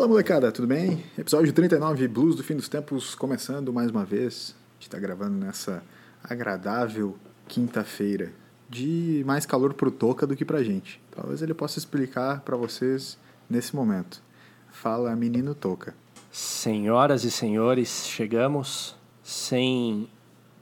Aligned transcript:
Fala 0.00 0.08
molecada, 0.08 0.50
tudo 0.50 0.66
bem? 0.66 1.04
Episódio 1.18 1.52
39, 1.52 2.08
Blues 2.08 2.34
do 2.34 2.42
Fim 2.42 2.56
dos 2.56 2.70
Tempos, 2.70 3.14
começando 3.14 3.70
mais 3.70 3.90
uma 3.90 4.02
vez. 4.02 4.56
A 4.56 4.72
gente 4.76 4.82
está 4.84 4.98
gravando 4.98 5.36
nessa 5.36 5.82
agradável 6.24 7.18
quinta-feira 7.46 8.32
de 8.66 9.22
mais 9.26 9.44
calor 9.44 9.74
pro 9.74 9.90
Toca 9.90 10.26
do 10.26 10.34
que 10.34 10.42
pra 10.42 10.62
gente. 10.62 11.02
Talvez 11.10 11.42
ele 11.42 11.52
possa 11.52 11.78
explicar 11.78 12.40
para 12.40 12.56
vocês 12.56 13.18
nesse 13.46 13.76
momento. 13.76 14.22
Fala, 14.70 15.14
menino 15.14 15.54
Toca. 15.54 15.94
Senhoras 16.32 17.22
e 17.24 17.30
senhores, 17.30 18.06
chegamos 18.06 18.96
sem 19.22 20.08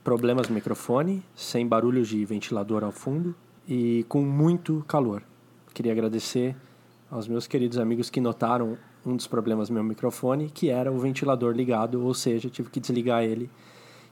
problemas 0.03 0.49
no 0.49 0.55
microfone, 0.57 1.23
sem 1.37 1.65
barulhos 1.65 2.09
de 2.09 2.25
ventilador 2.25 2.83
ao 2.83 2.91
fundo 2.91 3.37
e 3.69 4.05
com 4.09 4.21
muito 4.21 4.85
calor. 4.89 5.23
Queria 5.73 5.93
agradecer 5.93 6.57
aos 7.09 7.29
meus 7.29 7.47
queridos 7.47 7.79
amigos 7.79 8.11
que 8.11 8.21
notaram 8.21 8.77
um 9.09 9.17
dos 9.17 9.27
problemas 9.27 9.69
do 9.69 9.75
meu 9.75 9.83
microfone, 9.83 10.51
que 10.51 10.71
era 10.71 10.93
o 10.93 10.99
ventilador 10.99 11.55
ligado, 11.55 12.05
ou 12.05 12.15
seja, 12.15 12.49
tive 12.49 12.71
que 12.71 12.81
desligar 12.81 13.23
ele. 13.23 13.51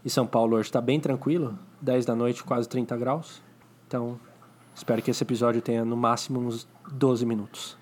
E 0.04 0.10
São 0.10 0.27
Paulo 0.27 0.56
hoje 0.56 0.68
está 0.68 0.80
bem 0.80 1.00
tranquilo, 1.00 1.59
10 1.80 2.06
da 2.06 2.14
noite, 2.14 2.45
quase 2.45 2.68
30 2.68 2.96
graus. 2.96 3.42
Então, 3.87 4.18
espero 4.74 5.02
que 5.02 5.10
esse 5.10 5.23
episódio 5.23 5.60
tenha 5.60 5.84
no 5.84 5.96
máximo 5.96 6.40
uns 6.40 6.66
12 6.92 7.27
minutos. 7.27 7.77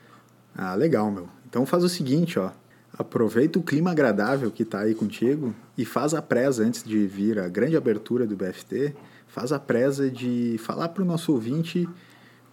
Ah, 0.57 0.75
legal, 0.75 1.11
meu. 1.11 1.29
Então 1.49 1.67
faz 1.67 1.85
o 1.85 1.89
seguinte, 1.89 2.39
ó. 2.39 2.51
Aproveita 2.97 3.59
o 3.59 3.63
clima 3.63 3.91
agradável 3.91 4.51
que 4.51 4.65
tá 4.65 4.81
aí 4.81 4.95
contigo 4.95 5.53
e 5.77 5.85
faz 5.85 6.15
a 6.15 6.23
presa 6.23 6.63
antes 6.63 6.85
de 6.85 7.07
vir 7.07 7.41
a 7.41 7.49
grande 7.49 7.77
abertura 7.77 8.25
do 8.25 8.37
BFT. 8.37 8.95
Faz 9.27 9.53
a 9.53 9.59
presa 9.59 10.09
de 10.09 10.57
falar 10.59 10.91
para 10.91 11.03
o 11.03 11.07
nosso 11.07 11.33
ouvinte 11.33 11.89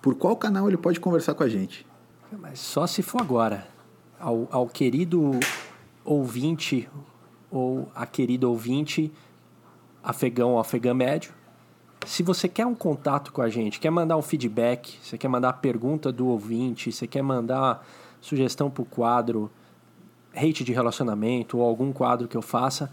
por 0.01 0.15
qual 0.15 0.35
canal 0.35 0.67
ele 0.67 0.77
pode 0.77 0.99
conversar 0.99 1.35
com 1.35 1.43
a 1.43 1.47
gente. 1.47 1.85
Mas 2.39 2.59
só 2.59 2.87
se 2.87 3.03
for 3.03 3.21
agora. 3.21 3.67
Ao, 4.21 4.47
ao 4.51 4.67
querido 4.67 5.39
ouvinte 6.05 6.87
ou 7.49 7.89
a 7.95 8.05
querida 8.05 8.47
ouvinte 8.47 9.11
afegão 10.03 10.51
ou 10.51 10.59
afegã 10.59 10.93
médio, 10.93 11.33
se 12.05 12.23
você 12.23 12.47
quer 12.47 12.65
um 12.65 12.73
contato 12.73 13.31
com 13.31 13.41
a 13.41 13.49
gente, 13.49 13.79
quer 13.79 13.89
mandar 13.89 14.17
um 14.17 14.21
feedback, 14.21 14.97
você 15.01 15.17
quer 15.17 15.27
mandar 15.27 15.49
a 15.49 15.53
pergunta 15.53 16.11
do 16.11 16.27
ouvinte, 16.27 16.91
você 16.91 17.05
quer 17.05 17.21
mandar 17.21 17.85
sugestão 18.19 18.69
para 18.69 18.81
o 18.81 18.85
quadro 18.85 19.51
hate 20.35 20.63
de 20.63 20.71
relacionamento 20.71 21.57
ou 21.57 21.63
algum 21.63 21.91
quadro 21.91 22.27
que 22.27 22.37
eu 22.37 22.41
faça, 22.41 22.91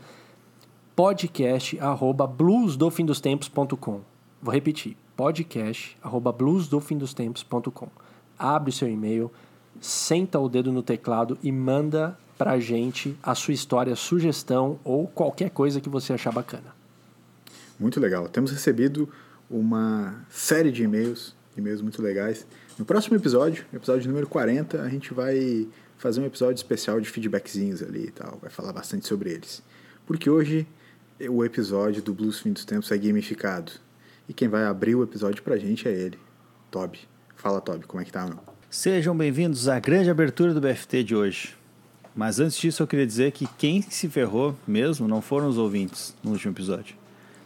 podcast 0.94 1.78
arroba 1.80 2.26
bluesdofindostempos.com. 2.26 4.00
Vou 4.42 4.52
repetir, 4.52 4.96
podcast 5.16 5.96
arroba 6.02 6.32
bluesdofindostempos.com. 6.32 7.88
Abre 8.38 8.70
o 8.70 8.72
seu 8.72 8.88
e-mail, 8.88 9.30
senta 9.80 10.38
o 10.38 10.48
dedo 10.48 10.72
no 10.72 10.82
teclado 10.82 11.38
e 11.42 11.50
manda 11.52 12.16
pra 12.36 12.58
gente 12.60 13.16
a 13.22 13.34
sua 13.34 13.52
história, 13.52 13.96
sugestão 13.96 14.78
ou 14.84 15.06
qualquer 15.08 15.50
coisa 15.50 15.80
que 15.80 15.88
você 15.88 16.12
achar 16.12 16.32
bacana. 16.32 16.76
Muito 17.78 17.98
legal. 18.00 18.28
Temos 18.28 18.50
recebido 18.50 19.08
uma 19.50 20.24
série 20.30 20.70
de 20.70 20.84
e-mails, 20.84 21.34
e-mails 21.56 21.80
muito 21.80 22.00
legais. 22.00 22.46
No 22.78 22.84
próximo 22.84 23.16
episódio, 23.16 23.64
episódio 23.72 24.08
número 24.08 24.26
40, 24.28 24.80
a 24.82 24.88
gente 24.88 25.12
vai 25.12 25.66
fazer 25.96 26.20
um 26.20 26.26
episódio 26.26 26.56
especial 26.56 27.00
de 27.00 27.10
feedbackzinhos 27.10 27.82
ali 27.82 28.06
e 28.06 28.10
tal, 28.10 28.38
vai 28.40 28.50
falar 28.50 28.72
bastante 28.72 29.06
sobre 29.06 29.32
eles. 29.32 29.62
Porque 30.06 30.30
hoje 30.30 30.66
o 31.28 31.44
episódio 31.44 32.00
do 32.00 32.14
Blues 32.14 32.38
Fim 32.38 32.52
dos 32.52 32.64
Tempos 32.64 32.90
é 32.92 32.98
gamificado. 32.98 33.72
E 34.28 34.32
quem 34.32 34.46
vai 34.46 34.64
abrir 34.64 34.94
o 34.94 35.02
episódio 35.02 35.42
pra 35.42 35.56
gente 35.56 35.88
é 35.88 35.92
ele, 35.92 36.18
Toby. 36.70 37.00
Fala, 37.34 37.60
Toby, 37.60 37.86
como 37.86 38.00
é 38.00 38.04
que 38.04 38.12
tá, 38.12 38.26
meu? 38.26 38.38
Sejam 38.70 39.16
bem-vindos 39.16 39.66
à 39.66 39.80
grande 39.80 40.10
abertura 40.10 40.52
do 40.52 40.60
BFT 40.60 41.02
de 41.02 41.16
hoje. 41.16 41.56
Mas 42.14 42.38
antes 42.38 42.58
disso, 42.58 42.82
eu 42.82 42.86
queria 42.86 43.06
dizer 43.06 43.32
que 43.32 43.46
quem 43.56 43.80
se 43.80 44.10
ferrou 44.10 44.54
mesmo 44.66 45.08
não 45.08 45.22
foram 45.22 45.48
os 45.48 45.56
ouvintes 45.56 46.14
no 46.22 46.32
último 46.32 46.52
episódio. 46.52 46.94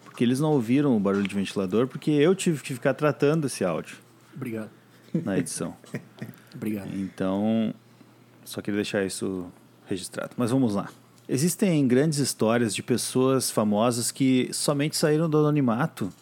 Porque 0.05 0.25
eles 0.25 0.41
não 0.41 0.51
ouviram 0.51 0.97
o 0.97 0.99
barulho 0.99 1.29
de 1.29 1.35
ventilador, 1.35 1.87
porque 1.87 2.11
eu 2.11 2.35
tive 2.35 2.61
que 2.61 2.75
ficar 2.75 2.95
tratando 2.95 3.47
esse 3.47 3.65
áudio 3.65 3.99
Obrigado. 4.35 4.71
na 5.15 5.39
edição. 5.39 5.77
Obrigado. 6.53 6.91
Então, 6.93 7.73
só 8.45 8.61
queria 8.61 8.79
deixar 8.79 9.05
isso 9.05 9.47
registrado. 9.87 10.33
Mas 10.37 10.51
vamos 10.51 10.75
lá. 10.75 10.89
Existem 11.29 11.87
grandes 11.87 12.19
histórias 12.19 12.75
de 12.75 12.83
pessoas 12.83 13.49
famosas 13.49 14.11
que 14.11 14.51
somente 14.53 14.97
saíram 14.97 15.31
do 15.31 15.39
anonimato 15.39 16.13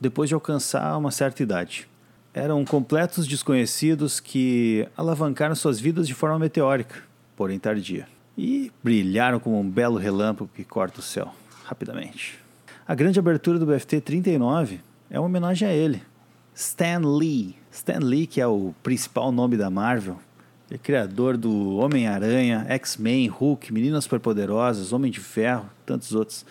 depois 0.00 0.28
de 0.28 0.34
alcançar 0.34 0.98
uma 0.98 1.12
certa 1.12 1.44
idade. 1.44 1.88
Eram 2.34 2.64
completos 2.64 3.26
desconhecidos 3.26 4.18
que 4.18 4.88
alavancaram 4.96 5.54
suas 5.54 5.78
vidas 5.78 6.06
de 6.06 6.14
forma 6.14 6.38
meteórica, 6.38 7.02
porém 7.36 7.58
tardia, 7.58 8.08
e 8.38 8.72
brilharam 8.82 9.38
como 9.38 9.60
um 9.60 9.68
belo 9.68 9.98
relâmpago 9.98 10.50
que 10.54 10.64
corta 10.64 11.00
o 11.00 11.02
céu 11.02 11.34
rapidamente. 11.64 12.38
A 12.88 12.94
grande 12.94 13.18
abertura 13.18 13.58
do 13.58 13.66
BFT 13.66 14.00
39 14.00 14.80
é 15.10 15.20
uma 15.20 15.26
homenagem 15.26 15.68
a 15.68 15.72
ele, 15.72 16.02
Stan 16.54 17.00
Lee. 17.00 17.54
Stan 17.70 17.98
Lee, 18.00 18.26
que 18.26 18.40
é 18.40 18.46
o 18.46 18.74
principal 18.82 19.30
nome 19.30 19.56
da 19.56 19.68
Marvel, 19.70 20.18
é 20.70 20.78
criador 20.78 21.36
do 21.36 21.76
Homem-Aranha, 21.76 22.64
X-Men, 22.68 23.28
Hulk, 23.28 23.70
Meninas 23.72 24.04
Superpoderosas, 24.04 24.90
Homem 24.90 25.10
de 25.10 25.20
Ferro, 25.20 25.68
tantos 25.84 26.14
outros. 26.14 26.46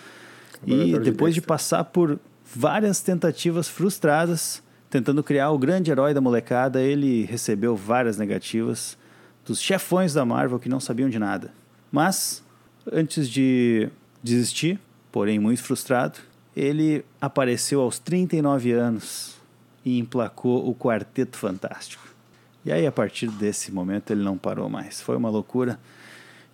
E 0.66 0.98
depois 1.00 1.34
de 1.34 1.42
passar 1.42 1.86
por 1.86 2.20
várias 2.46 3.02
tentativas 3.02 3.68
frustradas, 3.68 4.62
tentando 4.92 5.24
criar 5.24 5.52
o 5.52 5.58
grande 5.58 5.90
herói 5.90 6.14
da 6.14 6.20
molecada, 6.20 6.82
ele 6.82 7.24
recebeu 7.24 7.78
várias 7.78 8.18
negativas 8.18 8.98
dos 9.46 9.62
chefões 9.62 10.14
da 10.14 10.26
Marvel 10.26 10.60
que 10.60 10.68
não 10.68 10.82
sabiam 10.82 11.10
de 11.10 11.18
nada. 11.18 11.54
Mas, 11.90 12.44
antes 12.92 13.30
de 13.30 13.88
desistir, 14.22 14.78
porém 15.10 15.40
muito 15.40 15.64
frustrado, 15.64 16.20
ele 16.56 17.06
apareceu 17.22 17.80
aos 17.80 18.00
39 18.00 18.74
anos 18.74 19.38
e 19.86 19.98
emplacou 19.98 20.70
o 20.70 20.76
Quarteto 20.76 21.38
Fantástico. 21.38 22.04
E 22.66 22.72
aí, 22.72 22.86
a 22.86 22.92
partir 22.92 23.28
desse 23.28 23.72
momento, 23.72 24.12
ele 24.12 24.22
não 24.22 24.38
parou 24.38 24.70
mais. 24.70 25.02
Foi 25.02 25.16
uma 25.16 25.30
loucura. 25.30 25.80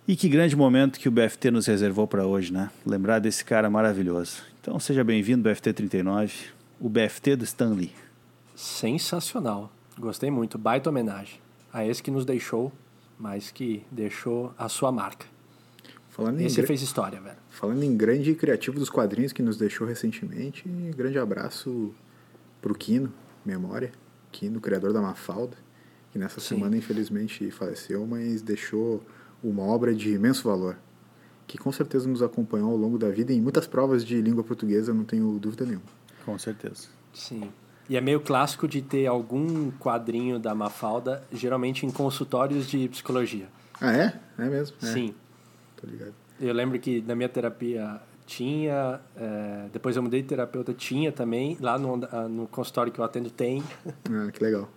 E 0.06 0.14
que 0.14 0.28
grande 0.28 0.54
momento 0.54 1.00
que 1.00 1.08
o 1.08 1.12
BFT 1.12 1.50
nos 1.50 1.66
reservou 1.66 2.06
para 2.06 2.24
hoje, 2.24 2.52
né? 2.52 2.70
Lembrar 2.86 3.18
desse 3.18 3.44
cara 3.44 3.68
maravilhoso. 3.68 4.42
Então, 4.60 4.78
seja 4.78 5.02
bem-vindo, 5.02 5.42
BFT 5.42 5.72
39, 5.72 6.32
o 6.80 6.88
BFT 6.88 7.34
do 7.34 7.44
Stan 7.44 7.70
Lee. 7.70 7.92
Sensacional. 8.58 9.70
Gostei 9.96 10.32
muito. 10.32 10.58
Baita 10.58 10.90
homenagem 10.90 11.40
a 11.72 11.86
esse 11.86 12.02
que 12.02 12.10
nos 12.10 12.24
deixou, 12.24 12.72
mas 13.16 13.52
que 13.52 13.84
deixou 13.88 14.52
a 14.58 14.68
sua 14.68 14.90
marca. 14.90 15.26
Falando 16.10 16.40
em, 16.40 16.44
Esse 16.46 16.60
fez 16.66 16.82
história, 16.82 17.20
velho. 17.20 17.36
falando 17.48 17.84
em 17.84 17.96
grande 17.96 18.34
criativo 18.34 18.76
dos 18.80 18.90
quadrinhos 18.90 19.32
que 19.32 19.42
nos 19.44 19.56
deixou 19.56 19.86
recentemente, 19.86 20.68
grande 20.96 21.20
abraço 21.20 21.94
pro 22.60 22.74
Kino, 22.74 23.12
memória. 23.46 23.92
Kino, 24.32 24.60
criador 24.60 24.92
da 24.92 25.00
Mafalda, 25.00 25.56
que 26.10 26.18
nessa 26.18 26.40
Sim. 26.40 26.56
semana 26.56 26.76
infelizmente 26.76 27.48
faleceu, 27.52 28.04
mas 28.08 28.42
deixou 28.42 29.00
uma 29.40 29.62
obra 29.62 29.94
de 29.94 30.10
imenso 30.10 30.42
valor. 30.42 30.76
Que 31.46 31.56
com 31.56 31.70
certeza 31.70 32.08
nos 32.08 32.22
acompanhou 32.22 32.72
ao 32.72 32.76
longo 32.76 32.98
da 32.98 33.08
vida 33.08 33.32
em 33.32 33.40
muitas 33.40 33.68
provas 33.68 34.04
de 34.04 34.20
língua 34.20 34.42
portuguesa, 34.42 34.92
não 34.92 35.04
tenho 35.04 35.38
dúvida 35.38 35.64
nenhuma. 35.64 35.86
Com 36.24 36.36
certeza. 36.36 36.88
Sim. 37.14 37.48
E 37.88 37.96
é 37.96 38.00
meio 38.00 38.20
clássico 38.20 38.68
de 38.68 38.82
ter 38.82 39.06
algum 39.06 39.70
quadrinho 39.72 40.38
da 40.38 40.54
Mafalda, 40.54 41.22
geralmente 41.32 41.86
em 41.86 41.90
consultórios 41.90 42.66
de 42.68 42.88
psicologia. 42.88 43.46
Ah, 43.80 43.92
é? 43.92 44.14
É 44.38 44.44
mesmo? 44.44 44.76
É, 44.82 44.86
Sim. 44.86 45.14
Tô 45.76 45.86
ligado. 45.86 46.14
Eu 46.40 46.52
lembro 46.52 46.78
que 46.78 47.00
na 47.02 47.14
minha 47.14 47.28
terapia 47.28 48.00
tinha, 48.26 49.00
é, 49.16 49.66
depois 49.72 49.96
eu 49.96 50.02
mudei 50.02 50.20
de 50.20 50.28
terapeuta, 50.28 50.74
tinha 50.74 51.10
também, 51.10 51.56
lá 51.60 51.78
no, 51.78 51.96
no 52.28 52.46
consultório 52.46 52.92
que 52.92 52.98
eu 53.00 53.04
atendo 53.04 53.30
tem. 53.30 53.62
Ah, 54.10 54.30
que 54.30 54.42
legal. 54.44 54.68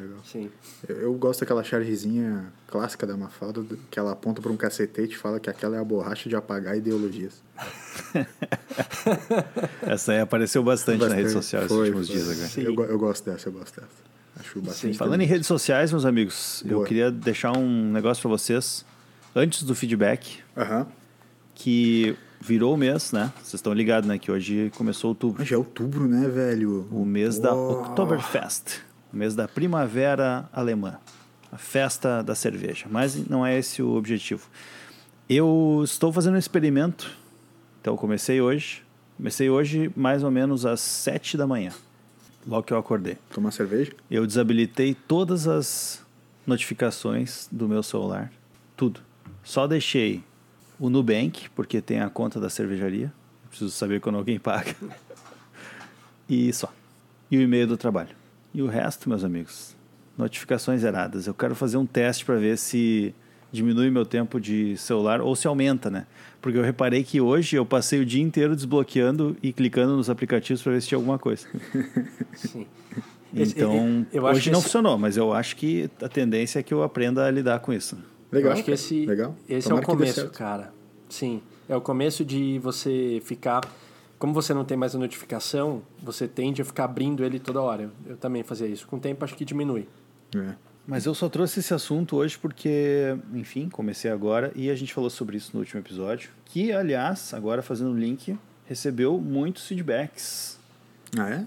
Legal. 0.00 0.18
Sim. 0.24 0.50
Eu, 0.88 0.96
eu 0.96 1.14
gosto 1.14 1.40
daquela 1.40 1.62
chargezinha 1.64 2.52
clássica 2.66 3.06
da 3.06 3.16
Mafalda, 3.16 3.64
que 3.90 3.98
ela 3.98 4.12
aponta 4.12 4.40
para 4.40 4.50
um 4.52 4.56
cacetete 4.56 5.14
e 5.14 5.18
fala 5.18 5.40
que 5.40 5.48
aquela 5.48 5.76
é 5.76 5.80
a 5.80 5.84
borracha 5.84 6.28
de 6.28 6.36
apagar 6.36 6.76
ideologias. 6.76 7.42
Essa 9.82 10.12
aí 10.12 10.20
apareceu 10.20 10.62
bastante, 10.62 11.00
na 11.00 11.08
rede 11.08 11.34
Bastante. 11.34 11.44
social 11.44 11.62
esses 11.64 11.76
últimos 11.76 12.06
foi. 12.06 12.16
dias 12.16 12.30
agora. 12.30 12.48
Sim. 12.48 12.62
Eu, 12.62 12.74
eu 12.84 12.98
gosto 12.98 13.24
dessa, 13.24 13.48
eu 13.48 13.52
gosto 13.52 13.80
dessa. 13.80 14.06
Acho 14.38 14.60
bastante. 14.60 14.98
Falando 14.98 15.22
em 15.22 15.26
redes 15.26 15.46
sociais, 15.46 15.90
meus 15.90 16.04
amigos, 16.04 16.62
eu 16.66 16.76
Boa. 16.76 16.86
queria 16.86 17.10
deixar 17.10 17.56
um 17.56 17.90
negócio 17.90 18.20
para 18.20 18.30
vocês 18.30 18.84
antes 19.34 19.62
do 19.62 19.74
feedback, 19.74 20.40
que 21.54 22.16
virou 22.40 22.74
o 22.74 22.76
mês, 22.76 23.12
né? 23.12 23.32
Vocês 23.36 23.54
estão 23.54 23.72
ligados, 23.72 24.08
né? 24.08 24.18
Que 24.18 24.30
hoje 24.30 24.70
começou 24.76 25.08
outubro. 25.10 25.38
Mas 25.38 25.48
já 25.48 25.56
é 25.56 25.58
outubro, 25.58 26.06
né, 26.06 26.28
velho? 26.28 26.86
O 26.90 27.04
mês 27.04 27.38
da. 27.38 27.54
Oktoberfest, 27.54 28.80
mês 29.16 29.34
da 29.34 29.48
primavera 29.48 30.48
alemã, 30.52 30.98
a 31.50 31.58
festa 31.58 32.22
da 32.22 32.34
cerveja. 32.34 32.86
Mas 32.90 33.16
não 33.28 33.44
é 33.44 33.58
esse 33.58 33.82
o 33.82 33.94
objetivo. 33.94 34.46
Eu 35.28 35.80
estou 35.84 36.12
fazendo 36.12 36.34
um 36.34 36.38
experimento, 36.38 37.10
então 37.80 37.94
eu 37.94 37.98
comecei 37.98 38.40
hoje. 38.40 38.84
Comecei 39.16 39.48
hoje 39.48 39.90
mais 39.96 40.22
ou 40.22 40.30
menos 40.30 40.66
às 40.66 40.80
7 40.80 41.36
da 41.36 41.46
manhã, 41.46 41.72
logo 42.46 42.64
que 42.64 42.72
eu 42.72 42.78
acordei. 42.78 43.16
Tomar 43.30 43.50
cerveja? 43.50 43.92
Eu 44.10 44.26
desabilitei 44.26 44.94
todas 44.94 45.48
as 45.48 46.04
notificações 46.46 47.48
do 47.50 47.66
meu 47.66 47.82
celular, 47.82 48.30
tudo. 48.76 49.00
Só 49.42 49.66
deixei 49.66 50.22
o 50.78 50.90
Nubank, 50.90 51.48
porque 51.50 51.80
tem 51.80 52.00
a 52.00 52.10
conta 52.10 52.38
da 52.38 52.50
cervejaria. 52.50 53.12
Preciso 53.48 53.70
saber 53.70 54.00
quando 54.00 54.16
alguém 54.16 54.38
paga. 54.38 54.74
E 56.28 56.52
só. 56.52 56.72
E 57.30 57.38
o 57.38 57.40
e-mail 57.40 57.68
do 57.68 57.76
trabalho. 57.76 58.15
E 58.56 58.62
o 58.62 58.66
resto, 58.68 59.06
meus 59.06 59.22
amigos, 59.22 59.76
notificações 60.16 60.80
zeradas. 60.80 61.26
Eu 61.26 61.34
quero 61.34 61.54
fazer 61.54 61.76
um 61.76 61.84
teste 61.84 62.24
para 62.24 62.36
ver 62.36 62.56
se 62.56 63.14
diminui 63.52 63.90
meu 63.90 64.06
tempo 64.06 64.40
de 64.40 64.74
celular 64.78 65.20
ou 65.20 65.36
se 65.36 65.46
aumenta, 65.46 65.90
né? 65.90 66.06
Porque 66.40 66.56
eu 66.56 66.62
reparei 66.62 67.04
que 67.04 67.20
hoje 67.20 67.54
eu 67.54 67.66
passei 67.66 68.00
o 68.00 68.06
dia 68.06 68.22
inteiro 68.22 68.56
desbloqueando 68.56 69.36
e 69.42 69.52
clicando 69.52 69.94
nos 69.94 70.08
aplicativos 70.08 70.62
para 70.62 70.72
ver 70.72 70.80
se 70.80 70.88
tinha 70.88 70.96
alguma 70.96 71.18
coisa. 71.18 71.46
Sim. 72.34 72.66
Então, 73.34 74.06
eu 74.10 74.26
acho 74.26 74.36
hoje 74.36 74.44
que 74.44 74.50
não 74.50 74.60
esse- 74.60 74.68
funcionou, 74.68 74.96
mas 74.96 75.18
eu 75.18 75.34
acho 75.34 75.54
que 75.56 75.90
a 76.00 76.08
tendência 76.08 76.58
é 76.58 76.62
que 76.62 76.72
eu 76.72 76.82
aprenda 76.82 77.26
a 77.26 77.30
lidar 77.30 77.58
com 77.60 77.74
isso. 77.74 77.98
Legal. 78.32 78.52
Eu 78.52 78.54
acho 78.54 78.64
que 78.64 78.70
esse, 78.70 79.04
Legal. 79.04 79.36
esse 79.46 79.70
é 79.70 79.74
o 79.74 79.82
começo, 79.82 80.30
cara. 80.30 80.72
Sim. 81.10 81.42
É 81.68 81.76
o 81.76 81.80
começo 81.82 82.24
de 82.24 82.58
você 82.60 83.20
ficar. 83.22 83.60
Como 84.18 84.32
você 84.32 84.54
não 84.54 84.64
tem 84.64 84.76
mais 84.76 84.94
a 84.94 84.98
notificação, 84.98 85.82
você 86.02 86.26
tende 86.26 86.62
a 86.62 86.64
ficar 86.64 86.84
abrindo 86.84 87.22
ele 87.24 87.38
toda 87.38 87.60
hora. 87.60 87.90
Eu, 88.06 88.16
também 88.16 88.42
fazia 88.42 88.66
isso. 88.66 88.86
Com 88.86 88.96
o 88.96 89.00
tempo, 89.00 89.24
acho 89.24 89.34
que 89.34 89.44
diminui. 89.44 89.86
É. 90.34 90.54
Mas 90.86 91.04
eu 91.04 91.14
só 91.14 91.28
trouxe 91.28 91.60
esse 91.60 91.74
assunto 91.74 92.16
hoje 92.16 92.38
porque, 92.38 93.16
enfim, 93.34 93.68
comecei 93.68 94.10
agora 94.10 94.52
e 94.54 94.70
a 94.70 94.74
gente 94.74 94.94
falou 94.94 95.10
sobre 95.10 95.36
isso 95.36 95.50
no 95.52 95.58
último 95.60 95.80
episódio. 95.80 96.30
Que, 96.44 96.72
aliás, 96.72 97.34
agora 97.34 97.60
fazendo 97.60 97.90
o 97.90 97.98
link, 97.98 98.38
recebeu 98.66 99.18
muitos 99.18 99.66
feedbacks. 99.66 100.58
Ah, 101.18 101.28
é? 101.28 101.44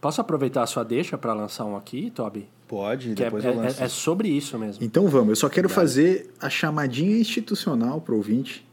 Posso 0.00 0.20
aproveitar 0.20 0.62
a 0.62 0.66
sua 0.66 0.84
deixa 0.84 1.18
para 1.18 1.32
lançar 1.34 1.64
um 1.64 1.76
aqui, 1.76 2.10
Toby? 2.10 2.48
Pode, 2.68 3.14
Que 3.14 3.22
é, 3.22 3.24
depois 3.26 3.44
é- 3.44 3.48
eu 3.48 3.56
lanço. 3.56 3.82
é 3.82 3.88
sobre 3.88 4.28
isso 4.28 4.58
mesmo. 4.58 4.82
Então 4.84 5.06
vamos, 5.08 5.28
eu 5.30 5.36
só 5.36 5.48
quero 5.48 5.68
fazer 5.68 6.32
a 6.40 6.48
chamadinha 6.50 7.16
institucional 7.18 8.00
pro 8.00 8.16
ouvinte, 8.16 8.65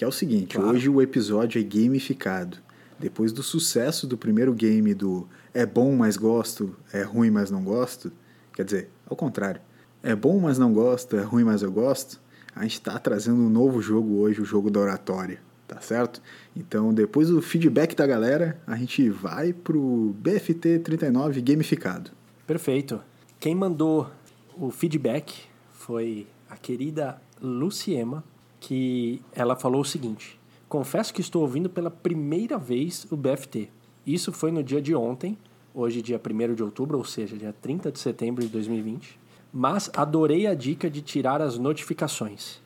que 0.00 0.04
é 0.04 0.08
o 0.08 0.12
seguinte, 0.12 0.56
Claro. 0.56 0.70
hoje 0.70 0.88
o 0.88 1.02
episódio 1.02 1.60
é 1.60 1.62
gamificado. 1.62 2.56
Depois 2.98 3.32
do 3.32 3.42
sucesso 3.42 4.06
do 4.06 4.16
primeiro 4.16 4.54
game 4.54 4.94
do 4.94 5.28
é 5.52 5.66
bom, 5.66 5.94
mas 5.94 6.16
gosto, 6.16 6.74
é 6.90 7.02
ruim, 7.02 7.30
mas 7.30 7.50
não 7.50 7.62
gosto, 7.62 8.10
quer 8.54 8.64
dizer, 8.64 8.88
ao 9.06 9.14
contrário, 9.14 9.60
é 10.02 10.16
bom, 10.16 10.40
mas 10.40 10.56
não 10.58 10.72
gosto, 10.72 11.16
é 11.18 11.22
ruim, 11.22 11.44
mas 11.44 11.60
eu 11.60 11.70
gosto, 11.70 12.18
a 12.56 12.62
gente 12.62 12.76
está 12.76 12.98
trazendo 12.98 13.42
um 13.42 13.50
novo 13.50 13.82
jogo 13.82 14.20
hoje, 14.20 14.40
o 14.40 14.44
jogo 14.46 14.70
da 14.70 14.80
oratória, 14.80 15.38
tá 15.68 15.82
certo? 15.82 16.22
Então, 16.56 16.94
depois 16.94 17.28
do 17.28 17.42
feedback 17.42 17.94
da 17.94 18.06
galera, 18.06 18.58
a 18.66 18.76
gente 18.76 19.10
vai 19.10 19.52
pro 19.52 20.16
BFT 20.18 20.78
39 20.78 21.42
gamificado. 21.42 22.10
Perfeito. 22.46 23.02
Quem 23.38 23.54
mandou 23.54 24.10
o 24.56 24.70
feedback 24.70 25.42
foi 25.72 26.26
a 26.48 26.56
querida 26.56 27.20
Luciema, 27.38 28.24
que 28.60 29.22
ela 29.32 29.56
falou 29.56 29.80
o 29.80 29.84
seguinte: 29.84 30.38
Confesso 30.68 31.12
que 31.12 31.20
estou 31.20 31.42
ouvindo 31.42 31.68
pela 31.68 31.90
primeira 31.90 32.56
vez 32.56 33.06
o 33.10 33.16
BFT. 33.16 33.68
Isso 34.06 34.32
foi 34.32 34.52
no 34.52 34.62
dia 34.62 34.80
de 34.80 34.94
ontem, 34.94 35.36
hoje, 35.74 36.00
dia 36.00 36.20
1 36.24 36.54
de 36.54 36.62
outubro, 36.62 36.96
ou 36.98 37.04
seja, 37.04 37.36
dia 37.36 37.52
30 37.60 37.90
de 37.90 37.98
setembro 37.98 38.42
de 38.42 38.48
2020. 38.48 39.18
Mas 39.52 39.90
adorei 39.96 40.46
a 40.46 40.54
dica 40.54 40.88
de 40.88 41.02
tirar 41.02 41.42
as 41.42 41.58
notificações. 41.58 42.60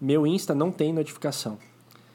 Meu 0.00 0.24
Insta 0.24 0.54
não 0.54 0.70
tem 0.70 0.92
notificação. 0.92 1.58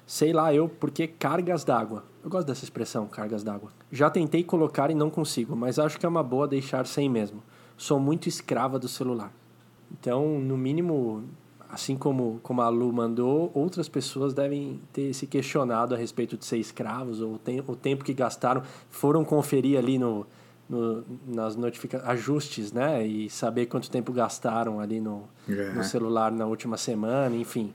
Sei 0.08 0.32
lá 0.32 0.54
eu 0.54 0.70
porque 0.70 1.08
cargas 1.08 1.66
d'água. 1.66 2.06
Eu 2.24 2.30
gosto 2.30 2.48
dessa 2.48 2.64
expressão, 2.64 3.06
cargas 3.08 3.44
d'água. 3.44 3.72
Já 3.92 4.10
tentei 4.10 4.44
colocar 4.44 4.90
e 4.90 4.96
não 4.96 5.10
consigo, 5.10 5.56
mas 5.56 5.78
acho 5.78 6.00
que 6.00 6.06
é 6.06 6.10
uma 6.10 6.24
boa 6.24 6.48
deixar 6.48 6.88
sem 6.88 7.10
mesmo. 7.10 7.44
Sou 7.76 8.00
muito 8.00 8.30
escrava 8.30 8.80
do 8.80 8.88
celular. 8.88 9.34
Então, 9.92 10.40
no 10.40 10.58
mínimo, 10.58 11.24
assim 11.74 11.98
como, 11.98 12.40
como 12.44 12.62
a 12.62 12.70
Lu 12.70 12.94
mandou, 12.94 13.50
outras 13.54 13.90
pessoas 13.90 14.32
devem 14.34 14.80
ter 14.94 15.12
se 15.14 15.26
questionado 15.26 15.96
a 15.96 15.98
respeito 15.98 16.38
de 16.38 16.46
ser 16.46 16.58
escravos 16.58 17.20
ou 17.20 17.34
o, 17.34 17.38
tem, 17.40 17.60
o 17.68 17.76
tempo 17.76 18.04
que 18.06 18.14
gastaram. 18.14 18.62
Foram 18.92 19.26
conferir 19.26 19.78
ali 19.80 19.98
no, 19.98 20.26
no, 20.70 21.04
nas 21.26 21.56
notificações, 21.56 22.08
ajustes, 22.12 22.72
né? 22.72 23.06
E 23.06 23.28
saber 23.30 23.66
quanto 23.66 23.90
tempo 23.90 24.14
gastaram 24.14 24.80
ali 24.80 25.02
no, 25.02 25.24
É. 25.50 25.72
no 25.74 25.84
celular 25.84 26.32
na 26.32 26.46
última 26.46 26.78
semana, 26.78 27.36
enfim. 27.36 27.74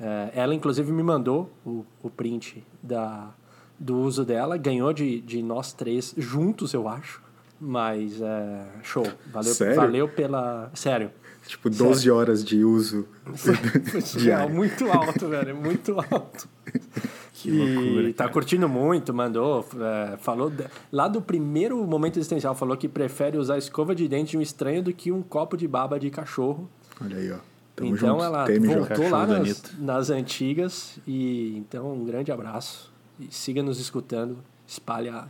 É, 0.00 0.30
ela, 0.34 0.54
inclusive, 0.54 0.92
me 0.92 1.02
mandou 1.02 1.50
o, 1.66 1.84
o 2.02 2.08
print 2.10 2.64
da, 2.82 3.34
do 3.78 3.98
uso 3.98 4.24
dela. 4.24 4.56
Ganhou 4.56 4.92
de, 4.92 5.20
de 5.20 5.42
nós 5.42 5.72
três 5.72 6.14
juntos, 6.16 6.72
eu 6.72 6.88
acho. 6.88 7.20
Mas, 7.60 8.20
é, 8.20 8.66
show. 8.82 9.06
Valeu, 9.32 9.54
Sério? 9.54 9.76
valeu 9.76 10.08
pela... 10.08 10.70
Sério. 10.74 11.10
Tipo, 11.46 11.68
12 11.68 12.10
horas 12.10 12.42
de 12.44 12.64
uso. 12.64 13.06
Diário. 14.18 14.54
muito 14.54 14.90
alto, 14.90 15.28
velho. 15.28 15.56
Muito 15.56 15.98
alto. 15.98 16.48
Que 17.34 17.50
e 17.50 17.52
loucura, 17.84 18.08
tá 18.12 18.18
cara. 18.24 18.30
curtindo 18.32 18.66
muito, 18.68 19.12
mandou. 19.12 19.66
é, 19.78 20.16
falou. 20.16 20.48
de- 20.48 20.64
lá 20.90 21.06
do 21.08 21.20
primeiro 21.20 21.76
momento 21.84 22.16
existencial, 22.18 22.54
falou 22.54 22.74
que 22.74 22.88
prefere 22.88 23.36
usar 23.36 23.58
escova 23.58 23.94
de 23.94 24.08
dente 24.08 24.30
de 24.30 24.38
um 24.38 24.40
estranho 24.40 24.82
do 24.82 24.94
que 24.94 25.12
um 25.12 25.20
copo 25.20 25.54
de 25.54 25.68
baba 25.68 26.00
de 26.00 26.08
cachorro. 26.10 26.70
Olha 27.02 27.18
aí, 27.18 27.30
ó. 27.30 27.36
Tamo 27.76 27.94
então 27.94 28.12
junto. 28.12 28.24
ela 28.24 28.44
TMJ. 28.46 28.66
voltou 28.68 28.86
Cachorro 28.88 29.10
lá 29.10 29.26
nas, 29.26 29.62
nas 29.78 30.10
antigas. 30.10 30.98
E 31.06 31.58
então 31.58 31.92
um 31.92 32.04
grande 32.06 32.32
abraço. 32.32 32.90
E 33.20 33.26
siga 33.30 33.62
nos 33.62 33.78
escutando. 33.78 34.38
Espalhe 34.66 35.10
a 35.10 35.28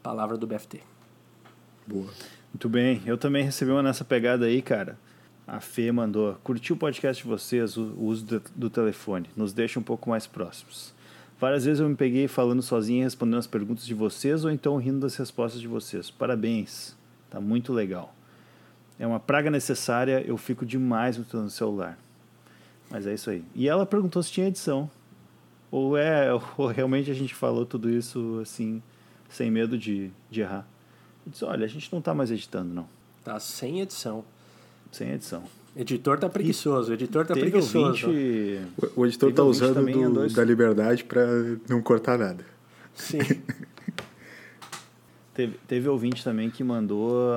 palavra 0.00 0.36
do 0.36 0.46
BFT. 0.46 0.80
Boa. 1.88 2.10
Muito 2.52 2.68
bem, 2.68 3.00
eu 3.06 3.16
também 3.16 3.42
recebi 3.42 3.70
uma 3.70 3.82
nessa 3.82 4.04
pegada 4.04 4.44
aí, 4.44 4.60
cara. 4.60 4.98
A 5.46 5.58
Fê 5.58 5.90
mandou, 5.90 6.34
curti 6.44 6.70
o 6.70 6.76
podcast 6.76 7.22
de 7.22 7.26
vocês, 7.26 7.78
o 7.78 7.94
uso 7.98 8.26
do, 8.26 8.42
do 8.54 8.68
telefone, 8.68 9.30
nos 9.34 9.54
deixa 9.54 9.80
um 9.80 9.82
pouco 9.82 10.10
mais 10.10 10.26
próximos. 10.26 10.92
Várias 11.40 11.64
vezes 11.64 11.80
eu 11.80 11.88
me 11.88 11.96
peguei 11.96 12.28
falando 12.28 12.60
sozinho 12.60 13.00
e 13.00 13.04
respondendo 13.04 13.38
as 13.38 13.46
perguntas 13.46 13.86
de 13.86 13.94
vocês 13.94 14.44
ou 14.44 14.50
então 14.50 14.76
rindo 14.76 15.00
das 15.00 15.16
respostas 15.16 15.62
de 15.62 15.66
vocês. 15.66 16.10
Parabéns, 16.10 16.94
tá 17.30 17.40
muito 17.40 17.72
legal. 17.72 18.14
É 18.98 19.06
uma 19.06 19.18
praga 19.18 19.50
necessária, 19.50 20.22
eu 20.26 20.36
fico 20.36 20.66
demais 20.66 21.16
no 21.16 21.48
celular. 21.48 21.98
Mas 22.90 23.06
é 23.06 23.14
isso 23.14 23.30
aí. 23.30 23.42
E 23.54 23.66
ela 23.66 23.86
perguntou 23.86 24.22
se 24.22 24.30
tinha 24.30 24.48
edição. 24.48 24.90
Ou 25.70 25.96
é, 25.96 26.28
ou 26.58 26.66
realmente 26.66 27.10
a 27.10 27.14
gente 27.14 27.34
falou 27.34 27.64
tudo 27.64 27.88
isso 27.88 28.40
assim, 28.42 28.82
sem 29.30 29.50
medo 29.50 29.78
de, 29.78 30.10
de 30.30 30.42
errar. 30.42 30.68
Eu 31.28 31.32
disse, 31.32 31.44
olha, 31.44 31.64
a 31.66 31.68
gente 31.68 31.92
não 31.92 32.00
tá 32.00 32.14
mais 32.14 32.30
editando, 32.30 32.72
não. 32.72 32.88
Tá 33.22 33.38
sem 33.38 33.80
edição. 33.82 34.24
Sem 34.90 35.10
edição. 35.10 35.42
Editor 35.76 36.18
tá 36.18 36.26
preguiçoso. 36.28 36.90
Editor 36.94 37.26
tá 37.26 37.34
Teve 37.34 37.50
preguiçoso. 37.50 38.06
ouvinte... 38.08 38.66
O, 38.96 39.02
o 39.02 39.06
editor 39.06 39.30
tá 39.34 39.42
usando 39.44 39.84
do- 39.84 40.04
é 40.04 40.08
dois- 40.08 40.32
da 40.32 40.42
liberdade 40.42 41.04
pra 41.04 41.26
não 41.68 41.82
cortar 41.82 42.16
nada. 42.18 42.42
Sim. 42.94 43.18
Teve, 45.34 45.56
teve 45.68 45.88
ouvinte 45.88 46.24
também 46.24 46.50
que 46.50 46.64
mandou 46.64 47.32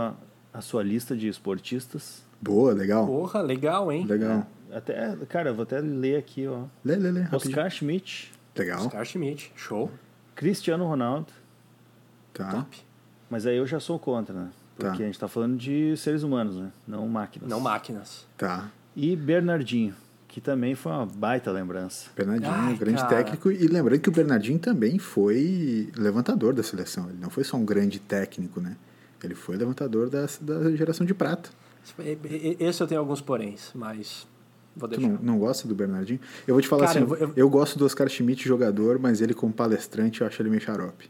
a 0.51 0.59
sua 0.61 0.81
lista 0.81 1.15
de 1.15 1.27
esportistas. 1.27 2.23
Boa, 2.41 2.73
legal. 2.73 3.05
Porra, 3.05 3.41
legal, 3.41 3.91
hein? 3.91 4.05
Legal. 4.07 4.47
Até, 4.73 5.15
cara, 5.29 5.49
eu 5.51 5.53
vou 5.53 5.63
até 5.63 5.79
ler 5.79 6.15
aqui, 6.17 6.47
ó. 6.47 6.63
Lê, 6.83 6.95
lê, 6.95 7.11
lê. 7.11 7.21
rapidinho. 7.21 7.51
Oscar 7.51 7.69
Schmidt, 7.69 8.31
Legal. 8.57 8.87
Oscar 8.87 9.05
Schmidt. 9.05 9.51
Show. 9.55 9.91
Cristiano 10.33 10.87
Ronaldo. 10.87 11.27
Tá. 12.33 12.49
Top. 12.51 12.83
Mas 13.31 13.47
aí 13.47 13.55
eu 13.57 13.65
já 13.65 13.79
sou 13.79 13.97
contra, 13.97 14.35
né? 14.35 14.49
Tá. 14.77 14.89
Porque 14.89 15.01
a 15.03 15.05
gente 15.07 15.17
tá 15.17 15.27
falando 15.27 15.57
de 15.57 15.95
seres 15.97 16.21
humanos, 16.21 16.55
né? 16.57 16.69
Não 16.87 17.07
máquinas. 17.07 17.49
Não 17.49 17.59
máquinas. 17.59 18.27
Tá. 18.37 18.69
E 18.95 19.15
Bernardinho, 19.15 19.95
que 20.27 20.41
também 20.41 20.75
foi 20.75 20.91
uma 20.91 21.05
baita 21.05 21.49
lembrança. 21.51 22.09
Bernardinho, 22.15 22.51
Ai, 22.53 22.75
grande 22.75 23.01
cara. 23.01 23.15
técnico. 23.15 23.49
E 23.51 23.67
lembrando 23.67 23.99
que 24.01 24.09
o 24.09 24.11
Bernardinho 24.11 24.59
também 24.59 24.99
foi 24.99 25.89
levantador 25.95 26.53
da 26.53 26.61
seleção. 26.61 27.07
Ele 27.09 27.19
não 27.21 27.29
foi 27.29 27.43
só 27.45 27.55
um 27.57 27.63
grande 27.65 27.99
técnico, 27.99 28.59
né? 28.59 28.75
Ele 29.23 29.35
foi 29.35 29.55
levantador 29.55 30.09
da, 30.09 30.25
da 30.41 30.75
geração 30.75 31.05
de 31.05 31.13
prata. 31.13 31.49
Esse 32.59 32.81
eu 32.83 32.87
tenho 32.87 32.99
alguns 32.99 33.21
poréns, 33.21 33.71
mas 33.73 34.27
vou 34.75 34.89
Tu 34.89 34.97
deixar. 34.99 35.13
não, 35.13 35.19
não 35.21 35.39
gosta 35.39 35.67
do 35.67 35.75
Bernardinho? 35.75 36.19
Eu 36.47 36.55
vou 36.55 36.61
te 36.61 36.67
falar 36.67 36.87
Cara, 36.87 36.99
assim, 36.99 37.07
eu 37.09 37.17
eu, 37.17 37.27
vou- 37.27 37.33
eu- 37.37 37.49
gosto 37.49 37.77
do 37.77 37.85
Oscar 37.85 38.09
Schmidt 38.09 38.47
jogador, 38.47 38.99
mas 38.99 39.21
ele 39.21 39.33
como 39.33 39.53
palestrante 39.53 40.21
eu 40.21 40.27
acho 40.27 40.41
ele 40.41 40.49
meio 40.49 40.61
xarope. 40.61 41.09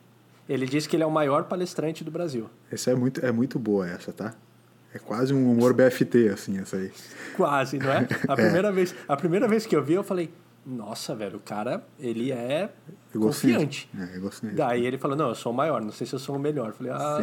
Ele 0.51 0.65
disse 0.65 0.89
que 0.89 0.98
ele 0.98 1.03
é 1.03 1.05
o 1.05 1.12
maior 1.12 1.46
palestrante 1.46 2.03
do 2.03 2.12
Brasil. 2.12 2.50
Essa 2.70 2.91
é 2.91 2.96
muito, 2.96 3.25
é 3.25 3.31
muito 3.31 3.58
boa 3.58 3.88
essa, 3.89 4.12
tá? 4.12 4.34
É 4.93 5.00
quase 5.00 5.34
um 5.34 5.50
humor 5.50 5.74
BFT, 5.74 6.27
assim, 6.27 6.60
essa 6.60 6.75
aí. 6.75 6.91
Quase, 7.38 7.79
não 7.79 7.89
é? 7.89 8.05
A 8.27 8.36
primeira, 8.36 8.70
vez, 8.70 8.93
a 9.08 9.15
primeira 9.15 9.48
vez 9.48 9.65
que 9.65 9.74
eu 9.74 9.81
vi, 9.81 9.93
eu 9.93 10.03
falei, 10.03 10.29
nossa, 10.65 11.15
velho, 11.15 11.38
o 11.38 11.39
cara, 11.39 11.81
ele 11.98 12.34
é 12.34 12.70
confiante. 13.13 13.89
É. 13.98 14.53
Daí 14.53 14.86
ele 14.86 14.98
falou, 14.98 15.15
não, 15.15 15.29
eu 15.29 15.36
sou 15.36 15.53
o 15.53 15.55
maior, 15.55 15.81
não 15.81 15.93
sei 15.93 16.05
se 16.05 16.13
eu 16.13 16.20
sou 16.20 16.36
o 16.36 16.39
melhor. 16.39 16.67
Eu 16.67 16.74
falei, 16.74 16.91
ah, 16.91 17.20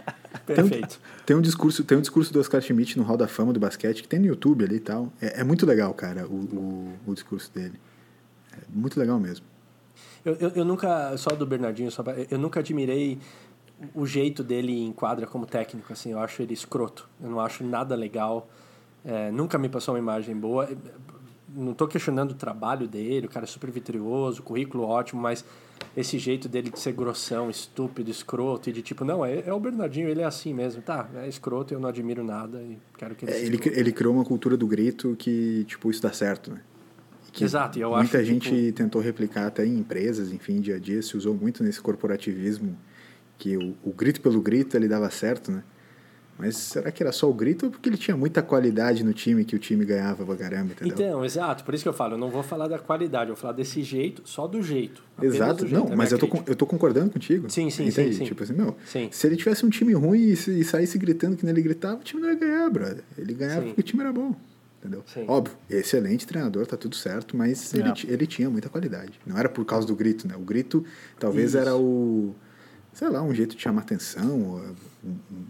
Tem 0.46 0.56
perfeito. 0.56 0.94
um, 0.94 1.24
tem 1.26 1.36
um 1.36 1.42
discurso, 1.42 1.84
tem 1.84 1.98
um 1.98 2.00
discurso 2.00 2.32
do 2.32 2.40
Oscar 2.40 2.62
Schmidt 2.62 2.96
no 2.96 3.04
Hall 3.04 3.16
da 3.18 3.28
Fama 3.28 3.52
do 3.52 3.60
basquete 3.60 4.00
que 4.00 4.08
tem 4.08 4.20
no 4.20 4.26
YouTube 4.26 4.64
ali 4.64 4.76
e 4.76 4.80
tal. 4.80 5.12
É, 5.20 5.40
é 5.40 5.44
muito 5.44 5.66
legal, 5.66 5.92
cara, 5.92 6.26
o, 6.26 6.34
o, 6.34 6.98
o 7.08 7.14
discurso 7.14 7.52
dele. 7.52 7.78
É 8.52 8.60
muito 8.72 8.98
legal 8.98 9.20
mesmo. 9.20 9.44
Eu, 10.24 10.34
eu, 10.34 10.48
eu 10.56 10.64
nunca, 10.64 11.16
só 11.16 11.30
do 11.30 11.46
Bernardinho, 11.46 11.90
só 11.90 12.02
eu 12.30 12.38
nunca 12.38 12.60
admirei 12.60 13.18
o 13.94 14.06
jeito 14.06 14.42
dele 14.42 14.84
em 14.84 14.92
quadra 14.92 15.26
como 15.26 15.46
técnico, 15.46 15.92
assim, 15.92 16.12
eu 16.12 16.18
acho 16.18 16.42
ele 16.42 16.52
escroto. 16.52 17.08
Eu 17.22 17.30
não 17.30 17.40
acho 17.40 17.64
nada 17.64 17.94
legal. 17.94 18.48
É, 19.04 19.30
nunca 19.30 19.56
me 19.58 19.68
passou 19.68 19.94
uma 19.94 20.00
imagem 20.00 20.36
boa. 20.36 20.68
não 21.48 21.72
tô 21.72 21.86
questionando 21.86 22.32
o 22.32 22.34
trabalho 22.34 22.88
dele, 22.88 23.26
o 23.26 23.30
cara 23.30 23.44
é 23.44 23.46
super 23.46 23.70
vitorioso, 23.70 24.42
currículo 24.42 24.84
ótimo, 24.84 25.20
mas 25.20 25.44
esse 25.96 26.18
jeito 26.18 26.48
dele 26.48 26.70
de 26.70 26.78
ser 26.78 26.92
grossão, 26.92 27.48
estúpido, 27.48 28.10
escroto 28.10 28.68
e 28.68 28.72
de 28.72 28.82
tipo, 28.82 29.04
não, 29.04 29.24
é, 29.24 29.44
é 29.46 29.52
o 29.52 29.60
Bernardinho, 29.60 30.08
ele 30.08 30.20
é 30.20 30.24
assim 30.24 30.52
mesmo. 30.52 30.82
Tá, 30.82 31.08
é 31.14 31.28
escroto, 31.28 31.72
eu 31.72 31.80
não 31.80 31.88
admiro 31.88 32.24
nada 32.24 32.60
e 32.60 32.78
quero 32.96 33.14
que 33.14 33.24
ele 33.24 33.32
É, 33.32 33.44
ele, 33.44 33.60
ele 33.64 33.92
criou 33.92 34.14
uma 34.14 34.24
cultura 34.24 34.56
do 34.56 34.66
grito 34.66 35.14
que, 35.16 35.64
tipo, 35.64 35.90
isso 35.90 36.02
dá 36.02 36.12
certo, 36.12 36.50
né? 36.50 36.60
Que 37.30 37.44
Exato, 37.44 37.78
eu 37.78 37.90
muita 37.90 38.18
acho, 38.18 38.26
gente 38.26 38.50
tipo- 38.50 38.72
tentou 38.76 39.00
replicar 39.02 39.46
até 39.46 39.64
em 39.64 39.78
empresas, 39.78 40.32
enfim, 40.32 40.60
dia 40.60 40.76
a 40.76 40.78
dia, 40.78 41.02
se 41.02 41.16
usou 41.16 41.34
muito 41.34 41.62
nesse 41.62 41.80
corporativismo, 41.80 42.76
que 43.36 43.56
o, 43.56 43.74
o 43.84 43.92
grito 43.92 44.20
pelo 44.20 44.40
grito 44.40 44.76
ele 44.76 44.88
dava 44.88 45.08
certo, 45.10 45.52
né? 45.52 45.62
Mas 46.38 46.56
será 46.56 46.92
que 46.92 47.02
era 47.02 47.10
só 47.10 47.28
o 47.28 47.34
grito 47.34 47.66
ou 47.66 47.70
porque 47.72 47.88
ele 47.88 47.96
tinha 47.96 48.16
muita 48.16 48.40
qualidade 48.40 49.02
no 49.02 49.12
time 49.12 49.44
que 49.44 49.56
o 49.56 49.58
time 49.58 49.84
ganhava 49.84 50.24
pra 50.24 50.36
caramba, 50.36 50.70
entendeu? 50.72 50.94
Então, 50.94 51.24
exato, 51.24 51.64
por 51.64 51.74
isso 51.74 51.82
que 51.82 51.88
eu 51.88 51.92
falo, 51.92 52.14
eu 52.14 52.18
não 52.18 52.30
vou 52.30 52.44
falar 52.44 52.68
da 52.68 52.78
qualidade, 52.78 53.30
eu 53.30 53.34
vou 53.34 53.40
falar 53.40 53.54
desse 53.54 53.82
jeito, 53.82 54.22
só 54.24 54.46
do 54.46 54.62
jeito. 54.62 55.02
Exato, 55.20 55.64
do 55.64 55.68
jeito, 55.68 55.84
não, 55.84 55.92
é 55.92 55.96
mas 55.96 56.12
eu 56.12 56.18
tô, 56.18 56.28
eu 56.46 56.54
tô 56.54 56.64
concordando 56.64 57.10
contigo. 57.10 57.50
Sim, 57.50 57.68
sim, 57.70 57.88
Entende? 57.88 58.12
sim, 58.12 58.18
sim. 58.20 58.24
Tipo 58.24 58.44
assim, 58.44 58.52
meu, 58.52 58.76
Sim. 58.86 59.08
se 59.10 59.26
ele 59.26 59.34
tivesse 59.36 59.66
um 59.66 59.68
time 59.68 59.92
ruim 59.94 60.20
e, 60.28 60.32
e 60.32 60.64
saísse 60.64 60.96
gritando 60.96 61.36
que 61.36 61.44
nem 61.44 61.52
ele 61.52 61.62
gritava, 61.62 61.96
o 62.00 62.04
time 62.04 62.22
não 62.22 62.28
ia 62.28 62.36
ganhar, 62.36 62.70
brother. 62.70 63.02
Ele 63.18 63.34
ganhava 63.34 63.62
Sim. 63.62 63.66
porque 63.68 63.80
o 63.80 63.84
time 63.84 64.02
era 64.02 64.12
bom. 64.12 64.34
Entendeu? 64.78 65.02
Sim. 65.12 65.24
Óbvio, 65.26 65.56
excelente 65.68 66.26
treinador, 66.26 66.66
tá 66.66 66.76
tudo 66.76 66.94
certo, 66.94 67.36
mas 67.36 67.74
ele, 67.74 67.88
É. 67.88 67.92
ti- 67.92 68.06
ele 68.08 68.26
tinha 68.26 68.48
muita 68.48 68.68
qualidade. 68.68 69.18
Não 69.26 69.36
era 69.36 69.48
por 69.48 69.64
causa 69.64 69.86
do 69.86 69.94
grito, 69.96 70.26
né? 70.28 70.36
O 70.36 70.40
grito 70.40 70.84
talvez 71.18 71.48
Isso. 71.50 71.58
era 71.58 71.76
o. 71.76 72.34
Sei 72.92 73.08
lá, 73.08 73.20
um 73.22 73.34
jeito 73.34 73.56
de 73.56 73.62
chamar 73.62 73.82
atenção, 73.82 74.40
ou, 74.42 74.56
um- 75.04 75.16
um- 75.32 75.44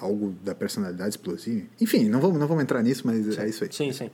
algo 0.00 0.34
da 0.44 0.52
personalidade 0.54 1.10
explosiva. 1.10 1.64
Enfim, 1.80 2.08
não 2.08 2.20
vamos, 2.20 2.38
não 2.40 2.46
vamos 2.48 2.62
entrar 2.64 2.82
nisso, 2.82 3.02
mas 3.06 3.38
é 3.38 3.48
isso 3.48 3.62
aí. 3.64 3.72
Sim, 3.72 3.92
sim. 3.92 4.10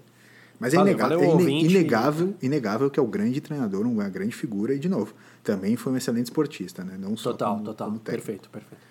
Mas 0.60 0.75
é, 0.75 0.76
Valeu, 0.76 0.92
inegável, 0.92 1.18
valeu, 1.20 1.30
é 1.30 1.32
ine- 1.34 1.42
ouvinte. 1.52 1.75
inegável, 1.75 2.34
inegável 2.42 2.90
que 2.90 2.98
é 2.98 3.02
o 3.02 3.06
grande 3.06 3.40
treinador, 3.40 3.87
uma 3.87 4.08
grande 4.08 4.34
figura, 4.34 4.75
e 4.75 4.78
de 4.78 4.88
novo, 4.88 5.14
também 5.42 5.76
foi 5.76 5.92
um 5.92 5.96
excelente 5.96 6.26
esportista, 6.26 6.82
né? 6.84 6.96
Não 6.98 7.16
só 7.16 7.30
Total, 7.30 7.52
como, 7.54 7.64
total. 7.64 7.88
como. 7.88 8.00
Perfeito, 8.00 8.50
perfeito. 8.50 8.82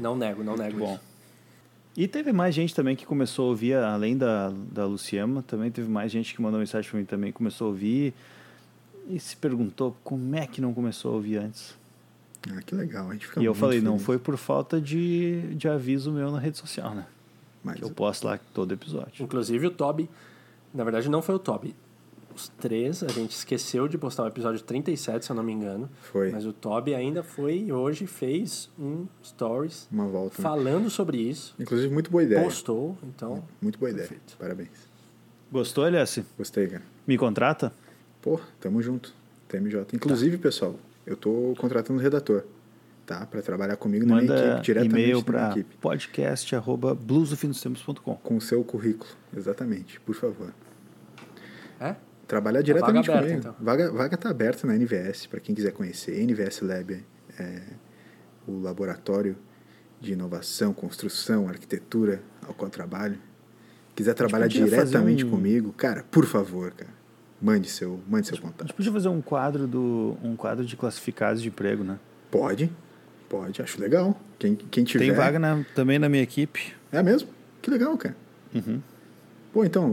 Não 0.00 0.16
nego, 0.16 0.42
não 0.44 0.56
nego 0.56 0.78
Bom. 0.78 0.94
isso. 0.94 1.00
E 1.96 2.06
teve 2.06 2.30
mais 2.32 2.54
gente 2.54 2.74
também 2.74 2.94
que 2.94 3.06
começou 3.06 3.46
a 3.46 3.48
ouvir, 3.48 3.74
além 3.74 4.16
da, 4.18 4.52
da 4.70 4.84
Luciema, 4.84 5.42
também 5.42 5.70
teve 5.70 5.88
mais 5.88 6.12
gente 6.12 6.34
que 6.34 6.42
mandou 6.42 6.60
mensagem 6.60 6.90
para 6.90 7.00
mim 7.00 7.06
também, 7.06 7.32
começou 7.32 7.66
a 7.66 7.70
ouvir 7.70 8.12
e 9.08 9.18
se 9.18 9.36
perguntou 9.36 9.96
como 10.04 10.36
é 10.36 10.46
que 10.46 10.60
não 10.60 10.74
começou 10.74 11.12
a 11.12 11.14
ouvir 11.14 11.38
antes. 11.38 11.74
Ah, 12.50 12.60
que 12.60 12.74
legal, 12.74 13.08
a 13.08 13.12
gente 13.14 13.26
fica 13.26 13.40
e 13.40 13.44
eu 13.44 13.54
falei, 13.54 13.80
não 13.80 13.92
feliz. 13.92 14.06
foi 14.06 14.18
por 14.18 14.36
falta 14.36 14.80
de, 14.80 15.54
de 15.54 15.68
aviso 15.68 16.12
meu 16.12 16.30
na 16.30 16.38
rede 16.38 16.58
social, 16.58 16.94
né? 16.94 17.06
Mas, 17.64 17.76
Que 17.76 17.84
eu 17.84 17.90
posto 17.90 18.26
lá 18.26 18.38
todo 18.52 18.72
episódio. 18.72 19.24
Inclusive 19.24 19.66
o 19.66 19.70
Toby, 19.70 20.08
na 20.74 20.84
verdade 20.84 21.08
não 21.08 21.22
foi 21.22 21.34
o 21.34 21.38
Toby. 21.38 21.74
Os 22.36 22.48
três, 22.48 23.02
a 23.02 23.08
gente 23.08 23.30
esqueceu 23.30 23.88
de 23.88 23.96
postar 23.96 24.24
o 24.24 24.26
episódio 24.26 24.62
37, 24.62 25.24
se 25.24 25.32
eu 25.32 25.36
não 25.36 25.42
me 25.42 25.52
engano. 25.52 25.88
Foi. 26.02 26.30
Mas 26.30 26.44
o 26.44 26.52
Toby 26.52 26.94
ainda 26.94 27.22
foi 27.22 27.60
e 27.60 27.72
hoje 27.72 28.06
fez 28.06 28.68
um 28.78 29.06
stories 29.24 29.88
uma 29.90 30.04
volta. 30.06 30.34
né? 30.36 30.42
falando 30.42 30.90
sobre 30.90 31.16
isso. 31.16 31.54
Inclusive, 31.58 31.90
muito 31.90 32.10
boa 32.10 32.22
ideia. 32.22 32.44
Postou, 32.44 32.94
então. 33.02 33.42
Muito 33.62 33.78
boa 33.78 33.90
ideia. 33.90 34.06
Perfeito. 34.06 34.36
Parabéns. 34.38 34.68
Gostou, 35.50 35.86
Elias? 35.86 36.18
Gostei, 36.36 36.66
cara. 36.66 36.82
Me 37.06 37.16
contrata? 37.16 37.72
Pô, 38.20 38.38
tamo 38.60 38.82
junto. 38.82 39.14
TMJ. 39.48 39.86
Inclusive, 39.94 40.36
pessoal, 40.36 40.74
eu 41.06 41.16
tô 41.16 41.54
contratando 41.56 41.98
um 41.98 42.02
redator, 42.02 42.44
tá? 43.06 43.24
Pra 43.24 43.40
trabalhar 43.40 43.78
comigo 43.78 44.04
na 44.04 44.16
minha 44.16 44.28
Manda 44.28 44.46
equipe, 44.48 44.62
diretamente 44.62 45.02
e-mail 45.02 45.22
para 45.22 45.52
equipe. 45.52 45.74
podcast.blusofindostempos.com 45.80 48.14
Com 48.16 48.36
o 48.36 48.40
seu 48.42 48.62
currículo, 48.62 49.10
exatamente, 49.34 49.98
por 50.00 50.14
favor. 50.14 50.52
É? 51.80 51.96
Trabalhar 52.26 52.58
A 52.58 52.62
diretamente 52.62 53.06
vaga 53.06 53.18
aberta, 53.20 53.34
comigo. 53.36 53.54
então. 53.54 53.64
Vaga, 53.64 53.92
vaga 53.92 54.16
tá 54.16 54.30
aberta 54.30 54.66
na 54.66 54.74
NVS, 54.74 55.26
para 55.26 55.38
quem 55.40 55.54
quiser 55.54 55.72
conhecer. 55.72 56.20
NVS 56.20 56.60
Lab 56.62 57.04
é 57.38 57.62
o 58.46 58.60
laboratório 58.60 59.36
de 60.00 60.12
inovação, 60.12 60.72
construção, 60.72 61.48
arquitetura 61.48 62.20
ao 62.46 62.52
qual 62.52 62.66
eu 62.66 62.72
trabalho. 62.72 63.18
Quiser 63.94 64.14
trabalhar 64.14 64.46
diretamente 64.48 65.24
um- 65.24 65.30
comigo, 65.30 65.72
cara, 65.72 66.04
por 66.10 66.26
favor, 66.26 66.70
cara, 66.72 66.90
mande 67.40 67.68
seu, 67.68 68.00
mande 68.08 68.26
seu 68.26 68.36
A 68.36 68.40
contato. 68.40 68.66
gente 68.68 68.76
podia 68.76 68.92
fazer 68.92 69.08
um 69.08 69.22
quadro 69.22 69.66
do 69.66 70.18
um 70.22 70.36
quadro 70.36 70.64
de 70.64 70.76
classificados 70.76 71.40
de 71.40 71.48
emprego, 71.48 71.82
né? 71.84 71.98
Pode, 72.30 72.70
pode, 73.28 73.62
acho 73.62 73.80
legal. 73.80 74.20
Quem, 74.38 74.54
quem 74.54 74.84
tiver. 74.84 75.06
Tem 75.06 75.14
vaga 75.14 75.38
na- 75.38 75.64
também 75.74 75.98
na 75.98 76.08
minha 76.08 76.22
equipe. 76.22 76.74
É 76.92 77.02
mesmo? 77.02 77.28
Que 77.62 77.70
legal, 77.70 77.96
cara. 77.96 78.14
Uhum. 78.54 78.80
Pô, 79.56 79.64
então, 79.64 79.90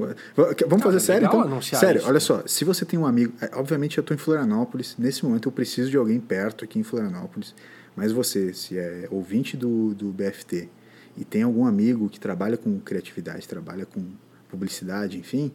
vamos 0.67 0.84
fazer 0.84 0.98
é 0.98 1.00
sério, 1.00 1.25
então? 1.25 1.62
Sério, 1.62 2.00
isso, 2.00 2.05
olha 2.05 2.15
né? 2.15 2.20
só, 2.20 2.43
se 2.46 2.65
você 2.65 2.84
tem 2.84 3.00
um 3.00 3.05
amigo, 3.05 3.32
é, 3.39 3.50
obviamente 3.53 3.98
eu 3.98 4.01
estou 4.01 4.13
em 4.13 4.17
Florianópolis, 4.17 4.93
nesse 5.00 5.24
momento 5.24 5.48
eu 5.48 5.53
preciso 5.53 5.89
de 5.89 5.96
alguém 5.96 6.20
perto 6.20 6.65
aqui 6.65 6.79
em 6.79 6.84
Florianópolis, 6.84 7.55
mas 7.96 8.12
você, 8.12 8.53
se 8.53 8.77
é 8.77 9.08
ouvinte 9.10 9.55
do, 9.55 9.93
do 9.93 10.12
BFT 10.12 10.67
e 11.15 11.24
tem 11.24 11.43
algum 11.43 11.65
amigo 11.65 12.10
que 12.10 12.20
trabalha 12.20 12.58
com 12.58 12.77
criatividade, 12.77 13.48
trabalha 13.48 13.86
com 13.86 14.03
publicidade, 14.50 15.17
enfim, 15.17 15.50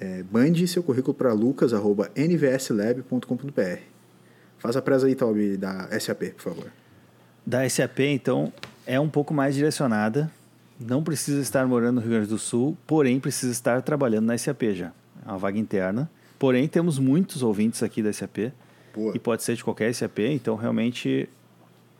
é, 0.00 0.24
mande 0.32 0.66
seu 0.66 0.82
currículo 0.82 1.14
para 1.14 1.32
lucas.nvslab.com.br. 1.32 3.80
Faz 4.58 4.76
a 4.76 4.82
presa 4.82 5.06
aí, 5.06 5.14
Toby, 5.14 5.56
da 5.56 5.88
SAP, 6.00 6.34
por 6.34 6.42
favor. 6.42 6.66
Da 7.46 7.68
SAP, 7.68 8.00
então, 8.00 8.52
é 8.84 8.98
um 8.98 9.08
pouco 9.08 9.32
mais 9.32 9.54
direcionada. 9.54 10.28
Não 10.78 11.02
precisa 11.02 11.40
estar 11.40 11.66
morando 11.66 11.96
no 11.96 12.00
Rio 12.00 12.10
Grande 12.10 12.28
do 12.28 12.38
Sul, 12.38 12.76
porém 12.86 13.20
precisa 13.20 13.52
estar 13.52 13.80
trabalhando 13.82 14.26
na 14.26 14.36
SAP 14.36 14.62
já. 14.74 14.92
É 15.24 15.28
uma 15.28 15.38
vaga 15.38 15.58
interna. 15.58 16.10
Porém, 16.38 16.66
temos 16.68 16.98
muitos 16.98 17.42
ouvintes 17.42 17.82
aqui 17.82 18.02
da 18.02 18.12
SAP. 18.12 18.52
Boa. 18.94 19.16
E 19.16 19.18
pode 19.18 19.42
ser 19.42 19.54
de 19.56 19.64
qualquer 19.64 19.92
SAP, 19.94 20.18
então 20.20 20.56
realmente 20.56 21.28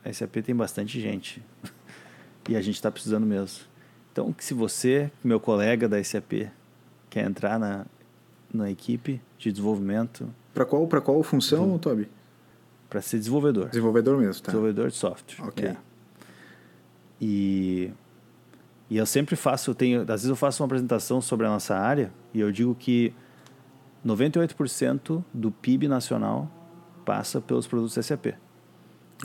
a 0.03 0.11
SAP 0.11 0.35
tem 0.43 0.55
bastante 0.55 0.99
gente. 0.99 1.41
e 2.49 2.55
a 2.55 2.61
gente 2.61 2.75
está 2.75 2.91
precisando 2.91 3.25
mesmo. 3.25 3.63
Então, 4.11 4.33
se 4.37 4.53
você, 4.53 5.11
meu 5.23 5.39
colega 5.39 5.87
da 5.89 6.01
SAP, 6.03 6.47
quer 7.09 7.25
entrar 7.25 7.57
na, 7.59 7.85
na 8.53 8.69
equipe 8.71 9.19
de 9.37 9.51
desenvolvimento 9.51 10.29
Para 10.53 10.65
qual, 10.65 10.85
pra 10.87 11.01
qual 11.01 11.21
função, 11.23 11.69
Uhum. 11.71 11.77
Toby? 11.77 12.07
para 12.89 13.01
ser 13.01 13.17
desenvolvedor. 13.17 13.67
Desenvolvedor 13.69 14.17
mesmo, 14.19 14.41
tá? 14.41 14.51
Desenvolvedor 14.51 14.89
de 14.89 14.95
software. 14.95 15.47
Ok. 15.47 15.67
é. 15.67 15.75
E, 17.19 17.91
e 18.89 18.97
eu 18.97 19.05
sempre 19.05 19.35
faço, 19.35 19.71
eu 19.71 19.75
tenho, 19.75 20.01
às 20.01 20.07
vezes 20.07 20.29
eu 20.29 20.35
faço 20.35 20.61
uma 20.61 20.65
apresentação 20.67 21.19
sobre 21.21 21.45
a 21.45 21.49
nossa 21.49 21.75
área 21.75 22.11
e 22.33 22.39
eu 22.39 22.51
digo 22.51 22.75
que 22.75 23.13
98% 24.05 25.23
do 25.33 25.51
PIB 25.51 25.87
nacional 25.87 26.49
passa 27.05 27.41
pelos 27.41 27.67
produtos 27.67 27.93
SAP. 28.05 28.27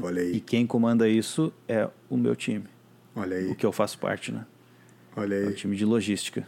Olha 0.03 0.21
E 0.23 0.35
aí, 0.35 0.41
quem 0.41 0.67
comanda 0.67 1.09
isso 1.09 1.53
é 1.69 1.89
o 2.09 2.17
meu 2.17 2.35
time, 2.37 2.65
olha 3.15 3.37
o 3.37 3.41
aí, 3.51 3.55
que 3.55 3.67
eu 3.67 3.73
faço 3.73 3.99
parte, 3.99 4.33
né? 4.33 4.47
olha 5.17 5.35
É 5.35 5.45
o 5.45 5.49
aí. 5.49 5.55
time 5.55 5.77
de 5.77 5.85
logística. 5.85 6.47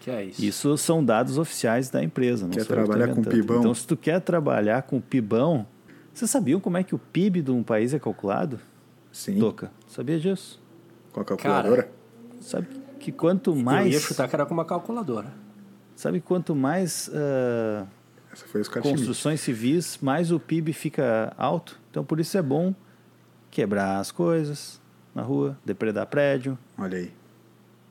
Que 0.00 0.10
é 0.10 0.24
isso. 0.24 0.42
Isso 0.44 0.78
são 0.78 1.04
dados 1.04 1.36
oficiais 1.36 1.90
da 1.90 2.02
empresa. 2.02 2.44
Não 2.46 2.52
Quer 2.52 2.64
sou 2.64 2.74
eu 2.74 2.82
que 2.82 2.88
tô 2.88 2.96
trabalhar 2.96 3.14
com. 3.14 3.22
PIBão? 3.22 3.58
Então, 3.60 3.74
se 3.74 3.86
tu 3.86 3.96
quer 3.98 4.18
trabalhar 4.20 4.82
com 4.82 4.98
PIBão, 4.98 5.66
vocês 6.12 6.30
sabiam 6.30 6.58
como 6.58 6.78
é 6.78 6.82
que 6.82 6.94
o 6.94 6.98
PIB 6.98 7.42
de 7.42 7.50
um 7.50 7.62
país 7.62 7.92
é 7.92 7.98
calculado? 7.98 8.58
Sim, 9.12 9.38
Toca, 9.38 9.70
sabia 9.86 10.18
disso? 10.18 10.58
com 11.12 11.20
a 11.20 11.24
calculadora. 11.24 11.90
Sabe 12.40 12.66
que 12.98 13.12
quanto 13.12 13.50
Eu 13.50 13.56
mais. 13.56 13.92
ia 13.92 14.00
chutar 14.00 14.28
que 14.28 14.34
era 14.34 14.44
com 14.46 14.54
uma 14.54 14.64
calculadora. 14.64 15.32
Sabe 15.94 16.20
quanto 16.20 16.54
mais 16.54 17.10
Schmidt. 18.34 18.70
construções 18.82 19.40
civis, 19.40 19.98
mais 20.00 20.30
o 20.32 20.40
PIB 20.40 20.72
fica 20.72 21.32
alto. 21.36 21.78
Então 21.90 22.04
por 22.04 22.18
isso 22.20 22.36
é 22.38 22.42
bom 22.42 22.74
quebrar 23.50 23.98
as 23.98 24.10
coisas 24.10 24.80
na 25.14 25.22
rua, 25.22 25.58
depredar 25.64 26.06
prédio, 26.06 26.56
Olha 26.78 26.98
aí. 26.98 27.12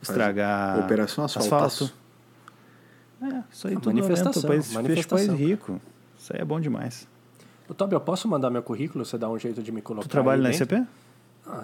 Faz 0.02 0.10
estragar 0.10 0.80
Operação 0.80 1.26
asfaltaço. 1.26 1.84
asfalto. 1.86 2.00
É, 3.36 3.44
isso 3.52 3.68
aí 3.68 3.74
A 3.76 3.80
tudo 3.80 3.90
aumenta 3.90 4.06
o 4.08 4.10
manifestação, 4.10 4.50
país, 4.50 4.72
o 4.72 4.74
país 4.74 4.88
manifestação. 4.88 5.36
rico. 5.36 5.82
Isso 6.18 6.34
aí 6.34 6.40
é 6.42 6.46
bom 6.46 6.60
demais. 6.60 7.06
Ô, 7.68 7.74
Tobi, 7.74 7.94
eu 7.94 8.00
posso 8.00 8.28
mandar 8.28 8.50
meu 8.50 8.64
currículo? 8.64 9.04
Você 9.04 9.18
dá 9.18 9.30
um 9.30 9.38
jeito 9.38 9.62
de 9.62 9.72
me 9.74 9.82
colocar 9.82 10.08
Tu 10.08 10.10
trabalha 10.12 10.42
na 10.42 10.50
dentro? 10.50 10.66
SCP? 10.66 10.88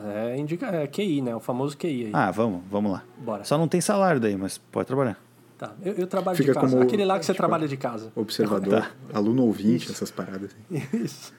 É, 0.08 0.38
indica, 0.38 0.68
é 0.68 0.88
QI, 0.88 1.22
né? 1.22 1.36
O 1.36 1.40
famoso 1.40 1.78
QI 1.78 2.06
aí. 2.06 2.12
Ah, 2.14 2.32
vamos, 2.32 2.62
vamos 2.70 2.92
lá. 2.92 3.04
Bora. 3.18 3.44
Só 3.44 3.58
não 3.58 3.68
tem 3.68 3.80
salário 3.82 4.20
daí, 4.20 4.36
mas 4.36 4.58
pode 4.58 4.88
trabalhar. 4.88 5.18
Tá, 5.58 5.74
eu, 5.84 5.94
eu 5.94 6.08
trabalho 6.08 6.36
Fica 6.38 6.52
de 6.54 6.60
casa. 6.60 6.72
como- 6.72 6.84
Aquele 6.84 7.06
lá 7.06 7.18
que 7.20 7.26
você 7.26 7.32
tipo, 7.32 7.42
trabalha 7.42 7.68
de 7.68 7.78
casa. 7.78 8.12
Observador, 8.16 8.82
Tá. 8.82 8.92
aluno 9.14 9.44
ouvinte, 9.44 9.90
essas 9.92 10.12
paradas. 10.12 10.52
assim. 10.72 10.84
Isso. 11.04 11.34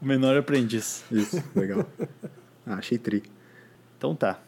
O 0.00 0.06
menor 0.06 0.36
aprendiz. 0.36 1.02
Isso, 1.10 1.42
legal. 1.56 1.84
Ah, 2.66 2.74
achei 2.74 2.98
tri. 2.98 3.22
Então 3.96 4.14
tá. 4.14 4.38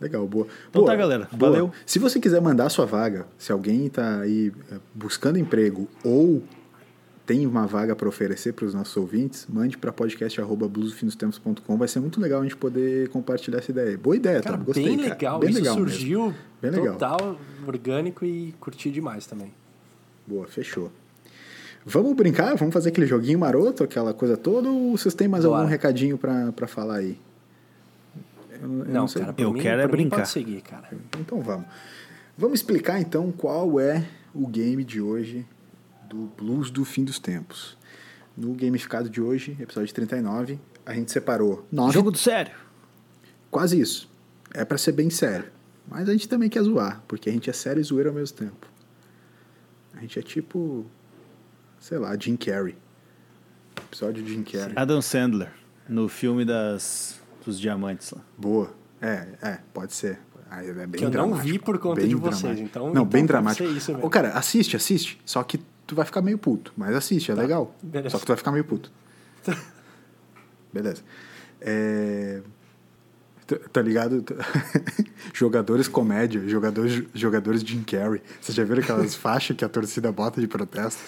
Legal, 0.00 0.26
boa. 0.26 0.46
Então 0.70 0.80
Boa, 0.80 0.92
tá, 0.92 0.96
galera. 0.96 1.28
boa. 1.30 1.50
Valeu. 1.52 1.72
Se 1.84 1.98
você 1.98 2.18
quiser 2.18 2.40
mandar 2.40 2.64
a 2.66 2.70
sua 2.70 2.86
vaga, 2.86 3.26
se 3.36 3.52
alguém 3.52 3.84
está 3.86 4.20
aí 4.20 4.50
eh, 4.72 4.78
buscando 4.94 5.38
emprego 5.38 5.86
ou 6.02 6.42
tem 7.30 7.46
uma 7.46 7.64
vaga 7.64 7.94
para 7.94 8.08
oferecer 8.08 8.52
para 8.54 8.64
os 8.64 8.74
nossos 8.74 8.96
ouvintes, 8.96 9.46
mande 9.48 9.78
para 9.78 9.92
podcast.bluesfinostempos.com. 9.92 11.76
Vai 11.76 11.86
ser 11.86 12.00
muito 12.00 12.20
legal 12.20 12.40
a 12.40 12.42
gente 12.42 12.56
poder 12.56 13.08
compartilhar 13.10 13.58
essa 13.58 13.70
ideia. 13.70 13.96
Boa 13.96 14.16
ideia, 14.16 14.40
Cara, 14.40 14.58
tá? 14.58 14.64
Gostei, 14.64 14.84
bem 14.84 14.96
cara. 14.96 15.08
legal. 15.10 15.38
Bem 15.38 15.50
Isso 15.50 15.58
legal 15.60 15.76
mesmo. 15.76 15.90
surgiu 15.90 16.34
Bem 16.60 16.72
legal. 16.72 16.94
total, 16.94 17.38
orgânico 17.64 18.24
e 18.24 18.52
curti 18.58 18.90
demais 18.90 19.26
também. 19.28 19.54
Boa, 20.26 20.48
fechou. 20.48 20.90
Vamos 21.86 22.14
brincar? 22.16 22.56
Vamos 22.56 22.74
fazer 22.74 22.88
aquele 22.88 23.06
joguinho 23.06 23.38
maroto, 23.38 23.84
aquela 23.84 24.12
coisa 24.12 24.36
toda? 24.36 24.68
Ou 24.68 24.96
vocês 24.98 25.14
têm 25.14 25.28
mais 25.28 25.44
Bora. 25.44 25.58
algum 25.58 25.70
recadinho 25.70 26.18
pra, 26.18 26.50
pra 26.50 26.66
falar 26.66 26.96
aí? 26.96 27.16
Eu, 28.60 28.60
eu 28.60 28.84
Não, 28.86 29.06
sei. 29.06 29.22
cara, 29.22 29.34
Eu 29.38 29.52
mim, 29.52 29.60
quero 29.60 29.80
é 29.80 29.86
brincar. 29.86 30.16
Pode 30.16 30.30
seguir, 30.30 30.62
cara. 30.62 30.88
Então 31.20 31.40
vamos. 31.40 31.66
Vamos 32.36 32.58
explicar 32.58 33.00
então 33.00 33.30
qual 33.30 33.78
é 33.78 34.04
o 34.34 34.48
game 34.48 34.82
de 34.82 35.00
hoje 35.00 35.46
do 36.10 36.28
Blues 36.36 36.70
do 36.70 36.84
Fim 36.84 37.04
dos 37.04 37.18
Tempos. 37.20 37.78
No 38.36 38.52
gamificado 38.54 39.08
de 39.08 39.20
hoje, 39.20 39.56
episódio 39.60 39.94
39, 39.94 40.58
a 40.84 40.92
gente 40.92 41.12
separou 41.12 41.64
nove. 41.70 41.94
Jogo 41.94 42.10
do 42.10 42.18
sério. 42.18 42.52
Quase 43.50 43.80
isso. 43.80 44.10
É 44.52 44.64
pra 44.64 44.76
ser 44.76 44.92
bem 44.92 45.08
sério. 45.08 45.46
Mas 45.88 46.08
a 46.08 46.12
gente 46.12 46.28
também 46.28 46.48
quer 46.48 46.62
zoar, 46.62 47.02
porque 47.06 47.30
a 47.30 47.32
gente 47.32 47.48
é 47.48 47.52
sério 47.52 47.80
e 47.80 47.84
zoeiro 47.84 48.08
ao 48.10 48.14
mesmo 48.14 48.36
tempo. 48.36 48.66
A 49.94 50.00
gente 50.00 50.18
é 50.18 50.22
tipo. 50.22 50.84
Sei 51.78 51.96
lá, 51.98 52.16
Jim 52.18 52.36
Carrey. 52.36 52.76
Episódio 53.86 54.22
de 54.22 54.32
Jim 54.32 54.42
Carrey. 54.42 54.72
Adam 54.76 55.00
Sandler, 55.00 55.52
no 55.88 56.08
filme 56.08 56.44
das, 56.44 57.20
dos 57.44 57.58
diamantes 57.58 58.10
lá. 58.10 58.20
Boa. 58.36 58.72
É, 59.00 59.28
é, 59.42 59.58
pode 59.72 59.92
ser. 59.94 60.18
Ah, 60.50 60.64
é 60.64 60.72
bem 60.72 60.90
Que 60.90 61.04
eu 61.04 61.08
não 61.08 61.10
dramático, 61.10 61.46
vi 61.48 61.58
por 61.60 61.78
conta 61.78 62.00
bem 62.00 62.08
de 62.10 62.14
vocês, 62.16 62.40
dramático. 62.40 62.66
então- 62.68 62.82
Não, 62.86 62.90
então 62.90 63.04
bem 63.06 63.24
dramático. 63.24 63.68
isso. 63.70 63.92
Ô, 64.02 64.10
cara, 64.10 64.30
assiste, 64.30 64.76
assiste. 64.76 65.20
Só 65.24 65.42
que 65.44 65.60
tu 65.90 65.94
vai 65.96 66.04
ficar 66.06 66.22
meio 66.22 66.38
puto. 66.38 66.72
Mas 66.76 66.94
assiste, 66.94 67.30
é 67.30 67.34
legal. 67.34 67.74
beleza. 67.82 68.10
Só 68.10 68.18
que 68.18 68.24
tu 68.24 68.28
vai 68.28 68.36
ficar 68.36 68.52
meio 68.52 68.64
puto. 68.64 68.90
Beleza. 70.72 71.02
É... 71.60 72.40
Tá- 73.46 73.56
Tá 73.72 73.82
ligado? 73.82 74.24
jogadores 75.34 75.88
comédia, 75.88 76.48
jogadores, 76.48 77.04
jogadores 77.14 77.62
Jim 77.62 77.82
Carrey. 77.82 78.22
Vocês 78.40 78.54
já 78.54 78.62
viram 78.64 78.80
aquelas 78.82 79.14
faixas 79.16 79.56
que 79.56 79.64
a 79.64 79.68
torcida 79.68 80.12
bota 80.12 80.40
de 80.40 80.46
protesto? 80.46 81.02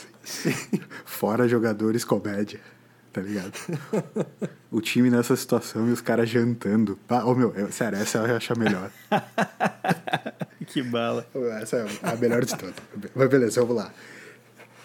Fora 1.05 1.47
jogadores 1.49 2.05
comédia. 2.05 2.61
Tá 3.13 3.21
ligado? 3.21 3.53
O 4.71 4.81
time 4.81 5.11
nessa 5.11 5.37
situação 5.37 5.87
e 5.89 5.93
os 5.93 6.01
caras 6.01 6.29
jantando. 6.31 6.99
Ah, 7.09 7.25
ô 7.27 7.35
meu, 7.35 7.53
eu- 7.55 7.71
sério, 7.71 7.99
essa 7.99 8.19
eu 8.19 8.37
acho 8.37 8.53
a 8.53 8.57
melhor. 8.57 8.91
Que 10.67 10.83
bala. 10.83 11.27
Essa 11.61 11.77
é 11.77 11.87
a 12.11 12.17
melhor 12.17 12.45
de 12.45 12.57
todas. 12.57 12.75
Mas 13.15 13.29
beleza, 13.29 13.61
vamos 13.61 13.77
lá. 13.77 13.93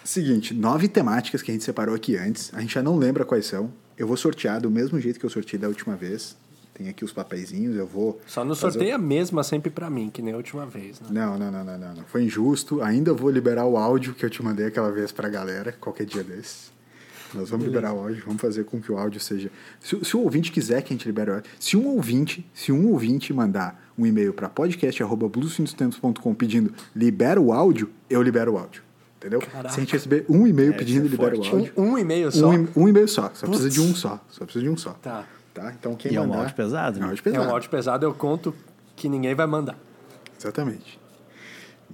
Seguinte, 0.08 0.54
nove 0.54 0.88
temáticas 0.88 1.42
que 1.42 1.50
a 1.50 1.54
gente 1.54 1.64
separou 1.64 1.94
aqui 1.94 2.16
antes. 2.16 2.50
A 2.54 2.62
gente 2.62 2.72
já 2.72 2.82
não 2.82 2.96
lembra 2.96 3.26
quais 3.26 3.44
são. 3.44 3.70
Eu 3.94 4.06
vou 4.06 4.16
sortear 4.16 4.58
do 4.58 4.70
mesmo 4.70 4.98
jeito 4.98 5.20
que 5.20 5.26
eu 5.26 5.28
sorteei 5.28 5.60
da 5.60 5.68
última 5.68 5.96
vez. 5.96 6.34
Tem 6.72 6.88
aqui 6.88 7.04
os 7.04 7.12
papeizinhos, 7.12 7.76
eu 7.76 7.86
vou. 7.86 8.18
Só 8.26 8.42
não 8.42 8.54
sorteia 8.54 8.94
a 8.94 8.98
mesma 8.98 9.42
sempre 9.44 9.68
pra 9.68 9.90
mim, 9.90 10.08
que 10.08 10.22
nem 10.22 10.32
a 10.32 10.38
última 10.38 10.64
vez, 10.64 10.98
né? 10.98 11.08
Não, 11.10 11.38
não, 11.38 11.52
não, 11.52 11.62
não, 11.62 11.78
não. 11.78 12.04
Foi 12.04 12.22
injusto. 12.22 12.80
Ainda 12.80 13.12
vou 13.12 13.30
liberar 13.30 13.66
o 13.66 13.76
áudio 13.76 14.14
que 14.14 14.24
eu 14.24 14.30
te 14.30 14.42
mandei 14.42 14.64
aquela 14.64 14.90
vez 14.90 15.12
pra 15.12 15.28
galera, 15.28 15.72
qualquer 15.72 16.06
dia 16.06 16.24
desses. 16.24 16.72
Nós 17.34 17.50
vamos 17.50 17.66
liberar 17.66 17.92
o 17.92 17.98
áudio, 17.98 18.22
vamos 18.24 18.40
fazer 18.40 18.64
com 18.64 18.80
que 18.80 18.90
o 18.90 18.96
áudio 18.96 19.20
seja. 19.20 19.50
Se, 19.78 20.02
se 20.02 20.16
o 20.16 20.20
ouvinte 20.20 20.50
quiser 20.50 20.80
que 20.80 20.94
a 20.94 20.96
gente 20.96 21.04
libere 21.04 21.32
o 21.32 21.34
áudio. 21.34 21.50
Se 21.60 21.76
um 21.76 21.86
ouvinte, 21.86 22.48
se 22.54 22.72
um 22.72 22.88
ouvinte 22.92 23.30
mandar 23.34 23.92
um 23.98 24.06
e-mail 24.06 24.32
para 24.32 24.48
podcast.bluesfindostempos.com 24.48 26.34
pedindo 26.34 26.72
libera 26.96 27.38
o 27.38 27.52
áudio, 27.52 27.90
eu 28.08 28.22
libero 28.22 28.54
o 28.54 28.58
áudio. 28.58 28.87
Entendeu? 29.18 29.40
Caraca. 29.40 29.68
Se 29.70 29.76
a 29.76 29.80
gente 29.80 29.92
receber 29.92 30.24
um 30.28 30.46
e-mail 30.46 30.74
pedindo 30.74 31.04
isso 31.06 31.14
é 31.14 31.18
libera 31.18 31.34
forte. 31.36 31.50
o 31.52 31.56
áudio. 31.58 31.72
Um, 31.76 31.82
um 31.92 31.98
e-mail 31.98 32.30
só. 32.32 32.48
Um, 32.50 32.68
um 32.76 32.88
e-mail 32.88 33.08
só. 33.08 33.30
Só 33.34 33.46
precisa 33.46 33.68
Putz. 33.68 33.74
de 33.74 33.80
um 33.80 33.94
só. 33.94 34.24
Só 34.30 34.44
precisa 34.44 34.64
de 34.64 34.70
um 34.70 34.76
só. 34.76 34.92
Tá. 34.94 35.24
Tá? 35.52 35.72
Então 35.78 35.94
quem 35.96 36.12
E 36.12 36.16
é 36.16 36.20
um 36.20 36.26
mandar. 36.26 36.40
áudio 36.42 36.54
pesado, 36.54 36.96
É 36.96 37.00
né? 37.00 37.06
um 37.06 37.08
áudio 37.10 37.20
É 37.20 37.24
pesado. 37.30 37.48
um 37.48 37.50
áudio 37.52 37.70
pesado, 37.70 38.06
eu 38.06 38.14
conto 38.14 38.54
que 38.94 39.08
ninguém 39.08 39.34
vai 39.34 39.46
mandar. 39.46 39.76
Exatamente. 40.38 41.00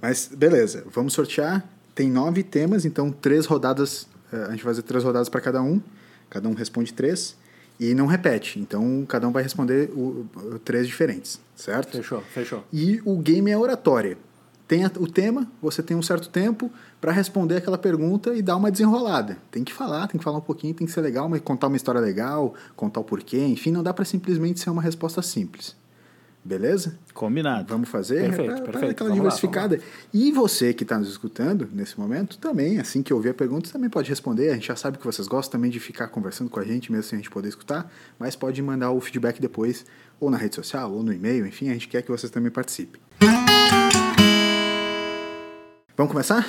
Mas 0.01 0.27
beleza, 0.35 0.83
vamos 0.91 1.13
sortear. 1.13 1.67
Tem 1.95 2.09
nove 2.11 2.43
temas, 2.43 2.85
então 2.85 3.11
três 3.11 3.45
rodadas. 3.45 4.07
eh, 4.31 4.35
A 4.43 4.51
gente 4.51 4.63
vai 4.63 4.73
fazer 4.73 4.81
três 4.83 5.03
rodadas 5.03 5.29
para 5.29 5.41
cada 5.41 5.61
um. 5.63 5.81
Cada 6.29 6.47
um 6.49 6.53
responde 6.53 6.93
três. 6.93 7.35
E 7.79 7.93
não 7.93 8.05
repete. 8.05 8.59
Então 8.59 9.03
cada 9.07 9.27
um 9.27 9.31
vai 9.31 9.41
responder 9.43 9.89
o, 9.95 10.27
o- 10.35 10.59
três 10.59 10.85
diferentes, 10.87 11.39
certo? 11.55 11.97
Fechou, 11.97 12.21
fechou. 12.33 12.63
E 12.71 13.01
o 13.03 13.17
game 13.17 13.49
é 13.49 13.57
oratória. 13.57 14.17
Tem 14.67 14.83
o 14.85 15.07
tema, 15.07 15.47
você 15.61 15.83
tem 15.83 15.95
um 15.95 16.01
certo 16.01 16.27
tempo 16.27 16.71
para 16.99 17.11
responder 17.11 17.57
aquela 17.57 17.77
pergunta 17.77 18.33
e 18.33 18.41
dar 18.41 18.55
uma 18.55 18.71
desenrolada. 18.71 19.37
Tem 19.51 19.63
que 19.63 19.71
falar, 19.71 20.07
tem 20.07 20.17
que 20.17 20.23
falar 20.23 20.39
um 20.39 20.41
pouquinho, 20.41 20.73
tem 20.73 20.87
que 20.87 20.93
ser 20.93 21.01
legal, 21.01 21.29
mas 21.29 21.39
contar 21.41 21.67
uma 21.67 21.77
história 21.77 22.01
legal, 22.01 22.55
contar 22.75 22.99
o 22.99 23.03
porquê, 23.03 23.45
enfim, 23.45 23.69
não 23.71 23.83
dá 23.83 23.93
para 23.93 24.03
simplesmente 24.05 24.59
ser 24.59 24.71
uma 24.71 24.81
resposta 24.81 25.21
simples. 25.21 25.75
Beleza? 26.43 26.97
Combinado. 27.13 27.67
Vamos 27.69 27.89
fazer 27.89 28.21
Perfeito, 28.21 28.45
pra- 28.45 28.61
pra 28.61 28.71
perfeito. 28.73 28.91
aquela 28.91 29.09
Vamos 29.09 29.23
lá, 29.23 29.29
diversificada. 29.29 29.79
E 30.13 30.31
você 30.31 30.73
que 30.75 30.83
está 30.83 30.97
nos 30.97 31.09
escutando 31.09 31.67
nesse 31.71 31.99
momento, 31.99 32.37
também, 32.37 32.79
assim 32.79 33.01
que 33.01 33.11
ouvir 33.13 33.29
a 33.29 33.33
pergunta, 33.33 33.71
também 33.71 33.89
pode 33.89 34.09
responder. 34.09 34.49
A 34.49 34.53
gente 34.53 34.67
já 34.67 34.75
sabe 34.75 34.97
que 34.99 35.05
vocês 35.05 35.27
gostam 35.27 35.53
também 35.59 35.71
de 35.71 35.79
ficar 35.79 36.07
conversando 36.07 36.49
com 36.49 36.59
a 36.59 36.63
gente, 36.63 36.91
mesmo 36.91 37.03
sem 37.09 37.17
a 37.17 37.21
gente 37.21 37.31
poder 37.31 37.49
escutar, 37.49 37.91
mas 38.19 38.35
pode 38.35 38.61
mandar 38.61 38.91
o 38.91 38.99
feedback 39.01 39.39
depois, 39.41 39.85
ou 40.19 40.29
na 40.29 40.37
rede 40.37 40.53
social, 40.55 40.91
ou 40.91 41.01
no 41.03 41.11
e-mail, 41.11 41.47
enfim, 41.47 41.69
a 41.69 41.73
gente 41.73 41.87
quer 41.87 42.01
que 42.03 42.11
vocês 42.11 42.31
também 42.31 42.51
participem. 42.51 43.01
Vamos 45.97 46.11
começar? 46.11 46.45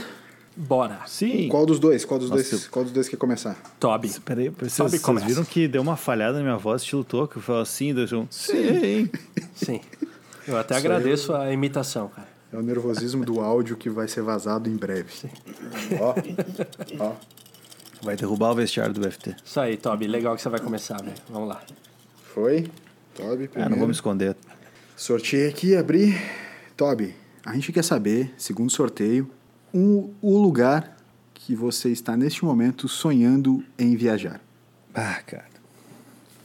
Bora. 0.56 1.00
Sim. 1.06 1.48
Qual 1.48 1.66
dos 1.66 1.78
dois? 1.78 2.04
Qual 2.04 2.18
dos 2.18 2.30
Nossa, 2.30 2.50
dois? 2.50 2.66
Qual 2.68 2.84
dos 2.84 2.92
dois 2.92 3.08
quer 3.08 3.16
começar? 3.16 3.56
Toby. 3.78 4.08
Peraí, 4.24 4.48
vocês, 4.48 4.94
e 4.94 4.98
vocês 4.98 5.24
viram 5.24 5.44
que 5.44 5.68
deu 5.68 5.82
uma 5.82 5.96
falhada 5.96 6.38
na 6.38 6.42
minha 6.44 6.56
voz, 6.56 6.82
estilo 6.82 7.04
toco? 7.04 7.38
Eu 7.38 7.42
falo 7.42 7.60
assim, 7.60 7.92
dois, 7.94 8.12
um. 8.12 8.26
Sim. 8.30 9.08
Sim. 9.54 9.80
Eu 10.48 10.56
até 10.56 10.74
Sou 10.74 10.78
agradeço 10.78 11.34
a 11.34 11.52
imitação, 11.52 12.08
cara. 12.08 12.28
É 12.52 12.56
o 12.56 12.62
nervosismo 12.62 13.24
do 13.24 13.40
áudio 13.40 13.76
que 13.76 13.90
vai 13.90 14.06
ser 14.06 14.22
vazado 14.22 14.70
em 14.70 14.76
breve. 14.76 15.10
Ó, 16.00 16.14
ó. 17.04 17.12
Vai 18.00 18.14
derrubar 18.16 18.52
o 18.52 18.54
vestiário 18.54 18.94
do 18.94 19.00
BFT. 19.00 19.34
Isso 19.44 19.58
aí, 19.58 19.76
Toby. 19.76 20.06
Legal 20.06 20.36
que 20.36 20.42
você 20.42 20.48
vai 20.48 20.60
começar, 20.60 21.02
velho. 21.02 21.16
Vamos 21.28 21.48
lá. 21.48 21.60
Foi? 22.32 22.70
Toby, 23.14 23.44
Ah, 23.44 23.48
primeiro. 23.48 23.70
não 23.70 23.78
vou 23.78 23.88
me 23.88 23.92
esconder. 23.92 24.36
Sorteio 24.96 25.48
aqui, 25.48 25.74
abri. 25.74 26.16
Toby, 26.76 27.14
a 27.44 27.52
gente 27.54 27.72
quer 27.72 27.82
saber, 27.82 28.32
segundo 28.38 28.70
sorteio, 28.70 29.28
um, 29.76 30.12
o 30.22 30.38
lugar 30.38 30.96
que 31.34 31.54
você 31.54 31.90
está 31.90 32.16
neste 32.16 32.44
momento 32.44 32.88
sonhando 32.88 33.62
em 33.78 33.94
viajar. 33.96 34.40
Ah, 34.94 35.20
cara. 35.26 35.44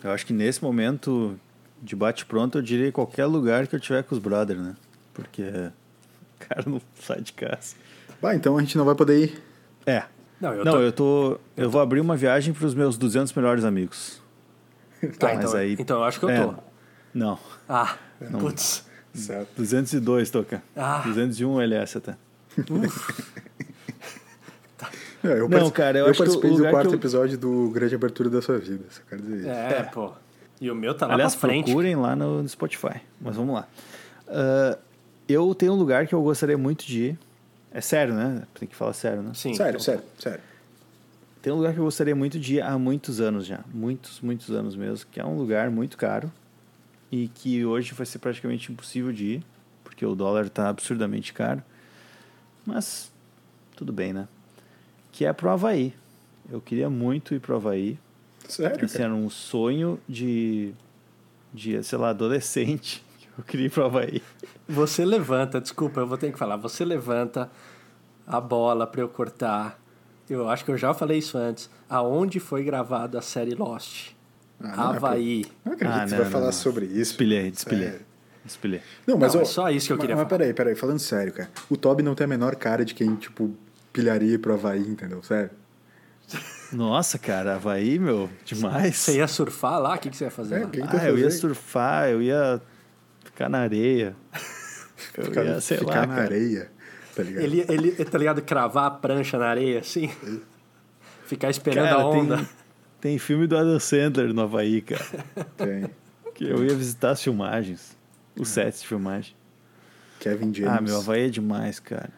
Eu 0.04 0.12
acho 0.12 0.26
que 0.26 0.34
nesse 0.34 0.62
momento 0.64 1.40
de 1.82 1.96
bate-pronto 1.96 2.58
eu 2.58 2.62
diria 2.62 2.92
qualquer 2.92 3.26
lugar 3.26 3.68
que 3.68 3.76
eu 3.76 3.80
tiver 3.80 4.04
com 4.04 4.14
os 4.16 4.20
brothers, 4.22 4.60
né? 4.60 4.76
Porque 5.14 5.42
o 5.44 6.48
cara 6.48 6.64
não 6.68 6.82
sai 7.00 7.22
de 7.22 7.34
casa. 7.34 7.76
Bah, 8.22 8.36
então 8.36 8.58
a 8.58 8.62
gente 8.62 8.78
não 8.78 8.86
vai 8.86 8.96
poder 8.96 9.24
ir. 9.26 9.44
É. 9.86 10.04
Não, 10.40 10.54
eu 10.54 10.66
não, 10.66 10.72
tô- 10.74 10.80
eu 10.82 10.92
tô. 10.92 11.40
Eu 11.56 11.70
vou 11.70 11.80
abrir 11.82 12.00
uma 12.02 12.16
viagem 12.16 12.54
para 12.54 12.66
os 12.66 12.74
meus 12.74 12.98
200 12.98 13.34
melhores 13.34 13.64
amigos. 13.64 14.20
Tá, 15.18 15.30
mas 15.34 15.40
então, 15.46 15.56
aí- 15.60 15.76
então 15.80 15.98
eu 16.00 16.04
acho 16.04 16.20
que 16.20 16.26
eu 16.26 16.30
É. 16.30 16.44
tô. 16.46 16.54
Não. 17.14 17.40
Ah, 17.68 17.96
putz. 18.40 18.86
Certo. 19.14 19.50
202, 19.58 20.30
Toca. 20.30 20.62
Ah. 20.76 21.02
201 21.06 21.60
LS 21.62 21.98
até. 21.98 22.16
É, 25.24 25.40
eu 25.40 25.48
Não, 25.48 25.70
cara, 25.70 26.00
eu 26.00 26.06
acho 26.08 26.14
que 26.24 26.24
o 26.24 26.26
participei 26.26 26.50
do 26.58 26.70
quarto 26.70 26.88
que 26.90 26.96
eu- 26.96 27.00
episódio 27.00 27.38
do 27.38 27.70
Grande 27.70 27.94
Abertura 27.94 28.30
da 28.30 28.42
Sua 28.42 28.58
Vida. 28.58 28.84
Só 28.90 29.02
quero 29.08 29.22
dizer 29.22 29.38
isso. 29.42 29.50
É, 29.50 29.84
pô. 29.84 30.12
E 30.60 30.70
o 30.72 30.76
meu 30.76 30.94
tá 30.96 31.06
lá 31.06 31.14
Aliás, 31.14 31.36
frente. 31.36 31.66
procurem 31.66 31.96
lá 31.96 32.16
no, 32.16 32.42
no 32.42 32.50
Spotify. 32.50 33.02
Mas 33.20 33.36
vamos 33.36 33.54
lá. 33.54 33.68
Ah, 34.28 34.78
eu 35.30 35.54
tenho 35.54 35.74
um 35.74 35.76
lugar 35.76 36.08
que 36.08 36.16
eu 36.16 36.22
gostaria 36.24 36.58
muito 36.58 36.86
de 36.86 37.00
ir. 37.10 37.20
É 37.72 37.80
sério, 37.82 38.14
né? 38.16 38.44
Tem 38.60 38.68
que 38.68 38.76
falar 38.76 38.94
sério, 38.94 39.22
né? 39.22 39.32
Sim. 39.36 39.54
sério, 39.54 39.70
então- 39.72 39.80
sério, 39.82 40.04
sério. 40.18 40.40
Tem 41.42 41.54
um 41.54 41.56
lugar 41.58 41.74
que 41.74 41.80
eu 41.80 41.84
gostaria 41.84 42.16
muito 42.16 42.40
de 42.40 42.56
ir 42.56 42.62
há 42.62 42.78
muitos 42.78 43.20
anos 43.22 43.46
já. 43.46 43.60
Muitos, 43.74 44.22
muitos 44.22 44.50
anos 44.52 44.76
mesmo. 44.76 45.06
Que 45.12 45.20
é 45.20 45.26
um 45.26 45.38
lugar 45.38 45.70
muito 45.72 45.98
caro. 45.98 46.32
E 47.12 47.28
que 47.30 47.64
hoje 47.66 47.94
vai 47.94 48.06
ser 48.06 48.20
praticamente 48.20 48.72
impossível 48.72 49.12
de 49.12 49.26
ir. 49.26 49.44
Porque 49.84 50.06
o 50.06 50.16
dólar 50.16 50.46
está 50.48 50.70
absurdamente 50.70 51.32
caro. 51.34 51.62
Mas, 52.66 53.12
tudo 53.76 53.92
bem, 53.92 54.14
né? 54.14 54.28
Que 55.12 55.26
é 55.26 55.34
pro 55.34 55.50
Havaí. 55.50 55.94
Eu 56.50 56.62
queria 56.62 56.90
muito 56.90 57.34
ir 57.34 57.40
pro 57.40 57.56
Havaí. 57.56 57.98
Sério, 58.48 58.84
Esse 58.86 58.98
cara. 58.98 59.06
era 59.10 59.14
um 59.16 59.30
sonho 59.30 60.00
de, 60.08 60.74
de, 61.54 61.82
sei 61.84 61.98
lá, 61.98 62.10
adolescente. 62.10 63.04
Eu 63.38 63.44
queria 63.46 63.68
ir 63.68 63.70
pro 63.70 63.86
Havaí. 63.86 64.22
Você 64.68 65.06
levanta, 65.06 65.60
desculpa, 65.62 66.02
eu 66.02 66.06
vou 66.08 66.18
ter 66.18 66.32
que 66.34 66.38
falar. 66.38 66.58
Você 66.58 66.84
levanta 66.84 67.50
a 68.28 68.42
bola 68.42 68.86
pra 68.86 69.02
eu 69.02 69.08
cortar. 69.08 69.80
Eu 70.30 70.50
acho 70.50 70.66
que 70.66 70.70
eu 70.72 70.78
já 70.78 70.94
falei 70.94 71.20
isso 71.20 71.38
antes. 71.38 71.70
Aonde 71.90 72.40
foi 72.42 72.62
gravada 72.64 73.20
a 73.20 73.22
série 73.22 73.56
Lost? 73.56 74.12
Ah, 74.60 74.76
não 74.76 74.94
é 74.94 74.98
Havaí. 74.98 75.46
Não 75.64 75.74
acredito 75.74 75.96
Ah, 75.98 76.04
que 76.04 76.10
você 76.10 76.16
não, 76.16 76.18
vai 76.24 76.26
não, 76.26 76.32
falar 76.32 76.46
não. 76.48 76.52
sobre 76.52 76.86
isso. 76.86 76.96
Despilhei, 76.96 77.52
despilhei. 77.52 77.90
Sério. 77.90 78.06
Despilhei. 78.44 78.82
Não, 79.06 79.18
mas 79.18 79.34
Não, 79.34 79.42
ó, 79.42 79.44
é 79.44 79.46
só 79.46 79.70
isso 79.70 79.88
que 79.88 79.94
eu 79.94 79.98
mas- 79.98 80.02
queria 80.02 80.16
Mas 80.16 80.24
falar. 80.28 80.38
peraí, 80.40 80.54
peraí, 80.54 80.76
falando 80.76 81.00
sério, 81.00 81.32
cara. 81.34 81.50
O 81.70 81.78
Toby 81.78 82.02
não 82.04 82.16
tem 82.16 82.26
a 82.26 82.28
menor 82.28 82.56
cara 82.56 82.84
de 82.84 82.94
quem, 82.94 83.16
tipo, 83.16 83.56
pilharia 83.94 84.38
pro 84.40 84.54
Havaí, 84.54 84.82
entendeu? 84.82 85.22
Sério. 85.22 85.52
Nossa, 86.72 87.20
cara, 87.20 87.56
Havaí, 87.56 88.00
meu, 88.00 88.30
demais. 88.46 88.96
Você 88.98 89.18
ia 89.18 89.28
surfar 89.28 89.80
lá? 89.80 89.96
O 89.96 90.00
que, 90.00 90.10
que 90.10 90.16
você 90.18 90.24
ia 90.26 90.32
fazer 90.32 90.64
É, 90.64 90.68
que 90.68 90.82
Ah, 90.82 91.08
eu 91.10 91.18
ia 91.18 91.30
surfar, 91.30 92.10
eu 92.10 92.22
ia 92.22 92.62
ficar 93.24 93.50
na 93.50 93.60
areia. 93.60 94.16
Eu 95.18 95.26
Ficar, 95.26 95.44
ia, 95.44 95.60
sei 95.60 95.80
ficar 95.80 96.02
lá, 96.02 96.06
na 96.06 96.14
cara. 96.14 96.22
areia, 96.28 96.72
tá 97.16 97.24
ligado? 97.24 97.44
Ele, 97.44 97.66
ele, 97.68 98.06
tá 98.06 98.18
ligado? 98.20 98.40
Cravar 98.44 98.86
a 98.86 98.92
prancha 98.92 99.36
na 99.36 99.48
areia, 99.48 99.80
assim? 99.80 100.12
Ficar 101.26 101.50
esperando 101.50 101.86
Cara, 101.90 102.02
a 102.04 102.06
onda. 102.08 102.38
Tem, 102.38 102.48
tem 103.02 103.18
filme 103.18 103.48
do 103.48 103.58
Adam 103.58 103.80
Sandler 103.80 104.32
no 104.32 104.42
Havaí, 104.44 104.80
cara. 104.82 105.04
Tem. 105.58 105.90
Que 106.36 106.44
eu 106.46 106.64
ia 106.64 106.76
visitar 106.76 107.10
as 107.12 107.24
filmagens. 107.24 107.98
Os 108.40 108.48
sets 108.50 108.82
de 108.82 108.88
filmagem. 108.88 109.36
Kevin 110.20 110.54
James. 110.54 110.72
Ah, 110.78 110.82
meu, 110.82 110.98
Havaí 110.98 111.26
é 111.26 111.30
demais, 111.30 111.80
cara. 111.80 112.10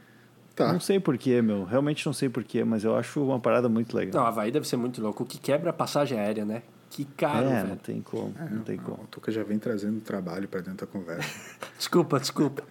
Tá. 0.56 0.72
Não 0.72 0.80
sei 0.80 1.00
porquê, 1.00 1.42
meu. 1.42 1.64
Realmente 1.64 2.06
não 2.06 2.14
sei 2.14 2.30
porquê, 2.30 2.64
mas 2.64 2.84
eu 2.84 2.96
acho 2.96 3.24
uma 3.24 3.40
parada 3.40 3.68
muito 3.68 3.96
legal. 3.98 4.22
Não, 4.22 4.28
Havaí 4.28 4.52
deve 4.52 4.68
ser 4.68 4.78
muito 4.78 5.02
louco. 5.02 5.24
O 5.24 5.26
que 5.26 5.38
quebra 5.40 5.70
é 5.70 5.72
a 5.72 5.74
passagem 5.74 6.20
aérea, 6.20 6.46
né? 6.46 6.62
Que 6.92 7.06
caro, 7.06 7.48
é, 7.48 7.60
não 7.62 7.68
velho. 7.70 7.80
tem 7.80 8.02
como. 8.02 8.36
não 8.52 8.62
tem 8.62 8.78
Ah, 8.78 8.84
como. 8.84 9.04
O 9.04 9.08
Tuca 9.08 9.32
já 9.32 9.42
vem 9.44 9.58
trazendo 9.58 10.00
trabalho 10.02 10.48
pra 10.48 10.62
dentro 10.62 10.86
da 10.86 10.92
conversa. 10.92 11.28
Desculpa, 11.78 12.20
desculpa. 12.20 12.64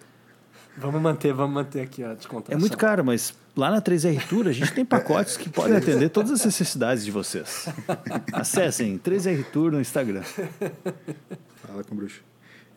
Vamos 0.77 1.01
manter, 1.01 1.33
vamos 1.33 1.53
manter 1.53 1.81
aqui 1.81 2.03
a 2.03 2.13
descontração. 2.13 2.57
É 2.57 2.59
muito 2.59 2.77
caro, 2.77 3.03
mas 3.03 3.33
lá 3.55 3.69
na 3.69 3.81
3R 3.81 4.27
Tour 4.27 4.47
a 4.47 4.51
gente 4.51 4.73
tem 4.73 4.83
pacotes 4.85 5.35
que 5.37 5.49
podem 5.49 5.75
atender 5.75 6.09
todas 6.09 6.31
as 6.31 6.43
necessidades 6.45 7.03
de 7.05 7.11
vocês. 7.11 7.67
Acessem 8.33 8.97
3R 8.97 9.43
Tour 9.51 9.71
no 9.71 9.79
Instagram. 9.81 10.23
Fala 11.61 11.83
com 11.83 11.93
o 11.93 11.97
bruxo. 11.97 12.23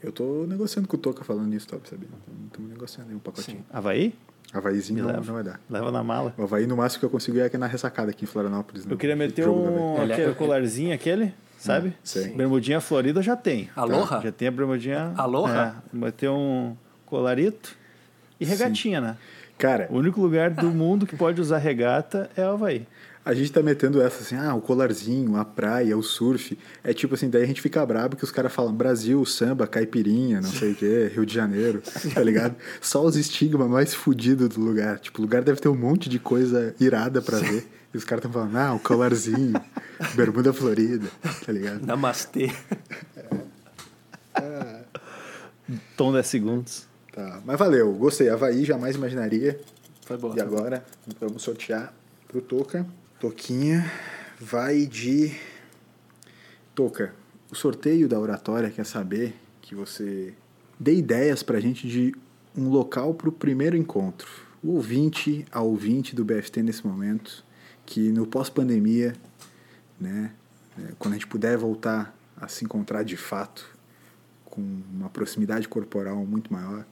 Eu 0.02 0.12
tô 0.12 0.44
negociando 0.46 0.86
com 0.88 0.96
o 0.96 1.00
Toca 1.00 1.24
falando 1.24 1.46
nisso, 1.48 1.66
top, 1.66 1.88
sabia? 1.88 2.08
Estamos 2.46 2.70
negociando 2.70 3.10
aí 3.10 3.16
um 3.16 3.18
pacotinho. 3.18 3.64
Havaí? 3.72 4.14
Havaizinho 4.52 5.00
não, 5.02 5.10
leva. 5.10 5.24
não 5.26 5.34
vai 5.34 5.42
dar. 5.42 5.60
Leva 5.68 5.90
na 5.90 6.02
mala. 6.04 6.32
O 6.38 6.42
Havaí, 6.44 6.66
no 6.66 6.76
máximo 6.76 7.00
que 7.00 7.06
eu 7.06 7.10
consigo 7.10 7.38
é 7.38 7.42
aqui 7.44 7.58
na 7.58 7.66
ressacada, 7.66 8.10
aqui 8.10 8.24
em 8.24 8.28
Florianópolis. 8.28 8.84
Eu 8.84 8.90
no 8.90 8.96
queria 8.96 9.16
meter 9.16 9.48
um 9.48 9.94
Havaí. 9.94 10.02
Ele 10.04 10.12
é- 10.12 10.14
aquele 10.14 10.34
colarzinho 10.34 10.94
aquele, 10.94 11.34
sabe? 11.58 11.92
sei. 12.04 12.28
Bermudinha 12.28 12.80
Florida 12.80 13.20
já 13.22 13.36
tem. 13.36 13.68
Aloha? 13.74 14.20
Já 14.22 14.30
tem 14.30 14.48
a 14.48 14.50
bermudinha. 14.50 15.12
Aloha? 15.16 15.82
É, 15.92 15.96
meter 15.96 16.30
um 16.30 16.76
colarito 17.04 17.76
e 18.38 18.44
regatinha, 18.44 19.00
né? 19.00 19.16
Cara, 19.58 19.88
O 19.90 19.96
único 19.96 20.20
lugar 20.20 20.50
do 20.50 20.66
mundo 20.66 21.06
que 21.06 21.16
pode 21.16 21.40
usar 21.40 21.58
regata 21.58 22.30
é 22.36 22.42
o 22.44 22.50
Havaí. 22.50 22.86
A 23.26 23.34
gente 23.34 23.50
tá 23.50 23.60
metendo 23.60 24.00
essa 24.00 24.20
assim, 24.20 24.36
ah, 24.36 24.54
o 24.54 24.60
colarzinho, 24.60 25.34
a 25.34 25.44
praia, 25.44 25.98
o 25.98 26.02
surf. 26.02 26.56
É 26.84 26.94
tipo 26.94 27.16
assim, 27.16 27.28
daí 27.28 27.42
a 27.42 27.46
gente 27.46 27.60
fica 27.60 27.84
brabo 27.84 28.14
que 28.14 28.22
os 28.22 28.30
caras 28.30 28.52
falam 28.52 28.72
Brasil, 28.72 29.24
samba, 29.26 29.66
caipirinha, 29.66 30.40
não 30.40 30.48
sei 30.48 30.70
o 30.70 30.74
quê, 30.76 31.10
Rio 31.12 31.26
de 31.26 31.34
Janeiro, 31.34 31.82
tá 32.14 32.22
ligado? 32.22 32.54
Só 32.80 33.04
os 33.04 33.16
estigmas 33.16 33.68
mais 33.68 33.92
fudidos 33.92 34.50
do 34.50 34.60
lugar. 34.60 35.00
Tipo, 35.00 35.18
o 35.18 35.22
lugar 35.22 35.42
deve 35.42 35.60
ter 35.60 35.68
um 35.68 35.74
monte 35.74 36.08
de 36.08 36.20
coisa 36.20 36.72
irada 36.78 37.20
pra 37.20 37.38
ver. 37.38 37.66
E 37.92 37.96
os 37.96 38.04
caras 38.04 38.24
estão 38.24 38.30
falando, 38.30 38.56
ah, 38.58 38.74
o 38.74 38.78
colarzinho, 38.78 39.60
bermuda 40.14 40.52
florida, 40.52 41.08
tá 41.44 41.52
ligado? 41.52 41.84
Namastê. 41.84 42.52
Tom 45.96 46.12
10 46.12 46.24
segundos. 46.24 46.86
Tá, 47.12 47.40
mas 47.44 47.58
valeu, 47.58 47.92
gostei. 47.94 48.28
Havaí 48.28 48.64
jamais 48.64 48.94
imaginaria. 48.94 49.58
Foi 50.02 50.16
boa. 50.16 50.36
E 50.36 50.40
agora, 50.40 50.84
vamos 51.18 51.42
sortear 51.42 51.92
pro 52.28 52.40
Toca. 52.40 52.86
Toquinha 53.18 53.90
vai 54.38 54.84
de. 54.84 55.34
Toca, 56.74 57.14
o 57.50 57.54
sorteio 57.54 58.06
da 58.06 58.20
oratória 58.20 58.70
quer 58.70 58.84
saber 58.84 59.34
que 59.62 59.74
você 59.74 60.34
dê 60.78 60.94
ideias 60.94 61.42
pra 61.42 61.58
gente 61.58 61.88
de 61.88 62.14
um 62.54 62.68
local 62.68 63.14
pro 63.14 63.32
primeiro 63.32 63.74
encontro. 63.74 64.28
O 64.62 64.72
ouvinte, 64.72 65.46
a 65.50 65.62
ouvinte 65.62 66.14
do 66.14 66.24
BFT 66.24 66.62
nesse 66.62 66.86
momento, 66.86 67.42
que 67.86 68.12
no 68.12 68.26
pós-pandemia, 68.26 69.14
né, 69.98 70.32
é, 70.78 70.92
quando 70.98 71.14
a 71.14 71.16
gente 71.16 71.26
puder 71.26 71.56
voltar 71.56 72.14
a 72.36 72.48
se 72.48 72.66
encontrar 72.66 73.02
de 73.02 73.16
fato, 73.16 73.74
com 74.44 74.60
uma 74.92 75.08
proximidade 75.08 75.66
corporal 75.68 76.24
muito 76.26 76.52
maior, 76.52 76.84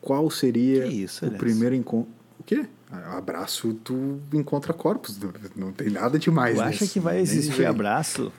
qual 0.00 0.30
seria 0.30 0.86
isso, 0.86 1.26
o 1.26 1.30
primeiro 1.32 1.74
encontro? 1.74 2.10
O 2.38 2.42
quê? 2.42 2.66
Abraço, 2.90 3.74
tu 3.84 4.18
encontra 4.32 4.72
corpos, 4.72 5.18
não, 5.54 5.72
tem 5.72 5.90
nada 5.90 6.18
demais 6.18 6.56
Tu 6.56 6.64
nisso. 6.64 6.84
acha 6.84 6.92
que 6.92 6.98
vai 7.00 7.18
existir 7.20 7.66
abraço 7.66 8.32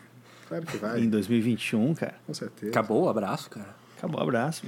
Claro 0.48 0.66
que 0.66 0.78
vai, 0.78 1.02
em 1.02 1.08
2021, 1.10 1.94
cara? 1.94 2.16
com 2.26 2.34
certeza. 2.34 2.72
Acabou 2.72 3.04
o 3.04 3.10
abraço, 3.10 3.48
cara. 3.52 3.76
Acabou 3.98 4.20
o 4.20 4.24
abraço. 4.24 4.64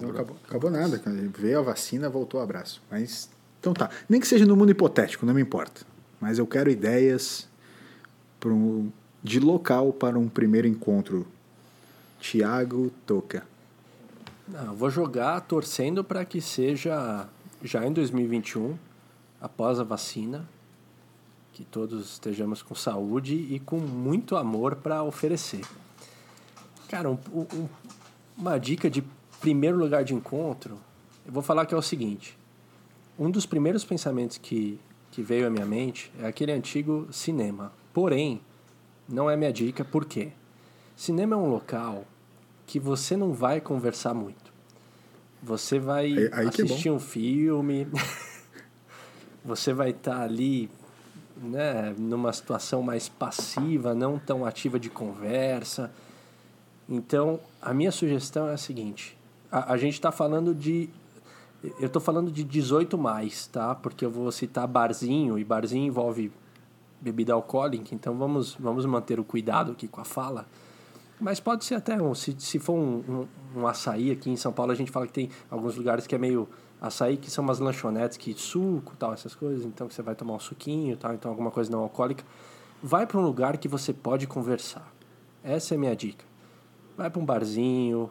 Não 0.00 0.10
acabou, 0.10 0.36
acabou 0.48 0.70
nada. 0.70 1.00
Veio 1.38 1.60
a 1.60 1.62
vacina, 1.62 2.08
voltou 2.08 2.40
o 2.40 2.42
abraço. 2.42 2.82
Mas, 2.90 3.30
então 3.60 3.72
tá. 3.72 3.88
Nem 4.08 4.20
que 4.20 4.26
seja 4.26 4.44
no 4.44 4.56
mundo 4.56 4.72
hipotético, 4.72 5.24
não 5.24 5.32
me 5.32 5.40
importa. 5.40 5.82
Mas 6.20 6.38
eu 6.40 6.46
quero 6.46 6.68
ideias 6.68 7.48
um- 8.44 8.90
de 9.22 9.38
local 9.40 9.92
para 9.92 10.18
um 10.18 10.28
primeiro 10.28 10.66
encontro. 10.66 11.26
Tiago 12.20 12.90
Toca. 13.06 13.44
Não, 14.48 14.66
eu 14.66 14.74
vou 14.74 14.90
jogar 14.90 15.40
torcendo 15.42 16.02
para 16.04 16.24
que 16.24 16.40
seja 16.40 17.28
já 17.62 17.86
em 17.86 17.92
2021, 17.92 18.76
após 19.46 19.78
a 19.78 19.84
vacina, 19.84 20.44
que 21.52 21.64
todos 21.64 22.04
estejamos 22.14 22.62
com 22.62 22.74
saúde 22.74 23.34
e 23.34 23.60
com 23.60 23.78
muito 23.78 24.36
amor 24.36 24.74
para 24.76 25.04
oferecer. 25.04 25.64
Cara, 26.88 27.08
um- 27.10 27.18
um- 27.32 27.68
uma 28.36 28.58
dica 28.58 28.90
de 28.90 29.04
primeiro 29.40 29.78
lugar 29.78 30.02
de 30.04 30.12
encontro, 30.14 30.76
eu 31.24 31.32
vou 31.32 31.42
falar 31.44 31.64
que 31.64 31.72
é 31.72 31.76
o 31.76 31.82
seguinte. 31.82 32.36
Um 33.16 33.30
dos 33.30 33.46
primeiros 33.46 33.84
pensamentos 33.84 34.36
que, 34.36 34.78
que 35.12 35.22
veio 35.22 35.46
à 35.46 35.50
minha 35.50 35.64
mente 35.64 36.12
é 36.20 36.26
aquele 36.26 36.50
antigo 36.52 37.06
cinema. 37.12 37.72
Porém, 37.94 38.40
não 39.08 39.30
é 39.30 39.36
minha 39.36 39.52
dica, 39.52 39.84
por 39.84 40.04
quê? 40.04 40.32
Cinema 40.96 41.36
é 41.36 41.38
um 41.38 41.48
local 41.48 42.04
que 42.66 42.80
você 42.80 43.16
não 43.16 43.32
vai 43.32 43.60
conversar 43.60 44.12
muito. 44.12 44.52
Você 45.42 45.78
vai 45.78 46.06
Aí- 46.06 46.30
aí 46.32 46.50
que 46.50 46.62
é 46.62 46.64
assistir 46.64 46.90
um 46.90 46.98
filme, 46.98 47.86
você 49.46 49.72
vai 49.72 49.90
estar 49.90 50.20
ali 50.20 50.68
né, 51.36 51.94
numa 51.96 52.32
situação 52.32 52.82
mais 52.82 53.08
passiva, 53.08 53.94
não 53.94 54.18
tão 54.18 54.44
ativa 54.44 54.78
de 54.78 54.90
conversa. 54.90 55.92
Então, 56.88 57.40
a 57.62 57.72
minha 57.72 57.92
sugestão 57.92 58.48
é 58.48 58.54
a 58.54 58.58
seguinte: 58.58 59.16
a, 59.50 59.72
a 59.72 59.76
gente 59.76 59.94
está 59.94 60.10
falando 60.10 60.54
de. 60.54 60.90
Eu 61.80 61.86
estou 61.86 62.02
falando 62.02 62.30
de 62.30 62.44
18 62.44 62.98
mais, 62.98 63.46
tá? 63.46 63.74
Porque 63.74 64.04
eu 64.04 64.10
vou 64.10 64.30
citar 64.30 64.66
barzinho, 64.66 65.38
e 65.38 65.44
barzinho 65.44 65.86
envolve 65.86 66.30
bebida 67.00 67.32
alcoólica, 67.32 67.94
então 67.94 68.16
vamos, 68.16 68.54
vamos 68.54 68.84
manter 68.86 69.18
o 69.18 69.24
cuidado 69.24 69.72
aqui 69.72 69.88
com 69.88 70.00
a 70.00 70.04
fala. 70.04 70.46
Mas 71.20 71.40
pode 71.40 71.64
ser 71.64 71.76
até 71.76 72.00
um, 72.00 72.14
se, 72.14 72.36
se 72.38 72.58
for 72.58 72.74
um, 72.74 73.26
um, 73.54 73.60
um 73.60 73.66
açaí 73.66 74.10
aqui 74.10 74.30
em 74.30 74.36
São 74.36 74.52
Paulo, 74.52 74.72
a 74.72 74.74
gente 74.74 74.90
fala 74.90 75.06
que 75.06 75.12
tem 75.12 75.30
alguns 75.50 75.76
lugares 75.76 76.06
que 76.06 76.14
é 76.14 76.18
meio 76.18 76.48
açaí, 76.80 77.16
que 77.16 77.30
são 77.30 77.42
umas 77.44 77.58
lanchonetes 77.58 78.16
que 78.16 78.34
suco, 78.34 78.94
tal, 78.98 79.12
essas 79.12 79.34
coisas, 79.34 79.64
então 79.64 79.88
que 79.88 79.94
você 79.94 80.02
vai 80.02 80.14
tomar 80.14 80.34
um 80.34 80.40
suquinho, 80.40 80.96
tal, 80.96 81.14
então 81.14 81.30
alguma 81.30 81.50
coisa 81.50 81.70
não 81.70 81.80
alcoólica. 81.80 82.24
Vai 82.82 83.06
para 83.06 83.18
um 83.18 83.22
lugar 83.22 83.56
que 83.56 83.68
você 83.68 83.92
pode 83.92 84.26
conversar. 84.26 84.92
Essa 85.42 85.74
é 85.74 85.76
a 85.76 85.78
minha 85.78 85.96
dica. 85.96 86.24
Vai 86.96 87.10
para 87.10 87.20
um 87.20 87.24
barzinho, 87.24 88.10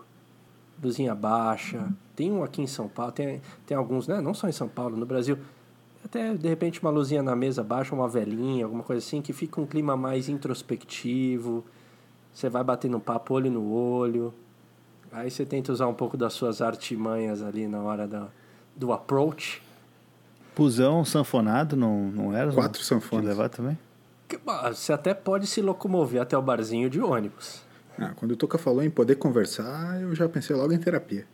luzinha 0.82 1.14
baixa. 1.14 1.88
Tem 2.16 2.32
um 2.32 2.44
aqui 2.44 2.62
em 2.62 2.68
São 2.68 2.88
Paulo, 2.88 3.12
tem, 3.12 3.42
tem 3.66 3.76
alguns, 3.76 4.08
né? 4.08 4.22
Não 4.22 4.34
só 4.34 4.48
em 4.48 4.52
São 4.52 4.68
Paulo, 4.68 4.98
no 4.98 5.06
Brasil. 5.06 5.38
Até, 6.04 6.34
de 6.34 6.48
repente, 6.48 6.82
uma 6.82 6.92
luzinha 6.92 7.24
na 7.24 7.36
mesa 7.36 7.64
baixa, 7.64 7.96
uma 7.96 8.08
velhinha, 8.08 8.66
alguma 8.66 8.84
coisa 8.84 9.06
assim, 9.06 9.22
que 9.22 9.34
fica 9.34 9.60
um 9.60 9.66
clima 9.66 9.98
mais 9.98 10.30
introspectivo. 10.30 11.64
Você 12.34 12.50
vai 12.50 12.64
batendo 12.64 13.00
papo 13.00 13.34
olho 13.34 13.50
no 13.50 13.72
olho. 13.72 14.34
Aí 15.12 15.32
você 15.32 15.46
tenta 15.46 15.72
usar 15.72 15.88
um 15.88 15.94
pouco 15.94 16.16
das 16.18 16.34
suas 16.34 16.62
artimanhas 16.62 17.42
ali 17.42 17.68
na 17.68 17.82
hora 17.82 18.08
da, 18.08 18.28
do 18.76 18.92
approach. 18.92 19.62
Pusão 20.54 21.04
sanfonado, 21.04 21.76
não, 21.76 22.04
não 22.12 22.36
era? 22.36 22.52
Quatro 22.52 22.80
De 22.80 22.86
sanfonas. 22.88 23.26
levar 23.26 23.50
também? 23.50 23.78
Que, 24.28 24.40
Você 24.70 24.94
até 24.94 25.14
pode 25.14 25.48
se 25.48 25.62
locomover 25.62 26.22
até 26.22 26.38
o 26.38 26.42
barzinho 26.42 26.90
de 26.90 27.00
ônibus. 27.02 27.62
Ah, 28.00 28.12
quando 28.16 28.32
o 28.32 28.36
Toca 28.36 28.58
falou 28.58 28.84
em 28.84 28.90
poder 28.90 29.16
conversar, 29.16 30.02
eu 30.02 30.14
já 30.16 30.28
pensei 30.28 30.56
logo 30.56 30.74
em 30.74 30.78
terapia. 30.78 31.26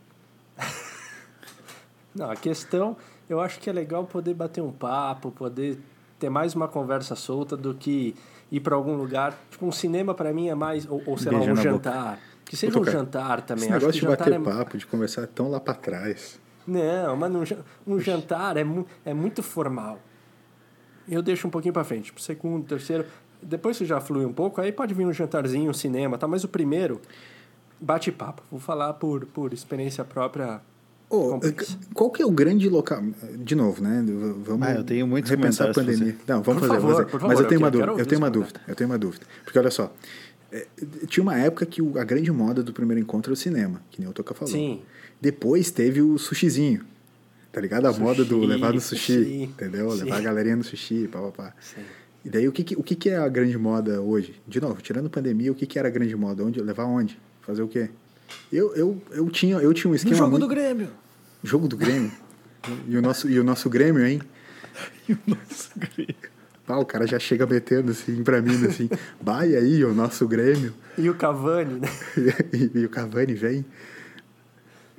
Não, 2.14 2.30
a 2.30 2.36
questão, 2.36 2.98
eu 3.30 3.40
acho 3.40 3.60
que 3.60 3.70
é 3.70 3.74
legal 3.74 4.04
poder 4.06 4.34
bater 4.34 4.62
um 4.62 4.72
papo, 4.72 5.32
poder 5.32 5.80
ter 6.20 6.30
mais 6.30 6.54
uma 6.54 6.68
conversa 6.68 7.16
solta 7.16 7.58
do 7.58 7.74
que 7.74 8.16
ir 8.52 8.60
para 8.60 8.76
algum 8.76 8.96
lugar. 8.96 9.36
Tipo, 9.50 9.66
um 9.66 9.72
cinema 9.72 10.14
para 10.14 10.34
mim 10.34 10.50
é 10.50 10.56
mais, 10.56 10.88
ou, 10.88 11.02
ou 11.06 11.18
sei 11.18 11.32
lá, 11.32 11.40
um 11.40 11.56
jantar. 11.56 12.20
Que 12.46 12.58
seja 12.58 12.78
Ô, 12.78 12.82
um 12.82 12.86
jantar 12.86 13.42
também. 13.42 13.64
Esse 13.64 13.74
acho 13.74 13.80
negócio 13.80 14.00
que 14.02 14.06
de 14.06 14.12
jantar 14.12 14.30
bater 14.30 14.42
é... 14.42 14.58
papo, 14.58 14.78
de 14.78 14.86
conversar 14.86 15.24
é 15.24 15.28
tão 15.28 15.50
lá 15.50 15.60
pra 15.60 15.74
trás. 15.74 16.40
Não, 16.72 17.16
mas 17.18 17.36
um, 17.36 17.46
jan- 17.46 17.64
um 17.86 18.00
jantar 18.00 18.58
é, 18.58 18.64
mu 18.64 18.86
é 19.06 19.14
muito 19.14 19.42
formal. 19.44 20.00
Eu 21.10 21.22
deixo 21.22 21.48
um 21.48 21.52
pouquinho 21.52 21.74
para 21.74 21.84
frente, 21.84 22.14
pro 22.14 22.22
segundo, 22.22 22.66
terceiro. 22.66 23.06
Depois 23.42 23.78
que 23.78 23.86
já 23.86 24.00
flui 24.00 24.24
um 24.26 24.32
pouco, 24.34 24.62
aí 24.62 24.72
pode 24.72 24.94
vir 24.94 25.06
um 25.06 25.12
jantarzinho, 25.12 25.70
um 25.72 25.74
cinema, 25.74 26.18
tá? 26.18 26.28
Mas 26.28 26.44
o 26.44 26.48
primeiro, 26.48 27.02
bate-papo. 27.80 28.42
Vou 28.52 28.60
falar 28.60 28.94
por, 28.94 29.26
por 29.26 29.54
experiência 29.54 30.04
própria. 30.04 30.62
Complexo. 31.10 31.78
qual 31.94 32.10
que 32.10 32.22
é 32.22 32.26
o 32.26 32.32
grande 32.32 32.70
local? 32.70 33.02
De 33.40 33.54
novo, 33.54 33.84
né? 33.84 34.02
Vamos 34.46 34.66
Ah, 34.66 34.76
eu 34.76 34.84
tenho 34.86 35.06
muitos 35.06 35.30
repensar 35.30 35.70
a 35.70 35.74
pandemia. 35.74 36.16
Não, 36.26 36.42
vamos 36.42 36.62
Por 36.62 36.70
fazer, 36.70 36.80
favor, 36.82 36.94
vamos 36.94 36.98
fazer. 37.12 37.12
por 37.20 37.28
Mas 37.28 37.40
eu 37.42 37.48
tenho 37.48 37.58
eu 37.60 37.64
uma 37.66 37.72
dúvida. 37.72 37.92
Eu 38.02 38.06
tenho 38.06 38.22
uma 38.22 38.30
dúvida. 38.32 38.62
Eu 38.66 38.76
tenho 38.76 38.90
uma 38.90 38.98
dúvida. 38.98 39.26
Porque 39.44 39.60
olha 39.60 39.70
só, 39.72 39.92
é, 40.54 40.68
tinha 41.08 41.22
uma 41.22 41.38
época 41.38 41.66
que 41.66 41.82
o- 41.82 42.00
a 42.00 42.04
grande 42.06 42.32
moda 42.32 42.64
do 42.64 42.72
primeiro 42.72 43.02
encontro 43.02 43.30
era 43.30 43.34
o 43.34 43.36
cinema, 43.36 43.82
que 43.92 44.00
nem 44.00 44.10
o 44.10 44.14
Toca 44.14 44.34
falou. 44.34 44.54
Sim. 44.54 44.84
Depois 45.22 45.70
teve 45.72 46.02
o 46.02 46.18
sushizinho. 46.18 46.84
Tá 47.52 47.62
ligado? 47.62 47.86
A 47.86 47.92
moda 47.94 48.24
do 48.26 48.36
Sushi, 48.38 48.48
levar 48.48 48.74
no 48.74 48.80
sushi, 48.82 49.14
sushi. 49.14 49.44
entendeu? 49.44 49.92
Sim. 49.92 50.04
Levar 50.06 50.18
a 50.18 50.22
galerinha 50.22 50.56
no 50.56 50.64
sushi, 50.64 51.08
pá, 51.08 51.20
pá, 51.22 51.32
pá. 51.32 51.54
Sim. 51.62 51.82
E 52.26 52.30
daí 52.30 52.48
o 52.48 52.52
que, 52.52 52.64
que- 52.64 52.76
o 52.76 52.84
que, 52.84 52.96
que 52.96 53.10
é 53.10 53.18
a 53.18 53.28
grande 53.28 53.58
moda 53.58 54.00
hoje? 54.02 54.36
De 54.48 54.60
novo, 54.62 54.82
tirando 54.82 55.10
pandemia, 55.10 55.52
o 55.52 55.56
que, 55.56 55.66
que 55.66 55.78
era 55.78 55.88
a 55.88 55.92
grande 55.92 56.16
moda? 56.16 56.44
Onde, 56.44 56.62
levar 56.62 56.86
onde? 56.86 57.20
Fazer 57.42 57.62
o 57.62 57.68
quê? 57.68 57.90
Eu, 58.52 58.74
eu, 58.76 59.02
eu, 59.12 59.30
tinha, 59.30 59.58
eu 59.58 59.74
tinha 59.74 59.90
um 59.90 59.92
No 59.92 59.96
esquema. 59.96 60.16
jogo 60.16 60.32
muito... 60.32 60.44
do 60.44 60.48
Grêmio. 60.48 60.90
Jogo 61.44 61.68
do 61.68 61.76
Grêmio. 61.76 62.12
e, 62.88 62.96
o 62.96 63.02
nosso, 63.02 63.30
e 63.30 63.40
o 63.40 63.44
nosso 63.44 63.70
Grêmio, 63.70 64.06
hein? 64.06 64.22
Nossa, 65.28 65.72
Grêmio. 65.76 66.16
Pá, 66.66 66.78
o 66.78 66.86
cara 66.86 67.06
já 67.06 67.20
chega 67.20 67.46
metendo 67.46 67.92
assim 67.92 68.24
pra 68.24 68.42
mim, 68.42 68.66
assim, 68.66 68.90
vai 69.20 69.56
aí, 69.56 69.84
o 69.84 69.94
nosso 69.94 70.26
Grêmio. 70.28 70.74
E 70.98 71.10
o 71.10 71.16
Cavani, 71.16 71.80
né? 71.82 71.88
e, 72.54 72.80
e 72.80 72.86
o 72.86 72.90
Cavani 72.90 73.34
vem. 73.34 73.66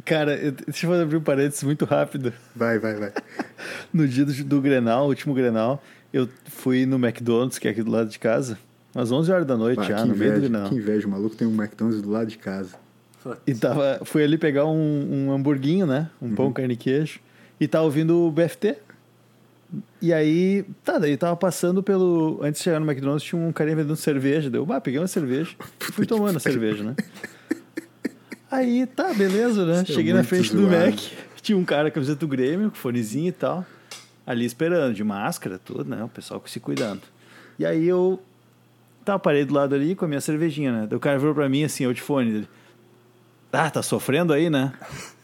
Cara, 0.04 0.34
eu- 0.36 0.52
deixa 0.52 0.86
eu 0.86 1.00
abrir 1.00 1.16
um 1.16 1.20
parênteses 1.22 1.62
muito 1.62 1.84
rápido. 1.84 2.32
Vai, 2.54 2.78
vai, 2.78 2.94
vai. 2.94 3.12
No 3.92 4.08
dia 4.08 4.24
do, 4.24 4.32
do 4.44 4.60
Grenal, 4.60 5.06
último 5.06 5.32
Grenal, 5.34 5.82
eu 6.12 6.28
fui 6.46 6.84
no 6.86 6.96
McDonald's, 6.96 7.58
que 7.58 7.68
é 7.68 7.70
aqui 7.70 7.82
do 7.82 7.90
lado 7.90 8.08
de 8.08 8.18
casa, 8.18 8.58
às 8.94 9.12
11 9.12 9.30
horas 9.30 9.46
da 9.46 9.56
noite 9.56 9.76
Pá, 9.76 9.84
já, 9.84 9.96
que, 10.02 10.08
no 10.08 10.16
meio 10.16 10.32
do 10.32 10.36
inveja, 10.38 10.48
Grenal. 10.48 10.68
que 10.68 10.74
inveja, 10.74 11.06
o 11.06 11.10
maluco 11.10 11.36
tem 11.36 11.46
um 11.46 11.54
McDonald's 11.54 12.02
do 12.02 12.10
lado 12.10 12.26
de 12.28 12.38
casa. 12.38 12.74
E 13.46 13.54
tava, 13.54 14.00
fui 14.04 14.24
ali 14.24 14.36
pegar 14.36 14.66
um, 14.66 15.28
um 15.28 15.32
hamburguinho, 15.32 15.86
né? 15.86 16.10
Um 16.20 16.34
pão, 16.34 16.52
carne 16.52 16.74
e 16.74 16.76
queijo. 16.76 17.20
E 17.60 17.68
tava 17.68 17.84
ouvindo 17.84 18.26
o 18.26 18.32
BFT. 18.32 18.76
E 20.02 20.12
aí, 20.12 20.64
tá, 20.84 20.98
daí 20.98 21.16
tava 21.16 21.36
passando 21.36 21.82
pelo. 21.82 22.40
Antes 22.42 22.58
de 22.60 22.64
chegar 22.64 22.80
no 22.80 22.84
McDonald's, 22.90 23.22
tinha 23.22 23.40
um 23.40 23.52
carinha 23.52 23.76
vendendo 23.76 23.94
cerveja. 23.96 24.50
Deu, 24.50 24.66
bah, 24.66 24.80
peguei 24.80 24.98
uma 24.98 25.06
cerveja. 25.06 25.52
Fui 25.78 26.04
tomando 26.04 26.36
a 26.36 26.40
cerveja, 26.40 26.82
né? 26.82 26.96
Aí, 28.52 28.86
tá, 28.86 29.12
beleza, 29.14 29.64
né? 29.64 29.82
Isso 29.82 29.92
é 29.92 29.94
Cheguei 29.94 30.12
na 30.12 30.18
muito 30.20 30.28
frente 30.28 30.54
do 30.54 30.68
zoado. 30.68 30.86
Mac. 30.86 31.00
Tinha 31.42 31.58
um 31.58 31.64
cara 31.64 31.84
com 31.84 31.88
a 31.88 31.90
camiseta 31.92 32.20
do 32.20 32.28
Grêmio, 32.28 32.70
com 32.70 32.76
fonezinho 32.76 33.28
e 33.28 33.32
tal. 33.32 33.66
Ali 34.24 34.44
esperando, 34.44 34.94
de 34.94 35.02
máscara, 35.02 35.58
tudo, 35.58 35.84
né? 35.84 36.04
O 36.04 36.08
pessoal 36.08 36.40
se 36.46 36.60
cuidando. 36.60 37.02
E 37.58 37.66
aí 37.66 37.88
eu 37.88 38.22
Tá, 39.04 39.18
parei 39.18 39.44
do 39.44 39.52
lado 39.52 39.74
ali 39.74 39.94
com 39.94 40.04
a 40.04 40.08
minha 40.08 40.20
cervejinha, 40.20 40.72
né? 40.72 40.88
O 40.94 41.00
cara 41.00 41.18
virou 41.18 41.34
pra 41.34 41.48
mim 41.48 41.64
assim, 41.64 41.84
eu 41.84 41.92
de 41.92 42.00
fone 42.00 42.30
dele. 42.30 42.48
Ah, 43.52 43.68
tá 43.68 43.82
sofrendo 43.82 44.32
aí, 44.32 44.48
né? 44.48 44.72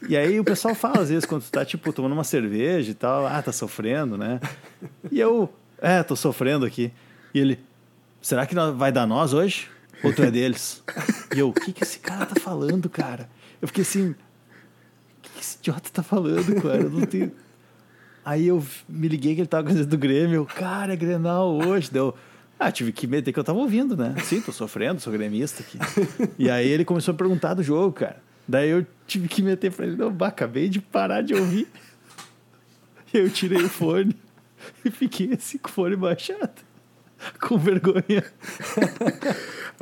E 0.07 0.15
aí 0.15 0.39
o 0.39 0.43
pessoal 0.43 0.75
fala 0.75 0.99
às 0.99 1.09
vezes 1.09 1.25
quando 1.25 1.43
tu 1.43 1.51
tá, 1.51 1.65
tipo, 1.65 1.91
tomando 1.93 2.11
uma 2.11 2.23
cerveja 2.23 2.91
e 2.91 2.93
tal, 2.93 3.25
ah, 3.25 3.41
tá 3.41 3.51
sofrendo, 3.51 4.17
né? 4.17 4.39
E 5.11 5.19
eu, 5.19 5.51
é, 5.81 6.03
tô 6.03 6.15
sofrendo 6.15 6.65
aqui. 6.65 6.91
E 7.33 7.39
ele, 7.39 7.59
será 8.21 8.45
que 8.45 8.53
vai 8.75 8.91
dar 8.91 9.07
nós 9.07 9.33
hoje? 9.33 9.67
Ou 10.03 10.13
tu 10.13 10.23
é 10.23 10.31
deles? 10.31 10.83
E 11.35 11.39
eu, 11.39 11.49
o 11.49 11.53
que 11.53 11.73
que 11.73 11.83
esse 11.83 11.99
cara 11.99 12.25
tá 12.25 12.39
falando, 12.39 12.89
cara? 12.89 13.29
Eu 13.61 13.67
fiquei 13.67 13.81
assim, 13.81 14.11
o 14.11 14.15
que 15.21 15.29
que 15.29 15.41
esse 15.41 15.57
idiota 15.57 15.89
tá 15.91 16.03
falando, 16.03 16.61
cara? 16.61 16.83
Eu 16.83 16.89
não 16.89 17.05
tenho... 17.05 17.31
Aí 18.23 18.47
eu 18.47 18.63
me 18.87 19.07
liguei 19.07 19.33
que 19.35 19.41
ele 19.41 19.47
tava 19.47 19.71
com 19.71 19.79
a 19.79 19.83
do 19.83 19.97
Grêmio. 19.97 20.35
Eu, 20.35 20.45
cara, 20.45 20.93
é 20.93 20.95
Grenal 20.95 21.55
hoje. 21.55 21.89
Deu. 21.91 22.15
Ah, 22.59 22.71
tive 22.71 22.91
que 22.91 23.07
meter 23.07 23.31
que 23.31 23.39
eu 23.39 23.43
tava 23.43 23.57
ouvindo, 23.57 23.95
né? 23.95 24.13
Sim, 24.23 24.41
tô 24.41 24.51
sofrendo, 24.51 24.99
sou 24.99 25.13
gremista 25.13 25.63
aqui. 25.63 25.79
e 26.37 26.49
aí 26.49 26.67
ele 26.67 26.83
começou 26.83 27.13
a 27.13 27.17
perguntar 27.17 27.53
do 27.53 27.63
jogo, 27.63 27.93
cara. 27.93 28.21
Daí 28.47 28.69
eu 28.69 28.85
tive 29.07 29.27
que 29.27 29.41
meter 29.41 29.71
pra 29.71 29.85
ele, 29.85 29.95
não, 29.95 30.11
bah, 30.11 30.27
acabei 30.27 30.67
de 30.67 30.81
parar 30.81 31.21
de 31.21 31.33
ouvir. 31.33 31.67
Eu 33.13 33.29
tirei 33.29 33.63
o 33.63 33.69
fone 33.69 34.15
e 34.85 34.91
fiquei 34.91 35.33
assim 35.33 35.57
com 35.57 35.69
o 35.69 35.71
fone 35.71 35.95
baixado. 35.95 36.61
Com 37.39 37.57
vergonha. 37.57 38.23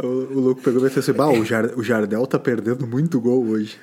O, 0.02 0.06
o 0.08 0.40
louco 0.40 0.62
pegou 0.62 0.80
e 0.82 0.90
pensou 0.90 1.00
assim: 1.00 1.14
bah, 1.14 1.30
o, 1.30 1.44
Jar- 1.46 1.74
o 1.78 1.84
Jardel 1.84 2.26
tá 2.28 2.38
perdendo 2.38 2.86
muito 2.88 3.20
gol 3.20 3.46
hoje. 3.48 3.78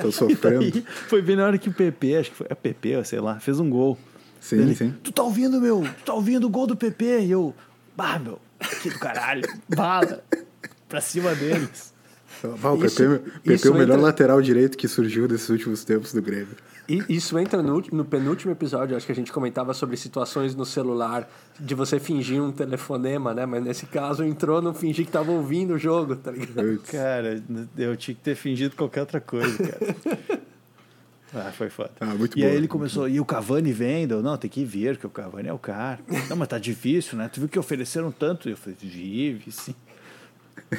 Tô 0.00 0.08
E 0.10 0.12
sofrendo. 0.12 0.70
daí 0.70 0.84
foi 1.08 1.20
bem 1.22 1.36
na 1.36 1.46
hora 1.46 1.58
que 1.58 1.68
o 1.68 1.72
PP, 1.72 2.16
acho 2.16 2.30
que 2.30 2.36
foi 2.36 2.46
a 2.50 2.56
PP, 2.56 3.04
sei 3.04 3.20
lá, 3.20 3.38
fez 3.40 3.58
um 3.60 3.68
gol. 3.68 3.98
Sim, 4.40 4.56
Ele, 4.60 4.74
sim. 4.74 4.94
Tu 5.02 5.12
tá 5.12 5.22
ouvindo, 5.22 5.60
meu? 5.60 5.82
Tu 5.98 6.04
tá 6.06 6.14
ouvindo 6.14 6.46
o 6.46 6.50
gol 6.50 6.66
do 6.66 6.74
PP? 6.76 7.20
E 7.26 7.30
eu, 7.30 7.54
bah, 7.96 8.18
meu, 8.18 8.38
que 8.82 8.88
do 8.90 8.98
caralho, 8.98 9.42
bala, 9.68 10.24
pra 10.88 11.00
cima 11.00 11.34
deles. 11.34 11.92
Bah, 12.62 12.70
o 12.72 12.78
PP, 12.78 13.18
PP 13.42 13.54
isso 13.54 13.68
é 13.68 13.70
o 13.70 13.74
melhor 13.74 13.94
entra- 13.94 14.06
lateral 14.06 14.40
direito 14.40 14.78
que 14.78 14.88
surgiu 14.88 15.28
nesses 15.28 15.48
últimos 15.50 15.84
tempos 15.84 16.12
do 16.14 16.22
Grêmio. 16.22 16.56
E 16.90 17.16
isso 17.16 17.38
entra 17.38 17.62
no, 17.62 17.80
no 17.92 18.04
penúltimo 18.04 18.50
episódio, 18.50 18.96
acho 18.96 19.06
que 19.06 19.12
a 19.12 19.14
gente 19.14 19.30
comentava 19.30 19.72
sobre 19.72 19.96
situações 19.96 20.56
no 20.56 20.66
celular 20.66 21.30
de 21.58 21.72
você 21.72 22.00
fingir 22.00 22.42
um 22.42 22.50
telefonema, 22.50 23.32
né? 23.32 23.46
Mas 23.46 23.62
nesse 23.62 23.86
caso 23.86 24.24
entrou 24.24 24.60
no 24.60 24.74
fingir 24.74 25.06
que 25.06 25.12
tava 25.12 25.30
ouvindo 25.30 25.74
o 25.74 25.78
jogo, 25.78 26.16
tá 26.16 26.32
ligado? 26.32 26.80
Cara, 26.90 27.40
eu 27.78 27.96
tinha 27.96 28.14
que 28.14 28.20
ter 28.20 28.34
fingido 28.34 28.74
qualquer 28.74 29.02
outra 29.02 29.20
coisa, 29.20 29.56
cara. 29.56 30.40
Ah, 31.32 31.52
foi 31.52 31.70
foda. 31.70 31.92
Ah, 32.00 32.06
muito 32.06 32.36
e 32.36 32.40
boa, 32.40 32.50
aí 32.50 32.56
ele 32.56 32.62
muito 32.62 32.72
começou, 32.72 33.08
e 33.08 33.20
o 33.20 33.24
Cavani 33.24 33.72
vem? 33.72 34.04
Deu, 34.04 34.20
não, 34.20 34.36
tem 34.36 34.50
que 34.50 34.64
vir, 34.64 34.96
que 34.96 35.06
o 35.06 35.10
Cavani 35.10 35.48
é 35.48 35.52
o 35.52 35.60
cara. 35.60 36.00
Não, 36.28 36.36
mas 36.36 36.48
tá 36.48 36.58
difícil, 36.58 37.16
né? 37.16 37.28
Tu 37.28 37.38
viu 37.38 37.48
que 37.48 37.56
ofereceram 37.56 38.10
tanto? 38.10 38.48
Eu 38.48 38.56
falei, 38.56 38.76
vive, 38.80 39.52
sim. 39.52 39.72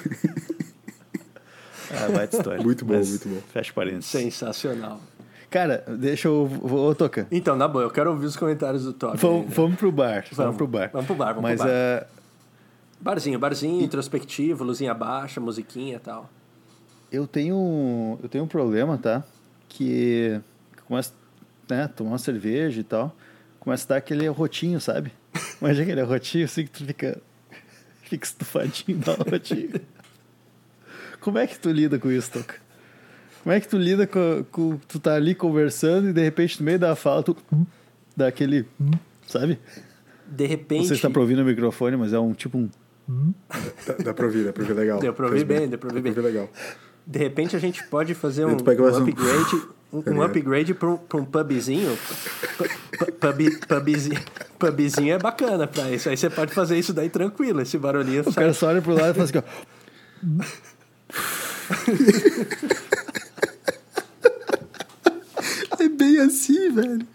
ah, 1.90 2.08
vai 2.12 2.28
de 2.28 2.36
história. 2.36 2.62
Muito 2.62 2.84
bom, 2.84 2.96
Mas 2.96 3.10
muito 3.12 3.30
bom. 3.30 3.42
Fecha 3.54 3.72
parênteses. 3.72 4.08
Sensacional. 4.08 5.00
Cara, 5.52 5.84
deixa 6.00 6.28
eu... 6.30 6.48
Vou 6.48 6.96
tocar. 6.96 7.28
Então, 7.30 7.56
na 7.56 7.68
boa, 7.68 7.84
eu 7.84 7.92
quero 7.92 8.10
ouvir 8.10 8.26
os 8.26 8.36
comentários 8.38 8.86
do 8.86 8.94
Toby. 8.94 9.18
Vamos, 9.18 9.42
ainda. 9.42 9.54
vamos 9.54 9.78
pro 9.78 9.92
bar. 9.92 10.24
Vamos, 10.24 10.38
Vamos. 10.38 10.56
pro 10.58 10.68
bar. 10.68 10.90
Vamos 10.94 11.06
pro 11.08 11.16
bar, 11.16 11.34
vamos 11.34 11.42
Mas 11.44 11.60
pro 11.60 11.68
bar. 11.70 11.76
ah, 11.76 12.08
Barzinho, 13.02 13.38
barzinho, 13.40 13.84
introspectivo, 13.84 14.64
luzinha 14.64 14.94
baixa, 14.94 15.40
musiquinha 15.42 15.96
e 15.96 16.00
tal. 16.00 16.30
eu 17.12 17.28
tenho 17.28 18.18
eu 18.24 18.30
tenho 18.30 18.44
um 18.44 18.48
problema, 18.48 18.98
tá? 18.98 19.24
Que 19.68 20.40
começa, 20.88 21.12
né, 21.70 21.88
tomar 21.88 22.12
uma 22.12 22.18
cerveja 22.20 22.80
e 22.80 22.84
tal, 22.84 23.16
começa 23.60 23.86
a 23.86 23.90
dar 23.90 23.96
aquele 23.98 24.28
rotinho, 24.30 24.80
sabe? 24.80 25.12
Imagina 25.60 25.84
aquele 25.84 26.02
rotinho 26.04 26.46
assim 26.46 26.64
que 26.64 26.70
tu 26.72 26.86
fica 26.86 27.20
fica 28.04 28.24
estufadinho 28.26 29.00
dá 29.00 29.14
um 29.14 29.32
rotinho. 29.32 29.82
Como 31.20 31.38
é 31.40 31.48
que 31.48 31.58
tu 31.60 31.72
lida 31.72 31.98
com 32.00 32.10
isso, 32.12 32.32
Toca? 32.32 32.56
Como 33.44 33.54
é 33.54 33.60
que 33.60 33.68
tu 33.68 33.78
lida 33.78 34.06
com, 34.06 34.46
com 34.52 34.78
tu 34.88 35.00
tá 35.00 35.16
ali 35.16 35.34
conversando 35.34 36.10
e 36.10 36.14
de 36.14 36.22
repente 36.22 36.60
no 36.60 36.66
meio 36.66 36.78
da 36.80 36.96
fala 36.96 37.24
tu 37.24 37.36
dá 38.16 38.28
aquele, 38.28 38.66
sabe? 39.28 39.60
De 40.28 40.46
repente. 40.46 40.82
Não 40.82 40.88
sei 40.88 40.96
se 40.98 41.02
tá 41.02 41.10
pra 41.10 41.22
ouvir 41.22 41.36
no 41.36 41.44
microfone, 41.44 41.98
mas 41.98 42.14
é 42.14 42.20
um 42.20 42.34
tipo 42.34 42.58
um 42.58 42.70
Dá, 43.86 43.94
dá 44.06 44.14
pra 44.14 44.26
ouvir, 44.26 44.46
dá 44.46 44.54
pra 44.54 44.62
ouvir 44.64 44.74
legal. 44.74 45.00
Deu 45.00 45.14
pra 45.14 45.26
ouvir 45.26 45.44
bem, 45.44 45.68
deu 45.68 45.78
pra 45.80 45.90
ouvir 45.90 46.02
bem. 46.02 46.14
legal. 46.14 46.50
De 47.06 47.20
repente 47.20 47.56
a 47.56 47.60
gente 47.60 47.84
pode 47.86 48.14
fazer 48.14 48.46
um, 48.46 48.52
um 48.52 48.54
upgrade, 48.54 48.84
um, 49.92 49.98
um 49.98 50.00
ligado? 50.02 50.22
upgrade 50.24 50.74
pra 50.76 50.90
um, 50.90 50.98
pra 50.98 51.18
um 51.20 51.26
pubzinho. 51.26 51.98
Pu- 52.58 52.64
pu- 52.66 52.82
Pub, 53.14 53.40
pubzinho, 53.68 54.22
pubzinho 54.60 55.14
é 55.16 55.18
bacana 55.18 55.66
pra 55.68 55.90
isso. 55.92 56.08
Aí 56.08 56.16
você 56.16 56.30
pode 56.30 56.54
fazer 56.54 56.78
isso 56.78 56.94
daí 56.94 57.10
tranquilo, 57.10 57.62
esse 57.62 57.76
barulhinho. 57.78 58.22
O 58.22 58.32
sai- 58.32 58.44
cara 58.44 58.54
só 58.54 58.68
olha 58.68 58.82
pro 58.82 58.94
lado 58.94 59.10
e 59.10 59.14
fala 59.14 59.24
assim, 59.26 59.38
ó. 59.40 59.44
É 65.80 65.90
bem 66.02 66.20
assim, 66.20 66.72
velho. 66.72 67.08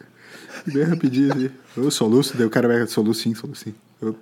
Bem 0.67 0.83
rapidinho 0.85 1.33
assim. 1.33 1.51
Eu 1.77 1.91
soluço, 1.91 2.37
daí 2.37 2.47
o 2.47 2.51
cara 2.51 2.69
vai 2.69 2.87
soluço 2.87 3.23
sim, 3.23 3.35
soluço 3.35 3.65
sim. 3.65 3.75
Eu- 4.01 4.17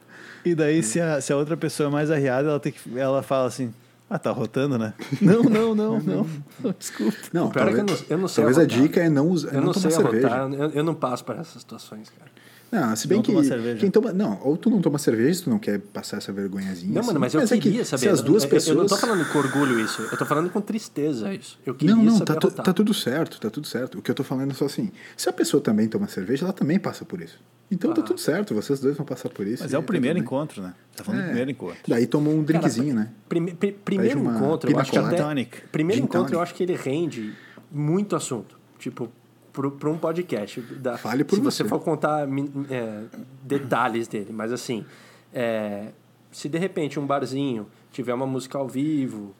E 0.44 0.54
daí, 0.54 0.82
se 0.82 1.00
a, 1.00 1.20
se 1.20 1.32
a 1.32 1.36
outra 1.36 1.56
pessoa 1.56 1.88
é 1.88 1.92
mais 1.92 2.10
arriada, 2.10 2.48
ela, 2.48 2.60
tem 2.60 2.72
que, 2.72 2.98
ela 2.98 3.22
fala 3.22 3.46
assim: 3.46 3.72
Ah, 4.10 4.18
tá 4.18 4.30
rotando, 4.30 4.76
né? 4.78 4.92
Não, 5.20 5.42
não, 5.42 5.74
não, 5.74 5.98
não. 6.00 6.26
não 6.60 6.74
desculpa. 6.78 7.16
Não, 7.32 7.48
é 7.48 7.52
talvez, 7.52 7.78
eu 7.78 7.84
não- 7.84 7.96
eu 8.10 8.18
não 8.18 8.28
sei 8.28 8.44
talvez 8.44 8.58
a 8.58 8.66
dica 8.66 9.00
é 9.00 9.08
não, 9.08 9.28
usar, 9.28 9.48
Eu 9.48 9.54
não, 9.60 9.66
não 9.66 9.72
tomar 9.72 9.90
sei 9.90 10.02
cerveja. 10.02 10.28
arrotar, 10.28 10.58
eu, 10.60 10.70
eu 10.70 10.84
não 10.84 10.94
passo 10.94 11.24
por 11.24 11.36
essas 11.36 11.60
situações, 11.62 12.10
cara. 12.10 12.30
Não, 12.74 12.96
se 12.96 13.06
bem 13.06 13.16
Não 13.18 13.22
que 13.22 13.30
tomar 13.32 13.44
cerveja. 13.44 13.78
quem 13.78 13.90
toma, 13.90 14.12
não, 14.12 14.40
ou 14.42 14.56
tu 14.56 14.68
não 14.68 14.80
toma 14.80 14.98
cerveja, 14.98 15.34
se 15.34 15.44
tu 15.44 15.50
não 15.50 15.58
quer 15.58 15.78
passar 15.78 16.16
essa 16.16 16.32
vergonhazinha. 16.32 16.92
Não, 16.92 17.00
assim. 17.00 17.06
mano, 17.08 17.20
mas 17.20 17.32
eu 17.34 17.40
é 17.40 17.46
que 17.46 17.58
queria 17.58 17.84
saber. 17.84 18.00
Se 18.00 18.08
as 18.08 18.20
duas 18.20 18.42
eu, 18.42 18.48
pessoas 18.50 18.76
eu 18.76 18.82
não 18.82 18.88
tô 18.88 18.96
falando 18.96 19.24
com 19.32 19.38
orgulho 19.38 19.78
isso, 19.78 20.02
eu 20.02 20.18
tô 20.18 20.26
falando 20.26 20.50
com 20.50 20.60
tristeza 20.60 21.32
isso. 21.32 21.58
Eu 21.64 21.74
queria 21.74 21.94
Não, 21.94 22.02
não, 22.02 22.12
saber 22.12 22.24
tá, 22.24 22.34
tu- 22.36 22.46
arrotar. 22.48 22.64
tá 22.66 22.72
tudo 22.72 22.92
certo, 22.92 23.38
tá 23.38 23.48
tudo 23.48 23.66
certo. 23.68 23.98
O 23.98 24.02
que 24.02 24.10
eu 24.10 24.14
tô 24.14 24.24
falando 24.24 24.50
é 24.50 24.54
só 24.54 24.64
assim, 24.64 24.90
se 25.16 25.28
a 25.28 25.32
pessoa 25.32 25.60
também 25.62 25.86
toma 25.88 26.08
cerveja, 26.08 26.44
ela 26.44 26.52
também 26.52 26.78
passa 26.78 27.04
por 27.04 27.20
isso. 27.20 27.38
Então 27.70 27.94
tá 27.94 28.00
Ah. 28.02 28.04
tudo 28.04 28.20
certo, 28.20 28.54
vocês 28.54 28.80
dois 28.80 28.96
vão 28.96 29.06
passar 29.06 29.28
por 29.30 29.46
isso. 29.46 29.62
Mas 29.62 29.72
é 29.72 29.78
o 29.78 29.80
tá 29.80 29.86
primeiro 29.86 30.14
bem. 30.16 30.22
encontro, 30.24 30.60
né? 30.62 30.74
Tá 30.96 31.04
falando 31.04 31.20
do 31.20 31.24
É. 31.24 31.26
primeiro 31.28 31.50
encontro. 31.52 31.78
Daí 31.88 32.06
tomou 32.06 32.32
um 32.34 32.44
Cara, 32.44 32.58
drinkzinho, 32.58 32.94
né? 32.94 33.08
Prime- 33.28 33.54
pri- 33.54 33.72
primeiro 33.84 34.18
encontro, 34.20 34.70
eu 34.70 34.78
acho 34.78 34.90
que 34.90 34.98
até. 34.98 35.48
Primeiro 35.70 36.02
encontro, 36.02 36.34
eu 36.34 36.40
acho 36.40 36.54
que 36.54 36.62
ele 36.62 36.74
rende 36.74 37.32
muito 37.70 38.16
assunto. 38.16 38.58
Tipo, 38.78 39.10
para 39.54 39.88
um 39.90 39.96
podcast. 39.98 40.60
Da, 40.60 40.98
Fale 40.98 41.24
por 41.24 41.36
se 41.36 41.40
você 41.40 41.62
você. 41.62 41.68
for 41.68 41.80
contar 41.80 42.26
é, 42.70 43.04
detalhes 43.42 44.08
dele, 44.08 44.32
mas 44.32 44.52
assim, 44.52 44.84
é, 45.32 45.88
se 46.32 46.48
de 46.48 46.58
repente 46.58 46.98
um 46.98 47.06
barzinho 47.06 47.66
tiver 47.92 48.12
uma 48.12 48.26
música 48.26 48.58
ao 48.58 48.68
vivo, 48.68 49.34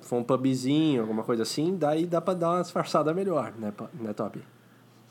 for 0.00 0.16
um 0.16 0.24
pubzinho, 0.24 1.02
alguma 1.02 1.22
coisa 1.22 1.44
assim, 1.44 1.76
daí 1.76 2.06
dá 2.06 2.20
pra 2.20 2.34
dar 2.34 2.50
uma 2.50 2.62
disfarçada 2.62 3.14
melhor, 3.14 3.52
né, 3.58 3.72
né 4.00 4.12
Top? 4.12 4.40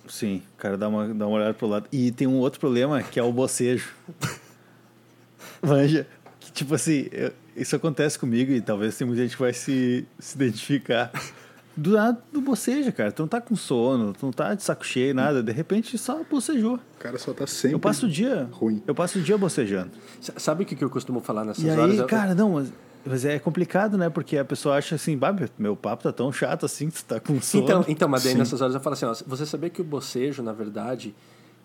Sim, 0.07 0.41
o 0.55 0.57
cara 0.57 0.77
dá 0.77 0.87
uma, 0.89 1.07
dá 1.13 1.27
uma 1.27 1.37
olhada 1.37 1.53
pro 1.53 1.67
lado. 1.67 1.87
E 1.91 2.11
tem 2.11 2.27
um 2.27 2.39
outro 2.39 2.59
problema 2.59 3.01
que 3.03 3.19
é 3.19 3.23
o 3.23 3.31
bocejo. 3.31 3.93
Manja, 5.61 6.07
que 6.39 6.51
tipo 6.51 6.73
assim, 6.75 7.07
eu- 7.11 7.31
isso 7.55 7.75
acontece 7.75 8.17
comigo 8.17 8.51
e 8.51 8.61
talvez 8.61 8.97
tem 8.97 9.05
muita 9.05 9.21
gente 9.23 9.35
que 9.35 9.41
vai 9.41 9.53
se, 9.53 10.05
se 10.17 10.35
identificar. 10.35 11.11
Do 11.77 11.91
nada 11.91 12.21
tu 12.33 12.41
boceja, 12.41 12.91
cara. 12.91 13.11
Tu 13.11 13.21
não 13.21 13.27
tá 13.27 13.39
com 13.39 13.55
sono, 13.55 14.13
tu 14.13 14.25
não 14.25 14.33
tá 14.33 14.53
de 14.53 14.63
saco 14.63 14.85
cheio, 14.85 15.13
nada. 15.15 15.41
De 15.41 15.51
repente 15.51 15.97
só 15.97 16.21
bocejou. 16.29 16.75
O 16.75 16.99
cara 16.99 17.17
só 17.17 17.33
tá 17.33 17.47
sempre. 17.47 17.75
Eu 17.75 17.79
passo 17.79 18.05
o 18.05 18.09
dia. 18.09 18.49
ruim. 18.51 18.83
Eu 18.85 18.93
passo 18.95 19.19
o 19.19 19.21
dia 19.21 19.37
bocejando. 19.37 19.91
S- 20.21 20.33
Sabe 20.37 20.63
o 20.63 20.65
que 20.65 20.75
que 20.75 20.83
eu 20.83 20.89
costumo 20.89 21.21
falar 21.21 21.45
nessas 21.45 21.63
E 21.63 21.69
horas? 21.69 21.91
aí, 21.91 21.97
Eu- 21.97 22.05
cara, 22.07 22.35
não, 22.35 22.51
mas, 22.53 22.73
mas 23.05 23.23
é 23.23 23.39
complicado, 23.39 23.97
né? 23.97 24.09
Porque 24.09 24.37
a 24.37 24.43
pessoa 24.43 24.75
acha 24.77 24.95
assim, 24.95 25.17
meu- 25.57 25.75
papo 25.75 26.03
tá 26.03 26.11
tão 26.11 26.31
chato 26.33 26.65
assim, 26.65 26.89
tu 26.89 27.03
tá 27.05 27.19
com 27.19 27.39
sono. 27.41 27.63
Então, 27.63 27.85
então, 27.87 28.09
mas 28.09 28.23
daí 28.23 28.33
Sim. 28.33 28.39
nessas 28.39 28.59
horas 28.61 28.75
eu 28.75 28.81
falo 28.81 28.93
assim, 28.95 29.05
ó, 29.05 29.15
você 29.25 29.45
sabia 29.45 29.69
que 29.69 29.79
o 29.81 29.85
bocejo, 29.85 30.43
na 30.43 30.51
verdade, 30.51 31.15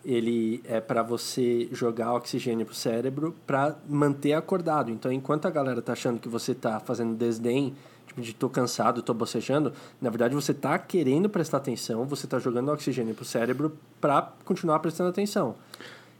ele 0.05 0.61
é 0.65 0.79
para 0.79 1.01
você 1.03 1.67
jogar 1.71 2.13
oxigênio 2.13 2.65
pro 2.65 2.75
cérebro 2.75 3.35
para 3.45 3.75
manter 3.89 4.33
acordado. 4.33 4.91
Então, 4.91 5.11
enquanto 5.11 5.45
a 5.47 5.49
galera 5.49 5.81
tá 5.81 5.93
achando 5.93 6.19
que 6.19 6.29
você 6.29 6.53
tá 6.53 6.79
fazendo 6.79 7.15
desdém, 7.15 7.73
de 8.17 8.33
tô 8.33 8.49
cansado, 8.49 9.01
tô 9.01 9.13
bocejando, 9.13 9.73
na 10.01 10.09
verdade 10.09 10.33
você 10.33 10.53
tá 10.53 10.77
querendo 10.79 11.29
prestar 11.29 11.57
atenção, 11.57 12.05
você 12.05 12.25
tá 12.27 12.39
jogando 12.39 12.69
oxigênio 12.71 13.13
pro 13.13 13.25
cérebro 13.25 13.77
para 13.99 14.33
continuar 14.45 14.79
prestando 14.79 15.09
atenção. 15.09 15.55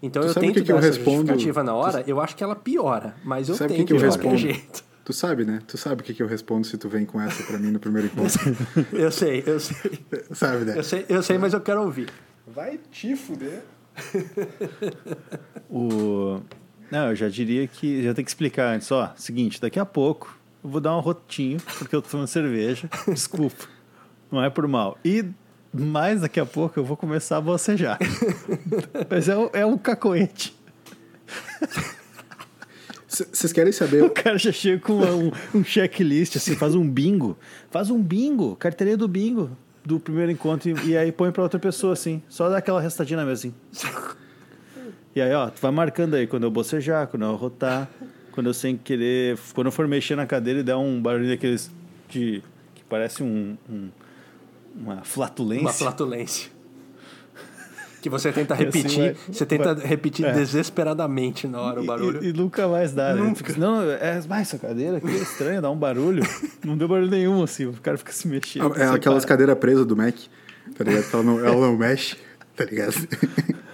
Então 0.02 0.22
Tu 0.22 0.28
eu 0.28 0.34
tento 0.36 0.54
que 0.56 0.64
que 0.64 0.72
eu 0.72 0.76
dar 0.76 0.80
essa 0.88 0.98
respondo? 0.98 1.18
justificativa 1.28 1.64
na 1.64 1.74
hora, 1.74 2.04
eu 2.06 2.20
acho 2.20 2.36
que 2.36 2.44
ela 2.44 2.56
piora, 2.56 3.16
mas 3.24 3.48
eu 3.50 3.56
Sabe 3.56 3.74
o 3.74 3.78
tento 3.78 3.88
que, 3.88 3.94
que 3.98 4.04
eu 4.04 4.10
de 4.10 4.18
qualquer 4.18 4.30
respondo? 4.32 4.38
jeito. 4.54 4.84
Tu 5.06 5.14
sabe, 5.14 5.46
né? 5.46 5.62
Tu 5.68 5.78
sabe 5.78 6.02
o 6.02 6.04
que, 6.04 6.14
que 6.16 6.24
eu 6.24 6.28
respondo 6.28 6.66
se 6.66 6.78
tu 6.80 6.90
vem 6.90 7.06
com 7.06 7.22
essa 7.22 7.44
pra 7.44 7.58
mim 7.60 7.70
no 7.72 7.80
primeiro 7.80 8.08
encontro. 8.08 8.40
Eu 8.92 9.12
sei, 9.12 9.44
eu 9.46 9.60
sei. 9.60 10.00
sabe, 10.34 10.66
né? 10.66 10.78
Eu 10.78 10.84
sei, 10.84 11.06
eu 11.08 11.22
sei, 11.22 11.38
mas 11.38 11.54
eu 11.54 11.62
quero 11.62 11.82
ouvir. 11.84 12.10
Vai 12.48 12.80
te 12.92 13.16
fuder. 13.16 13.64
O... 15.70 16.40
Não, 16.92 17.10
eu 17.10 17.16
já 17.16 17.28
diria 17.30 17.68
que. 17.68 18.04
Já 18.04 18.14
tem 18.14 18.24
que 18.24 18.30
explicar 18.30 18.76
antes. 18.76 18.92
Ó, 18.92 19.12
seguinte, 19.16 19.60
daqui 19.60 19.80
a 19.80 19.86
pouco 19.86 20.36
eu 20.66 20.70
vou 20.72 20.82
dar 20.82 20.98
um 20.98 21.00
rotinho, 21.00 21.60
porque 21.78 21.96
eu 21.96 22.02
tô 22.02 22.10
tomando 22.10 22.28
cerveja. 22.28 22.90
Desculpa. 23.08 23.66
Não 24.32 24.44
é 24.44 24.50
por 24.50 24.68
mal. 24.68 24.98
E 25.06 25.24
mais 25.72 26.22
daqui 26.22 26.40
a 26.40 26.46
pouco 26.46 26.80
eu 26.80 26.84
vou 26.84 26.98
começar 26.98 27.38
a 27.38 27.42
bocejar. 27.42 28.00
Mas 29.10 29.30
é, 29.30 29.38
um- 29.38 29.50
é 29.54 29.66
um 29.66 29.78
cacoete. 29.78 30.56
Vocês 33.08 33.54
querem 33.54 33.72
saber? 33.72 34.04
O 34.04 34.10
cara 34.10 34.38
já 34.38 34.52
chega 34.52 34.82
com 34.82 34.94
uma- 34.98 35.12
um, 35.16 35.32
um 35.54 35.64
checklist, 35.64 36.36
assim, 36.36 36.56
faz 36.56 36.76
um 36.76 36.90
bingo. 36.90 37.38
Faz 37.72 37.90
um 37.90 38.02
bingo, 38.02 38.56
carteirinha 38.58 38.98
do 38.98 39.08
bingo 39.08 39.52
do 39.86 40.00
primeiro 40.00 40.32
encontro 40.32 40.70
e, 40.70 40.90
e 40.90 40.98
aí 40.98 41.12
põe 41.12 41.32
pra 41.32 41.44
outra 41.44 41.60
pessoa, 41.60 41.94
assim. 41.94 42.22
Só 42.28 42.50
dá 42.50 42.58
aquela 42.58 42.82
restadinha 42.82 43.18
na 43.18 43.26
mesa, 43.26 43.48
assim. 43.48 43.54
E 45.16 45.22
aí, 45.22 45.32
ó, 45.34 45.50
tu 45.50 45.62
vai 45.62 45.72
marcando 45.72 46.16
aí 46.16 46.26
quando 46.28 46.44
eu 46.44 46.52
bocejar, 46.52 47.08
quando 47.08 47.24
eu 47.24 47.30
arrotar, 47.30 47.88
quando 48.36 48.48
eu 48.48 48.54
sem 48.54 48.78
querer. 48.78 49.38
Quando 49.56 49.68
eu 49.68 49.72
for 49.72 49.88
mexer 49.88 50.16
na 50.16 50.28
cadeira 50.28 50.60
e 50.60 50.64
der 50.64 50.76
um 50.76 51.02
barulho 51.02 51.28
daqueles 51.30 51.72
de. 52.10 52.44
que 52.76 52.84
parece 52.88 53.24
um. 53.24 53.58
um- 53.70 53.90
uma 54.78 55.04
flatulência. 55.04 55.62
Uma 55.64 55.72
flatulência. 55.74 56.52
Que 58.02 58.10
você 58.10 58.32
tenta 58.32 58.54
assim 58.56 58.66
repetir, 58.66 59.00
vai- 59.00 59.16
você 59.34 59.46
tenta 59.46 59.74
vai- 59.74 59.86
repetir 59.88 60.26
é. 60.26 60.32
desesperadamente 60.34 61.48
na 61.48 61.60
hora 61.62 61.80
o 61.80 61.84
E- 61.84 61.88
barulho. 61.88 62.24
E, 62.24 62.28
e 62.30 62.34
nunca 62.34 62.68
mais 62.68 62.92
dá, 62.94 63.16
né? 63.16 63.34
Fica 63.34 63.52
assim, 63.54 63.60
Não, 63.60 63.82
é, 63.90 64.22
mas 64.28 64.42
essa 64.42 64.60
cadeira 64.60 64.98
aqui 64.98 65.08
é 65.08 65.16
estranha, 65.16 65.62
dá 65.62 65.72
um 65.72 65.78
barulho. 65.78 66.22
Não 66.64 66.78
deu 66.78 66.88
barulho 66.88 67.10
nenhum, 67.10 67.42
assim. 67.42 67.66
O 67.66 67.74
cara 67.74 67.98
fica 67.98 68.12
se 68.12 68.28
mexendo. 68.28 68.76
É 68.76 68.86
sem 68.86 68.96
aquelas 68.96 69.24
cadeiras 69.26 69.58
presas 69.58 69.86
do 69.86 69.96
Mac, 69.96 70.14
tá 70.78 70.84
ligado? 70.84 71.06
Ela 71.14 71.24
não, 71.24 71.40
ela 71.40 71.68
não 71.68 71.78
mexe, 71.78 72.18
tá 72.56 72.66
ligado? 72.66 72.94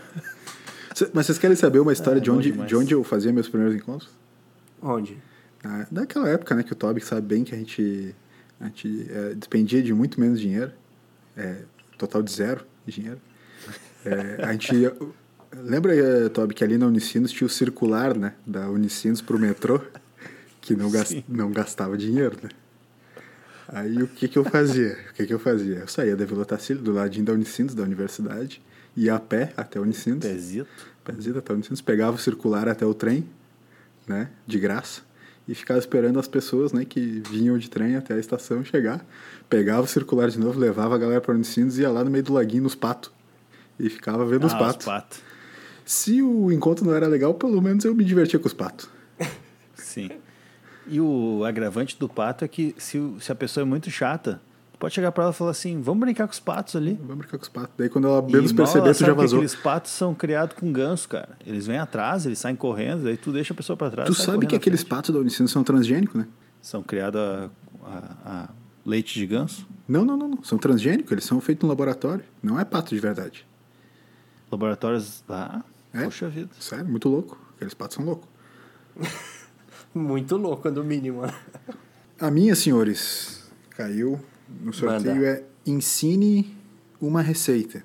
Mas 1.13 1.26
vocês 1.26 1.38
querem 1.39 1.56
saber 1.56 1.80
uma 1.80 1.91
história 1.93 2.19
Ah, 2.19 2.24
de, 2.24 2.30
onde, 2.30 2.52
demais. 2.52 2.69
de 2.69 2.76
onde 2.76 2.93
eu 2.93 3.04
fazia 3.04 3.34
meus 3.34 3.50
primeiros 3.50 3.76
encontros? 3.76 4.10
Onde? 4.82 5.17
Ah, 5.63 5.86
Daquela 5.91 6.28
época, 6.30 6.56
né, 6.56 6.63
que 6.63 6.74
o 6.74 6.76
Toby 6.76 7.02
sabe 7.02 7.28
bem 7.28 7.44
que 7.44 7.54
a 7.54 7.58
gente, 7.58 8.15
a 8.60 8.65
gente 8.65 9.08
é, 9.12 9.34
despendia 9.36 9.82
de 9.82 9.94
muito 9.94 10.20
menos 10.20 10.39
dinheiro, 10.39 10.72
é, 11.38 11.58
total 11.98 12.22
de 12.24 12.32
zero 12.32 12.65
de 12.86 12.94
dinheiro. 12.94 13.20
É, 14.04 14.44
a 14.44 14.52
gente 14.54 14.76
ia- 14.76 14.96
lembra, 15.56 15.94
eh, 15.96 16.30
Toby, 16.30 16.56
que 16.56 16.63
ali 16.63 16.78
na 16.78 16.88
Unicinos 16.88 17.32
tinha 17.32 17.46
o 17.46 17.50
circular, 17.50 18.17
né, 18.17 18.34
da 18.48 18.67
Unicinos 18.70 19.22
pro 19.22 19.38
metrô, 19.38 19.80
que 20.60 20.76
não, 20.76 20.89
gas, 20.89 21.10
Sim. 21.10 21.24
não 21.30 21.52
gastava 21.52 21.96
dinheiro, 21.98 22.38
né? 22.41 22.50
Aí 23.67 24.02
o 24.02 24.08
que 24.08 24.28
que 24.28 24.38
eu 24.38 24.44
fazia? 24.44 24.98
O 25.12 25.13
que 25.13 25.26
que 25.28 25.34
eu 25.34 25.39
fazia? 25.39 25.76
Eu 25.78 25.88
saía 25.88 26.15
da 26.15 26.26
Vila 26.26 26.44
Tacílio, 26.46 26.82
do 26.82 26.91
ladinho 26.91 27.26
da 27.26 27.34
Unicinos, 27.34 27.74
da 27.76 27.84
universidade, 27.84 28.62
ia 28.98 29.15
a 29.15 29.20
pé 29.20 29.54
até 29.56 29.78
a 29.80 29.82
Unicinos. 29.82 30.26
Pezito. 30.26 30.67
Pezito 31.06 31.38
até 31.39 31.54
o 31.54 31.56
Unicinos, 31.56 31.82
pegava 31.82 32.15
o 32.15 32.20
circular 32.20 32.67
até 32.67 32.86
o 32.86 32.94
trem, 32.94 33.30
né, 34.12 34.30
de 34.45 34.60
graça, 34.60 35.02
e 35.47 35.56
ficava 35.56 35.80
esperando 35.80 36.19
as 36.19 36.28
pessoas, 36.28 36.71
né, 36.71 36.86
que 36.86 37.21
vinham 37.30 37.58
de 37.58 37.69
trem 37.69 37.95
até 37.95 38.13
a 38.13 38.17
estação 38.19 38.63
chegar, 38.63 39.06
pegava 39.50 39.82
o 39.82 39.88
circular 39.88 40.30
de 40.30 40.39
novo, 40.39 40.60
levava 40.60 40.95
a 40.95 40.97
galera 40.97 41.19
para 41.21 41.32
o 41.32 41.36
Unicinos 41.36 41.78
e 41.78 41.82
ia 41.82 41.89
lá 41.89 42.04
no 42.04 42.12
meio 42.12 42.24
do 42.24 42.34
laguinho 42.34 42.63
nos 42.63 42.76
patos, 42.76 43.12
e 43.80 43.89
ficava 43.89 44.26
vendo 44.26 44.45
os 44.45 44.54
Ah, 44.54 44.58
patos. 44.60 44.86
patos. 44.86 45.19
Se 45.84 46.21
o 46.21 46.52
encontro 46.52 46.86
não 46.86 46.93
era 46.93 47.08
legal, 47.08 47.34
pelo 47.34 47.62
menos 47.62 47.84
eu 47.84 47.95
me 47.95 48.04
divertia 48.04 48.38
com 48.39 48.47
os 48.47 48.54
patos. 48.54 48.88
Sim. 49.74 50.10
E 50.88 51.02
o 51.02 51.43
agravante 51.43 51.97
do 52.00 52.08
pato 52.08 52.45
é 52.45 52.47
que 52.47 52.76
se, 52.78 52.97
se 53.19 53.32
a 53.32 53.36
pessoa 53.36 53.63
é 53.63 53.65
muito 53.65 53.89
chata, 53.89 54.41
pode 54.82 54.94
chegar 54.96 55.12
pra 55.13 55.24
ela 55.26 55.32
e 55.32 55.36
falar 55.36 55.52
assim, 55.52 55.80
vamos 55.80 56.02
brincar 56.02 56.28
com 56.28 56.34
os 56.34 56.39
patos 56.39 56.76
ali. 56.76 56.96
Vamos 57.02 57.20
brincar 57.20 57.38
com 57.38 57.44
os 57.44 57.50
patos. 57.50 57.72
Daí 57.78 57.88
quando 57.88 58.08
ela 58.08 58.22
menos 58.22 58.52
perceber, 58.52 58.94
tu 58.94 59.00
já 59.06 59.13
vazou. 59.13 59.39
Aqueles 59.39 59.56
patos 59.56 59.91
são 59.91 60.13
criados 60.13 60.58
com 60.58 60.72
ganso, 60.74 61.08
cara. 61.08 61.38
Eles 61.46 61.67
vêm 61.67 61.78
atrás, 61.78 62.26
eles 62.26 62.39
saem 62.39 62.56
correndo, 62.56 63.08
aí 63.08 63.15
tu 63.15 63.32
deixa 63.32 63.54
a 63.54 63.56
pessoa 63.56 63.78
pra 63.78 63.89
trás. 63.89 64.10
Tu 64.10 64.15
sabe 64.15 64.46
que 64.48 64.56
aqueles 64.56 64.84
patos 64.84 65.13
da 65.13 65.20
Unicinos 65.22 65.52
são 65.52 65.63
transgênicos, 65.63 66.15
né? 66.15 66.28
São 66.62 66.84
criados 66.84 67.22
a, 67.22 67.50
a- 67.86 68.15
a 68.26 68.50
leite 68.86 69.13
de 69.20 69.26
ganso. 69.28 69.65
Não, 69.88 70.04
não, 70.04 70.17
não, 70.17 70.28
não. 70.28 70.44
São 70.44 70.58
transgênicos, 70.58 71.12
eles 71.12 71.24
são 71.24 71.39
feitos 71.39 71.63
no 71.63 71.70
laboratório. 71.70 72.26
Não 72.44 72.60
é 72.60 72.65
pato 72.65 72.94
de 72.94 73.00
verdade. 73.00 73.46
Laboratórios 74.52 75.24
lá. 75.30 75.63
É? 75.94 76.04
Poxa 76.04 76.28
vida. 76.28 76.50
Sério, 76.60 76.86
muito 76.88 77.08
louco. 77.08 77.38
Aqueles 77.56 77.74
patos 77.74 77.96
são 77.96 78.04
loucos. 78.06 78.28
Muito 79.94 80.38
louco, 80.38 80.70
no 80.72 80.84
mínimo. 80.86 81.22
A 82.20 82.32
minha, 82.32 82.56
senhores, 82.56 83.44
caiu 83.72 84.20
no 84.62 84.74
sorteio 84.74 85.16
Manda. 85.16 85.28
é 85.28 85.44
ensine 85.66 86.56
uma 87.00 87.22
receita. 87.22 87.84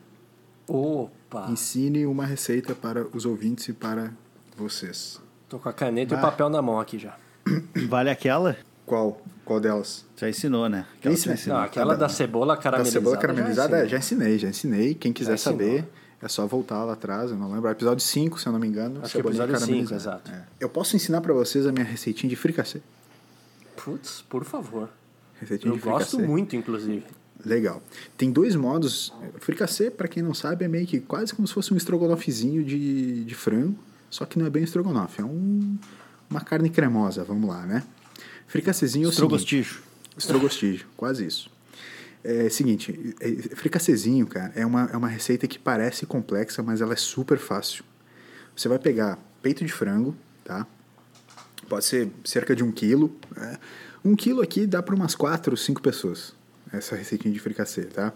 Opa! 0.67 1.49
Ensine 1.51 2.07
uma 2.07 2.25
receita 2.27 2.75
para 2.75 3.07
os 3.15 3.25
ouvintes 3.25 3.69
e 3.69 3.73
para 3.73 4.13
vocês. 4.57 5.21
Tô 5.49 5.59
com 5.59 5.69
a 5.69 5.73
caneta 5.73 6.15
e 6.15 6.17
Ah. 6.17 6.19
o 6.19 6.23
papel 6.23 6.49
na 6.49 6.61
mão 6.61 6.81
aqui 6.81 6.99
já. 6.99 7.17
Vale 7.89 8.11
aquela? 8.11 8.57
Qual? 8.85 9.21
Qual 9.45 9.61
delas? 9.61 10.05
Já 10.17 10.29
ensinou, 10.29 10.69
né? 10.69 10.87
Aquela 10.99 11.17
já 11.17 11.33
ensinou. 11.35 11.59
Não, 11.59 11.65
aquela 11.65 11.95
Tá 11.95 12.01
da 12.01 12.09
cebola 12.09 12.57
Da 12.57 12.63
caramelizada. 12.63 13.01
cebola 13.01 13.17
caramelizada? 13.17 13.79
já 13.79 13.85
é, 13.85 13.89
já 13.89 13.99
ensinei, 13.99 14.39
já 14.39 14.49
ensinei. 14.49 14.95
Quem 14.95 15.13
quiser 15.13 15.37
saber, 15.39 15.85
é 16.21 16.29
só 16.29 16.47
voltar 16.47 16.83
lá 16.85 16.95
atrás. 16.95 17.31
Eu 17.31 17.37
não 17.37 17.53
lembro. 17.53 17.71
Episódio 17.71 18.05
5, 18.05 18.41
se 18.41 18.47
eu 18.49 18.53
não 18.53 18.59
me 18.59 18.67
engano. 18.67 19.01
Acho 19.03 19.13
que 19.13 19.19
é 19.19 19.21
episódio 19.21 19.55
cinco, 19.57 19.61
caramelizada. 19.61 19.97
exato. 20.01 20.31
É. 20.33 20.45
Eu 20.59 20.69
posso 20.69 20.97
ensinar 20.97 21.21
para 21.21 21.33
vocês 21.33 21.67
a 21.67 21.73
minha 21.73 21.85
receitinha 21.85 22.29
de 22.31 22.37
fricassê. 22.37 22.81
Putz, 23.77 24.23
por 24.29 24.45
favor. 24.45 24.89
Receitinha 25.41 25.73
Eu 25.73 25.77
de 25.77 25.83
gosto 25.83 26.11
fricassê. 26.11 26.27
muito, 26.29 26.57
inclusive. 26.57 27.05
Legal. 27.45 27.83
Tem 28.17 28.31
dois 28.33 28.57
modos. 28.57 29.13
Fricassê, 29.39 29.91
para 29.91 30.09
quem 30.09 30.23
não 30.23 30.35
sabe, 30.35 30.65
é 30.65 30.69
meio 30.69 30.87
que 30.87 31.01
quase 31.01 31.35
como 31.35 31.47
se 31.47 31.55
fosse 31.55 31.73
um 31.73 31.77
estrogonofezinho 31.77 32.65
de, 32.65 33.25
de 33.25 33.35
frango, 33.35 33.79
só 34.11 34.25
que 34.25 34.39
não 34.39 34.47
é 34.47 34.51
bem 34.51 34.65
estrogonofe, 34.65 35.21
é 35.21 35.25
um, 35.25 35.77
uma 36.31 36.41
carne 36.41 36.71
cremosa, 36.71 37.23
vamos 37.25 37.49
lá, 37.49 37.65
né? 37.67 37.85
Fricassezinho 38.47 39.05
é 39.05 39.09
o 39.09 39.13
seguinte, 39.13 39.35
Estrogosticho. 39.35 39.83
Estrogostígio, 40.17 40.87
quase 40.97 41.27
isso. 41.27 41.51
É 42.25 42.49
seguinte, 42.49 43.15
é, 43.21 43.31
fricassezinho, 43.55 44.27
cara, 44.27 44.53
é 44.57 44.65
uma, 44.67 44.89
é 44.93 44.97
uma 44.97 45.09
receita 45.09 45.47
que 45.47 45.59
parece 45.59 46.07
complexa, 46.07 46.63
mas 46.63 46.81
ela 46.81 46.95
é 46.95 46.97
super 46.97 47.39
fácil. 47.39 47.85
Você 48.57 48.69
vai 48.69 48.79
pegar 48.79 49.19
peito 49.43 49.65
de 49.65 49.73
frango, 49.73 50.17
tá? 50.43 50.67
Pode 51.69 51.85
ser 51.85 52.09
cerca 52.25 52.57
de 52.57 52.65
um 52.65 52.73
quilo. 52.73 53.15
né? 53.37 53.59
Um 54.07 54.15
quilo 54.15 54.41
aqui 54.41 54.69
dá 54.69 54.81
para 54.81 54.95
umas 54.95 55.17
quatro, 55.17 55.57
cinco 55.57 55.83
pessoas. 55.83 56.33
Essa 56.73 56.95
receitinha 56.95 57.35
de 57.35 57.41
fricassê, 57.41 57.87
tá? 57.87 58.15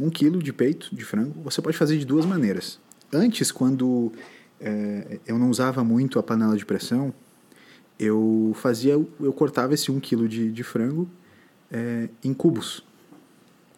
Um 0.00 0.08
quilo 0.08 0.42
de 0.42 0.50
peito 0.50 0.96
de 0.96 1.04
frango, 1.04 1.42
você 1.42 1.60
pode 1.60 1.76
fazer 1.76 1.98
de 1.98 2.06
duas 2.06 2.24
maneiras. 2.24 2.80
Antes, 3.12 3.52
quando 3.52 4.10
é, 4.58 5.20
eu 5.26 5.38
não 5.38 5.50
usava 5.50 5.84
muito 5.84 6.18
a 6.18 6.22
panela 6.22 6.56
de 6.56 6.64
pressão, 6.64 7.12
eu 7.98 8.52
fazia, 8.54 8.94
eu 8.94 9.32
cortava 9.34 9.74
esse 9.74 9.92
um 9.92 10.00
quilo 10.00 10.26
de, 10.26 10.50
de 10.50 10.62
frango 10.62 11.06
é, 11.70 12.08
em 12.24 12.32
cubos. 12.32 12.82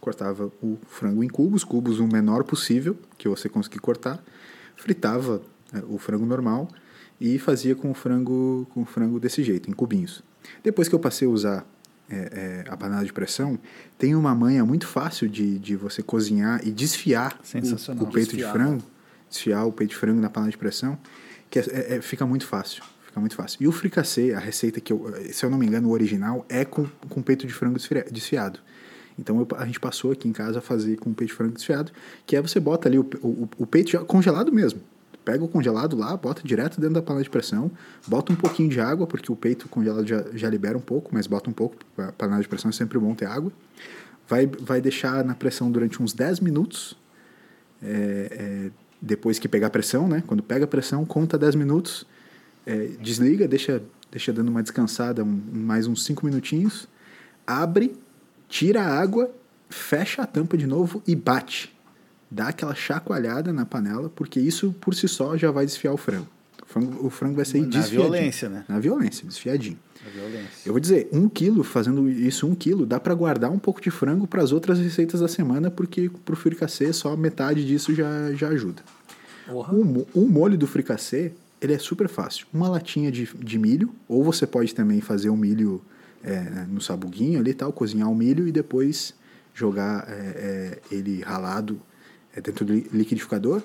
Cortava 0.00 0.52
o 0.62 0.78
frango 0.86 1.24
em 1.24 1.28
cubos, 1.28 1.64
cubos 1.64 1.98
o 1.98 2.06
menor 2.06 2.44
possível 2.44 2.96
que 3.18 3.28
você 3.28 3.48
conseguir 3.48 3.80
cortar, 3.80 4.22
fritava 4.76 5.42
é, 5.72 5.82
o 5.88 5.98
frango 5.98 6.24
normal 6.24 6.68
e 7.20 7.38
fazia 7.38 7.74
com 7.74 7.90
o 7.90 7.94
frango 7.94 8.66
com 8.74 8.82
o 8.82 8.84
frango 8.84 9.18
desse 9.20 9.42
jeito, 9.42 9.70
em 9.70 9.72
cubinhos. 9.72 10.22
Depois 10.62 10.88
que 10.88 10.94
eu 10.94 10.98
passei 10.98 11.26
a 11.26 11.30
usar 11.30 11.66
é, 12.10 12.62
é, 12.66 12.70
a 12.70 12.76
panela 12.76 13.04
de 13.04 13.12
pressão, 13.12 13.58
tem 13.98 14.14
uma 14.14 14.34
manha 14.34 14.64
muito 14.64 14.86
fácil 14.86 15.28
de, 15.28 15.58
de 15.58 15.74
você 15.76 16.02
cozinhar 16.02 16.60
e 16.66 16.70
desfiar 16.70 17.38
o, 17.42 17.46
Sensacional. 17.46 18.04
o 18.04 18.10
peito 18.10 18.30
Desfiar, 18.36 18.52
de 18.52 18.58
frango, 18.58 18.82
desfiar 19.30 19.64
o 19.64 19.72
peito 19.72 19.90
de 19.90 19.96
frango 19.96 20.20
na 20.20 20.28
panela 20.28 20.50
de 20.50 20.58
pressão, 20.58 20.98
que 21.48 21.58
é- 21.58 21.64
é- 21.70 21.96
é- 21.96 22.00
fica 22.02 22.26
muito 22.26 22.46
fácil. 22.46 22.82
Fica 23.06 23.20
muito 23.20 23.36
fácil. 23.36 23.62
E 23.62 23.68
o 23.68 23.72
fricassê, 23.72 24.32
a 24.34 24.38
receita 24.40 24.80
que 24.80 24.92
eu, 24.92 25.06
se 25.32 25.46
eu 25.46 25.50
não 25.50 25.56
me 25.56 25.66
engano, 25.66 25.88
o 25.88 25.92
original 25.92 26.44
é 26.48 26.64
com, 26.64 26.86
com 27.08 27.22
peito 27.22 27.46
de 27.46 27.54
frango 27.54 27.78
desfiado. 28.10 28.58
Então 29.18 29.38
eu- 29.38 29.48
a 29.56 29.64
gente 29.64 29.78
passou 29.80 30.10
aqui 30.12 30.28
em 30.28 30.32
casa 30.32 30.58
a 30.58 30.60
fazer 30.62 30.96
com 30.96 31.14
peito 31.14 31.30
de 31.30 31.36
frango 31.36 31.54
desfiado, 31.54 31.90
que 32.26 32.34
é 32.36 32.42
você 32.42 32.58
bota 32.60 32.88
ali 32.88 32.98
o, 32.98 33.06
o, 33.22 33.48
o 33.58 33.66
peito 33.66 33.90
já 33.92 34.00
congelado 34.00 34.52
mesmo. 34.52 34.80
Pega 35.24 35.42
o 35.42 35.48
congelado 35.48 35.96
lá, 35.96 36.16
bota 36.16 36.42
direto 36.44 36.78
dentro 36.80 36.94
da 36.94 37.02
panela 37.02 37.22
de 37.22 37.30
pressão, 37.30 37.70
bota 38.06 38.32
um 38.32 38.36
pouquinho 38.36 38.68
de 38.68 38.78
água, 38.80 39.06
porque 39.06 39.32
o 39.32 39.36
peito 39.36 39.68
congelado 39.68 40.06
já, 40.06 40.22
já 40.34 40.50
libera 40.50 40.76
um 40.76 40.80
pouco, 40.82 41.10
mas 41.14 41.26
bota 41.26 41.48
um 41.48 41.52
pouco, 41.52 41.76
a 41.96 42.12
panela 42.12 42.42
de 42.42 42.48
pressão 42.48 42.68
é 42.68 42.72
sempre 42.72 42.98
bom 42.98 43.14
ter 43.14 43.24
água. 43.26 43.50
Vai, 44.28 44.46
vai 44.46 44.80
deixar 44.80 45.24
na 45.24 45.34
pressão 45.34 45.70
durante 45.70 46.02
uns 46.02 46.12
10 46.12 46.40
minutos, 46.40 46.96
é, 47.82 48.28
é, 48.30 48.70
depois 49.00 49.38
que 49.38 49.48
pegar 49.48 49.66
a 49.68 49.70
pressão, 49.70 50.08
né? 50.08 50.22
Quando 50.26 50.42
pega 50.42 50.64
a 50.64 50.68
pressão, 50.68 51.04
conta 51.04 51.36
10 51.38 51.54
minutos, 51.54 52.06
é, 52.66 52.88
desliga, 53.00 53.46
deixa, 53.48 53.82
deixa 54.10 54.32
dando 54.32 54.48
uma 54.48 54.62
descansada, 54.62 55.22
um- 55.24 55.42
mais 55.52 55.86
uns 55.86 56.04
5 56.04 56.24
minutinhos, 56.24 56.88
abre, 57.46 57.94
tira 58.48 58.82
a 58.82 58.98
água, 58.98 59.30
fecha 59.68 60.22
a 60.22 60.26
tampa 60.26 60.56
de 60.56 60.66
novo 60.66 61.02
e 61.06 61.14
bate. 61.14 61.73
Dá 62.34 62.48
aquela 62.48 62.74
chacoalhada 62.74 63.52
na 63.52 63.64
panela, 63.64 64.08
porque 64.08 64.40
isso 64.40 64.74
por 64.80 64.92
si 64.92 65.06
só 65.06 65.36
já 65.36 65.52
vai 65.52 65.64
desfiar 65.64 65.92
o 65.92 65.96
frango. 65.96 66.26
O 66.60 66.66
frango, 66.66 67.06
o 67.06 67.10
frango 67.10 67.36
vai 67.36 67.44
sair 67.44 67.60
Na 67.60 67.68
desfiadinho. 67.68 68.02
violência, 68.02 68.48
né? 68.48 68.64
Na 68.68 68.80
violência, 68.80 69.24
desfiadinho. 69.24 69.78
A 70.04 70.10
violência. 70.10 70.48
Eu 70.66 70.72
vou 70.72 70.80
dizer, 70.80 71.08
um 71.12 71.28
quilo, 71.28 71.62
fazendo 71.62 72.10
isso 72.10 72.44
um 72.48 72.54
quilo, 72.56 72.84
dá 72.84 72.98
para 72.98 73.14
guardar 73.14 73.52
um 73.52 73.58
pouco 73.58 73.80
de 73.80 73.88
frango 73.88 74.26
para 74.26 74.42
as 74.42 74.50
outras 74.50 74.80
receitas 74.80 75.20
da 75.20 75.28
semana, 75.28 75.70
porque 75.70 76.10
pro 76.24 76.34
fricassê 76.34 76.92
só 76.92 77.16
metade 77.16 77.64
disso 77.64 77.94
já, 77.94 78.32
já 78.32 78.48
ajuda. 78.48 78.82
Porra. 79.46 79.72
O, 79.72 80.06
o 80.12 80.28
molho 80.28 80.58
do 80.58 80.66
fricassê, 80.66 81.30
ele 81.60 81.74
é 81.74 81.78
super 81.78 82.08
fácil. 82.08 82.48
Uma 82.52 82.68
latinha 82.68 83.12
de, 83.12 83.28
de 83.38 83.58
milho, 83.60 83.94
ou 84.08 84.24
você 84.24 84.44
pode 84.44 84.74
também 84.74 85.00
fazer 85.00 85.28
o 85.28 85.36
milho 85.36 85.80
é, 86.24 86.66
no 86.68 86.80
sabuguinho 86.80 87.38
ali 87.38 87.52
e 87.52 87.54
tal, 87.54 87.72
cozinhar 87.72 88.10
o 88.10 88.14
milho 88.14 88.48
e 88.48 88.50
depois 88.50 89.14
jogar 89.54 90.04
é, 90.08 90.80
é, 90.90 90.94
ele 90.96 91.22
ralado 91.22 91.80
é, 92.34 92.40
dentro 92.40 92.64
do 92.64 92.72
li- 92.72 92.88
liquidificador. 92.92 93.62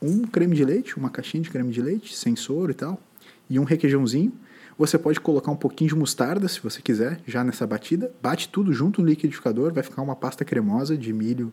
Um 0.00 0.22
creme 0.22 0.54
de 0.54 0.64
leite, 0.64 0.96
uma 0.96 1.10
caixinha 1.10 1.42
de 1.42 1.50
creme 1.50 1.72
de 1.72 1.80
leite, 1.80 2.14
sem 2.14 2.36
soro 2.36 2.70
e 2.70 2.74
tal, 2.74 3.00
e 3.48 3.58
um 3.58 3.64
requeijãozinho. 3.64 4.32
Você 4.76 4.98
pode 4.98 5.20
colocar 5.20 5.52
um 5.52 5.56
pouquinho 5.56 5.88
de 5.88 5.94
mostarda, 5.94 6.48
se 6.48 6.60
você 6.60 6.82
quiser, 6.82 7.20
já 7.26 7.44
nessa 7.44 7.66
batida. 7.66 8.12
Bate 8.20 8.48
tudo 8.48 8.72
junto 8.72 9.00
no 9.00 9.08
liquidificador, 9.08 9.72
vai 9.72 9.84
ficar 9.84 10.02
uma 10.02 10.16
pasta 10.16 10.44
cremosa 10.44 10.96
de 10.96 11.12
milho 11.12 11.52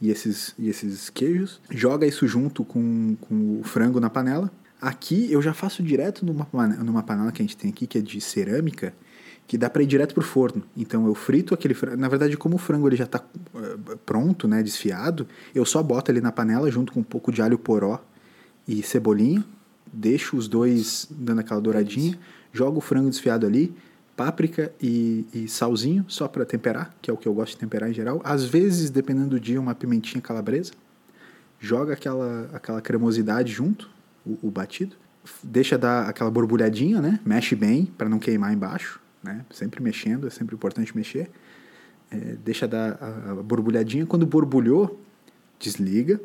e 0.00 0.10
esses, 0.10 0.54
e 0.58 0.68
esses 0.68 1.10
queijos. 1.10 1.60
Joga 1.70 2.06
isso 2.06 2.26
junto 2.26 2.64
com, 2.64 3.14
com 3.20 3.60
o 3.60 3.62
frango 3.62 4.00
na 4.00 4.08
panela. 4.08 4.50
Aqui 4.80 5.30
eu 5.30 5.40
já 5.40 5.52
faço 5.52 5.82
direto 5.82 6.24
numa, 6.24 6.48
numa 6.82 7.02
panela 7.02 7.30
que 7.30 7.42
a 7.42 7.44
gente 7.44 7.56
tem 7.56 7.70
aqui, 7.70 7.86
que 7.86 7.98
é 7.98 8.00
de 8.00 8.20
cerâmica, 8.20 8.94
que 9.46 9.58
dá 9.58 9.68
para 9.68 9.82
ir 9.82 9.86
direto 9.86 10.14
pro 10.14 10.22
forno. 10.22 10.62
Então 10.76 11.06
eu 11.06 11.14
frito 11.14 11.52
aquele 11.54 11.74
frango. 11.74 11.96
Na 11.96 12.08
verdade, 12.08 12.36
como 12.36 12.56
o 12.56 12.58
frango 12.58 12.88
ele 12.88 12.96
já 12.96 13.04
está 13.04 13.22
pronto, 14.06 14.48
né, 14.48 14.62
desfiado, 14.62 15.26
eu 15.54 15.64
só 15.64 15.82
boto 15.82 16.10
ele 16.10 16.20
na 16.20 16.32
panela 16.32 16.70
junto 16.70 16.92
com 16.92 17.00
um 17.00 17.04
pouco 17.04 17.30
de 17.30 17.42
alho 17.42 17.58
poró 17.58 18.02
e 18.66 18.82
cebolinha, 18.82 19.44
deixo 19.92 20.36
os 20.36 20.48
dois 20.48 21.06
dando 21.10 21.40
aquela 21.40 21.60
douradinha, 21.60 22.18
jogo 22.52 22.78
o 22.78 22.80
frango 22.80 23.10
desfiado 23.10 23.46
ali, 23.46 23.74
páprica 24.16 24.72
e, 24.80 25.26
e 25.34 25.48
salzinho 25.48 26.04
só 26.08 26.28
para 26.28 26.44
temperar, 26.44 26.94
que 27.02 27.10
é 27.10 27.14
o 27.14 27.16
que 27.16 27.26
eu 27.26 27.34
gosto 27.34 27.52
de 27.52 27.58
temperar 27.58 27.90
em 27.90 27.94
geral. 27.94 28.20
Às 28.24 28.44
vezes, 28.44 28.90
dependendo 28.90 29.30
do 29.30 29.40
dia, 29.40 29.60
uma 29.60 29.74
pimentinha 29.74 30.20
calabresa. 30.20 30.72
Joga 31.58 31.92
aquela, 31.92 32.50
aquela 32.52 32.80
cremosidade 32.80 33.52
junto, 33.52 33.88
o, 34.26 34.38
o 34.42 34.50
batido. 34.50 34.96
Deixa 35.42 35.78
dar 35.78 36.08
aquela 36.08 36.30
borbulhadinha, 36.30 37.00
né? 37.00 37.20
Mexe 37.24 37.54
bem 37.54 37.86
para 37.86 38.08
não 38.08 38.18
queimar 38.18 38.52
embaixo, 38.52 39.00
né? 39.22 39.44
Sempre 39.50 39.82
mexendo, 39.82 40.26
é 40.26 40.30
sempre 40.30 40.54
importante 40.54 40.94
mexer. 40.96 41.30
É, 42.10 42.16
deixa 42.44 42.66
dar 42.68 42.98
a, 43.00 43.30
a 43.32 43.34
borbulhadinha. 43.42 44.04
Quando 44.06 44.26
borbulhou, 44.26 45.00
desliga. 45.58 46.20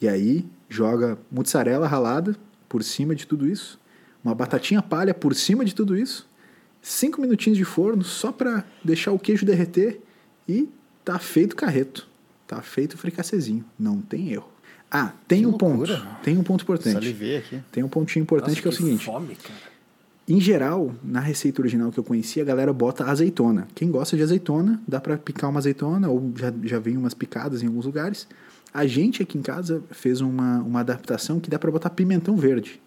E 0.00 0.08
aí 0.08 0.44
joga 0.68 1.16
mussarela 1.30 1.86
ralada 1.86 2.36
por 2.68 2.82
cima 2.82 3.14
de 3.14 3.26
tudo 3.26 3.48
isso. 3.48 3.78
Uma 4.24 4.34
batatinha 4.34 4.82
palha 4.82 5.12
por 5.14 5.34
cima 5.34 5.64
de 5.64 5.74
tudo 5.74 5.96
isso. 5.96 6.28
Cinco 6.80 7.20
minutinhos 7.20 7.56
de 7.56 7.64
forno 7.64 8.02
só 8.02 8.32
para 8.32 8.64
deixar 8.84 9.12
o 9.12 9.18
queijo 9.18 9.46
derreter. 9.46 10.00
E 10.48 10.68
tá 11.04 11.18
feito 11.18 11.52
o 11.52 11.56
carreto. 11.56 12.08
Tá 12.46 12.60
feito 12.60 12.94
o 12.94 12.98
fricassezinho. 12.98 13.64
Não 13.78 14.00
tem 14.00 14.32
erro. 14.32 14.48
Ah, 14.90 15.12
tem 15.28 15.40
Que 15.40 15.46
um 15.46 15.50
loucura. 15.50 15.96
ponto. 15.98 16.22
Tem 16.22 16.36
um 16.36 16.42
ponto 16.42 16.62
importante. 16.62 16.94
Salivei 16.94 17.36
aqui. 17.38 17.62
Tem 17.70 17.82
um 17.82 17.88
pontinho 17.88 18.22
importante 18.22 18.50
Nossa, 18.56 18.60
que 18.62 18.68
é 18.68 18.70
o 18.70 18.72
seguinte. 18.74 19.04
fome, 19.06 19.36
cara. 19.36 19.71
Em 20.28 20.40
geral, 20.40 20.94
na 21.02 21.18
receita 21.18 21.60
original 21.60 21.90
que 21.90 21.98
eu 21.98 22.04
conheci, 22.04 22.40
a 22.40 22.44
galera 22.44 22.72
bota 22.72 23.04
azeitona. 23.04 23.66
Quem 23.74 23.90
gosta 23.90 24.16
de 24.16 24.22
azeitona, 24.22 24.80
dá 24.86 25.00
pra 25.00 25.18
picar 25.18 25.50
uma 25.50 25.58
azeitona, 25.58 26.08
ou 26.08 26.32
já, 26.36 26.52
já 26.62 26.78
vem 26.78 26.96
umas 26.96 27.12
picadas 27.12 27.62
em 27.62 27.66
alguns 27.66 27.86
lugares. 27.86 28.28
A 28.72 28.86
gente 28.86 29.20
aqui 29.20 29.36
em 29.36 29.42
casa 29.42 29.82
fez 29.90 30.20
uma, 30.20 30.60
uma 30.60 30.80
adaptação 30.80 31.40
que 31.40 31.50
dá 31.50 31.58
pra 31.58 31.70
botar 31.70 31.90
pimentão 31.90 32.36
verde. 32.36 32.80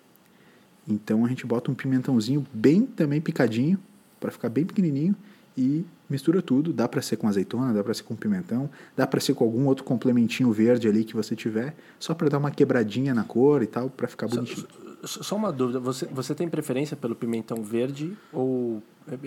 Então 0.88 1.25
a 1.25 1.27
gente 1.29 1.45
bota 1.45 1.69
um 1.69 1.75
pimentãozinho 1.75 2.45
bem 2.53 2.86
também 2.86 3.19
picadinho, 3.19 3.77
pra 4.19 4.31
ficar 4.31 4.49
bem 4.49 4.65
pequenininho, 4.65 5.15
e 5.57 5.86
mistura 6.09 6.41
tudo. 6.41 6.71
Dá 6.71 6.88
pra 6.88 7.01
ser 7.01 7.17
com 7.17 7.27
azeitona, 7.27 7.73
dá 7.73 7.83
pra 7.83 7.93
ser 7.93 8.03
com 8.03 8.15
pimentão, 8.15 8.69
dá 8.95 9.05
pra 9.05 9.19
ser 9.19 9.33
com 9.33 9.43
algum 9.43 9.65
outro 9.65 9.83
complementinho 9.83 10.51
verde 10.53 10.88
ali 10.88 11.03
que 11.03 11.13
você 11.13 11.36
tiver, 11.36 11.75
só 11.99 12.13
pra 12.13 12.29
dar 12.29 12.38
uma 12.38 12.49
quebradinha 12.49 13.13
na 13.13 13.25
cor 13.25 13.61
e 13.61 13.67
tal, 13.67 13.89
pra 13.89 14.07
ficar 14.07 14.27
bonitinho. 14.27 14.67
Só 14.67 14.94
só 15.05 15.35
uma 15.35 15.51
dúvida, 15.51 15.79
você, 15.79 16.05
você 16.05 16.33
tem 16.35 16.47
preferência 16.49 16.95
pelo 16.97 17.15
pimentão 17.15 17.63
verde 17.63 18.17
ou... 18.33 18.81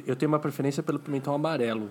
Eu 0.06 0.16
tenho 0.16 0.30
uma 0.30 0.38
preferência 0.40 0.82
pelo 0.82 0.98
pimentão 0.98 1.32
amarelo, 1.34 1.88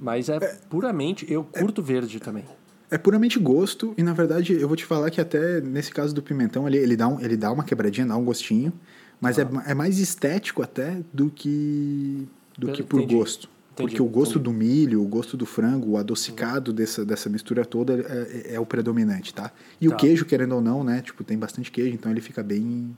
mas 0.00 0.28
é, 0.28 0.38
puramente... 0.70 1.30
Eu 1.30 1.44
curto 1.44 1.82
verde 1.82 2.18
também. 2.20 2.44
É 2.90 2.96
puramente 2.96 3.38
gosto, 3.38 3.92
e 3.98 4.02
na 4.02 4.14
verdade 4.14 4.54
eu 4.58 4.66
vou 4.66 4.76
te 4.76 4.84
falar 4.86 5.10
que 5.10 5.20
até 5.20 5.60
nesse 5.60 5.90
caso 5.92 6.14
do 6.14 6.22
pimentão, 6.22 6.66
ele, 6.66 6.78
ele, 6.78 6.96
dá, 6.96 7.06
um, 7.06 7.20
ele 7.20 7.36
dá 7.36 7.52
uma 7.52 7.62
quebradinha, 7.62 8.06
dá 8.06 8.16
um 8.16 8.24
gostinho, 8.24 8.72
mas 9.20 9.38
é, 9.38 9.46
é 9.66 9.74
mais 9.74 9.98
estético 9.98 10.62
até 10.62 11.02
do 11.12 11.28
que, 11.28 12.26
do 12.56 12.72
que 12.72 12.82
por 12.82 13.00
Entendi. 13.00 13.14
gosto. 13.16 13.48
Entendi, 13.72 13.90
Porque 13.90 14.02
o 14.02 14.06
gosto 14.06 14.38
do 14.38 14.52
milho, 14.52 15.02
o 15.02 15.06
gosto 15.06 15.36
do 15.36 15.44
frango, 15.44 15.90
o 15.90 15.96
adocicado 15.98 16.72
dessa, 16.72 17.04
dessa 17.04 17.28
mistura 17.28 17.64
toda 17.64 17.92
é, 17.94 18.50
é- 18.50 18.54
é 18.54 18.60
o 18.60 18.64
predominante, 18.66 19.32
tá? 19.34 19.52
E 19.80 19.86
o 19.86 19.90
Tá. 19.92 19.96
queijo, 19.98 20.24
querendo 20.24 20.54
ou 20.56 20.60
não, 20.60 20.82
né? 20.82 21.00
Tipo, 21.02 21.22
tem 21.22 21.38
bastante 21.38 21.70
queijo, 21.70 21.94
então 21.94 22.10
ele 22.10 22.20
fica 22.20 22.42
bem 22.42 22.96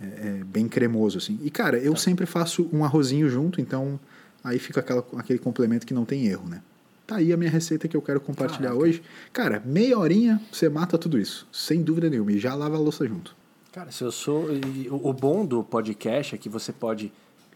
é, 0.00 0.04
é, 0.40 0.44
bem 0.44 0.68
cremoso, 0.68 1.18
assim. 1.18 1.38
E, 1.42 1.50
cara, 1.50 1.78
Tá. 1.78 1.84
eu 1.84 1.96
sempre 1.96 2.26
faço 2.26 2.68
um 2.72 2.84
arrozinho 2.84 3.28
junto, 3.28 3.60
então 3.60 3.98
aí 4.44 4.58
fica 4.58 4.80
aquela, 4.80 5.04
aquele 5.16 5.38
complemento 5.38 5.86
que 5.86 5.94
não 5.94 6.04
tem 6.04 6.26
erro, 6.26 6.48
né? 6.48 6.62
Tá 7.06 7.16
aí 7.16 7.32
a 7.32 7.36
minha 7.36 7.50
receita 7.50 7.88
que 7.88 7.96
eu 7.96 8.02
quero 8.02 8.20
compartilhar 8.20 8.68
Caraca. 8.68 8.82
hoje. 8.84 9.02
Cara, 9.32 9.62
meia 9.64 9.98
horinha 9.98 10.40
você 10.52 10.68
mata 10.68 10.98
tudo 10.98 11.18
isso, 11.18 11.46
sem 11.52 11.82
dúvida 11.82 12.10
nenhuma, 12.10 12.32
e 12.32 12.38
já 12.38 12.54
lava 12.54 12.76
a 12.76 12.78
louça 12.78 13.06
junto. 13.06 13.34
Cara, 13.72 13.90
se 13.90 14.02
eu 14.04 14.12
sou. 14.12 14.46
O 14.90 15.08
o 15.08 15.12
bom 15.12 15.44
do 15.46 15.62
podcast 15.64 16.34
é 16.34 16.38
que 16.38 16.48
você 16.48 16.72
pode 16.72 17.12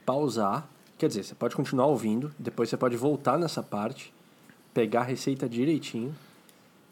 pausar. 0.06 0.68
Quer 0.98 1.08
dizer, 1.08 1.24
você 1.24 1.34
pode 1.34 1.54
continuar 1.56 1.86
ouvindo, 1.86 2.32
depois 2.38 2.68
você 2.70 2.76
pode 2.76 2.96
voltar 2.96 3.38
nessa 3.38 3.62
parte, 3.62 4.12
pegar 4.72 5.00
a 5.00 5.04
receita 5.04 5.48
direitinho, 5.48 6.14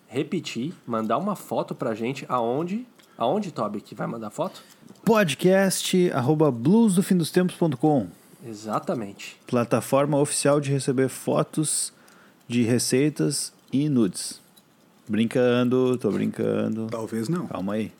repetir, 0.08 0.74
mandar 0.86 1.16
uma 1.18 1.36
foto 1.36 1.74
pra 1.74 1.94
gente 1.94 2.26
aonde. 2.28 2.86
Aonde, 3.20 3.52
Toby, 3.52 3.82
que 3.82 3.94
vai 3.94 4.06
mandar 4.06 4.30
foto? 4.30 4.62
Podcast 5.04 6.10
arroba 6.12 6.50
bluesdofindostempos.com 6.50 8.06
Exatamente. 8.46 9.36
Plataforma 9.46 10.16
oficial 10.18 10.58
de 10.58 10.70
receber 10.72 11.10
fotos 11.10 11.92
de 12.48 12.62
receitas 12.62 13.52
e 13.70 13.90
nudes. 13.90 14.40
Brincando, 15.06 15.98
tô 15.98 16.10
brincando. 16.10 16.86
Talvez 16.86 17.28
não. 17.28 17.46
Calma 17.46 17.74
aí. 17.74 17.92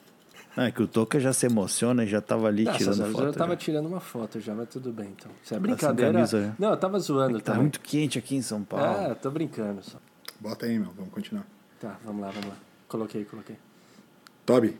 Ah, 0.57 0.69
é 0.69 0.71
que 0.71 0.83
o 0.83 0.89
Toca 0.89 1.21
já 1.21 1.35
se 1.35 1.45
emociona 1.45 2.03
e 2.05 2.07
já 2.09 2.23
tava 2.23 2.49
ali 2.49 2.65
Nossa, 2.65 2.79
tirando 2.79 3.01
eu 3.07 3.13
foto. 3.13 3.25
já 3.27 3.33
tava 3.35 3.51
já. 3.53 3.57
tirando 3.59 3.87
uma 3.87 4.01
foto 4.01 4.41
já, 4.41 4.55
mas 4.55 4.69
tudo 4.71 4.91
bem 4.91 5.09
então. 5.17 5.31
Se 5.45 5.53
é 5.53 5.57
sem 5.57 5.61
brincadeira. 5.61 6.13
camisa, 6.15 6.41
já. 6.47 6.55
Não, 6.59 6.71
eu 6.71 6.77
tava 6.79 6.99
zoando 6.99 7.39
Tá 7.39 7.45
também. 7.53 7.61
muito 7.63 7.81
quente 7.81 8.19
aqui 8.19 8.37
em 8.37 8.43
São 8.43 8.65
Paulo. 8.65 8.87
É, 8.87 9.15
tô 9.15 9.31
brincando 9.31 9.83
só. 9.83 9.99
Bota 10.41 10.65
aí, 10.65 10.79
meu, 10.79 10.91
vamos 10.97 11.13
continuar. 11.13 11.47
Tá, 11.79 11.99
vamos 12.05 12.23
lá, 12.23 12.31
vamos 12.31 12.49
lá. 12.49 12.57
Coloquei, 12.89 13.25
coloquei. 13.27 13.57
Toby, 14.47 14.77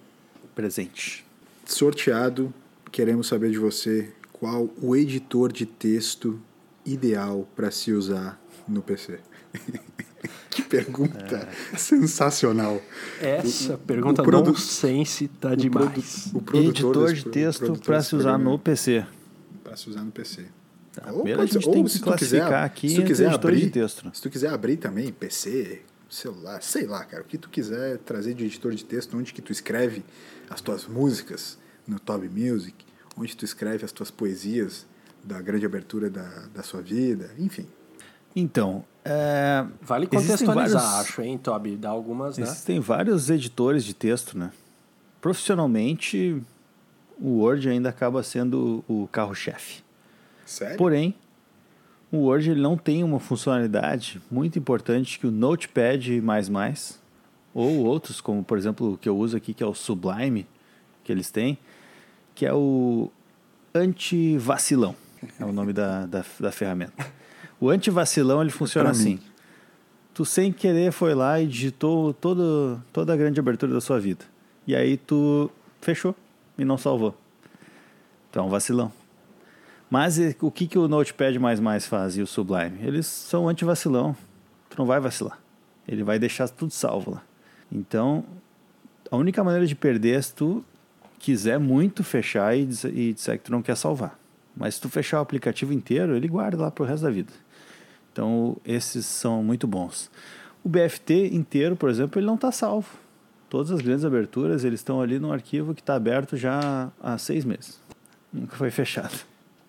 Presente. 0.61 1.25
sorteado, 1.65 2.53
queremos 2.93 3.29
saber 3.29 3.51
de 3.51 3.57
você 3.59 4.13
qual 4.31 4.69
o 4.83 4.95
editor 4.95 5.51
de 5.51 5.65
texto 5.65 6.39
ideal 6.85 7.49
para 7.57 7.71
se 7.71 7.93
usar 7.93 8.39
no 8.69 8.83
PC. 8.83 9.21
que 10.51 10.61
pergunta 10.61 11.49
sensacional. 11.79 12.79
Essa 13.23 13.79
pergunta 13.79 14.21
o 14.21 14.25
produ- 14.27 14.51
nonsense 14.51 15.29
tá 15.29 15.53
O 15.53 15.57
demais. 15.57 16.29
produ- 16.29 16.39
o 16.39 16.43
produtor 16.43 17.09
Editor 17.09 17.13
de 17.15 17.25
texto 17.25 17.81
para 17.83 18.03
se 18.03 18.15
usar 18.17 18.37
no 18.37 18.59
PC. 18.59 19.07
Pra 19.65 19.75
se 19.77 19.89
usar 19.89 20.03
no 20.05 20.13
PC. 20.13 20.45
Tá, 20.93 21.05
Ou 21.07 21.23
primeiro 21.23 21.39
pode 21.39 21.51
a 21.51 21.55
gente 21.55 21.65
ser- 21.65 21.71
tem 21.71 21.83
ou 21.83 21.89
que 21.89 21.99
classificar 22.01 22.47
quiser- 22.49 22.65
aqui 22.65 22.89
se 22.91 22.95
tu 22.97 23.01
entre 23.01 23.13
quiser 23.15 23.31
abrir, 23.33 23.61
de 23.61 23.71
texto. 23.71 24.11
Se 24.13 24.21
tu 24.21 24.29
quiser 24.29 24.49
abrir 24.51 24.77
também, 24.77 25.11
PC, 25.11 25.83
celular, 26.09 26.61
sei 26.63 26.85
lá, 26.87 27.03
cara, 27.05 27.23
o 27.23 27.27
que 27.27 27.39
tu 27.39 27.49
quiser 27.49 27.97
trazer 27.99 28.35
de 28.35 28.45
editor 28.45 28.75
de 28.75 28.85
texto, 28.85 29.17
onde 29.17 29.33
que 29.33 29.41
tu 29.41 29.53
escreve 29.53 30.03
as 30.51 30.61
tuas 30.61 30.87
músicas, 30.87 31.57
no 31.87 31.99
Toby 31.99 32.29
Music, 32.29 32.85
onde 33.17 33.35
tu 33.37 33.45
escreve 33.45 33.85
as 33.85 33.93
tuas 33.93 34.11
poesias 34.11 34.85
da 35.25 35.41
grande 35.41 35.65
abertura 35.65 36.11
da, 36.11 36.47
da 36.55 36.63
sua 36.63 36.83
vida, 36.83 37.31
enfim. 37.39 37.67
Então, 38.35 38.85
é, 39.05 39.65
Vale 39.83 40.07
contextualizar, 40.07 40.83
vários- 40.83 41.09
acho, 41.09 41.23
hein, 41.23 41.39
Toby? 41.39 41.77
Dá 41.77 41.89
algumas, 41.91 42.37
né? 42.39 42.45
existem 42.45 42.79
vários 42.81 43.31
editores 43.31 43.85
de 43.85 43.95
texto, 43.95 44.37
né? 44.39 44.51
Profissionalmente, 45.21 46.43
o 47.19 47.39
Word 47.41 47.69
ainda 47.69 47.89
acaba 47.89 48.23
sendo 48.23 48.85
o 48.89 49.09
carro-chefe. 49.13 49.83
Sério? 50.47 50.77
Porém, 50.77 51.15
o 52.11 52.19
Word 52.19 52.51
ele 52.51 52.61
não 52.61 52.77
tem 52.77 53.05
uma 53.05 53.21
funcionalidade 53.21 54.21
muito 54.31 54.59
importante 54.59 55.19
que 55.19 55.27
o 55.27 55.31
Notepad++, 55.31 56.21
ou 57.55 57.85
outros, 57.85 58.21
como 58.21 58.45
por 58.45 58.57
exemplo 58.57 58.95
o 58.95 58.99
que 58.99 59.09
eu 59.09 59.17
uso 59.17 59.37
aqui, 59.37 59.53
que 59.53 59.63
é 59.63 59.67
o 59.67 59.75
Sublime, 59.75 60.47
que 61.05 61.11
eles 61.11 61.31
têm, 61.31 61.59
que 62.35 62.47
é 62.47 62.53
o 62.53 63.11
anti-vacilão, 63.75 64.95
é 65.39 65.45
o 65.45 65.53
nome 65.53 65.73
da, 65.73 66.07
da, 66.07 66.25
da 66.39 66.53
ferramenta. 66.53 66.93
O 67.61 67.69
anti-vacilão 67.69 68.41
ele 68.41 68.51
funciona 68.51 68.91
assim. 68.91 69.21
Tu 70.15 70.25
sem 70.25 70.53
querer 70.53 70.93
foi 70.93 71.15
lá 71.15 71.41
e 71.41 71.47
digitou 71.47 72.15
todo, 72.15 72.83
toda 72.93 73.13
a 73.13 73.17
grande 73.17 73.39
abertura 73.39 73.73
da 73.73 73.81
sua 73.81 74.01
vida. 74.01 74.25
E 74.67 74.75
aí 74.75 74.97
tu 74.97 75.51
fechou 75.81 76.15
e 76.57 76.65
não 76.65 76.79
salvou. 76.79 77.15
Então 78.31 78.45
é 78.45 78.47
um 78.47 78.51
vacilão. 78.51 78.91
Mas 79.91 80.19
e, 80.19 80.37
o 80.41 80.51
que, 80.51 80.67
que 80.67 80.79
o 80.79 80.89
Notepad 80.89 81.37
faz 81.81 82.17
e 82.17 82.23
o 82.23 82.27
Sublime? 82.27 82.79
Eles 82.81 83.07
são 83.07 83.49
anti-vacilão. 83.49 84.17
Tu 84.69 84.79
não 84.79 84.87
vai 84.87 85.01
vacilar. 85.01 85.39
Ele 85.87 86.03
vai 86.03 86.19
deixar 86.19 86.49
tudo 86.49 86.73
salvo 86.73 87.11
lá. 87.11 87.23
Então, 87.71 88.25
a 89.11 89.17
única 89.17 89.43
maneira 89.45 89.67
de 89.67 89.75
perder 89.75 90.19
é 90.19 90.23
se 90.23 90.35
tu 90.35 90.65
quiser 91.19 91.59
muito 91.59 92.03
fechar 92.03 92.57
e, 92.57 92.69
e 92.93 93.13
disser 93.13 93.39
que 93.39 93.45
tu 93.45 93.53
não 93.53 93.63
quer 93.63 93.77
salvar. 93.77 94.19
Mas 94.57 94.75
se 94.75 94.81
tu 94.81 94.89
fechar 94.89 95.19
o 95.19 95.23
aplicativo 95.23 95.73
inteiro, 95.73 96.17
ele 96.17 96.27
guarda 96.29 96.63
lá 96.63 96.71
pro 96.71 96.85
resto 96.85 97.05
da 97.05 97.11
vida. 97.11 97.33
Então, 98.13 98.57
esses 98.65 99.07
são 99.07 99.43
muito 99.43 99.67
bons. 99.67 100.11
O 100.65 100.69
BFT 100.69 101.31
inteiro, 101.33 101.77
por 101.77 101.89
exemplo, 101.89 102.19
ele 102.19 102.27
não 102.27 102.35
está 102.35 102.51
salvo. 102.51 102.89
Todas 103.49 103.71
as 103.71 103.81
grandes 103.81 104.05
aberturas, 104.05 104.65
eles 104.65 104.81
estão 104.81 105.01
ali 105.01 105.19
no 105.19 105.33
arquivo 105.33 105.75
que 105.75 105.81
está 105.81 105.95
aberto 105.95 106.37
já 106.37 106.91
há 107.01 107.17
seis 107.19 107.45
meses. 107.45 107.81
Nunca 108.33 108.57
foi 108.57 108.71
fechado. 108.71 109.19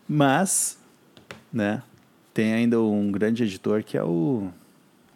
Mas, 0.08 0.80
né, 1.52 1.84
tem 2.34 2.54
ainda 2.54 2.80
um 2.82 3.12
grande 3.12 3.44
editor 3.44 3.84
que 3.84 3.98
é 3.98 4.04
o 4.04 4.50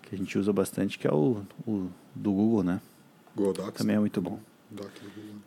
que 0.03 0.15
a 0.15 0.17
gente 0.17 0.37
usa 0.37 0.53
bastante, 0.53 0.97
que 0.99 1.07
é 1.07 1.11
o, 1.11 1.41
o 1.67 1.89
do 2.15 2.31
Google, 2.31 2.63
né? 2.63 2.81
Google 3.35 3.53
Docs. 3.53 3.77
Também 3.81 3.95
é 3.95 3.99
muito 3.99 4.21
bom. 4.21 4.39
Doc 4.71 4.87
do 5.01 5.09
Google. 5.09 5.41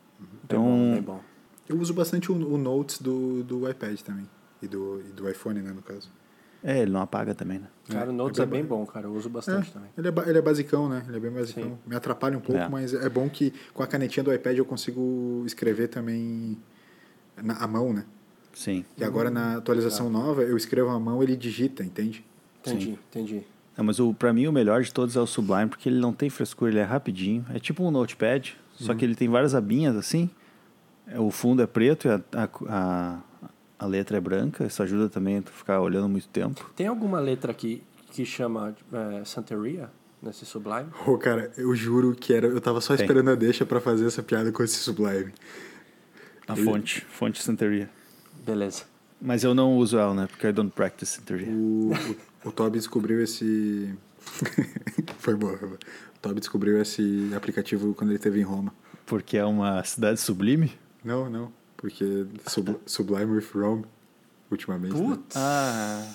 Então, 0.45 0.63
Bem 0.63 0.71
bom, 0.73 0.93
bem 0.95 1.03
bom. 1.03 1.21
Eu 1.69 1.79
uso 1.79 1.93
bastante 1.95 2.31
o, 2.31 2.35
o 2.35 2.57
Notes 2.59 3.01
do, 3.01 3.43
do 3.43 3.69
iPad 3.69 3.99
também. 4.01 4.29
E 4.63 4.67
do, 4.67 5.01
e 5.01 5.13
do 5.13 5.29
iPhone, 5.29 5.61
né, 5.61 5.71
no 5.73 5.83
caso. 5.83 6.11
é, 6.65 6.81
ele 6.81 6.91
não 6.91 7.01
apaga 7.01 7.35
também, 7.35 7.59
né? 7.61 7.69
Cara, 7.89 8.09
o 8.11 8.13
É, 8.13 8.13
Notes 8.13 8.41
é 8.41 8.43
é 8.43 8.47
bem 8.47 8.65
bom, 8.65 8.85
cara. 8.87 9.07
Eu 9.07 9.13
uso 9.15 9.29
bastante 9.29 9.71
É, 9.71 9.73
também. 9.73 9.91
ele, 9.97 10.09
é, 10.09 10.29
ele 10.29 10.39
é 10.39 10.43
basicão, 10.43 10.89
né? 10.89 11.05
Ele 11.07 11.17
é 11.17 11.21
bem 11.21 11.31
basicão. 11.31 11.63
Sim. 11.65 11.79
Me 11.87 11.95
atrapalha 11.95 12.37
um 12.37 12.41
pouco, 12.41 12.61
É. 12.61 12.69
mas 12.69 12.93
é 12.95 13.09
bom 13.09 13.29
que 13.29 13.53
com 13.73 13.83
a 13.83 13.87
canetinha 13.87 14.25
do 14.25 14.33
iPad 14.35 14.57
eu 14.59 14.65
consigo 14.65 15.43
escrever 15.47 15.89
também 15.89 16.59
na, 17.43 17.55
à 17.55 17.67
mão, 17.67 17.93
né? 17.93 18.05
Sim. 18.53 18.85
E 18.97 19.05
agora 19.05 19.31
na 19.31 19.57
atualização 19.59 20.11
nova 20.11 20.43
eu 20.43 20.57
escrevo 20.57 20.89
à 20.91 20.99
mão, 20.99 21.23
ele 21.23 21.37
digita, 21.37 21.85
entende? 21.85 22.25
Entendi, 22.61 22.99
entendi. 23.09 23.47
É, 23.79 23.83
mas 23.83 24.01
o, 24.01 24.13
pra 24.13 24.33
mim 24.33 24.49
o 24.49 24.53
melhor 24.53 24.83
de 24.83 24.93
todos 24.93 25.15
é 25.15 25.21
o 25.21 25.27
Sublime, 25.27 25.69
porque 25.69 25.89
ele 25.89 26.01
não 26.01 26.13
tem 26.13 26.29
frescura, 26.29 26.73
ele 26.73 26.81
é 26.81 26.85
rapidinho. 26.85 27.47
É 27.55 27.61
tipo 27.61 27.85
um 27.85 27.93
notepad, 27.93 28.57
só 28.75 28.93
que 28.93 29.05
ele 29.05 29.15
tem 29.15 29.29
várias 29.29 29.55
abinhas 29.55 29.95
assim. 29.95 30.29
É, 31.07 31.19
O 31.21 31.31
fundo 31.31 31.63
é 31.63 31.67
preto 31.67 32.09
e 32.09 32.11
a, 32.11 32.21
a, 32.35 32.49
a, 32.69 33.19
a 33.79 33.87
letra 33.87 34.17
é 34.17 34.21
branca. 34.21 34.67
Isso 34.67 34.83
ajuda 34.83 35.09
também 35.09 35.39
a 35.39 35.43
tu 35.43 35.53
ficar 35.53 35.81
olhando 35.81 36.09
muito 36.09 36.27
tempo. 36.29 36.69
Tem 36.75 36.89
alguma 36.89 37.21
letra 37.21 37.53
aqui 37.53 37.83
que 38.11 38.27
chama 38.27 38.75
é, 38.93 39.25
Santeria 39.25 39.89
nesse 40.21 40.45
Sublime? 40.45 40.89
Ô, 41.07 41.17
cara, 41.17 41.53
eu 41.57 41.73
juro 41.77 42.17
que 42.17 42.35
era. 42.35 42.49
Eu 42.49 42.61
tava 42.61 42.81
só 42.81 42.97
Tem. 42.97 43.05
esperando 43.05 43.31
a 43.31 43.37
deixa 43.37 43.65
pra 43.65 43.81
fazer 43.81 44.07
essa 44.07 44.25
piada 44.25 44.51
com 44.51 44.63
esse 44.65 44.75
Sublime. 44.77 45.33
A 46.49 46.57
fonte, 46.57 47.03
fonte 47.11 47.41
Santeria. 47.43 47.89
Beleza. 48.45 48.85
Mas 49.21 49.45
eu 49.45 49.55
não 49.55 49.77
uso 49.77 49.99
ela, 49.99 50.15
né? 50.15 50.27
Porque 50.27 50.47
I 50.49 50.53
don't 50.53 50.73
practice 50.73 51.13
Santeria. 51.17 51.49
O, 51.49 51.91
o, 52.49 52.53
Toby 52.53 52.79
descobriu 52.79 53.23
esse. 53.23 53.95
foi 55.19 55.35
boa, 55.35 55.57
foi 55.57 55.69
boa. 55.69 55.79
O 56.17 56.19
Toby 56.21 56.41
descobriu 56.41 56.81
esse 56.83 57.31
aplicativo 57.37 57.95
quando 57.95 58.11
ele 58.11 58.17
esteve 58.19 58.41
em 58.41 58.45
Roma. 58.45 58.73
Porque 59.07 59.37
é 59.39 59.45
uma 59.45 59.83
cidade 59.85 60.21
sublime? 60.21 60.73
Não, 61.05 61.31
não. 61.31 61.53
Porque 61.77 62.27
Sub, 62.47 62.77
Sublime 62.85 63.37
with 63.37 63.47
Rome, 63.55 63.85
ultimamente. 64.51 64.95
né? 64.95 65.01
Putz. 65.09 65.37
Ah. 65.37 66.07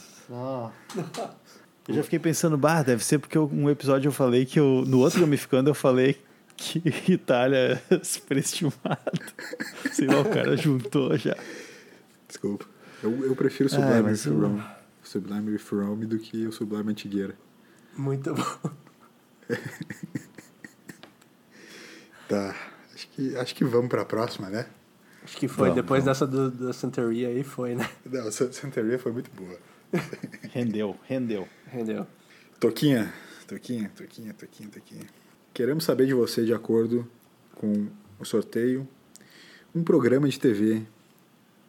Eu 1.87 1.95
já 1.95 2.03
fiquei 2.03 2.19
pensando, 2.19 2.57
bah, 2.57 2.81
deve 2.83 3.03
ser 3.03 3.19
porque 3.19 3.37
eu- 3.37 3.49
um 3.51 3.69
episódio 3.69 4.07
eu 4.07 4.11
falei 4.11 4.45
que 4.45 4.59
eu. 4.59 4.83
No 4.87 4.99
outro 4.99 5.19
Gamificando 5.19 5.69
eu 5.69 5.73
falei 5.73 6.17
que 6.55 6.81
Itália 7.11 7.81
é 7.89 7.99
superestimada. 8.03 9.11
Sei 9.91 10.07
lá, 10.07 10.21
o 10.21 10.29
cara 10.29 10.55
juntou 10.55 11.17
já. 11.17 11.35
Desculpa. 12.27 12.65
Eu, 13.01 13.25
eu 13.25 13.35
prefiro 13.35 13.67
Ah, 13.67 13.75
Sublime 13.75 14.01
mas 14.01 14.25
with 14.25 14.33
eu- 14.33 14.39
Rome. 14.41 14.63
Sublime 15.03 15.51
with 15.51 15.61
Rome 15.71 16.05
do 16.05 16.17
que 16.19 16.45
o 16.47 16.51
Sublime 16.51 16.91
Antigueira. 16.91 17.35
Muito 17.97 18.33
bom. 18.33 18.71
Tá. 22.27 22.55
Acho 22.93 23.07
que, 23.09 23.35
acho 23.37 23.55
que 23.55 23.63
vamos 23.65 23.89
pra 23.89 24.05
próxima, 24.05 24.49
né? 24.49 24.67
Acho 25.23 25.37
que 25.37 25.47
foi. 25.47 25.69
Vamos, 25.69 25.75
Depois 25.83 26.03
vamos. 26.03 26.19
dessa 26.19 26.27
do, 26.27 26.49
da 26.51 26.73
Santeria 26.73 27.27
aí, 27.29 27.43
foi, 27.43 27.75
né? 27.75 27.89
Não, 28.09 28.31
Sa- 28.31 28.51
Santeria 28.51 28.97
foi 28.99 29.11
muito 29.11 29.29
boa. 29.31 29.57
Rendeu, 30.51 30.97
rendeu. 31.07 31.47
Rendeu. 31.67 32.07
Toquinha, 32.59 33.13
Toquinha, 33.47 33.91
Toquinha, 33.95 34.33
Toquinha, 34.33 34.69
Toquinha. 34.69 35.05
Queremos 35.53 35.83
saber 35.83 36.07
de 36.07 36.13
você, 36.13 36.43
de 36.45 36.53
acordo 36.53 37.07
com 37.55 37.87
o 38.19 38.25
sorteio, 38.25 38.87
um 39.75 39.83
programa 39.83 40.27
de 40.27 40.39
TV 40.39 40.81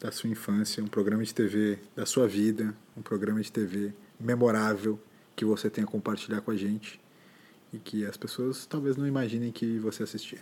da 0.01 0.11
sua 0.11 0.31
infância, 0.31 0.83
um 0.83 0.87
programa 0.89 1.23
de 1.23 1.35
TV 1.35 1.79
da 1.95 2.07
sua 2.07 2.27
vida, 2.27 2.75
um 2.97 3.03
programa 3.03 3.41
de 3.41 3.51
TV 3.51 3.93
memorável 4.19 4.99
que 5.35 5.45
você 5.45 5.69
tenha 5.69 5.87
a 5.87 5.91
compartilhar 5.91 6.41
com 6.41 6.51
a 6.51 6.57
gente 6.57 7.01
e 7.73 7.79
que 7.79 8.07
as 8.07 8.17
pessoas 8.17 8.67
talvez 8.67 8.97
não 8.97 9.07
imaginem 9.07 9.51
que 9.51 9.79
você 9.79 10.05
assistia. 10.05 10.41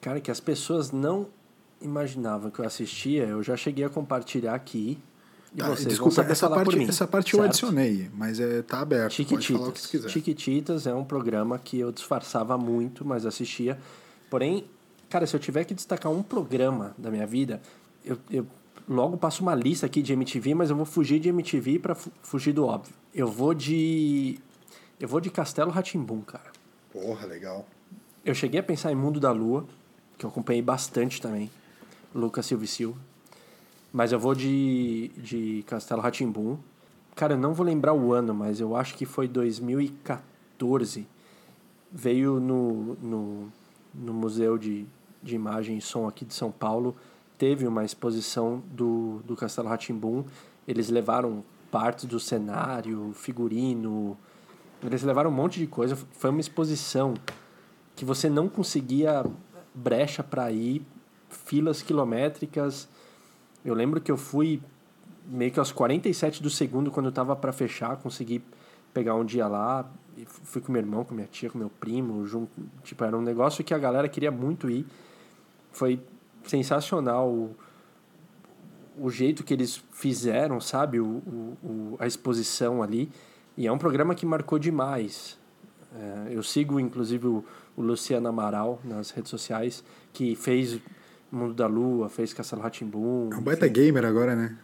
Cara, 0.00 0.20
que 0.20 0.30
as 0.30 0.40
pessoas 0.40 0.90
não 0.90 1.28
imaginavam 1.80 2.50
que 2.50 2.60
eu 2.60 2.64
assistia, 2.64 3.24
eu 3.24 3.42
já 3.42 3.56
cheguei 3.56 3.84
a 3.84 3.90
compartilhar 3.90 4.54
aqui. 4.54 4.98
E 5.54 5.58
Tá, 5.58 5.66
vocês 5.68 5.80
vão 5.82 5.88
desculpa, 5.88 6.14
saber 6.14 6.32
essa 6.32 6.48
parte, 6.48 6.76
mim, 6.76 6.88
essa 6.88 7.06
parte 7.06 7.34
eu 7.34 7.40
certo? 7.40 7.50
adicionei, 7.50 8.10
mas 8.14 8.40
é, 8.40 8.62
tá 8.62 8.80
aberto. 8.80 9.12
Chiquititas. 9.12 10.10
Chiquititas 10.10 10.86
é 10.86 10.94
um 10.94 11.04
programa 11.04 11.58
que 11.58 11.78
eu 11.78 11.92
disfarçava 11.92 12.56
muito, 12.56 13.04
mas 13.04 13.26
assistia. 13.26 13.78
Porém, 14.30 14.64
cara, 15.10 15.26
se 15.26 15.36
eu 15.36 15.40
tiver 15.40 15.64
que 15.64 15.74
destacar 15.74 16.10
um 16.10 16.22
programa 16.22 16.94
da 16.96 17.10
minha 17.10 17.26
vida, 17.26 17.60
eu, 18.02 18.18
eu 18.30 18.46
logo 18.88 19.16
passo 19.16 19.42
uma 19.42 19.54
lista 19.54 19.86
aqui 19.86 20.02
de 20.02 20.12
MTV, 20.12 20.54
mas 20.54 20.70
eu 20.70 20.76
vou 20.76 20.84
fugir 20.84 21.18
de 21.18 21.28
MTV 21.28 21.78
para 21.78 21.94
fugir 21.94 22.52
do 22.52 22.66
óbvio. 22.66 22.94
Eu 23.14 23.26
vou 23.26 23.54
de 23.54 24.38
eu 24.98 25.08
vou 25.08 25.20
de 25.20 25.30
Castelo 25.30 25.70
Ratimbum, 25.70 26.20
cara. 26.20 26.52
Porra, 26.92 27.26
legal. 27.26 27.66
Eu 28.24 28.34
cheguei 28.34 28.60
a 28.60 28.62
pensar 28.62 28.92
em 28.92 28.94
Mundo 28.94 29.18
da 29.18 29.32
Lua, 29.32 29.66
que 30.16 30.24
eu 30.24 30.30
acompanhei 30.30 30.62
bastante 30.62 31.20
também. 31.20 31.50
Lucas 32.14 32.46
Silva 32.46 32.64
e 32.64 32.68
Silva. 32.68 33.00
Mas 33.92 34.12
eu 34.12 34.18
vou 34.18 34.34
de, 34.34 35.10
de 35.16 35.64
Castelo 35.66 36.00
Ratimbum. 36.00 36.56
Cara, 37.16 37.34
eu 37.34 37.38
não 37.38 37.52
vou 37.52 37.66
lembrar 37.66 37.92
o 37.94 38.12
ano, 38.12 38.32
mas 38.32 38.60
eu 38.60 38.76
acho 38.76 38.94
que 38.94 39.04
foi 39.04 39.26
2014. 39.26 41.06
Veio 41.90 42.38
no, 42.38 42.94
no, 43.02 43.52
no 43.92 44.14
Museu 44.14 44.56
de, 44.56 44.86
de 45.22 45.34
Imagem 45.34 45.78
e 45.78 45.80
Som 45.80 46.06
aqui 46.06 46.24
de 46.24 46.32
São 46.32 46.52
Paulo. 46.52 46.96
Teve 47.42 47.66
uma 47.66 47.84
exposição 47.84 48.62
do, 48.70 49.20
do 49.24 49.34
Castelo 49.34 49.66
Ratimbum. 49.66 50.22
Eles 50.64 50.88
levaram 50.88 51.42
partes 51.72 52.04
do 52.04 52.20
cenário, 52.20 53.10
figurino. 53.14 54.16
Eles 54.80 55.02
levaram 55.02 55.28
um 55.28 55.34
monte 55.34 55.58
de 55.58 55.66
coisa. 55.66 55.96
Foi 55.96 56.30
uma 56.30 56.40
exposição 56.40 57.14
que 57.96 58.04
você 58.04 58.30
não 58.30 58.48
conseguia 58.48 59.24
brecha 59.74 60.22
para 60.22 60.52
ir, 60.52 60.86
filas 61.28 61.82
quilométricas. 61.82 62.88
Eu 63.64 63.74
lembro 63.74 64.00
que 64.00 64.12
eu 64.12 64.16
fui 64.16 64.62
meio 65.26 65.50
que 65.50 65.58
aos 65.58 65.72
47 65.72 66.40
do 66.40 66.48
segundo, 66.48 66.92
quando 66.92 67.06
eu 67.06 67.12
tava 67.12 67.34
para 67.34 67.52
fechar, 67.52 67.96
consegui 67.96 68.40
pegar 68.94 69.16
um 69.16 69.24
dia 69.24 69.48
lá. 69.48 69.90
Fui 70.44 70.62
com 70.62 70.70
meu 70.70 70.80
irmão, 70.80 71.04
com 71.04 71.12
minha 71.12 71.26
tia, 71.26 71.50
com 71.50 71.58
meu 71.58 71.70
primo. 71.70 72.24
Junto, 72.24 72.52
tipo, 72.84 73.02
era 73.02 73.18
um 73.18 73.22
negócio 73.22 73.64
que 73.64 73.74
a 73.74 73.78
galera 73.78 74.08
queria 74.08 74.30
muito 74.30 74.70
ir. 74.70 74.86
Foi 75.72 76.00
sensacional 76.44 77.28
o, 77.30 77.56
o 78.98 79.10
jeito 79.10 79.44
que 79.44 79.52
eles 79.52 79.82
fizeram, 79.92 80.60
sabe? 80.60 81.00
O, 81.00 81.22
o, 81.62 81.96
a 81.98 82.06
exposição 82.06 82.82
ali. 82.82 83.10
E 83.56 83.66
é 83.66 83.72
um 83.72 83.78
programa 83.78 84.14
que 84.14 84.24
marcou 84.24 84.58
demais. 84.58 85.38
É, 85.94 86.28
eu 86.30 86.42
sigo, 86.42 86.80
inclusive, 86.80 87.26
o, 87.26 87.44
o 87.76 87.82
Luciano 87.82 88.28
Amaral 88.28 88.80
nas 88.84 89.10
redes 89.10 89.30
sociais, 89.30 89.84
que 90.12 90.34
fez 90.34 90.80
Mundo 91.30 91.54
da 91.54 91.66
Lua, 91.66 92.08
fez 92.08 92.34
Castelo 92.34 92.62
Ratimbum. 92.62 93.30
É 93.32 93.36
um 93.36 93.42
baita 93.42 93.66
gamer 93.66 94.04
agora, 94.04 94.36
né? 94.36 94.56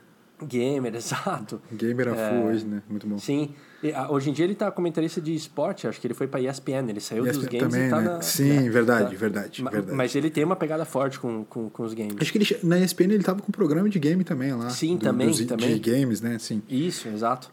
Gamer, 0.46 0.94
exato. 0.96 1.60
Gamer 1.72 2.08
a 2.08 2.14
full 2.14 2.44
hoje, 2.46 2.64
né? 2.64 2.82
Muito 2.88 3.06
bom. 3.06 3.18
Sim. 3.18 3.50
E, 3.82 3.92
a, 3.92 4.10
hoje 4.10 4.30
em 4.30 4.32
dia 4.32 4.44
ele 4.44 4.54
tá 4.54 4.70
comentarista 4.70 5.20
de 5.20 5.34
esporte, 5.34 5.86
acho 5.86 6.00
que 6.00 6.06
ele 6.06 6.14
foi 6.14 6.26
pra 6.26 6.40
ESPN, 6.40 6.88
ele 6.88 7.00
saiu 7.00 7.24
dos 7.24 7.36
ESPN 7.36 7.58
games 7.58 7.72
também, 7.74 7.86
e 7.86 7.90
tá 7.90 8.00
né? 8.00 8.04
na... 8.14 8.22
Sim, 8.22 8.66
é, 8.66 8.70
verdade, 8.70 9.10
tá. 9.12 9.16
verdade, 9.20 9.62
Ma- 9.62 9.70
verdade. 9.70 9.96
Mas 9.96 10.14
ele 10.16 10.30
tem 10.30 10.42
uma 10.44 10.56
pegada 10.56 10.84
forte 10.84 11.18
com, 11.20 11.44
com, 11.44 11.68
com 11.70 11.82
os 11.84 11.94
games. 11.94 12.16
Acho 12.20 12.32
que 12.32 12.38
ele, 12.38 12.56
na 12.64 12.78
ESPN 12.78 13.04
ele 13.12 13.22
tava 13.22 13.40
com 13.40 13.48
um 13.48 13.52
programa 13.52 13.88
de 13.88 13.98
game 13.98 14.24
também 14.24 14.52
lá. 14.52 14.68
Sim, 14.70 14.96
também, 14.98 15.28
dos- 15.28 15.44
também. 15.44 15.78
De 15.78 15.90
games, 15.90 16.20
né? 16.20 16.38
Sim. 16.38 16.60
Isso, 16.68 17.06
exato. 17.08 17.52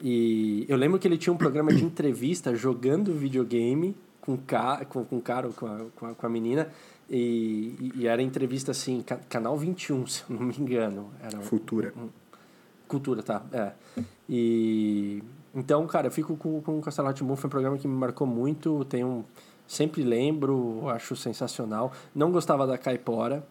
E 0.00 0.66
eu 0.68 0.76
lembro 0.76 0.98
que 0.98 1.06
ele 1.06 1.16
tinha 1.16 1.32
um 1.32 1.36
programa 1.36 1.72
de 1.72 1.84
entrevista 1.84 2.54
jogando 2.54 3.14
videogame 3.14 3.96
com, 4.20 4.36
ca, 4.36 4.84
com, 4.84 5.04
com 5.04 5.16
o 5.16 5.22
cara, 5.22 5.48
com 5.50 5.66
a, 5.66 5.78
com 5.94 6.06
a, 6.06 6.14
com 6.14 6.26
a 6.26 6.28
menina. 6.28 6.68
E, 7.08 7.92
e- 7.96 8.06
era 8.06 8.20
entrevista 8.22 8.70
assim, 8.72 9.02
ca- 9.02 9.20
canal 9.28 9.56
21, 9.56 10.04
se 10.08 10.22
eu 10.28 10.36
não 10.36 10.46
me 10.46 10.54
engano. 10.58 11.10
Era 11.22 11.38
um- 11.38 11.42
Futura. 11.42 11.92
Cultura, 12.92 13.22
tá. 13.22 13.42
É. 13.52 13.72
E. 14.28 15.22
Então, 15.54 15.86
cara, 15.86 16.08
eu 16.08 16.10
fico 16.10 16.36
com, 16.36 16.60
com 16.60 16.78
o 16.78 16.82
Castelo 16.82 17.08
Rá-Tim-Bum, 17.08 17.36
foi 17.36 17.48
um 17.48 17.50
programa 17.50 17.78
que 17.78 17.88
me 17.88 17.94
marcou 17.94 18.26
muito. 18.26 18.84
Tenho, 18.84 19.24
sempre 19.66 20.02
lembro, 20.02 20.88
acho 20.90 21.16
sensacional. 21.16 21.90
Não 22.14 22.30
gostava 22.30 22.66
da 22.66 22.76
Caipora. 22.76 23.42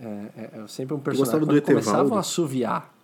É, 0.00 0.04
é, 0.04 0.60
é 0.64 0.66
sempre 0.66 0.94
um 0.94 0.98
personagem. 0.98 1.18
gostava 1.18 1.40
do 1.40 1.62
Quando 1.62 1.78
Etevaldo? 1.78 2.14
a 2.14 2.20
assoviar. 2.20 2.94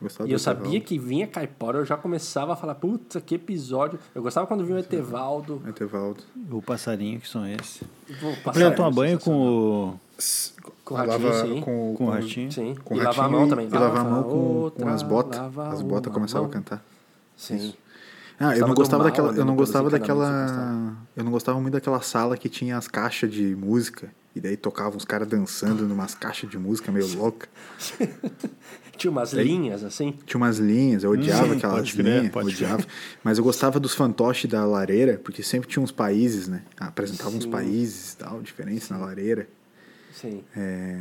Gostava 0.00 0.28
E 0.28 0.32
eu 0.32 0.38
sabia 0.38 0.78
Etevaldo. 0.78 0.86
que 0.86 0.98
vinha 0.98 1.26
Caipora, 1.26 1.78
eu 1.78 1.84
já 1.84 1.96
começava 1.96 2.54
a 2.54 2.56
falar, 2.56 2.74
puta, 2.74 3.20
que 3.20 3.34
episódio. 3.34 3.98
Eu 4.14 4.22
gostava 4.22 4.46
quando 4.46 4.64
vinha 4.64 4.76
o 4.76 4.80
Etevaldo. 4.80 5.62
Etevaldo. 5.68 6.22
O 6.50 6.62
passarinho 6.62 7.20
que 7.20 7.28
são 7.28 7.46
esses. 7.46 7.82
Vou 8.20 8.32
passar 8.36 8.52
Você 8.54 8.60
já 8.60 8.72
toma 8.72 8.90
banho 8.90 9.18
com 9.18 9.32
o. 9.36 10.00
Com 10.84 10.94
o 10.94 10.96
ratinho, 10.96 11.28
Lava- 11.28 11.46
sim. 11.46 11.60
Com, 11.60 11.94
Com 11.96 12.06
o 12.06 12.10
ratinho? 12.10 12.52
Sim. 12.52 12.74
Com 12.84 12.94
e 12.94 12.98
ratinho 12.98 13.22
lavar 13.22 13.24
a 13.24 13.28
mão 13.28 13.48
também. 13.48 13.68
E 13.68 13.78
lavar 13.78 14.00
a 14.00 14.04
mão 14.04 14.22
com, 14.24 14.30
com 14.30 14.36
outra, 14.60 14.90
as 14.92 15.02
botas. 15.02 15.40
As 15.72 15.82
botas 15.82 16.12
começavam 16.12 16.46
a 16.46 16.50
cantar. 16.50 16.84
Sim. 17.36 17.74
Ah, 18.38 18.56
eu 18.56 18.66
não 18.66 18.74
gostava 18.74 19.04
daquela. 19.04 19.32
Eu 19.34 19.44
não 19.44 19.56
gostava 19.56 19.88
daquela. 19.90 20.96
Eu 21.16 21.24
não 21.24 21.30
gostava 21.32 21.60
muito 21.60 21.74
daquela 21.74 22.00
sala 22.02 22.36
que 22.36 22.48
tinha 22.48 22.76
as 22.76 22.88
caixas 22.88 23.32
de 23.32 23.54
música. 23.56 24.10
E 24.36 24.40
daí 24.40 24.56
tocavam 24.56 24.96
os 24.96 25.04
caras 25.04 25.28
dançando 25.28 25.86
numas 25.86 26.14
caixas 26.16 26.50
de 26.50 26.58
música 26.58 26.90
meio 26.90 27.06
louca. 27.16 27.48
Tinha 28.96 29.10
umas 29.10 29.32
linhas, 29.32 29.82
assim. 29.82 30.12
Tinha 30.24 30.36
umas 30.38 30.58
linhas, 30.58 31.02
eu 31.02 31.10
odiava 31.10 31.48
Hum, 31.52 31.56
aquelas 31.56 31.76
pode 31.78 31.92
crer, 31.94 32.18
linhas, 32.18 32.32
pode 32.32 32.48
odiava. 32.54 32.84
Mas 33.24 33.38
eu 33.38 33.44
gostava 33.44 33.80
dos 33.80 33.92
fantoches 33.94 34.48
da 34.50 34.64
lareira, 34.64 35.20
porque 35.22 35.42
sempre 35.42 35.68
tinha 35.68 35.82
uns 35.82 35.90
países, 35.90 36.46
né? 36.48 36.62
Apresentavam 36.78 37.36
uns 37.36 37.44
Sim. 37.44 37.50
países 37.50 38.12
e 38.12 38.16
tal, 38.18 38.40
diferentes 38.40 38.88
na 38.90 38.98
lareira. 38.98 39.48
Sim. 40.14 40.42
É, 40.56 41.00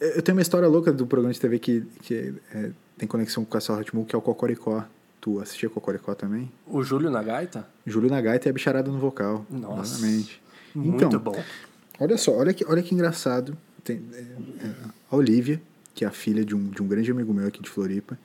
Eu 0.00 0.22
tenho 0.22 0.36
uma 0.36 0.42
história 0.42 0.68
louca 0.68 0.92
do 0.92 1.06
programa 1.06 1.32
de 1.32 1.40
TV 1.40 1.58
que, 1.58 1.80
que 2.02 2.34
é, 2.54 2.70
tem 2.98 3.08
conexão 3.08 3.44
com 3.44 3.48
o 3.48 3.52
Castelo 3.52 3.78
Rá-Tim-Bum, 3.78 4.04
que 4.04 4.14
é 4.14 4.18
o 4.18 4.22
Cocoricó. 4.22 4.84
Tu 5.20 5.40
assistia 5.40 5.68
Cocoricó 5.68 6.14
também? 6.14 6.50
O 6.66 6.82
Júlio 6.82 7.10
na 7.10 7.22
gaita? 7.22 7.66
Júlio 7.86 8.10
na 8.10 8.20
gaita 8.20 8.48
e 8.48 8.50
a 8.50 8.52
bicharada 8.52 8.90
no 8.90 8.98
vocal. 8.98 9.44
Nossa. 9.50 9.94
Exatamente. 9.96 10.42
Muito 10.74 11.04
então, 11.04 11.18
bom. 11.18 11.42
Olha 11.98 12.18
só, 12.18 12.32
olha 12.36 12.52
que, 12.52 12.64
olha 12.66 12.82
que 12.82 12.94
engraçado. 12.94 13.56
Tem, 13.82 14.02
é, 14.12 14.18
é, 14.66 14.74
a 15.10 15.16
Olivia, 15.16 15.60
que 15.94 16.04
é 16.04 16.08
a 16.08 16.10
filha 16.10 16.44
de 16.44 16.54
um, 16.54 16.68
de 16.68 16.82
um 16.82 16.86
grande 16.86 17.10
amigo 17.10 17.32
meu 17.32 17.46
aqui 17.46 17.62
de 17.62 17.70
Floripa, 17.70 18.18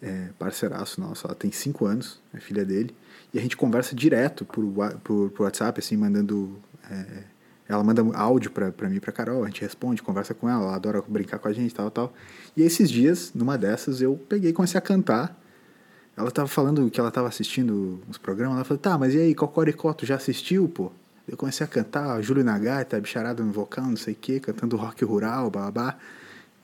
é, 0.00 0.28
parceiraço 0.38 1.00
nosso, 1.00 1.26
ela 1.26 1.34
tem 1.34 1.52
5 1.52 1.84
anos, 1.84 2.18
é 2.32 2.40
filha 2.40 2.64
dele, 2.64 2.94
e 3.34 3.38
a 3.38 3.42
gente 3.42 3.56
conversa 3.56 3.94
direto 3.94 4.44
por, 4.46 4.64
por, 5.04 5.30
por 5.30 5.42
WhatsApp, 5.42 5.78
assim, 5.78 5.96
mandando. 5.96 6.56
é, 6.90 7.24
ela 7.70 7.84
manda 7.84 8.02
áudio 8.14 8.50
pra, 8.50 8.72
pra 8.72 8.88
mim 8.88 8.96
e 8.96 9.00
pra 9.00 9.12
Carol, 9.12 9.44
a 9.44 9.46
gente 9.46 9.60
responde, 9.60 10.02
conversa 10.02 10.34
com 10.34 10.48
ela, 10.48 10.64
ela 10.64 10.74
adora 10.74 11.00
brincar 11.06 11.38
com 11.38 11.46
a 11.46 11.52
gente, 11.52 11.72
tal, 11.72 11.88
tal. 11.88 12.12
E 12.56 12.62
esses 12.62 12.90
dias, 12.90 13.30
numa 13.32 13.56
dessas, 13.56 14.02
eu 14.02 14.20
peguei 14.28 14.50
e 14.50 14.52
comecei 14.52 14.76
a 14.76 14.80
cantar. 14.80 15.40
Ela 16.16 16.32
tava 16.32 16.48
falando 16.48 16.90
que 16.90 16.98
ela 16.98 17.12
tava 17.12 17.28
assistindo 17.28 18.00
os 18.08 18.18
programas, 18.18 18.56
ela 18.56 18.64
falou, 18.64 18.80
tá, 18.80 18.98
mas 18.98 19.14
e 19.14 19.18
aí, 19.18 19.34
Cocoricó, 19.36 19.92
tu 19.92 20.04
já 20.04 20.16
assistiu, 20.16 20.68
pô? 20.68 20.90
Eu 21.28 21.36
comecei 21.36 21.64
a 21.64 21.68
cantar 21.68 22.20
Júlio 22.20 22.42
Nagata, 22.42 23.00
bicharada 23.00 23.40
no 23.40 23.52
vocal, 23.52 23.86
não 23.86 23.96
sei 23.96 24.14
o 24.14 24.16
quê, 24.20 24.40
cantando 24.40 24.76
rock 24.76 25.04
rural, 25.04 25.48
babá. 25.48 25.96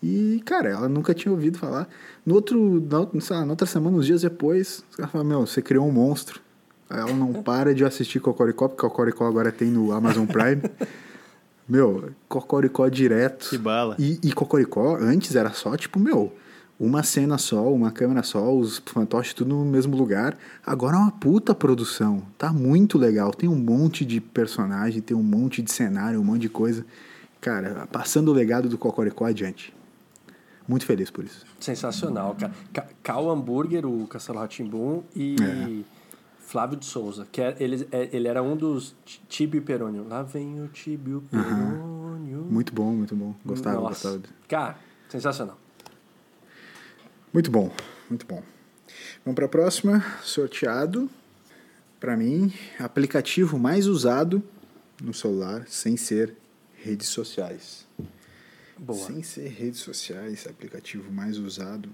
E, 0.02 0.42
cara, 0.44 0.70
ela 0.70 0.88
nunca 0.88 1.14
tinha 1.14 1.30
ouvido 1.30 1.57
falar. 1.57 1.88
No 2.24 2.34
outro, 2.34 2.80
na, 2.80 3.20
sei 3.20 3.36
lá, 3.36 3.44
na 3.44 3.52
outra 3.52 3.66
semana, 3.66 3.96
uns 3.96 4.07
dias 4.07 4.22
depois, 4.22 4.82
caras 4.96 5.12
falaram, 5.12 5.28
meu, 5.28 5.46
você 5.46 5.62
criou 5.62 5.86
um 5.86 5.92
monstro. 5.92 6.40
Ela 6.89 7.12
não 7.12 7.32
para 7.43 7.74
de 7.74 7.84
assistir 7.84 8.20
Cocoricó, 8.20 8.68
porque 8.68 8.80
Cocoricó 8.82 9.26
agora 9.26 9.51
tem 9.51 9.68
no 9.68 9.93
Amazon 9.93 10.26
Prime. 10.26 10.62
meu, 11.68 12.11
Cocoricó 12.28 12.89
direto. 12.89 13.49
Que 13.51 13.59
bala. 13.59 13.97
E, 13.99 14.18
e 14.22 14.32
Cocoricó, 14.32 14.97
antes 14.97 15.34
era 15.34 15.51
só, 15.53 15.76
tipo, 15.76 15.99
meu, 15.99 16.32
uma 16.78 17.03
cena 17.03 17.39
só, 17.39 17.72
uma 17.72 17.91
câmera 17.91 18.22
só, 18.22 18.55
os 18.55 18.80
fantoches 18.87 19.34
tudo 19.34 19.55
no 19.55 19.64
mesmo 19.64 19.97
lugar. 19.97 20.37
Agora 20.64 20.97
é 20.97 21.01
uma 21.01 21.11
puta 21.11 21.55
produção. 21.55 22.22
Tá 22.39 22.53
muito 22.53 22.99
legal. 22.99 23.32
Tem 23.32 23.49
um 23.49 23.57
monte 23.57 24.05
de 24.05 24.20
personagem, 24.20 25.01
tem 25.03 25.16
um 25.16 25.22
monte 25.22 25.62
de 25.62 25.72
cenário, 25.72 26.20
um 26.20 26.24
monte 26.24 26.43
de 26.43 26.49
coisa. 26.49 26.84
Cara, 27.41 27.89
passando 27.91 28.28
o 28.30 28.32
legado 28.34 28.68
do 28.68 28.78
Cocoricó 28.78 29.24
adiante. 29.24 29.74
Muito 30.68 30.84
feliz 30.84 31.11
por 31.11 31.24
isso. 31.24 31.45
Sensacional, 31.61 32.37
cara. 32.39 32.53
Ca- 32.72 32.87
Cal 33.03 33.30
Hambúrguer, 33.30 33.87
o 33.87 34.07
Castelo 34.07 34.39
Ratimbum 34.41 35.03
e 35.14 35.37
É. 35.41 35.97
Flávio 36.47 36.78
de 36.78 36.86
Souza, 36.86 37.26
que 37.32 37.40
é- 37.42 37.57
ele, 37.59 37.88
é- 37.90 38.09
ele 38.12 38.28
era 38.28 38.40
um 38.42 38.57
dos 38.57 38.94
Ti- 39.05 39.20
Tibio 39.28 39.62
Perônio. 39.62 40.07
Lá 40.09 40.22
vem 40.22 40.62
o 40.62 40.68
Tibio 40.68 41.22
Perônio. 41.30 42.47
Muito 42.49 42.72
bom, 42.72 42.92
muito 42.92 43.16
bom. 43.16 43.34
Gostava, 43.44 43.80
Nossa. 43.80 43.88
gostava. 44.12 44.18
de- 44.18 44.28
Cara, 44.49 44.78
sensacional. 45.09 45.59
Muito 47.32 47.51
bom, 47.51 47.70
muito 48.09 48.24
bom. 48.26 48.42
Vamos 49.24 49.34
para 49.34 49.47
a 49.47 49.49
próxima. 49.49 50.05
Sorteado. 50.22 51.11
Para 51.99 52.16
mim, 52.16 52.53
aplicativo 52.78 53.59
mais 53.59 53.86
usado 53.86 54.42
no 55.03 55.12
celular 55.12 55.64
sem 55.66 55.97
ser 55.97 56.36
redes 56.76 57.09
sociais. 57.09 57.86
Boa. 58.78 58.99
Sem 59.07 59.22
ser 59.22 59.49
redes 59.49 59.80
sociais, 59.80 60.47
aplicativo 60.47 61.11
mais 61.11 61.38
usado. 61.38 61.88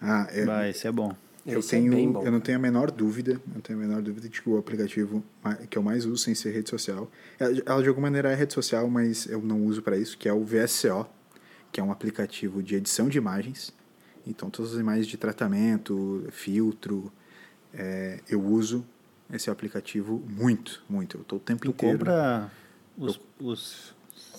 Ah, 0.00 0.26
é, 0.30 0.44
Vai, 0.44 0.70
esse 0.70 0.86
é 0.88 0.92
bom. 0.92 1.14
Eu 1.46 1.58
Esse 1.60 1.76
é 1.76 1.78
tenho, 1.78 1.92
bem 1.92 2.10
bom. 2.10 2.22
eu 2.24 2.30
não 2.30 2.40
tenho 2.40 2.58
a 2.58 2.60
menor 2.60 2.90
dúvida, 2.90 3.40
não 3.52 3.60
tenho 3.60 3.78
a 3.78 3.82
menor 3.82 4.00
dúvida 4.02 4.28
de 4.28 4.40
que 4.40 4.48
o 4.48 4.56
aplicativo 4.58 5.22
que 5.68 5.76
eu 5.76 5.82
mais 5.82 6.04
uso 6.06 6.18
sem 6.22 6.34
ser 6.34 6.52
rede 6.52 6.70
social, 6.70 7.10
ela, 7.38 7.52
de 7.82 7.88
alguma 7.88 8.06
maneira 8.06 8.30
é 8.30 8.34
rede 8.34 8.52
social, 8.54 8.88
mas 8.88 9.26
eu 9.26 9.40
não 9.42 9.64
uso 9.64 9.82
para 9.82 9.96
isso, 9.96 10.16
que 10.16 10.28
é 10.28 10.32
o 10.32 10.44
VSCO, 10.44 11.06
que 11.72 11.80
é 11.80 11.82
um 11.82 11.90
aplicativo 11.90 12.62
de 12.62 12.74
edição 12.76 13.08
de 13.08 13.18
imagens. 13.18 13.72
Então 14.26 14.48
todas 14.50 14.74
as 14.74 14.78
imagens 14.80 15.06
de 15.06 15.16
tratamento, 15.16 16.24
filtro, 16.30 17.12
é, 17.74 18.20
eu 18.28 18.40
uso 18.44 18.84
esse 19.32 19.50
aplicativo 19.50 20.22
muito, 20.28 20.82
muito. 20.88 21.18
Eu 21.18 21.24
tô 21.24 21.36
o 21.36 21.40
tempo 21.40 21.62
Tu 21.62 21.70
inteiro. 21.70 21.98
compra 21.98 22.50
os. 22.96 23.18
os 23.40 23.94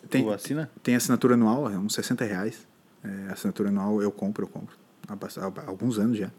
Tem- 0.09 0.23
tu 0.23 0.31
assina? 0.31 0.69
Tem 0.83 0.95
assinatura 0.95 1.33
anual, 1.33 1.69
é 1.69 1.77
uns 1.77 1.93
60 1.95 2.23
reais. 2.23 2.67
É, 3.03 3.31
assinatura 3.31 3.69
anual 3.69 4.01
eu 4.01 4.11
compro, 4.11 4.45
eu 4.45 4.47
compro. 4.49 4.75
Há, 5.07 5.13
há 5.15 5.67
alguns 5.67 5.97
anos 5.99 6.17
já. 6.17 6.31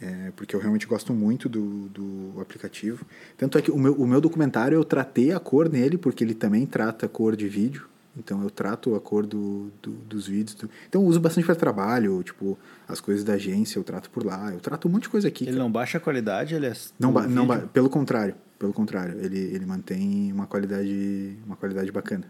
É, 0.00 0.32
porque 0.34 0.56
eu 0.56 0.60
realmente 0.60 0.86
gosto 0.86 1.12
muito 1.14 1.48
do, 1.48 1.88
do 1.88 2.40
aplicativo. 2.40 3.04
Tanto 3.36 3.56
é 3.58 3.62
que 3.62 3.70
o 3.70 3.78
meu, 3.78 3.92
o 3.94 4.06
meu 4.06 4.20
documentário 4.20 4.74
eu 4.76 4.84
tratei 4.84 5.32
a 5.32 5.38
cor 5.38 5.68
nele, 5.68 5.96
porque 5.96 6.24
ele 6.24 6.34
também 6.34 6.66
trata 6.66 7.06
a 7.06 7.08
cor 7.08 7.36
de 7.36 7.48
vídeo. 7.48 7.86
Então 8.16 8.42
eu 8.42 8.50
trato 8.50 8.94
a 8.94 9.00
cor 9.00 9.24
do, 9.24 9.70
do- 9.82 9.92
dos 9.92 10.26
vídeos. 10.26 10.54
do- 10.56 10.68
Então 10.88 11.02
eu 11.02 11.06
uso 11.08 11.18
bastante 11.20 11.44
para 11.46 11.54
trabalho, 11.54 12.22
tipo, 12.22 12.58
as 12.86 13.00
coisas 13.00 13.24
da 13.24 13.34
agência 13.34 13.78
eu 13.78 13.84
trato 13.84 14.10
por 14.10 14.24
lá. 14.24 14.52
Eu 14.52 14.60
trato 14.60 14.86
um 14.88 14.90
monte 14.90 15.04
de 15.04 15.08
coisa 15.08 15.28
aqui. 15.28 15.44
Ele 15.44 15.52
cara. 15.52 15.62
não 15.62 15.70
baixa 15.72 15.98
a 15.98 16.00
qualidade, 16.00 16.54
ele 16.54 16.66
é. 16.66 16.72
Não, 16.98 17.12
ba- 17.12 17.26
não 17.26 17.46
ba- 17.46 17.58
pelo 17.72 17.88
contrário, 17.88 18.34
pelo 18.58 18.72
contrário, 18.72 19.18
ele, 19.20 19.38
ele 19.38 19.64
mantém 19.64 20.30
uma 20.32 20.46
qualidade, 20.46 21.38
uma 21.46 21.56
qualidade 21.56 21.90
bacana. 21.92 22.24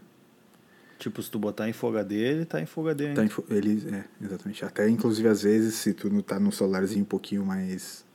Tipo, 1.03 1.21
se 1.21 1.29
tu 1.29 1.37
botar 1.37 1.67
em 1.67 1.73
Full 1.73 1.89
HD, 1.89 2.15
ele 2.15 2.45
tá 2.45 2.61
em 2.61 2.65
Full 2.65 2.87
HD. 2.87 3.07
ainda. 3.07 3.19
Tá, 3.21 3.25
info- 3.25 3.43
ele, 3.49 3.93
é, 3.93 4.05
exatamente. 4.25 4.63
Até, 4.63 4.87
inclusive, 4.87 5.27
às 5.27 5.43
vezes, 5.43 5.73
se 5.75 5.93
tu 5.93 6.09
não 6.09 6.21
tá 6.21 6.39
num 6.39 6.49
celularzinho 6.49 7.01
um 7.01 7.05
pouquinho 7.05 7.45
mais... 7.45 8.05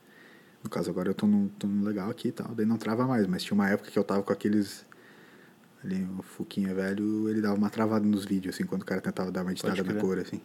No 0.63 0.69
caso, 0.71 0.89
agora 0.89 1.07
eu 1.07 1.13
tô 1.13 1.27
num, 1.27 1.47
tô 1.49 1.67
num 1.67 1.83
legal 1.83 2.09
aqui 2.09 2.29
e 2.29 2.31
tal, 2.31 2.47
daí 2.55 2.65
não 2.65 2.77
trava 2.77 3.05
mais. 3.05 3.27
Mas 3.27 3.43
tinha 3.43 3.53
uma 3.53 3.69
época 3.69 3.91
que 3.91 3.99
eu 3.99 4.03
tava 4.03 4.23
com 4.23 4.33
aqueles... 4.33 4.85
Ali, 5.83 6.03
o 6.17 6.23
Fuquinha 6.23 6.73
velho, 6.73 7.29
ele 7.29 7.41
dava 7.41 7.55
uma 7.55 7.69
travada 7.69 8.03
nos 8.05 8.25
vídeos, 8.25 8.55
assim, 8.55 8.65
quando 8.65 8.81
o 8.81 8.85
cara 8.85 8.99
tentava 8.99 9.31
dar 9.31 9.43
uma 9.43 9.51
editada 9.51 9.75
na 9.83 10.01
cor, 10.01 10.17
assim. 10.17 10.41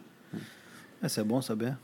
Esse 1.03 1.19
é 1.19 1.23
bom 1.23 1.41
saber. 1.41 1.75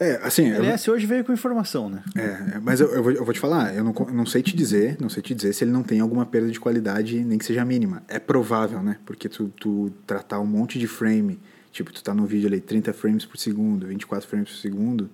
É, 0.00 0.16
assim... 0.22 0.48
eu- 0.48 0.56
Aliás, 0.58 0.86
hoje 0.88 1.06
veio 1.06 1.24
com 1.24 1.32
informação, 1.32 1.88
né? 1.88 2.02
É, 2.16 2.56
é, 2.56 2.60
mas 2.60 2.80
eu, 2.80 2.88
eu, 2.92 3.02
vou, 3.02 3.12
eu 3.12 3.24
vou 3.24 3.32
te 3.32 3.38
falar, 3.40 3.74
eu 3.74 3.84
não, 3.84 3.94
eu 3.96 4.12
não 4.14 4.26
sei 4.26 4.42
te 4.42 4.56
dizer, 4.56 4.96
não 5.00 5.08
sei 5.08 5.22
te 5.22 5.34
dizer 5.34 5.52
se 5.52 5.62
ele 5.64 5.70
não 5.70 5.82
tem 5.82 6.00
alguma 6.00 6.26
perda 6.26 6.50
de 6.50 6.58
qualidade, 6.58 7.22
nem 7.24 7.38
que 7.38 7.44
seja 7.44 7.64
mínima. 7.64 8.02
É 8.08 8.18
provável, 8.18 8.82
né? 8.82 8.96
Porque 9.06 9.28
tu, 9.28 9.48
tu 9.50 9.92
tratar 10.06 10.40
um 10.40 10.46
monte 10.46 10.78
de 10.78 10.86
frame, 10.88 11.38
tipo, 11.70 11.92
tu 11.92 12.02
tá 12.02 12.12
no 12.12 12.26
vídeo 12.26 12.48
ali 12.48 12.60
30 12.60 12.92
frames 12.92 13.24
por 13.24 13.36
segundo, 13.38 13.86
24 13.86 14.28
frames 14.28 14.50
por 14.50 14.56
segundo, 14.58 15.08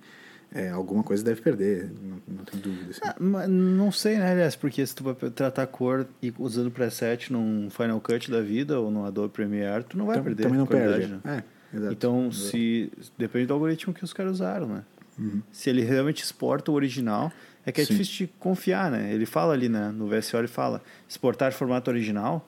É, 0.53 0.69
alguma 0.69 1.01
coisa 1.01 1.23
deve 1.23 1.39
perder, 1.41 1.89
não, 2.03 2.17
não 2.39 2.43
tem 2.43 2.59
dúvida. 2.59 2.89
Assim. 2.91 2.99
Ah, 3.05 3.15
mas 3.17 3.47
não 3.47 3.89
sei, 3.89 4.17
né, 4.17 4.31
aliás, 4.33 4.53
porque 4.53 4.85
se 4.85 4.93
tu 4.93 5.01
vai 5.01 5.13
tratar 5.31 5.65
cor 5.67 6.05
e 6.21 6.33
usando 6.37 6.69
preset 6.69 7.31
num 7.31 7.69
Final 7.69 8.01
Cut 8.01 8.29
da 8.29 8.41
vida 8.41 8.77
ou 8.77 8.91
no 8.91 9.05
Adobe 9.05 9.31
Premiere, 9.33 9.85
tu 9.85 9.97
não 9.97 10.07
vai 10.07 10.17
Tam- 10.17 10.25
perder 10.25 10.43
também 10.43 10.57
não 10.57 10.65
perde. 10.67 11.07
né? 11.07 11.19
É, 11.23 11.43
exato. 11.73 11.93
Então, 11.93 12.31
se 12.31 12.91
depende 13.17 13.45
do 13.47 13.53
algoritmo 13.53 13.93
que 13.93 14.03
os 14.03 14.13
caras 14.13 14.33
usaram, 14.33 14.67
né? 14.67 14.83
Uhum. 15.19 15.41
Se 15.51 15.69
ele 15.69 15.81
realmente 15.83 16.23
exporta 16.23 16.71
o 16.71 16.73
original, 16.75 17.31
é 17.65 17.71
que 17.71 17.81
é 17.81 17.85
Sim. 17.85 17.93
difícil 17.93 18.27
de 18.27 18.33
confiar, 18.39 18.89
né? 18.89 19.13
Ele 19.13 19.25
fala 19.25 19.53
ali 19.53 19.69
né, 19.69 19.91
no 19.95 20.07
VSO, 20.07 20.37
ele 20.37 20.47
fala 20.47 20.81
exportar 21.07 21.51
formato 21.53 21.91
original. 21.91 22.47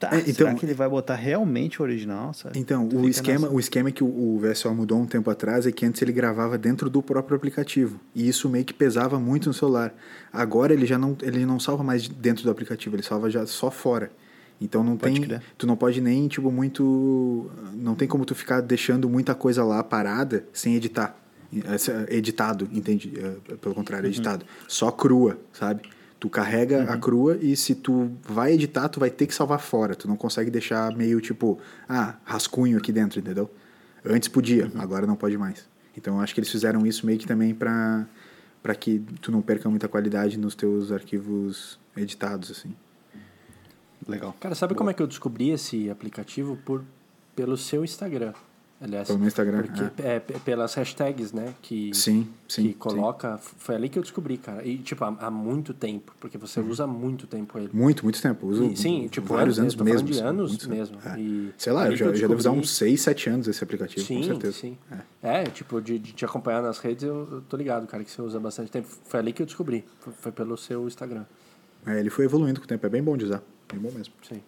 Tá, 0.00 0.10
É, 0.12 0.20
então- 0.20 0.34
será 0.34 0.54
que 0.54 0.64
ele 0.66 0.74
vai 0.74 0.88
botar 0.88 1.14
realmente 1.14 1.80
o 1.80 1.84
original, 1.84 2.32
sabe? 2.34 2.58
Então, 2.58 2.88
Tu 2.88 2.96
o 2.96 3.08
esquema, 3.08 3.40
nessa. 3.42 3.52
o 3.54 3.60
esquema 3.60 3.90
que 3.90 4.02
o, 4.02 4.06
o 4.06 4.38
VSO 4.40 4.74
mudou 4.74 4.98
um 4.98 5.06
tempo 5.06 5.30
atrás 5.30 5.66
é 5.66 5.72
que 5.72 5.84
antes 5.86 6.00
ele 6.02 6.12
gravava 6.12 6.56
dentro 6.58 6.90
do 6.90 7.00
próprio 7.02 7.36
aplicativo. 7.36 8.00
E 8.14 8.26
isso 8.28 8.48
meio 8.48 8.64
que 8.64 8.74
pesava 8.74 9.18
muito 9.20 9.46
no 9.48 9.54
celular. 9.54 9.94
Agora 10.32 10.72
ele 10.72 10.84
já 10.86 10.98
não, 10.98 11.16
ele 11.22 11.44
não 11.46 11.60
salva 11.60 11.84
mais 11.84 12.08
dentro 12.08 12.42
do 12.44 12.50
aplicativo, 12.50 12.96
ele 12.96 13.02
salva 13.02 13.30
já 13.30 13.46
só 13.46 13.70
fora. 13.70 14.10
Então 14.60 14.82
não 14.84 14.96
Pode 14.96 15.20
tem, 15.26 15.40
tu 15.58 15.66
não 15.66 15.76
pode 15.76 16.00
nem 16.00 16.28
tipo 16.28 16.50
muito, 16.50 17.50
não 17.74 17.94
tem 17.94 18.06
como 18.08 18.24
tu 18.24 18.34
ficar 18.34 18.60
deixando 18.60 19.08
muita 19.10 19.34
coisa 19.34 19.64
lá 19.64 19.82
parada 19.82 20.44
sem 20.52 20.74
editar. 20.76 21.16
Editado, 22.08 22.68
entende? 22.72 23.12
É, 23.16 23.54
Pelo 23.56 23.68
Uhum. 23.68 23.74
contrário, 23.74 24.06
editado. 24.08 24.44
Só 24.68 24.90
crua, 24.90 25.38
sabe? 25.52 25.82
Tu 26.18 26.28
carrega 26.30 26.78
Uhum. 26.84 26.90
a 26.92 26.96
crua 26.96 27.36
e 27.40 27.54
se 27.56 27.74
tu 27.74 28.10
vai 28.28 28.52
editar, 28.52 28.88
tu 28.88 28.98
vai 29.00 29.10
ter 29.10 29.26
que 29.26 29.34
salvar 29.34 29.60
fora. 29.60 29.94
Tu 29.94 30.08
não 30.08 30.16
consegue 30.16 30.50
deixar 30.50 30.94
meio 30.96 31.20
tipo, 31.20 31.58
ah, 31.88 32.14
rascunho 32.24 32.78
aqui 32.78 32.92
dentro, 32.92 33.18
entendeu? 33.20 33.50
Antes 34.04 34.28
podia, 34.28 34.66
Uhum. 34.66 34.80
agora 34.80 35.06
não 35.06 35.16
pode 35.16 35.36
mais. 35.36 35.66
Então 35.96 36.16
eu 36.16 36.20
acho 36.20 36.32
que 36.34 36.40
eles 36.40 36.50
fizeram 36.50 36.86
isso 36.86 37.04
meio 37.06 37.18
que 37.18 37.26
também 37.26 37.54
pra, 37.54 38.06
pra 38.62 38.74
que 38.74 39.00
tu 39.20 39.30
não 39.30 39.42
perca 39.42 39.68
muita 39.68 39.86
qualidade 39.88 40.38
nos 40.38 40.54
teus 40.54 40.90
arquivos 40.90 41.78
editados, 41.96 42.50
assim. 42.50 42.74
Legal. 44.06 44.34
Cara, 44.40 44.54
sabe 44.54 44.74
como 44.74 44.90
é 44.90 44.94
que 44.94 45.02
eu 45.02 45.06
descobri 45.06 45.50
esse 45.50 45.88
aplicativo? 45.90 46.56
Por, 46.64 46.82
pelo 47.34 47.56
seu 47.56 47.84
Instagram. 47.84 48.32
Aliás, 48.80 49.06
Pelo 49.06 49.18
meu 49.20 49.28
Instagram, 49.28 49.62
Porque, 49.62 50.02
é, 50.02 50.18
p- 50.20 50.38
pelas 50.40 50.74
hashtags, 50.74 51.32
né? 51.32 51.54
Que, 51.62 51.94
Sim, 51.94 52.28
sim, 52.46 52.64
que 52.64 52.68
sim. 52.68 52.72
coloca. 52.74 53.38
Foi 53.38 53.74
ali 53.76 53.88
que 53.88 53.98
eu 53.98 54.02
descobri, 54.02 54.36
cara. 54.36 54.66
E, 54.66 54.76
tipo, 54.78 55.02
há, 55.04 55.16
há 55.20 55.30
muito 55.30 55.72
tempo. 55.72 56.12
Porque 56.20 56.36
você 56.36 56.60
Uhum. 56.60 56.68
usa 56.68 56.86
muito 56.86 57.26
tempo 57.26 57.56
ele. 57.58 57.70
Muito, 57.72 58.02
muito 58.02 58.20
tempo. 58.20 58.46
Uso 58.46 58.64
E, 58.64 58.76
sim, 58.76 59.08
tipo, 59.08 59.28
vários 59.32 59.58
anos, 59.58 59.74
anos 59.74 59.84
mesmo. 59.92 60.08
de 60.10 60.18
anos 60.20 60.66
mesmo. 60.66 60.98
É. 61.06 61.18
E 61.18 61.54
Sei 61.56 61.72
lá, 61.72 61.88
eu 61.88 61.96
já, 61.96 62.06
eu 62.06 62.14
já 62.14 62.26
devo 62.26 62.38
usar 62.38 62.50
uns 62.50 62.72
6, 62.76 63.00
7 63.00 63.30
anos 63.30 63.48
esse 63.48 63.62
aplicativo, 63.64 64.04
Sim, 64.04 64.16
com 64.18 64.22
certeza. 64.24 64.52
sim. 64.52 64.76
É. 65.22 65.42
É, 65.42 65.44
tipo, 65.44 65.80
de, 65.80 65.98
de 65.98 66.12
te 66.12 66.24
acompanhar 66.26 66.60
nas 66.60 66.78
redes, 66.78 67.04
eu, 67.04 67.26
eu 67.30 67.40
tô 67.48 67.56
ligado, 67.56 67.86
cara, 67.86 68.04
que 68.04 68.10
você 68.10 68.20
usa 68.20 68.38
bastante 68.38 68.70
tempo. 68.70 68.88
Foi 69.04 69.18
ali 69.20 69.32
que 69.32 69.40
eu 69.40 69.46
descobri. 69.46 69.82
Foi, 70.00 70.12
foi 70.12 70.32
pelo 70.32 70.58
seu 70.58 70.86
Instagram. 70.86 71.24
É, 71.86 71.98
ele 72.00 72.10
foi 72.10 72.24
evoluindo 72.26 72.60
com 72.60 72.64
o 72.64 72.68
tempo, 72.68 72.84
é 72.84 72.88
bem 72.90 73.02
bom 73.02 73.16
de 73.16 73.24
usar. 73.24 73.42
Bem 73.74 73.90
bom 73.90 73.96
mesmo. 73.96 74.14
Sim. 74.22 74.42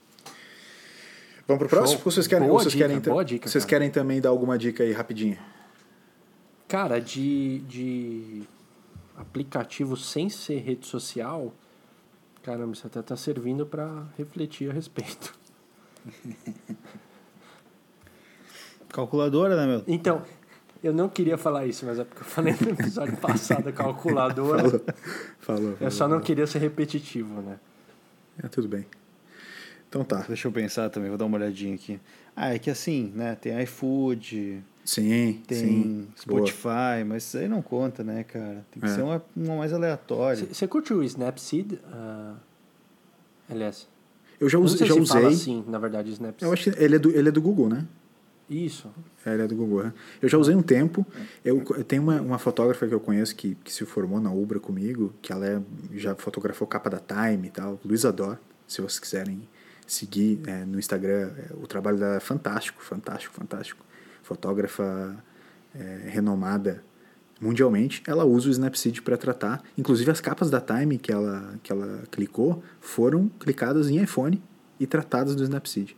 Vamos 1.46 1.60
pro 1.60 1.68
Show. 1.68 1.78
próximo? 1.78 2.00
Ou 2.04 2.10
vocês 2.10 2.26
querem, 2.26 2.46
Boa 2.48 2.58
ou 2.58 2.60
vocês 2.60 2.72
dica, 2.72 2.86
querem, 2.88 3.00
boa 3.00 3.24
dica, 3.24 3.48
vocês 3.48 3.64
cara. 3.64 3.70
querem 3.70 3.90
também 3.90 4.20
dar 4.20 4.30
alguma 4.30 4.58
dica 4.58 4.82
aí 4.82 4.92
rapidinho? 4.92 5.38
Cara, 6.66 7.00
de, 7.00 7.60
de 7.60 8.42
aplicativo 9.16 9.96
sem 9.96 10.28
ser 10.28 10.58
rede 10.58 10.86
social, 10.86 11.54
caramba, 12.42 12.72
isso 12.72 12.86
até 12.86 13.00
tá 13.00 13.16
servindo 13.16 13.64
para 13.64 14.04
refletir 14.18 14.68
a 14.70 14.72
respeito. 14.72 15.32
Calculadora, 18.88 19.56
né, 19.56 19.66
meu? 19.66 19.84
Então, 19.86 20.22
eu 20.82 20.92
não 20.92 21.08
queria 21.08 21.38
falar 21.38 21.66
isso, 21.66 21.84
mas 21.86 21.98
é 21.98 22.04
porque 22.04 22.22
eu 22.22 22.26
falei 22.26 22.54
no 22.60 22.70
episódio 22.70 23.16
passado, 23.18 23.68
a 23.68 23.72
calculadora. 23.72 24.62
Falou. 24.68 24.84
Falou. 25.38 25.70
Eu 25.70 25.76
falou. 25.76 25.90
só 25.90 26.08
não 26.08 26.20
queria 26.20 26.46
ser 26.46 26.58
repetitivo, 26.58 27.40
né? 27.42 27.58
É, 28.42 28.48
tudo 28.48 28.68
bem. 28.68 28.86
Então 29.88 30.04
tá. 30.04 30.24
Deixa 30.26 30.48
eu 30.48 30.52
pensar 30.52 30.90
também, 30.90 31.08
vou 31.08 31.18
dar 31.18 31.24
uma 31.26 31.36
olhadinha 31.36 31.74
aqui. 31.74 32.00
Ah, 32.34 32.54
é 32.54 32.58
que 32.58 32.68
assim, 32.70 33.12
né? 33.14 33.34
Tem 33.34 33.60
iFood, 33.62 34.62
Sim, 34.84 35.40
tem 35.46 35.58
sim. 35.58 36.08
Spotify, 36.16 37.02
mas 37.06 37.24
isso 37.24 37.38
aí 37.38 37.48
não 37.48 37.62
conta, 37.62 38.04
né, 38.04 38.22
cara? 38.24 38.64
Tem 38.70 38.80
que 38.80 38.86
É. 38.86 38.90
ser 38.94 39.02
uma, 39.02 39.22
uma 39.34 39.56
mais 39.56 39.72
aleatória. 39.72 40.46
Você 40.52 40.66
curte 40.68 40.92
o 40.92 41.02
Snapseed? 41.02 41.78
Ah, 41.92 42.34
aliás, 43.48 43.88
Eu 44.38 44.48
já, 44.48 44.58
eu 44.58 44.60
não 44.60 44.66
usei- 44.66 44.78
sei 44.78 44.86
já 44.88 44.94
se 44.94 45.00
usei. 45.00 45.22
fala 45.22 45.28
assim, 45.34 45.64
na 45.66 45.78
verdade, 45.78 46.10
Snapseed. 46.12 46.42
Eu 46.46 46.52
acho 46.52 46.70
que 46.70 46.82
ele 46.82 46.96
é 46.96 46.98
do, 46.98 47.10
ele 47.10 47.28
é 47.28 47.32
do 47.32 47.40
Google, 47.40 47.68
né? 47.68 47.86
Isso. 48.48 48.88
É, 49.24 49.32
ele 49.34 49.42
é 49.42 49.46
do 49.48 49.56
Google. 49.56 49.84
né? 49.84 49.92
Eu 50.22 50.28
já 50.28 50.38
usei 50.38 50.54
um 50.54 50.62
tempo. 50.62 51.04
Eu, 51.44 51.64
eu 51.76 51.82
tenho 51.82 52.02
uma, 52.02 52.20
uma 52.20 52.38
fotógrafa 52.38 52.86
que 52.86 52.94
eu 52.94 53.00
conheço 53.00 53.34
que, 53.34 53.56
que 53.56 53.72
se 53.72 53.84
formou 53.84 54.20
na 54.20 54.30
Ubra 54.30 54.60
comigo, 54.60 55.12
que 55.20 55.32
ela 55.32 55.44
é- 55.46 55.60
já 55.94 56.14
fotografou 56.14 56.66
capa 56.68 56.88
da 56.90 57.00
Time 57.00 57.48
e 57.48 57.50
tal. 57.50 57.80
Luísa 57.84 58.12
Dor, 58.12 58.38
se 58.68 58.80
vocês 58.80 59.00
quiserem 59.00 59.48
seguir 59.86 60.40
é, 60.46 60.64
no 60.64 60.78
Instagram. 60.78 61.30
é, 61.36 61.54
o 61.54 61.66
trabalho 61.66 61.98
dela 61.98 62.16
é 62.16 62.20
fantástico, 62.20 62.82
fantástico, 62.82 63.34
fantástico. 63.34 63.84
Fotógrafa 64.22 65.16
é, 65.74 66.08
renomada 66.08 66.82
mundialmente. 67.40 68.02
Ela 68.06 68.24
usa 68.24 68.48
o 68.48 68.50
Snapseed 68.50 69.02
para 69.02 69.16
tratar. 69.16 69.62
Inclusive 69.76 70.10
as 70.10 70.20
capas 70.20 70.50
da 70.50 70.60
Time 70.60 70.98
que 70.98 71.12
ela, 71.12 71.58
que 71.62 71.70
ela 71.70 72.02
clicou 72.10 72.62
foram 72.80 73.28
clicadas 73.28 73.88
em 73.88 74.02
iPhone 74.02 74.42
e 74.80 74.86
tratadas 74.86 75.34
do 75.34 75.42
Snapseed. 75.42 75.96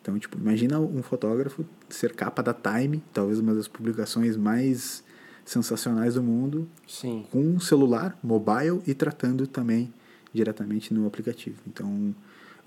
Então, 0.00 0.16
tipo, 0.18 0.38
imagina 0.38 0.78
um 0.78 1.02
fotógrafo 1.02 1.64
ser 1.88 2.14
capa 2.14 2.42
da 2.42 2.54
Time, 2.54 3.02
talvez 3.12 3.40
uma 3.40 3.54
das 3.54 3.66
publicações 3.66 4.36
mais 4.36 5.02
sensacionais 5.44 6.14
do 6.14 6.22
mundo, 6.22 6.68
Sim. 6.86 7.26
com 7.30 7.40
um 7.40 7.58
celular, 7.58 8.18
mobile 8.22 8.80
e 8.86 8.94
tratando 8.94 9.46
também 9.46 9.92
diretamente 10.32 10.94
no 10.94 11.06
aplicativo. 11.06 11.60
Então, 11.66 12.14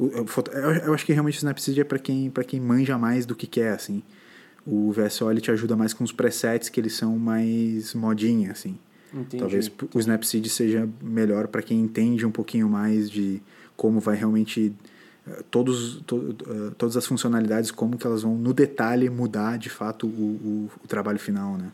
eu, 0.08 0.26
eu 0.86 0.94
acho 0.94 1.06
que 1.06 1.12
realmente 1.14 1.36
o 1.36 1.40
Snapseed 1.40 1.82
é 1.82 1.84
para 1.84 2.00
quem, 2.00 2.30
pra 2.30 2.44
quem 2.44 2.60
manja 2.60 2.98
mais 2.98 3.26
do 3.26 3.36
que 3.36 3.46
quer, 3.48 3.72
assim. 3.74 4.02
O 4.66 4.92
VSO 4.92 5.30
ele 5.32 5.42
te 5.42 5.52
ajuda 5.52 5.76
mais 5.76 5.94
com 5.94 6.04
os 6.04 6.12
presets 6.12 6.70
que 6.70 6.80
eles 6.80 6.94
são 6.94 7.18
mais 7.18 7.94
modinha, 7.94 8.52
assim. 8.52 8.78
Entendi. 9.14 9.38
Talvez 9.40 9.72
o 9.94 10.00
Snapseed 10.00 10.48
seja 10.50 10.88
melhor 11.02 11.48
para 11.48 11.62
quem 11.62 11.80
entende 11.82 12.26
um 12.26 12.32
pouquinho 12.32 12.70
mais 12.70 13.10
de 13.10 13.42
como 13.76 14.00
vai 14.00 14.16
realmente 14.16 14.72
eh, 15.28 15.44
todos 15.50 16.02
to, 16.06 16.36
eh, 16.48 16.72
todas 16.78 16.96
as 16.96 17.06
funcionalidades 17.08 17.72
como 17.72 17.98
que 17.98 18.06
elas 18.06 18.22
vão 18.22 18.36
no 18.36 18.54
detalhe 18.54 19.10
mudar 19.10 19.58
de 19.58 19.70
fato 19.70 20.06
o, 20.06 20.10
o, 20.10 20.72
o 20.84 20.88
trabalho 20.88 21.18
final, 21.18 21.58
né? 21.58 21.72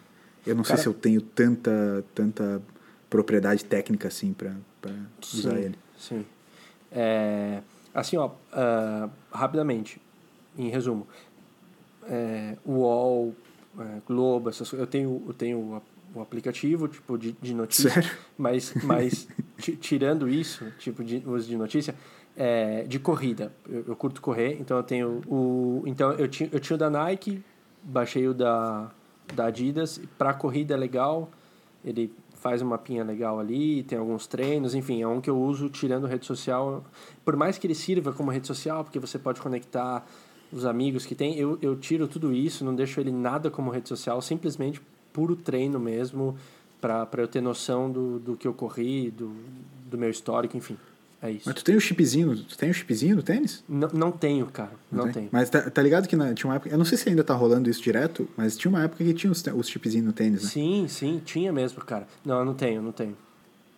Eu 0.47 0.55
não 0.55 0.63
Cara- 0.63 0.77
sei 0.77 0.83
se 0.83 0.87
eu 0.87 0.93
tenho 0.93 1.19
tanta 1.19 2.05
tanta 2.13 2.61
propriedade 3.09 3.65
técnica 3.65 4.07
assim 4.07 4.31
para 4.33 4.53
usar 5.33 5.57
ele. 5.59 5.75
Sim. 5.99 6.23
É, 6.91 7.61
assim, 7.95 8.17
ó, 8.17 8.31
ah, 8.51 9.09
rapidamente, 9.31 9.99
em 10.57 10.69
resumo, 10.69 11.07
é, 12.07 12.57
UOL, 12.65 13.33
é, 13.79 14.01
Globo, 14.05 14.49
essas, 14.49 14.71
eu 14.73 14.85
tenho, 14.85 15.23
eu 15.27 15.33
tenho 15.33 15.81
o, 16.13 16.21
aplicativo 16.21 16.87
tipo 16.87 17.17
de, 17.17 17.33
de 17.33 17.53
notícia, 17.53 17.89
Sério? 17.89 18.09
mas, 18.37 18.73
mas 18.83 19.27
ti- 19.57 19.75
tirando 19.75 20.29
isso, 20.29 20.71
tipo 20.77 21.03
de 21.03 21.23
uso 21.25 21.47
de 21.47 21.57
notícia, 21.57 21.95
é, 22.37 22.83
de 22.83 22.99
corrida, 22.99 23.51
eu, 23.67 23.85
eu 23.87 23.95
curto 23.95 24.21
correr, 24.21 24.57
então 24.59 24.77
eu 24.77 24.83
tenho 24.83 25.21
o, 25.27 25.83
então 25.85 26.11
eu 26.13 26.27
tinha, 26.27 26.49
eu 26.51 26.59
tinha 26.59 26.75
o 26.75 26.77
da 26.79 26.89
Nike, 26.89 27.43
baixei 27.83 28.27
o 28.27 28.33
da, 28.33 28.91
da 29.33 29.45
Adidas, 29.45 29.99
para 30.17 30.33
corrida 30.33 30.73
é 30.73 30.77
legal, 30.77 31.29
ele 31.83 32.13
faz 32.45 32.61
uma 32.61 32.71
mapinha 32.71 33.03
legal 33.03 33.39
ali, 33.39 33.81
tem 33.81 33.97
alguns 33.97 34.27
treinos, 34.27 34.75
enfim, 34.75 35.01
é 35.01 35.07
um 35.07 35.19
que 35.19 35.27
eu 35.27 35.35
uso 35.35 35.67
tirando 35.67 36.05
rede 36.05 36.27
social. 36.27 36.85
Por 37.23 37.35
mais 37.35 37.57
que 37.57 37.65
ele 37.65 37.73
sirva 37.73 38.13
como 38.13 38.29
rede 38.29 38.45
social, 38.45 38.83
porque 38.83 38.99
você 38.99 39.17
pode 39.17 39.41
conectar 39.41 40.05
os 40.53 40.63
amigos 40.63 41.07
que 41.07 41.15
tem, 41.15 41.35
eu, 41.39 41.57
eu 41.59 41.75
tiro 41.75 42.07
tudo 42.07 42.31
isso, 42.31 42.63
não 42.63 42.75
deixo 42.75 42.99
ele 42.99 43.11
nada 43.11 43.49
como 43.49 43.71
rede 43.71 43.89
social, 43.89 44.21
simplesmente 44.21 44.79
puro 45.11 45.35
treino 45.35 45.79
mesmo, 45.79 46.37
para 46.79 47.09
eu 47.17 47.27
ter 47.27 47.41
noção 47.41 47.91
do, 47.91 48.19
do 48.19 48.37
que 48.37 48.47
eu 48.47 48.53
corri, 48.53 49.09
do, 49.09 49.33
do 49.89 49.97
meu 49.97 50.11
histórico, 50.11 50.55
enfim. 50.55 50.77
É 51.25 51.31
isso. 51.31 51.43
Mas 51.47 51.55
tu 51.55 51.63
tem 51.63 51.75
o 51.75 51.81
chipzinho, 51.81 52.37
tu 52.37 52.55
tem 52.55 52.69
o 52.69 52.73
chipzinho 52.73 53.15
do 53.15 53.23
tênis? 53.23 53.63
Não, 53.67 53.87
não 53.87 54.11
tenho, 54.11 54.45
cara. 54.45 54.71
Não, 54.91 55.05
tem? 55.05 55.13
tenho. 55.13 55.29
Mas 55.31 55.49
tá, 55.49 55.69
tá 55.71 55.81
ligado 55.81 56.07
que 56.07 56.15
na, 56.15 56.35
tinha 56.35 56.47
uma 56.47 56.57
época, 56.57 56.69
eu 56.69 56.77
não 56.77 56.85
sei 56.85 56.99
se 56.99 57.09
ainda 57.09 57.23
tá 57.23 57.33
rolando 57.33 57.67
isso 57.67 57.81
direto, 57.81 58.29
mas 58.37 58.55
tinha 58.55 58.69
uma 58.69 58.83
época 58.83 59.03
que 59.03 59.11
tinha 59.11 59.31
os, 59.31 59.43
os 59.43 59.67
chipzinhos 59.67 60.05
no 60.05 60.13
tênis, 60.13 60.43
né? 60.43 60.49
Sim, 60.49 60.85
sim, 60.87 61.19
tinha 61.25 61.51
mesmo, 61.51 61.83
cara. 61.83 62.07
Não, 62.23 62.37
eu 62.39 62.45
não 62.45 62.53
tenho, 62.53 62.79
não 62.79 62.91
tenho. 62.91 63.17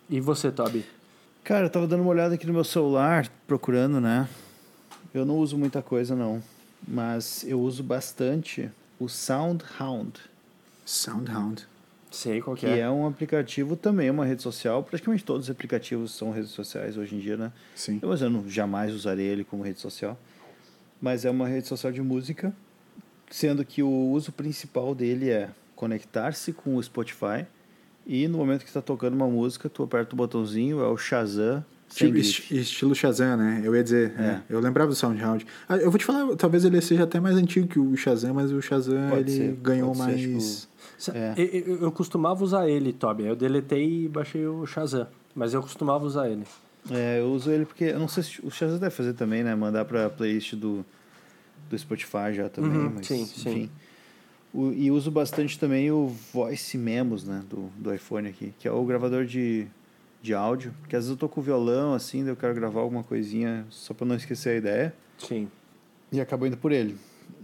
E 0.10 0.20
você, 0.20 0.52
Toby? 0.52 0.86
Cara, 1.42 1.68
eu 1.68 1.70
tava 1.70 1.88
dando 1.88 2.02
uma 2.02 2.12
olhada 2.12 2.36
aqui 2.36 2.46
no 2.46 2.52
meu 2.52 2.66
celular, 2.66 3.30
procurando, 3.48 4.02
né? 4.02 4.28
Eu 5.14 5.26
não 5.26 5.38
uso 5.38 5.58
muita 5.58 5.82
coisa, 5.82 6.14
não. 6.14 6.44
Mas 6.86 7.46
eu 7.48 7.62
uso 7.62 7.82
bastante 7.82 8.70
o 9.00 9.08
SoundHound, 9.08 10.20
Soundhound. 10.86 11.66
Sei 12.10 12.42
qual 12.42 12.56
que, 12.56 12.66
que 12.66 12.72
é. 12.72 12.80
é 12.80 12.90
um 12.90 13.06
aplicativo 13.08 13.76
também, 13.76 14.10
uma 14.10 14.26
rede 14.26 14.42
social. 14.42 14.82
Praticamente 14.84 15.24
todos 15.24 15.46
os 15.48 15.52
aplicativos 15.52 16.14
são 16.16 16.32
redes 16.32 16.52
sociais 16.52 16.98
hoje 16.98 17.16
em 17.16 17.20
dia, 17.20 17.36
né? 17.38 17.52
Sim. 17.76 18.00
Eu, 18.02 18.10
mas 18.10 18.22
eu 18.22 18.30
não, 18.30 18.48
jamais 18.50 18.94
usarei 18.94 19.26
ele 19.26 19.44
como 19.44 19.62
rede 19.64 19.80
social. 19.80 20.18
Mas 21.02 21.26
é 21.26 21.30
uma 21.30 21.48
rede 21.48 21.68
social 21.68 21.92
de 21.92 22.02
música, 22.02 22.54
sendo 23.30 23.64
que 23.66 23.84
o 23.84 23.90
uso 24.12 24.32
principal 24.32 24.96
dele 24.96 25.30
é 25.30 25.50
conectar-se 25.76 26.52
com 26.54 26.76
o 26.76 26.82
Spotify 26.82 27.46
E 28.06 28.28
no 28.28 28.38
momento 28.40 28.62
que 28.62 28.70
está 28.70 28.82
tocando 28.82 29.14
uma 29.14 29.28
música, 29.28 29.68
tu 29.70 29.84
aperta 29.84 30.14
o 30.14 30.18
botãozinho, 30.18 30.80
é 30.82 30.88
o 30.88 30.98
Shazam 30.98 31.64
Tipo, 31.90 32.12
grife. 32.14 32.30
esti- 32.30 32.58
estilo 32.58 32.94
Shazam, 32.96 33.38
né? 33.38 33.62
Eu 33.64 33.74
ia 33.76 33.82
dizer, 33.84 34.14
É. 34.20 34.24
é, 34.24 34.42
eu 34.50 34.60
lembrava 34.60 34.90
do 34.90 34.96
SoundHound. 34.96 35.46
Ah, 35.70 35.78
eu 35.78 35.90
vou 35.92 35.98
te 35.98 36.04
falar, 36.04 36.36
talvez 36.36 36.66
ele 36.66 36.82
seja 36.82 37.04
até 37.04 37.18
mais 37.20 37.36
antigo 37.38 37.66
que 37.68 37.80
o 37.80 37.96
Shazam, 37.96 38.34
mas 38.34 38.52
o 38.52 38.62
Shazam 38.62 39.10
Pode 39.10 39.22
ele 39.22 39.32
ser, 39.32 39.54
ganhou 39.62 39.94
pode 39.94 40.00
ser, 40.00 40.04
mais. 40.06 40.22
tipo, 40.22 40.68
É. 41.14 41.34
Eu, 41.38 41.82
eu- 41.84 41.92
costumava 41.92 42.44
usar 42.44 42.68
ele, 42.70 42.92
Toby. 42.94 43.26
Eu 43.26 43.36
deletei 43.36 44.06
e 44.06 44.08
baixei 44.08 44.46
o 44.48 44.66
Shazam. 44.66 45.08
Mas 45.36 45.54
eu 45.54 45.62
costumava 45.62 46.04
usar 46.06 46.30
ele. 46.30 46.44
É, 46.90 47.20
eu 47.20 47.32
uso 47.32 47.52
ele 47.52 47.66
porque, 47.66 47.84
eu 47.86 48.00
não 48.00 48.08
sei 48.08 48.24
se 48.24 48.42
o 48.46 48.50
Shazam 48.50 48.80
deve 48.80 48.96
fazer 48.96 49.14
também, 49.14 49.44
né? 49.44 49.54
Mandar 49.56 49.86
pra 49.86 50.10
playlist 50.10 50.54
do, 50.56 50.84
do 51.70 51.78
Spotify 51.78 52.34
já 52.34 52.50
também, 52.50 52.72
Uhum, 52.78 52.92
mas 52.96 53.08
sim, 53.08 53.22
enfim. 53.24 53.42
sim. 53.42 53.70
O- 54.54 54.72
e 54.72 54.90
uso 54.90 55.12
bastante 55.12 55.60
também 55.60 55.92
o 55.92 56.08
Voice 56.34 56.78
Memos, 56.78 57.24
né? 57.26 57.44
Do, 57.50 57.70
do 57.78 57.94
iPhone 57.94 58.28
aqui, 58.30 58.54
que 58.58 58.68
é 58.68 58.72
o 58.72 58.84
gravador 58.86 59.26
de, 59.26 59.68
de 60.22 60.34
áudio. 60.34 60.74
Porque 60.82 60.96
às 60.96 61.04
vezes 61.04 61.12
eu 61.12 61.18
tô 61.18 61.28
com 61.30 61.42
o 61.42 61.44
violão, 61.44 61.94
assim, 61.94 62.22
daí 62.24 62.32
eu 62.32 62.38
quero 62.38 62.56
gravar 62.56 62.80
alguma 62.80 63.04
coisinha 63.04 63.66
só 63.70 63.94
pra 63.94 64.06
não 64.08 64.16
esquecer 64.16 64.50
a 64.50 64.56
ideia. 64.56 64.96
Sim. 65.20 65.48
E 66.12 66.20
acabou 66.22 66.48
indo 66.48 66.58
por 66.58 66.72
ele. 66.72 66.98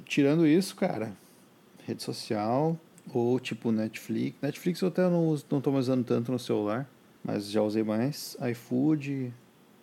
Tirando 0.05 0.47
isso, 0.47 0.75
cara, 0.75 1.11
rede 1.85 2.01
social 2.01 2.79
ou 3.11 3.39
tipo 3.39 3.71
Netflix. 3.71 4.37
Netflix 4.41 4.81
eu 4.81 4.87
até 4.87 5.01
não, 5.09 5.35
não 5.49 5.61
tô 5.61 5.71
mais 5.71 5.85
usando 5.85 6.03
tanto 6.03 6.31
no 6.31 6.39
celular, 6.39 6.89
mas 7.23 7.49
já 7.49 7.61
usei 7.61 7.83
mais. 7.83 8.37
iFood, 8.51 9.33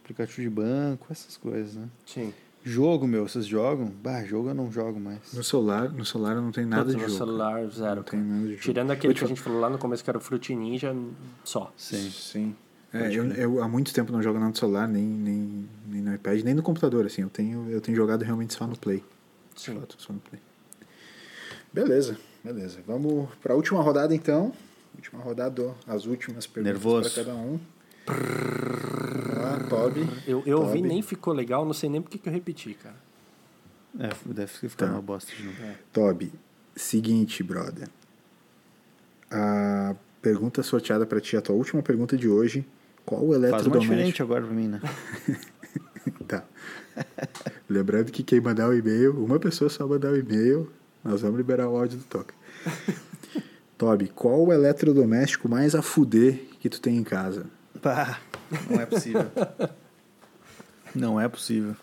aplicativo 0.02 0.42
de 0.42 0.50
banco, 0.50 1.06
essas 1.10 1.36
coisas, 1.36 1.74
né? 1.76 1.88
Sim. 2.06 2.32
Jogo, 2.62 3.06
meu, 3.06 3.26
vocês 3.26 3.46
jogam? 3.46 3.86
Bah, 3.86 4.22
jogo 4.22 4.50
eu 4.50 4.54
não 4.54 4.70
jogo 4.70 5.00
mais. 5.00 5.32
No 5.32 5.42
celular, 5.42 5.88
no 5.90 6.04
celular 6.04 6.34
não 6.34 6.52
tem 6.52 6.66
nada 6.66 6.82
Todos 6.82 6.96
de 6.96 7.02
no 7.02 7.08
jogo. 7.08 7.18
celular, 7.18 7.66
zero. 7.70 7.96
Não 7.96 8.02
tem 8.02 8.20
nada 8.20 8.42
de 8.42 8.50
jogo. 8.50 8.62
Tirando 8.62 8.90
aquele 8.90 9.14
que 9.14 9.24
a 9.24 9.26
gente 9.26 9.40
falou 9.40 9.60
lá 9.60 9.70
no 9.70 9.78
começo, 9.78 10.04
que 10.04 10.10
era 10.10 10.18
o 10.18 10.20
Fruit 10.20 10.54
Ninja, 10.54 10.94
só. 11.42 11.72
Sim. 11.74 12.10
Sim. 12.10 12.56
É, 12.92 13.06
eu, 13.14 13.24
eu 13.32 13.62
há 13.62 13.68
muito 13.68 13.94
tempo 13.94 14.12
não 14.12 14.20
jogo 14.22 14.38
nada 14.38 14.50
no 14.50 14.56
celular, 14.56 14.86
nem, 14.86 15.02
nem, 15.06 15.68
nem 15.86 16.02
no 16.02 16.14
iPad, 16.14 16.42
nem 16.42 16.52
no 16.52 16.62
computador, 16.62 17.06
assim. 17.06 17.22
Eu 17.22 17.30
tenho, 17.30 17.70
eu 17.70 17.80
tenho 17.80 17.96
jogado 17.96 18.22
realmente 18.22 18.52
só 18.52 18.66
no 18.66 18.76
Play. 18.76 19.02
Sim. 19.56 19.80
só 19.96 20.12
no 20.12 20.20
Play. 20.20 20.40
Beleza, 21.72 22.16
beleza. 22.44 22.78
Vamos 22.86 23.28
para 23.42 23.52
a 23.52 23.56
última 23.56 23.80
rodada, 23.82 24.14
então. 24.14 24.52
Última 24.94 25.22
rodada, 25.22 25.74
as 25.86 26.04
últimas 26.06 26.46
perguntas 26.46 26.74
Nervoso. 26.82 27.14
para 27.14 27.24
cada 27.24 27.36
um. 27.36 27.58
Lá, 29.36 29.58
Toby. 29.68 30.08
Eu, 30.26 30.42
eu 30.46 30.60
ouvi 30.60 30.82
nem 30.82 31.00
ficou 31.02 31.32
legal, 31.32 31.64
não 31.64 31.72
sei 31.72 31.88
nem 31.88 32.02
porque 32.02 32.18
que 32.18 32.28
eu 32.28 32.32
repeti, 32.32 32.74
cara. 32.74 32.96
É, 33.98 34.08
deve 34.26 34.52
ficar 34.52 34.86
Tá. 34.86 34.92
uma 34.92 35.02
bosta 35.02 35.32
de 35.34 35.42
novo. 35.44 35.56
Toby, 35.92 36.32
seguinte, 36.76 37.42
brother. 37.42 37.88
A 39.30 39.94
pergunta 40.20 40.62
sorteada 40.62 41.06
para 41.06 41.20
ti, 41.20 41.36
a 41.36 41.40
tua 41.40 41.54
última 41.54 41.82
pergunta 41.82 42.16
de 42.16 42.28
hoje. 42.28 42.66
Qual 43.04 43.22
o 43.22 43.28
Faz 43.28 43.38
uma 43.38 43.46
eletrodoméstico? 43.48 43.94
diferente 43.94 44.22
agora 44.22 44.44
pra 44.44 44.54
mim, 44.54 44.68
né? 44.68 44.80
Tá. 46.26 46.44
Lembrando 47.68 48.10
que 48.12 48.22
quem 48.22 48.40
mandar 48.40 48.68
o 48.68 48.74
e-mail, 48.74 49.22
uma 49.22 49.38
pessoa 49.38 49.68
só 49.68 49.86
mandar 49.86 50.12
o 50.12 50.16
e-mail, 50.16 50.70
nós 51.02 51.22
vamos 51.22 51.36
liberar 51.36 51.68
o 51.68 51.76
áudio 51.76 51.98
do 51.98 52.04
toque. 52.04 52.34
Toby, 53.78 54.08
qual 54.08 54.44
o 54.44 54.52
eletrodoméstico 54.52 55.48
mais 55.48 55.74
a 55.74 55.80
fuder 55.80 56.34
que 56.60 56.68
tu 56.68 56.80
tem 56.80 56.96
em 56.96 57.02
casa? 57.02 57.46
Pá, 57.80 58.20
não 58.68 58.80
é 58.80 58.84
possível. 58.84 59.30
não 60.94 61.20
é 61.20 61.28
possível. 61.28 61.74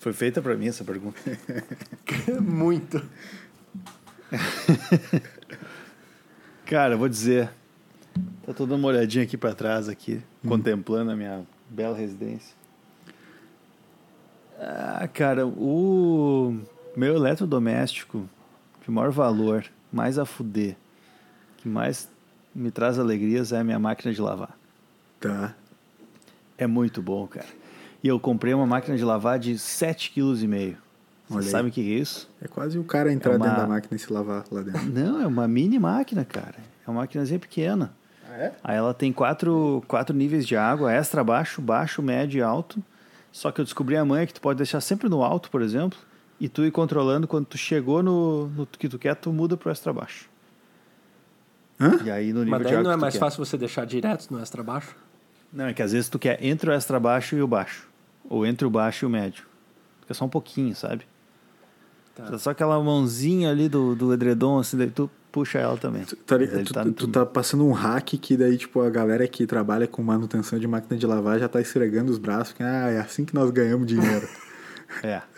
Foi 0.00 0.12
feita 0.12 0.42
pra 0.42 0.56
mim 0.56 0.66
essa 0.66 0.82
pergunta. 0.82 1.18
Muito. 2.42 3.00
Cara, 6.66 6.94
eu 6.94 6.98
vou 6.98 7.08
dizer. 7.08 7.48
Tá 8.44 8.52
dando 8.52 8.74
uma 8.74 8.88
olhadinha 8.88 9.24
aqui 9.24 9.36
pra 9.36 9.54
trás, 9.54 9.88
aqui, 9.88 10.22
contemplando 10.46 11.12
a 11.12 11.16
minha 11.16 11.46
bela 11.70 11.96
residência. 11.96 12.54
Ah, 14.58 15.08
cara, 15.12 15.46
o 15.46 16.60
meu 16.96 17.14
eletrodoméstico 17.16 18.28
de 18.84 18.90
maior 18.90 19.10
valor, 19.10 19.64
mais 19.92 20.18
a 20.18 20.24
fuder, 20.24 20.76
que 21.58 21.68
mais 21.68 22.08
me 22.54 22.70
traz 22.70 22.98
alegrias 22.98 23.52
é 23.52 23.58
a 23.60 23.64
minha 23.64 23.78
máquina 23.78 24.12
de 24.12 24.20
lavar. 24.20 24.56
Tá. 25.20 25.54
É 26.56 26.66
muito 26.66 27.02
bom, 27.02 27.26
cara. 27.26 27.46
E 28.02 28.08
eu 28.08 28.20
comprei 28.20 28.52
uma 28.54 28.66
máquina 28.66 28.96
de 28.96 29.04
lavar 29.04 29.38
de 29.38 29.54
7,5 29.54 30.12
kg. 30.12 30.76
Olha 31.30 31.40
Você 31.42 31.46
aí. 31.48 31.52
sabe 31.52 31.68
o 31.70 31.72
que 31.72 31.80
é 31.80 31.98
isso? 31.98 32.30
É 32.40 32.46
quase 32.46 32.78
o 32.78 32.84
cara 32.84 33.10
entrar 33.12 33.32
É 33.32 33.36
uma- 33.36 33.46
dentro 33.46 33.60
da 33.62 33.66
máquina 33.66 33.96
e 33.96 33.98
se 33.98 34.12
lavar 34.12 34.44
lá 34.50 34.60
dentro. 34.60 34.84
Não, 34.92 35.20
é 35.22 35.26
uma 35.26 35.48
mini 35.48 35.78
máquina, 35.78 36.24
cara. 36.24 36.56
É 36.86 36.90
uma 36.90 37.00
maquinazinha 37.00 37.38
pequena. 37.40 37.92
Ah, 38.30 38.36
é? 38.36 38.52
Aí 38.62 38.76
ela 38.76 38.92
tem 38.92 39.10
quatro, 39.12 39.82
quatro 39.88 40.14
níveis 40.14 40.46
de 40.46 40.54
água, 40.54 40.92
extra 40.92 41.24
baixo, 41.24 41.62
baixo, 41.62 42.02
médio 42.02 42.38
e 42.38 42.42
alto. 42.42 42.82
Só 43.32 43.50
que 43.50 43.60
eu 43.60 43.64
descobri 43.64 43.96
a 43.96 44.04
manha 44.04 44.26
que 44.26 44.34
tu 44.34 44.40
pode 44.40 44.58
deixar 44.58 44.80
sempre 44.82 45.08
no 45.08 45.22
alto, 45.24 45.50
por 45.50 45.62
exemplo, 45.62 45.98
e 46.44 46.48
tu 46.48 46.62
ir 46.62 46.70
controlando 46.70 47.26
quando 47.26 47.46
tu 47.46 47.56
chegou 47.56 48.02
no, 48.02 48.48
no 48.48 48.66
que 48.66 48.86
tu 48.86 48.98
quer, 48.98 49.14
tu 49.16 49.32
muda 49.32 49.56
pro 49.56 49.70
extra 49.70 49.94
baixo. 49.94 50.28
Hã? 51.80 51.98
E 52.04 52.10
aí 52.10 52.34
no 52.34 52.40
nível 52.44 52.58
Mas 52.58 52.66
de 52.68 52.74
daí 52.74 52.82
não 52.84 52.90
é 52.90 52.96
mais 52.96 53.14
quer. 53.14 53.20
fácil 53.20 53.42
você 53.42 53.56
deixar 53.56 53.86
direto 53.86 54.30
no 54.30 54.38
extra 54.38 54.62
baixo? 54.62 54.94
Não, 55.50 55.64
é 55.64 55.72
que 55.72 55.82
às 55.82 55.92
vezes 55.92 56.10
tu 56.10 56.18
quer 56.18 56.44
entre 56.44 56.68
o 56.68 56.72
extra 56.74 57.00
baixo 57.00 57.34
e 57.34 57.40
o 57.40 57.46
baixo. 57.48 57.88
Ou 58.28 58.44
entre 58.44 58.66
o 58.66 58.70
baixo 58.70 59.04
e 59.04 59.06
o 59.06 59.10
médio. 59.10 59.44
Fica 60.02 60.12
só 60.12 60.26
um 60.26 60.28
pouquinho, 60.28 60.74
sabe? 60.76 61.06
Tá. 62.14 62.36
Só 62.38 62.50
aquela 62.50 62.78
mãozinha 62.82 63.50
ali 63.50 63.66
do, 63.66 63.94
do 63.94 64.12
edredom, 64.12 64.58
assim, 64.58 64.76
daí 64.76 64.90
tu 64.90 65.10
puxa 65.32 65.58
ela 65.58 65.78
também. 65.78 66.04
Tu, 66.04 66.14
tá, 66.16 66.36
tu, 66.38 66.72
tá 66.74 66.84
no- 66.84 66.92
tu 66.92 67.08
tá 67.08 67.24
passando 67.24 67.66
um 67.66 67.72
hack 67.72 68.18
que 68.20 68.36
daí, 68.36 68.58
tipo, 68.58 68.82
a 68.82 68.90
galera 68.90 69.26
que 69.26 69.46
trabalha 69.46 69.86
com 69.88 70.02
manutenção 70.02 70.58
de 70.58 70.68
máquina 70.68 70.98
de 70.98 71.06
lavar 71.06 71.38
já 71.38 71.48
tá 71.48 71.58
esfregando 71.60 72.12
os 72.12 72.18
braços, 72.18 72.52
que 72.52 72.62
ah, 72.62 72.90
é 72.90 73.00
assim 73.00 73.24
que 73.24 73.34
nós 73.34 73.50
ganhamos 73.50 73.86
dinheiro. 73.86 74.28
É. 75.02 75.22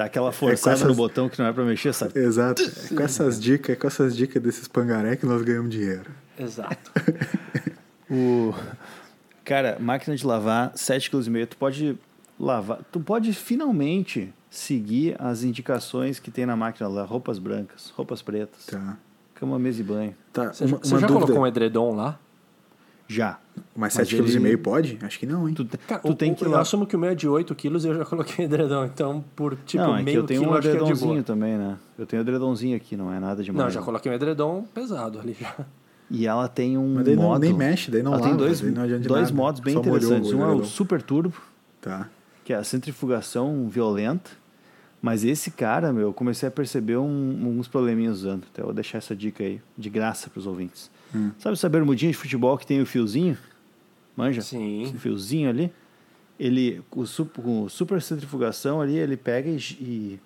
Dá 0.00 0.06
aquela 0.06 0.32
forçada 0.32 0.76
essas- 0.76 0.88
no 0.88 0.94
botão 0.94 1.28
que 1.28 1.38
não 1.38 1.46
é 1.46 1.52
pra 1.52 1.62
mexer, 1.62 1.92
sabe? 1.92 2.18
Exato. 2.18 2.62
É 2.62 2.94
com 2.94 3.02
essas 3.02 3.38
dicas, 3.38 3.74
é 3.74 3.76
com 3.78 3.86
essas 3.86 4.16
dicas 4.16 4.42
desses 4.42 4.66
pangaré 4.66 5.14
que 5.14 5.26
nós 5.26 5.42
ganhamos 5.42 5.68
dinheiro. 5.70 6.10
Exato. 6.38 6.90
O... 8.10 8.52
Cara, 9.44 9.76
máquina 9.78 10.16
de 10.16 10.26
lavar, 10.26 10.72
7,5 10.74 11.24
kg, 11.30 11.46
tu 11.46 11.56
pode 11.56 11.98
lavar, 12.38 12.80
tu 12.90 12.98
pode 12.98 13.32
finalmente 13.32 14.32
seguir 14.50 15.14
as 15.20 15.44
indicações 15.44 16.18
que 16.18 16.30
tem 16.30 16.44
na 16.46 16.56
máquina 16.56 16.88
lá, 16.88 17.04
roupas 17.04 17.38
brancas, 17.38 17.90
roupas 17.90 18.20
pretas, 18.22 18.66
Tá. 18.66 18.96
cama, 19.34 19.58
mesa 19.60 19.80
e 19.80 19.84
banho. 19.84 20.16
Tá, 20.32 20.52
Você, 20.52 20.64
uma, 20.64 20.78
você 20.78 20.92
uma 20.94 21.00
já 21.00 21.06
dúvida. 21.06 21.26
colocou 21.26 21.44
um 21.44 21.46
edredom 21.46 21.94
lá? 21.94 22.18
Já. 23.12 23.38
Mas 23.74 23.96
Mas 23.96 24.08
7,5 24.08 24.36
ele- 24.36 24.56
kg 24.56 24.62
pode? 24.62 24.98
Acho 25.02 25.18
que 25.18 25.26
não, 25.26 25.48
hein? 25.48 25.54
Tu, 25.54 25.66
Cara, 25.88 26.00
tu 26.00 26.10
o- 26.10 26.14
tem 26.14 26.32
que 26.32 26.44
eu 26.44 26.50
lá... 26.50 26.60
assumo 26.60 26.86
que 26.86 26.94
o 26.94 26.98
meu 26.98 27.10
é 27.10 27.14
de 27.14 27.26
8 27.28 27.52
quilos 27.56 27.84
e 27.84 27.88
eu 27.88 27.94
já 27.96 28.04
coloquei 28.06 28.44
edredom. 28.44 28.84
Então, 28.84 29.24
por 29.34 29.56
tipo 29.66 29.82
não, 29.82 29.94
é 29.96 29.98
que 29.98 30.04
meio 30.04 30.18
eu 30.18 30.22
tenho 30.26 30.40
quilo, 30.42 30.52
um 30.52 30.54
é 30.54 30.58
edredomzinho 30.58 31.12
boa. 31.14 31.22
também, 31.24 31.58
né? 31.58 31.76
Eu 31.98 32.06
tenho 32.06 32.20
um 32.20 32.24
edredomzinho 32.24 32.76
aqui, 32.76 32.96
não 32.96 33.12
é 33.12 33.18
nada 33.18 33.42
demais. 33.42 33.64
Não, 33.64 33.70
já 33.70 33.80
né? 33.80 33.86
coloquei 33.86 34.10
um 34.12 34.14
edredom 34.14 34.62
pesado 34.72 35.18
ali 35.18 35.36
já. 35.38 35.54
E 36.10 36.26
ela 36.26 36.46
tem 36.48 36.76
um 36.78 36.94
Mas 36.94 37.04
daí 37.04 37.16
não- 37.16 37.22
modo... 37.24 37.40
nem 37.40 37.52
mexe, 37.52 37.90
daí 37.90 38.02
não 38.02 38.12
ela 38.12 38.20
lava, 38.20 38.30
tem 38.36 38.38
dois, 38.38 38.60
não 38.62 38.72
dois 39.00 39.22
nada. 39.22 39.32
modos 39.34 39.60
bem 39.60 39.74
Só 39.74 39.80
interessantes. 39.80 40.32
Um 40.32 40.42
é 40.42 40.52
o 40.54 40.64
super 40.64 41.02
turbo, 41.02 41.34
Tá. 41.80 42.08
que 42.44 42.52
é 42.52 42.56
a 42.56 42.64
centrifugação 42.64 43.68
violenta. 43.68 44.30
Mas 45.02 45.24
esse 45.24 45.50
cara, 45.50 45.92
meu, 45.92 46.08
eu 46.08 46.12
comecei 46.12 46.46
a 46.48 46.52
perceber 46.52 46.96
um- 46.98 47.58
uns 47.58 47.66
probleminhas 47.68 48.18
usando. 48.18 48.44
Então 48.52 48.62
eu 48.62 48.66
vou 48.66 48.74
deixar 48.74 48.98
essa 48.98 49.16
dica 49.16 49.42
aí, 49.42 49.60
de 49.76 49.88
graça 49.88 50.28
para 50.28 50.38
os 50.38 50.46
ouvintes. 50.46 50.90
Hum. 51.14 51.30
Sabe 51.38 51.54
essa 51.54 51.68
bermudinha 51.68 52.10
de 52.12 52.16
futebol 52.16 52.56
que 52.56 52.66
tem 52.66 52.80
o 52.80 52.86
fiozinho? 52.86 53.36
Manja? 54.16 54.40
Sim. 54.42 54.84
O 54.94 54.98
fiozinho 54.98 55.48
ali. 55.48 55.72
Ele, 56.38 56.82
o, 56.92 57.04
sup- 57.06 57.36
com 57.42 57.68
super 57.68 58.00
centrifugação 58.00 58.80
ali, 58.80 58.96
ele 58.96 59.16
pega 59.16 59.48
e, 59.50 59.56
e 59.80 60.20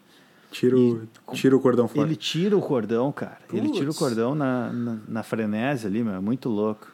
Tira 0.51 0.77
o, 0.79 1.03
E- 1.33 1.35
tira 1.37 1.57
o 1.57 1.61
cordão 1.61 1.89
fora. 1.89 2.07
ele 2.07 2.15
tira 2.15 2.57
o 2.57 2.61
cordão, 2.61 3.11
cara. 3.11 3.39
Ele 3.53 3.69
tira 3.71 3.91
o 3.91 3.95
cordão 3.95 4.35
na, 4.35 4.73
na, 4.73 4.99
na 5.09 5.23
frenese 5.25 5.87
ali, 5.89 6.05
meu. 6.05 6.15
É 6.15 6.21
muito 6.21 6.49
louco. 6.49 6.87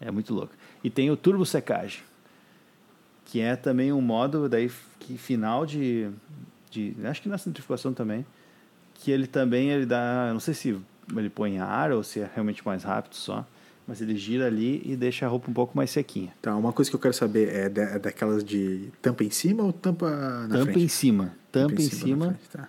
É 0.00 0.10
muito 0.10 0.32
louco. 0.32 0.52
E 0.84 0.90
tem 0.90 1.10
o 1.10 1.16
turbo 1.16 1.44
secagem, 1.44 2.00
que 3.24 3.40
é 3.40 3.56
também 3.56 3.92
um 3.92 4.00
modo 4.00 4.48
daí 4.48 4.70
que 5.00 5.16
final 5.18 5.66
de, 5.66 6.08
de 6.70 6.94
acho 7.04 7.20
que 7.22 7.28
na 7.28 7.38
centrifugação 7.38 7.92
também, 7.92 8.24
que 8.94 9.10
ele 9.10 9.26
também 9.26 9.70
ele 9.70 9.86
dá, 9.86 10.30
não 10.32 10.38
sei 10.40 10.54
se 10.54 10.76
ele 11.16 11.28
põe 11.30 11.58
ar 11.58 11.92
ou 11.92 12.02
se 12.02 12.20
é 12.20 12.30
realmente 12.34 12.64
mais 12.64 12.82
rápido 12.84 13.14
só, 13.14 13.46
mas 13.86 14.00
ele 14.00 14.16
gira 14.16 14.46
ali 14.46 14.80
e 14.84 14.96
deixa 14.96 15.26
a 15.26 15.28
roupa 15.28 15.50
um 15.50 15.54
pouco 15.54 15.76
mais 15.76 15.90
sequinha. 15.90 16.32
Tá, 16.40 16.56
uma 16.56 16.72
coisa 16.72 16.90
que 16.90 16.96
eu 16.96 17.00
quero 17.00 17.12
saber 17.14 17.54
é, 17.54 17.68
da- 17.68 17.82
é 17.82 17.98
daquelas 17.98 18.42
de 18.42 18.88
tampa 19.02 19.22
em 19.24 19.30
cima 19.30 19.62
ou 19.62 19.72
tampa 19.72 20.10
na 20.10 20.48
tampa 20.48 20.64
frente? 20.72 20.82
em 20.84 20.88
cima, 20.88 21.34
tampa, 21.52 21.74
em 21.80 21.84
na 21.84 21.90
cima. 21.90 22.26
frente, 22.26 22.48
tá. 22.50 22.68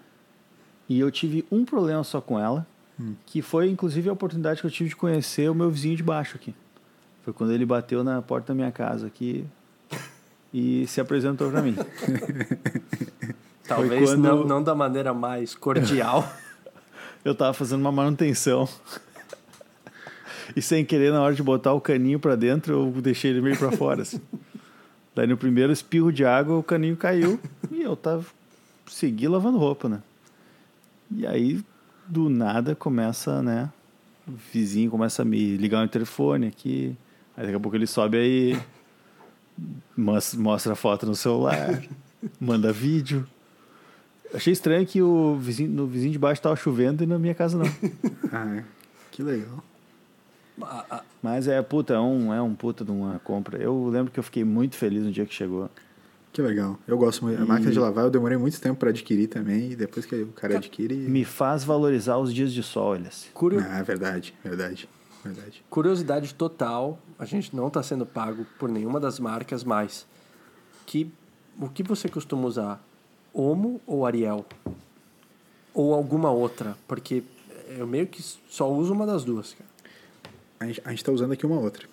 E 0.89 0.99
eu 0.99 1.09
tive 1.09 1.45
um 1.51 1.63
problema 1.65 2.03
só 2.03 2.19
com 2.21 2.39
ela, 2.39 2.67
que 3.25 3.41
foi 3.41 3.69
inclusive 3.69 4.07
a 4.09 4.13
oportunidade 4.13 4.61
que 4.61 4.67
eu 4.67 4.71
tive 4.71 4.89
de 4.89 4.95
conhecer 4.95 5.49
o 5.49 5.55
meu 5.55 5.69
vizinho 5.69 5.95
de 5.97 6.03
baixo 6.03 6.35
aqui. 6.37 6.53
Foi 7.23 7.33
quando 7.33 7.51
ele 7.51 7.65
bateu 7.65 8.03
na 8.03 8.21
porta 8.21 8.49
da 8.49 8.53
minha 8.55 8.71
casa 8.71 9.07
aqui 9.07 9.45
e 10.53 10.85
se 10.87 11.01
apresentou 11.01 11.49
para 11.49 11.61
mim. 11.61 11.75
Talvez 13.67 14.09
quando- 14.11 14.21
não, 14.21 14.43
não 14.45 14.63
da 14.63 14.75
maneira 14.75 15.13
mais 15.13 15.55
cordial. 15.55 16.29
Eu 17.25 17.33
tava 17.35 17.53
fazendo 17.53 17.81
uma 17.81 17.91
manutenção. 17.91 18.69
E 20.55 20.61
sem 20.61 20.85
querer, 20.85 21.11
na 21.11 21.21
hora 21.21 21.33
de 21.33 21.41
botar 21.43 21.73
o 21.73 21.81
caninho 21.81 22.19
pra 22.19 22.35
dentro, 22.35 22.73
eu 22.73 23.01
deixei 23.01 23.31
ele 23.31 23.41
meio 23.41 23.57
pra 23.57 23.71
fora, 23.71 24.03
assim. 24.03 24.21
Daí 25.15 25.25
no 25.27 25.35
primeiro 25.35 25.73
espirro 25.73 26.13
de 26.13 26.23
água, 26.23 26.55
o 26.57 26.63
caninho 26.63 26.95
caiu 26.95 27.39
e 27.71 27.81
eu 27.81 27.95
tava. 27.95 28.25
Segui 28.85 29.27
lavando 29.27 29.57
roupa, 29.57 29.89
né? 29.89 30.01
E 31.11 31.25
aí, 31.25 31.63
do 32.07 32.29
nada, 32.29 32.75
começa, 32.75 33.41
né? 33.41 33.71
O 34.27 34.33
vizinho 34.53 34.91
começa 34.91 35.23
a 35.23 35.25
me 35.25 35.57
ligar 35.57 35.81
o 35.81 35.85
interfone 35.85 36.47
aqui. 36.47 36.95
Aí 37.35 37.43
daqui 37.45 37.55
a 37.55 37.59
pouco 37.59 37.75
ele 37.75 37.87
sobe 37.87 38.17
aí, 38.17 38.59
mos- 39.97 40.35
mostra 40.35 40.73
a 40.73 40.75
foto 40.75 41.05
no 41.07 41.15
celular, 41.15 41.81
manda 42.39 42.71
vídeo. 42.71 43.27
Achei 44.33 44.51
estranho 44.53 44.85
que 44.85 45.01
o 45.01 45.35
vizinho, 45.37 45.69
no 45.69 45.87
vizinho 45.87 46.11
de 46.11 46.19
baixo 46.19 46.41
tava 46.41 46.55
chovendo 46.55 47.03
e 47.03 47.07
na 47.07 47.17
minha 47.17 47.33
casa 47.35 47.57
não. 47.57 47.65
Ah, 48.31 48.55
é. 48.57 48.63
que 49.11 49.23
legal. 49.23 49.63
A- 50.61 50.85
a- 50.89 51.03
Mas 51.21 51.47
é, 51.47 51.61
puta, 51.61 51.93
é 51.93 51.99
um, 51.99 52.33
é 52.33 52.41
um 52.41 52.53
puta 52.55 52.83
de 52.83 52.91
uma 52.91 53.19
compra. 53.19 53.57
Eu 53.57 53.87
lembro 53.87 54.11
que 54.11 54.19
eu 54.19 54.23
fiquei 54.23 54.43
muito 54.43 54.75
feliz 54.75 55.03
no 55.03 55.11
dia 55.11 55.25
que 55.25 55.33
chegou. 55.33 55.69
Que 56.33 56.41
legal. 56.41 56.77
Eu 56.85 56.97
gosto 56.97 57.23
muito. 57.23 57.41
A 57.41 57.45
máquina 57.45 57.71
de 57.71 57.79
lavar 57.79 58.03
eu 58.03 58.09
demorei 58.11 58.37
muito 58.37 58.59
tempo 58.59 58.77
pra 58.77 58.89
adquirir 58.89 59.27
também. 59.27 59.71
E 59.71 59.75
depois 59.75 60.05
que 60.05 60.15
o 60.15 60.27
cara 60.27 60.57
adquire. 60.57 60.93
Me 60.95 61.23
faz 61.23 61.63
valorizar 61.63 62.17
os 62.17 62.33
dias 62.33 62.51
de 62.51 62.61
sol, 62.61 62.95
Elias. 62.95 63.27
curio- 63.33 63.63
Ah, 63.65 63.77
é 63.79 63.83
verdade, 63.83 64.33
verdade, 64.43 64.89
verdade. 65.23 65.63
Curiosidade 65.69 66.33
total, 66.35 66.99
a 67.17 67.23
gente 67.25 67.55
não 67.55 67.67
está 67.67 67.81
sendo 67.81 68.05
pago 68.05 68.45
por 68.59 68.67
nenhuma 68.67 68.99
das 68.99 69.17
marcas, 69.17 69.63
mas 69.63 70.05
que, 70.85 71.09
o 71.59 71.69
que 71.69 71.83
você 71.83 72.09
costuma 72.09 72.45
usar? 72.47 72.84
Omo 73.35 73.81
ou 73.85 74.05
Ariel? 74.05 74.45
Ou 75.73 75.93
alguma 75.93 76.31
outra? 76.31 76.77
Porque 76.87 77.21
eu 77.77 77.85
meio 77.85 78.07
que 78.07 78.23
só 78.49 78.71
uso 78.71 78.93
uma 78.93 79.05
das 79.05 79.25
duas, 79.25 79.53
cara. 79.53 79.69
A 80.57 80.65
gente, 80.67 80.81
a 80.85 80.89
gente 80.91 81.03
tá 81.03 81.11
usando 81.11 81.33
aqui 81.33 81.45
uma 81.45 81.59
outra. 81.59 81.85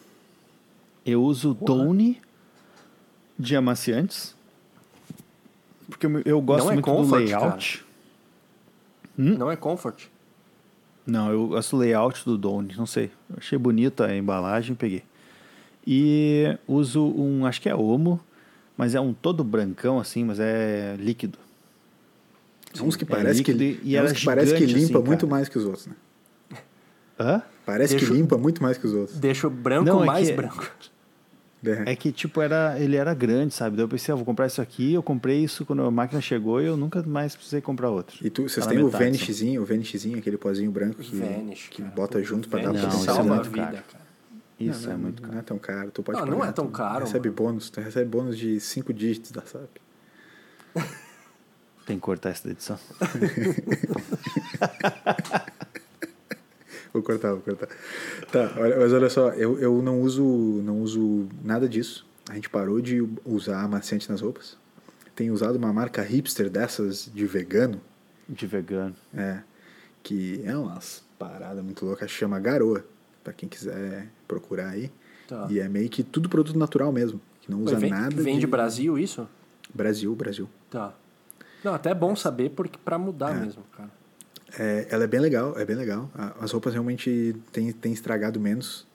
Eu 1.05 1.23
uso 1.25 1.53
Downy 1.53 2.23
de 3.37 3.57
amaciantes. 3.57 4.37
Porque 5.89 6.07
eu, 6.07 6.23
eu 6.25 6.41
gosto 6.41 6.65
Não 6.65 6.71
é 6.71 6.75
muito 6.75 6.87
comfort, 6.87 7.09
do 7.09 7.15
layout. 7.17 7.85
Não 9.17 9.51
é 9.51 9.57
Comfort? 9.57 10.05
Não, 11.05 11.31
eu 11.31 11.49
gosto 11.49 11.77
do 11.77 11.81
layout 11.81 12.25
do 12.25 12.39
Downy, 12.39 12.75
não 12.77 12.87
sei. 12.87 13.11
Eu 13.29 13.37
achei 13.39 13.59
bonita 13.59 14.07
a 14.07 14.17
embalagem, 14.17 14.77
peguei. 14.77 15.03
E 15.85 16.57
uso 16.67 17.05
um, 17.05 17.45
acho 17.45 17.61
que 17.61 17.69
é 17.69 17.75
Omo, 17.75 18.21
mas 18.77 18.95
é 18.95 19.01
um 19.01 19.13
todo 19.13 19.43
brancão 19.45 19.99
assim, 20.01 20.25
mas 20.25 20.39
é 20.41 20.97
líquido. 20.99 21.39
São 22.75 22.87
uns 22.87 22.97
que 22.97 23.05
é 23.05 23.07
parece 23.07 23.43
que, 23.43 23.53
líquido 23.53 23.81
e 23.87 23.97
é 23.97 24.03
uns 24.03 24.07
era 24.11 24.15
que, 24.19 24.25
parece 24.25 24.53
que 24.55 24.67
gigante, 24.67 24.75
limpa 24.87 24.99
assim, 24.99 25.07
muito 25.07 25.27
cara. 25.27 25.31
mais 25.31 25.49
que 25.49 25.59
os 25.59 25.65
outros, 25.65 25.87
né? 25.87 25.95
Hã? 27.21 27.43
Parece 27.67 27.95
Deixa 27.95 28.07
que 28.07 28.13
limpa 28.19 28.37
muito 28.39 28.63
mais 28.63 28.79
que 28.79 28.87
os 28.87 28.95
outros. 28.95 29.19
Deixa 29.19 29.47
o 29.47 29.51
branco 29.51 29.85
Não, 29.85 30.03
é 30.03 30.07
mais 30.07 30.29
que- 30.31 30.35
branco. 30.37 30.71
É. 31.65 31.93
É 31.93 31.95
que, 31.97 32.11
tipo, 32.11 32.41
era, 32.41 32.77
ele 32.81 32.97
era 32.97 33.15
grande, 33.15 33.55
sabe? 33.55 33.77
Daí 33.77 33.85
eu 33.85 33.89
pensei, 33.89 34.13
ah, 34.13 34.17
vou 34.17 34.25
comprar 34.25 34.49
isso 34.49 34.61
aqui. 34.61 34.95
Eu 34.95 35.03
comprei 35.03 35.45
isso 35.45 35.65
quando 35.65 35.83
a 35.85 35.91
máquina 35.93 36.21
chegou 36.21 36.61
e 36.61 36.67
eu 36.67 36.77
nunca 36.77 37.01
mais 37.05 37.37
precisei 37.37 37.61
comprar 37.61 37.89
outro. 37.89 38.17
E 38.21 38.29
tu, 38.29 38.43
vocês 38.49 38.67
Tá 38.67 38.73
na 38.73 38.75
têm 38.75 38.83
o 38.83 38.87
metade, 38.87 39.05
Vanishzinho, 39.05 39.63
o 39.63 39.65
Vanishzinho, 39.65 40.19
aquele 40.19 40.37
pozinho 40.37 40.73
branco 40.73 40.97
que, 40.97 41.15
Vanish, 41.15 41.69
que 41.71 41.81
bota 41.81 42.21
junto 42.21 42.49
pra 42.49 42.63
dar 42.63 42.73
pra 42.73 42.89
é 42.89 42.91
salva 42.91 43.37
a 43.37 43.43
vida, 43.43 43.85
cara. 43.93 44.02
Isso 44.69 44.87
não, 44.87 44.95
é 44.95 44.97
muito 44.97 45.23
Não 45.23 45.29
caro. 45.29 45.41
é 45.41 45.43
tão 45.43 45.59
caro, 45.59 45.91
tu 45.91 46.03
pode 46.03 46.19
Não, 46.19 46.27
não 46.27 46.39
pagar, 46.39 46.49
é 46.51 46.53
tão 46.53 46.67
tu 46.67 46.73
caro, 46.73 47.05
Recebe 47.05 47.29
mano. 47.29 47.37
bônus, 47.37 47.71
tu 47.71 47.81
recebe 47.81 48.09
bônus 48.11 48.37
de 48.39 48.61
5 48.61 48.93
dígitos 48.93 49.31
da 49.33 49.43
SAP. 49.43 49.77
Tem 51.87 51.97
que 51.97 52.03
cortar 52.03 52.31
essa 52.31 52.49
edição. 52.49 52.79
Vou 56.93 57.03
cortar, 57.03 57.31
vou 57.33 57.41
cortar. 57.41 57.69
Tá, 58.31 58.53
olha, 58.59 58.79
mas 58.79 58.93
olha 58.93 59.09
só, 59.09 59.31
eu, 59.31 59.59
eu 59.59 59.81
não 59.81 60.01
uso 60.03 60.23
não 60.63 60.81
uso 60.83 61.27
nada 61.43 61.67
disso. 61.69 62.07
A 62.29 62.35
gente 62.35 62.51
parou 62.51 62.81
de 62.83 63.01
usar 63.25 63.63
amaciante 63.63 64.11
nas 64.11 64.21
roupas. 64.21 64.59
Tem 65.17 65.31
usado 65.31 65.57
uma 65.57 65.73
marca 65.73 66.03
hipster 66.03 66.51
dessas 66.51 67.11
de 67.13 67.27
vegano, 67.27 67.81
De 68.29 68.47
vegano. 68.47 68.95
é, 69.15 69.41
que 70.03 70.43
é 70.45 70.55
umas 70.57 71.03
paradas 71.19 71.65
muito 71.65 71.85
loucas, 71.85 72.11
chama 72.11 72.39
Garoa, 72.39 72.85
pra 73.23 73.33
quem 73.33 73.49
quiser 73.49 74.09
procurar 74.27 74.71
aí. 74.71 74.91
Tá. 75.29 75.47
E 75.51 75.61
é 75.61 75.69
meio 75.69 75.89
que 75.89 76.03
tudo 76.03 76.29
produto 76.29 76.59
natural 76.59 76.93
mesmo, 76.93 77.21
que 77.41 77.51
não 77.51 77.63
usa 77.63 77.77
vem, 77.77 77.91
nada 77.91 78.23
vem 78.23 78.35
de 78.35 78.41
de 78.41 78.47
Brasil 78.47 78.99
isso? 78.99 79.29
Brasil, 79.73 80.15
Brasil. 80.15 80.49
Tá. 80.71 80.95
Não, 81.65 81.75
até 81.75 81.91
é 81.91 81.95
bom 81.95 82.15
saber 82.17 82.51
porque 82.51 82.79
para 82.85 82.99
mudar 82.99 83.35
mesmo, 83.35 83.63
cara. 83.77 83.91
É, 84.59 84.87
ela 84.91 85.05
é 85.05 85.07
bem 85.07 85.21
legal, 85.21 85.59
é 85.59 85.65
bem 85.65 85.77
legal. 85.77 86.11
As 86.41 86.51
roupas 86.53 86.75
realmente 86.75 87.35
têm 87.53 87.73
têm 87.73 87.93
estragado 87.93 88.39
menos. 88.39 88.87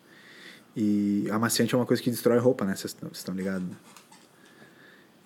E 0.75 1.27
amaciante 1.31 1.73
é 1.73 1.77
uma 1.77 1.87
coisa 1.87 2.03
que 2.03 2.11
destrói 2.11 2.37
roupa, 2.37 2.63
né? 2.63 2.75
Vocês 2.75 2.95
estão 3.11 3.33
ligados, 3.33 3.67
né? 3.67 3.75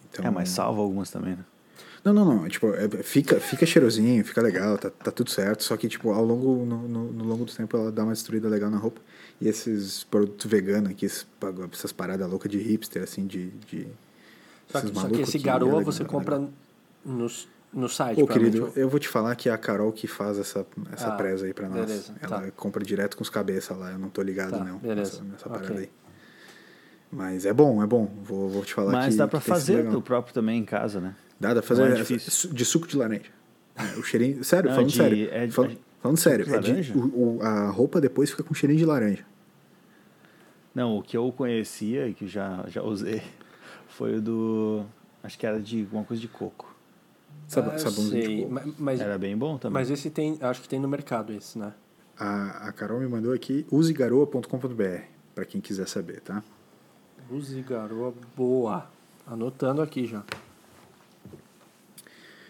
Então, 0.10 0.26
É, 0.26 0.30
mas 0.30 0.50
salva 0.50 0.80
algumas 0.82 1.10
também, 1.10 1.36
né? 1.36 1.46
Não, 2.04 2.14
não, 2.14 2.26
não. 2.26 2.50
Tipo, 2.50 2.74
é- 2.74 2.88
fica, 3.04 3.40
fica 3.40 3.66
cheirosinho, 3.66 4.24
fica 4.26 4.42
legal, 4.42 4.78
tá, 4.78 4.90
tá 4.90 5.12
tudo 5.12 5.30
certo. 5.30 5.64
Só 5.64 5.78
que, 5.78 5.88
tipo, 5.88 6.12
ao 6.12 6.26
longo, 6.26 6.66
no, 6.66 6.88
no, 6.88 7.12
no 7.12 7.24
longo 7.24 7.46
do 7.46 7.52
tempo 7.54 7.78
ela 7.78 7.92
dá 7.92 8.04
uma 8.04 8.14
destruída 8.14 8.50
legal 8.50 8.70
na 8.72 8.78
roupa. 8.78 9.00
E 9.40 9.48
esses 9.48 10.04
produtos 10.04 10.50
veganos 10.50 10.90
aqui, 10.92 11.06
essas 11.06 11.92
paradas 11.92 12.28
loucas 12.30 12.52
de 12.52 12.58
hipster, 12.58 13.04
assim, 13.04 13.26
de. 13.28 13.50
de 13.70 13.88
Só 14.68 14.82
que, 14.82 14.94
só 14.96 15.08
que 15.10 15.22
esse 15.22 15.38
garoa 15.38 15.82
é 15.82 15.84
você 15.84 16.02
é 16.04 16.06
compra 16.06 16.38
legal. 16.38 16.52
no, 17.06 17.28
no 17.74 17.88
site. 17.90 18.22
Ô, 18.22 18.28
querido, 18.28 18.72
eu 18.76 18.90
vou 18.90 19.00
te 19.00 19.08
falar 19.08 19.36
que 19.36 19.50
é 19.50 19.52
a 19.52 19.58
Carol 19.58 19.92
que 19.92 20.08
faz 20.08 20.38
essa, 20.40 20.66
essa 20.92 21.08
Ah, 21.10 21.12
presa 21.18 21.46
aí 21.46 21.54
pra 21.54 21.68
nós. 21.70 21.86
beleza, 21.86 22.14
Ela 22.22 22.42
tá. 22.42 22.52
compra 22.52 22.84
direto 22.84 23.16
com 23.16 23.24
os 23.24 23.30
cabeças 23.30 23.78
lá, 23.78 23.92
eu 23.92 24.00
não 24.00 24.10
tô 24.10 24.22
ligado, 24.22 24.52
Tá, 24.58 24.64
não. 24.64 24.78
beleza, 24.80 25.22
Nessa, 25.22 25.24
nessa 25.24 25.50
ok. 25.50 25.60
parada 25.62 25.80
aí. 25.82 25.90
Mas 27.12 27.46
é 27.46 27.54
bom, 27.54 27.84
é 27.84 27.88
bom. 27.88 28.10
Vou, 28.24 28.50
vou 28.50 28.64
te 28.64 28.74
falar 28.74 28.92
Mas 28.94 29.14
que. 29.14 29.18
dá 29.18 29.28
sido 29.28 29.42
fazer 29.42 29.84
do 29.90 30.02
próprio 30.02 30.34
também 30.34 30.60
em 30.60 30.66
casa, 30.66 31.00
né? 31.02 31.16
Dá, 31.40 31.50
dá 31.54 31.62
pra 31.62 31.68
fazer 31.76 31.84
é 32.00 32.04
de 32.54 32.66
suco 32.66 32.88
de 32.88 32.96
laranja. 32.96 33.26
É, 33.76 33.98
o 34.00 34.04
cheirinho. 34.04 34.44
Sério, 34.46 34.70
Não, 34.70 34.76
falando 34.76 34.90
de- 34.92 34.98
sério. 34.98 35.30
é 35.32 35.46
de- 35.48 35.52
falando, 35.52 35.72
é 35.74 35.78
falando 36.02 36.18
sério, 36.18 36.46
de 36.46 36.54
é 36.56 36.60
de, 36.60 36.70
laranja? 36.70 36.94
o, 36.98 37.38
o- 37.38 37.42
a 37.42 37.70
roupa 37.70 38.00
depois 38.00 38.30
fica 38.30 38.44
com 38.44 38.54
cheirinho 38.54 38.80
de 38.80 38.86
laranja. 38.86 39.26
Não, 40.74 40.98
o 40.98 41.04
que 41.04 41.18
eu 41.18 41.30
conhecia 41.34 42.08
e 42.08 42.14
que 42.14 42.28
já, 42.28 42.64
já 42.68 42.82
usei 42.82 43.22
foi 43.90 44.18
o 44.18 44.22
do. 44.22 44.86
Acho 45.24 45.38
que 45.38 45.46
era 45.46 45.60
de 45.60 45.82
alguma 45.82 46.04
coisa 46.06 46.22
de 46.22 46.28
coco. 46.28 46.74
Sab 47.48 47.68
Ah, 47.70 47.78
sabãozinho 47.78 48.22
de 48.30 48.42
coco. 48.44 48.54
ma- 48.54 48.74
Mas, 48.80 49.02
Era 49.02 49.18
bem 49.18 49.36
bom 49.38 49.58
também. 49.58 49.74
mas 49.82 49.90
esse 49.92 50.10
tem, 50.10 50.38
acho 50.42 50.62
que 50.62 50.70
tem 50.70 50.80
no 50.80 50.88
mercado 50.88 51.34
esse, 51.34 51.58
né? 51.60 51.74
A, 52.18 52.70
a 52.70 52.72
Carol 52.72 53.00
me 53.00 53.08
mandou 53.08 53.34
aqui 53.34 53.66
usegaroa.com.br, 53.72 55.02
pra 55.36 55.44
quem 55.46 55.60
quiser 55.60 55.88
saber, 55.88 56.22
tá? 56.22 56.42
Use 57.30 57.62
garoa 57.62 58.14
boa. 58.36 58.90
Anotando 59.26 59.82
aqui 59.82 60.06
já. 60.06 60.24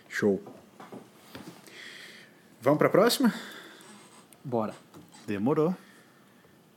Show. 0.10 0.42
Vamos 2.62 2.78
pra 2.80 2.90
próxima? 2.90 3.34
Bora. 4.44 4.76
Demorou. 5.28 5.76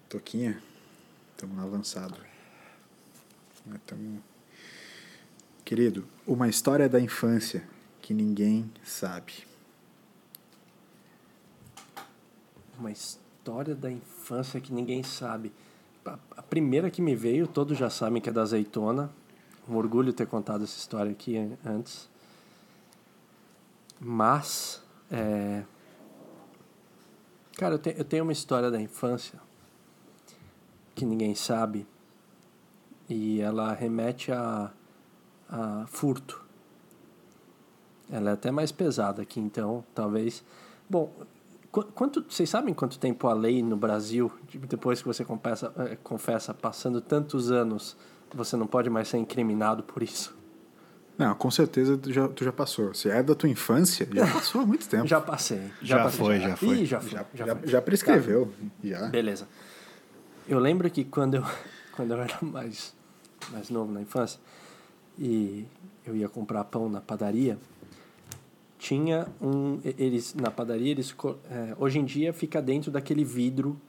Toquinha, 0.09 0.63
estamos 1.31 1.59
avançado. 1.63 2.17
Tamo- 3.87 4.23
Querido, 5.65 6.07
uma 6.27 6.47
história 6.49 6.89
da 6.89 7.01
infância 7.01 7.67
que 8.03 8.13
ninguém 8.13 8.71
sabe. 8.85 9.47
Uma 12.79 12.91
história 12.93 13.75
da 13.75 13.91
infância 13.91 14.61
que 14.61 14.73
ninguém 14.73 15.03
sabe. 15.03 15.53
A, 16.05 16.43
primeira 16.43 16.91
que 16.91 17.01
me 17.01 17.15
veio, 17.17 17.47
todos 17.47 17.77
já 17.79 17.89
sabem 17.89 18.21
que 18.21 18.29
é 18.29 18.33
da 18.33 18.43
azeitona. 18.43 19.11
Um 19.69 19.77
orgulho 19.77 20.13
ter 20.13 20.27
contado 20.27 20.65
essa 20.65 20.79
história 20.79 21.11
aqui 21.11 21.37
an- 21.39 21.57
antes. 21.65 22.09
Mas, 23.99 24.83
é... 25.11 25.63
cara, 27.57 27.75
eu, 27.75 27.79
te- 27.79 27.95
eu 27.97 28.05
tenho 28.05 28.25
uma 28.25 28.33
história 28.33 28.71
da 28.71 28.81
infância 28.81 29.41
que 30.95 31.05
ninguém 31.05 31.35
sabe 31.35 31.87
e 33.09 33.41
ela 33.41 33.73
remete 33.73 34.31
a, 34.31 34.71
a 35.49 35.87
furto. 35.89 36.45
Ela 38.11 38.31
é 38.31 38.33
até 38.35 38.51
mais 38.51 38.71
pesada 38.71 39.23
aqui, 39.23 39.41
então 39.41 39.83
talvez. 39.95 40.45
Bom, 40.89 41.11
quanto 41.83 42.25
vocês 42.29 42.49
sabem 42.49 42.73
quanto 42.75 42.99
tempo 42.99 43.27
a 43.27 43.35
lei 43.35 43.63
no 43.63 43.77
Brasil, 43.77 44.31
depois 44.69 45.01
que 45.01 45.09
você 45.09 45.25
confessa, 45.25 45.73
eh, 45.79 45.99
confessa 46.03 46.55
passando 46.55 47.01
tantos 47.01 47.51
anos, 47.51 47.97
você 48.33 48.57
não 48.57 48.67
pode 48.67 48.91
mais 48.91 49.09
ser 49.09 49.19
incriminado 49.19 49.83
por 49.83 50.03
isso? 50.03 50.37
Não, 51.17 51.35
com 51.35 51.51
certeza 51.51 51.97
tu 51.97 52.13
já, 52.13 52.29
tu 52.29 52.45
já 52.45 52.53
passou. 52.53 52.93
Se 52.93 53.09
é 53.09 53.23
da 53.23 53.35
tua 53.35 53.49
infância, 53.49 54.07
já 54.13 54.27
passou 54.27 54.61
há 54.61 54.67
muito 54.67 54.89
tempo. 54.89 55.07
Já 55.07 55.21
passei. 55.21 55.71
Já 55.81 56.03
passei, 56.03 56.19
foi, 56.19 56.41
já 56.41 56.57
foi. 56.57 56.79
Ih, 56.81 56.87
já 56.87 57.01
foi. 57.01 57.11
já, 57.11 57.27
já 57.33 57.47
já, 57.47 57.59
já 57.65 57.83
prescreveu. 57.83 58.53
Já. 58.83 59.07
Beleza. 59.09 59.47
Eu 60.49 60.59
lembro 60.59 60.91
que 60.91 61.05
quando 61.05 61.35
eu, 61.37 61.45
quando 61.95 62.13
eu 62.13 62.21
era 62.21 62.37
mais, 62.43 62.95
mais 63.53 63.71
novo 63.71 63.93
na 63.93 64.01
infância 64.03 64.41
e 65.17 65.67
eu 66.05 66.17
ia 66.17 66.29
comprar 66.29 66.65
pão 66.65 66.89
na 66.89 67.01
padaria, 67.01 67.59
tinha 68.85 69.27
um. 69.41 69.81
Eles, 69.83 70.35
na 70.35 70.51
padaria, 70.51 70.91
eles. 70.91 71.15
é, 71.51 71.75
hoje 71.79 71.99
em 71.99 72.05
dia 72.05 72.35
fica 72.35 72.61
dentro 72.61 72.91
daquele 72.91 73.25
vidro 73.25 73.81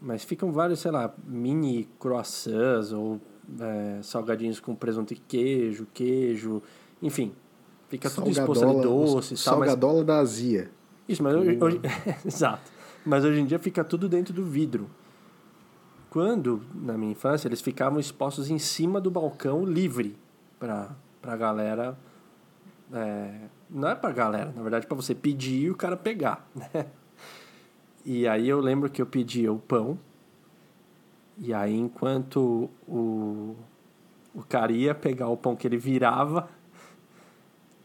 Mas 0.00 0.22
ficam 0.22 0.52
vários, 0.52 0.78
sei 0.78 0.92
lá, 0.92 1.12
mini 1.26 1.88
croissants 1.98 2.92
ou 2.92 3.20
é, 3.60 3.98
salgadinhos 4.00 4.60
com 4.60 4.76
presunto 4.76 5.12
e 5.12 5.16
queijo, 5.16 5.88
queijo, 5.92 6.62
enfim. 7.02 7.32
Fica 7.88 8.08
tudo 8.08 8.30
exposto 8.30 8.64
ali 8.64 8.80
doce 8.80 9.34
e 9.34 9.36
tal. 9.36 9.54
Salgadola 9.54 9.98
mas... 9.98 10.06
da 10.06 10.18
Azia. 10.18 10.70
Isso, 11.08 11.22
mas 11.22 11.34
hoje, 11.34 11.58
hoje... 11.60 11.80
Exato. 12.24 12.70
Mas 13.04 13.24
hoje 13.24 13.40
em 13.40 13.46
dia 13.46 13.58
fica 13.58 13.82
tudo 13.82 14.08
dentro 14.08 14.32
do 14.32 14.44
vidro. 14.44 14.88
Quando, 16.10 16.62
na 16.74 16.96
minha 16.96 17.12
infância, 17.12 17.48
eles 17.48 17.60
ficavam 17.60 17.98
expostos 17.98 18.50
em 18.50 18.58
cima 18.58 19.00
do 19.00 19.10
balcão 19.10 19.64
livre 19.64 20.16
para 20.60 20.94
a 21.22 21.36
galera. 21.36 21.98
É, 22.92 23.48
não 23.70 23.88
é 23.88 23.94
para 23.94 24.12
galera, 24.12 24.52
na 24.54 24.62
verdade, 24.62 24.86
para 24.86 24.96
você 24.96 25.14
pedir 25.14 25.64
e 25.64 25.70
o 25.70 25.76
cara 25.76 25.96
pegar, 25.96 26.46
né? 26.54 26.86
E 28.04 28.26
aí 28.26 28.48
eu 28.48 28.60
lembro 28.60 28.88
que 28.88 29.02
eu 29.02 29.06
pedia 29.06 29.52
o 29.52 29.58
pão. 29.58 29.98
E 31.36 31.52
aí, 31.54 31.76
enquanto 31.76 32.70
o, 32.86 33.54
o 34.34 34.42
cara 34.48 34.72
ia 34.72 34.94
pegar 34.94 35.28
o 35.28 35.36
pão 35.36 35.54
que 35.54 35.66
ele 35.66 35.76
virava, 35.76 36.48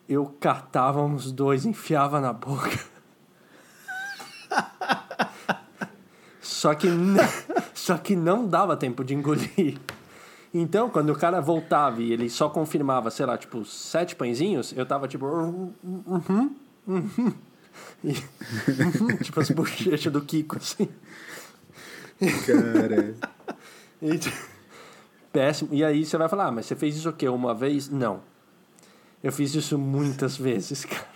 eu 0.07 0.25
catava 0.39 1.01
uns 1.01 1.31
dois, 1.31 1.65
enfiava 1.65 2.19
na 2.19 2.33
boca. 2.33 2.79
Só 6.63 6.73
que, 6.75 6.87
só 7.73 7.97
que 7.97 8.15
não 8.15 8.47
dava 8.47 8.77
tempo 8.77 9.03
de 9.03 9.13
engolir. 9.13 9.77
Então, 10.53 10.89
quando 10.89 11.09
o 11.09 11.15
cara 11.15 11.41
voltava 11.41 12.01
e 12.01 12.13
ele 12.13 12.29
só 12.29 12.47
confirmava, 12.47 13.09
sei 13.09 13.25
lá, 13.25 13.37
tipo, 13.37 13.65
sete 13.65 14.15
pãezinhos, 14.15 14.73
eu 14.77 14.85
tava 14.85 15.07
tipo. 15.07 15.25
Uhum, 15.25 15.73
uhum. 15.83 16.55
uhum. 16.87 17.33
E, 18.03 18.13
tipo 19.23 19.39
as 19.39 19.49
bochechas 19.49 20.13
do 20.13 20.21
Kiko, 20.21 20.57
assim. 20.57 20.87
Cara. 22.45 23.15
E, 24.05 24.19
péssimo. 25.31 25.69
E 25.73 25.81
aí 25.81 26.05
você 26.05 26.17
vai 26.17 26.27
falar, 26.27 26.47
ah, 26.47 26.51
mas 26.51 26.65
você 26.65 26.75
fez 26.75 26.97
isso 26.97 27.07
o 27.07 27.13
quê? 27.13 27.29
Uma 27.29 27.55
vez? 27.55 27.87
Não. 27.89 28.19
Eu 29.23 29.31
fiz 29.31 29.55
isso 29.55 29.77
muitas 29.77 30.35
vezes, 30.35 30.83
cara. 30.85 31.13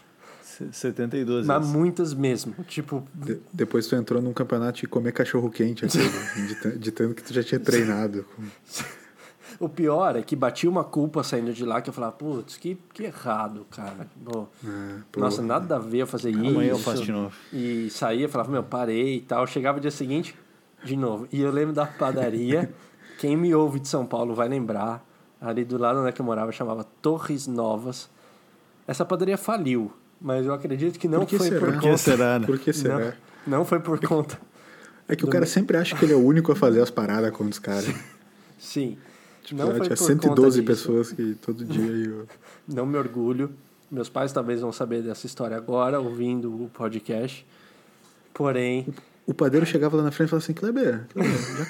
72 0.72 1.46
Mas 1.46 1.58
vezes. 1.60 1.74
muitas 1.74 2.14
mesmo. 2.14 2.56
Tipo. 2.64 3.06
De, 3.14 3.40
depois 3.52 3.86
tu 3.88 3.96
entrou 3.96 4.22
num 4.22 4.32
campeonato 4.32 4.80
de 4.80 4.88
comer 4.88 5.12
cachorro 5.12 5.52
quente, 5.52 5.86
assim, 5.86 6.00
de, 6.00 6.80
de 6.80 6.92
tanto 6.92 7.14
que 7.14 7.22
tu 7.22 7.34
já 7.34 7.44
tinha 7.44 7.60
treinado. 7.60 8.26
O 9.60 9.68
pior 9.68 10.16
é 10.16 10.22
que 10.22 10.36
batia 10.36 10.70
uma 10.70 10.84
culpa 10.84 11.24
saindo 11.24 11.52
de 11.52 11.66
lá 11.66 11.82
que 11.82 11.90
eu 11.90 11.94
falava, 11.94 12.14
putz, 12.14 12.58
que, 12.58 12.78
que 12.94 13.04
errado, 13.04 13.66
cara. 13.72 14.08
Pô, 14.24 14.48
é, 14.64 15.02
pô, 15.12 15.20
nossa, 15.20 15.42
nada 15.42 15.78
a 15.78 15.80
ver 15.80 16.00
eu 16.00 16.08
fazer 16.08 16.30
isso. 16.30 16.48
Amanhã 16.48 16.70
eu 16.70 16.78
faço 16.80 17.04
de 17.04 17.12
novo. 17.12 17.36
E 17.52 17.90
saía, 17.90 18.30
falava, 18.30 18.52
meu, 18.52 18.64
parei 18.64 19.16
e 19.16 19.22
tal. 19.22 19.48
Chegava 19.48 19.80
o 19.80 19.82
dia 19.82 19.90
seguinte, 19.90 20.36
de 20.84 20.96
novo. 20.96 21.28
E 21.32 21.42
eu 21.42 21.52
lembro 21.52 21.74
da 21.74 21.86
padaria. 21.86 22.72
Quem 23.18 23.36
me 23.36 23.54
ouve 23.56 23.80
de 23.80 23.88
São 23.88 24.06
Paulo 24.06 24.36
vai 24.36 24.48
lembrar. 24.48 25.04
Ali 25.42 25.64
do 25.64 25.78
lado 25.78 26.00
onde 26.00 26.10
é 26.10 26.14
eu 26.18 26.26
morava, 26.26 26.52
chamava 26.52 26.84
Torres 27.02 27.48
Novas. 27.48 28.10
Essa 28.88 29.06
padaria 29.06 29.38
faliu. 29.38 29.92
Mas 30.20 30.46
eu 30.46 30.54
acredito 30.54 30.98
que 30.98 31.08
não 31.08 31.20
por 31.20 31.28
que 31.28 31.38
foi 31.38 31.48
será? 31.48 31.60
por, 31.60 31.74
por 31.74 31.82
conta. 31.82 31.98
Será, 31.98 32.40
né? 32.40 32.46
Por 32.46 32.60
que 32.60 32.74
será? 32.74 33.14
Não, 33.46 33.60
não 33.60 33.66
foi 33.66 33.80
por 33.80 34.00
conta. 34.00 34.40
É 35.08 35.16
que 35.16 35.24
o 35.24 35.28
cara 35.28 35.46
sempre 35.46 35.78
acha 35.78 35.96
que 35.96 36.06
ele 36.06 36.14
é 36.14 36.16
o 36.16 36.24
único 36.24 36.52
a 36.52 36.56
fazer 36.56 36.82
as 36.82 36.90
paradas 36.90 37.32
com 37.32 37.44
os 37.46 37.60
caras. 37.60 37.94
Sim. 38.58 38.98
Tipo, 39.48 39.64
não 39.64 39.72
foi 39.72 39.86
tinha 39.86 39.96
112 39.96 40.62
pessoas 40.64 41.14
que 41.14 41.36
todo 41.36 41.64
dia 41.64 41.82
eu... 41.82 42.28
Não 42.68 42.86
me 42.86 42.98
orgulho. 42.98 43.50
Meus 43.90 44.10
pais 44.10 44.34
talvez 44.34 44.60
vão 44.60 44.74
saber 44.74 45.02
dessa 45.02 45.26
história 45.26 45.56
agora, 45.56 46.02
ouvindo 46.02 46.66
o 46.66 46.70
podcast. 46.74 47.48
Porém. 48.34 48.86
O, 49.26 49.34
padeiro 49.34 49.66
chegava 49.66 49.96
lá 49.96 50.04
na 50.04 50.12
frente 50.12 50.28
e 50.28 50.32
falava 50.32 50.44
assim: 50.44 50.54
Kleber, 50.54 51.06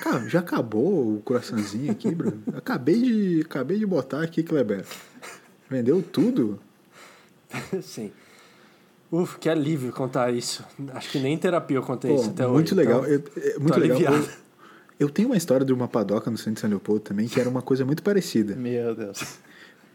já, 0.03 0.28
já 0.28 0.39
acabou 0.39 1.17
o 1.17 1.21
coraçãozinho 1.21 1.91
aqui, 1.91 2.15
bro? 2.15 2.34
Acabei 2.55 2.99
de, 2.99 3.41
acabei 3.41 3.78
de 3.78 3.86
botar 3.86 4.23
aqui, 4.23 4.41
Kleber. 4.41 4.84
Vendeu 5.69 6.01
tudo? 6.01 6.59
Sim. 7.84 8.11
Uf, 9.11 9.38
que 9.38 9.47
alívio 9.47 9.91
contar 9.91 10.32
isso. 10.32 10.65
Acho 10.95 11.11
que 11.11 11.19
nem 11.19 11.36
em 11.36 11.38
terapia 11.38 11.78
eu 11.78 11.84
contei 11.84 12.11
Pô, 12.11 12.21
isso 12.21 12.32
até 12.32 12.47
muito 12.47 12.73
hoje. 12.73 12.75
Legal. 12.75 13.05
Então, 13.07 13.34
eu, 13.36 13.51
é, 13.51 13.59
muito 13.59 13.80
legal. 13.80 14.01
Eu, 14.01 14.28
eu, 14.99 15.09
tenho 15.09 15.29
uma 15.29 15.37
história 15.37 15.65
de 15.65 15.73
uma 15.73 15.87
padoca 15.87 16.29
no 16.29 16.37
centro 16.37 16.53
de 16.55 16.59
São 16.61 16.69
Leopoldo 16.69 17.01
também, 17.01 17.27
que 17.27 17.39
era 17.39 17.49
uma 17.49 17.61
coisa 17.61 17.85
muito 17.85 18.03
parecida. 18.03 18.55
Meu 18.57 18.95
Deus. 18.95 19.39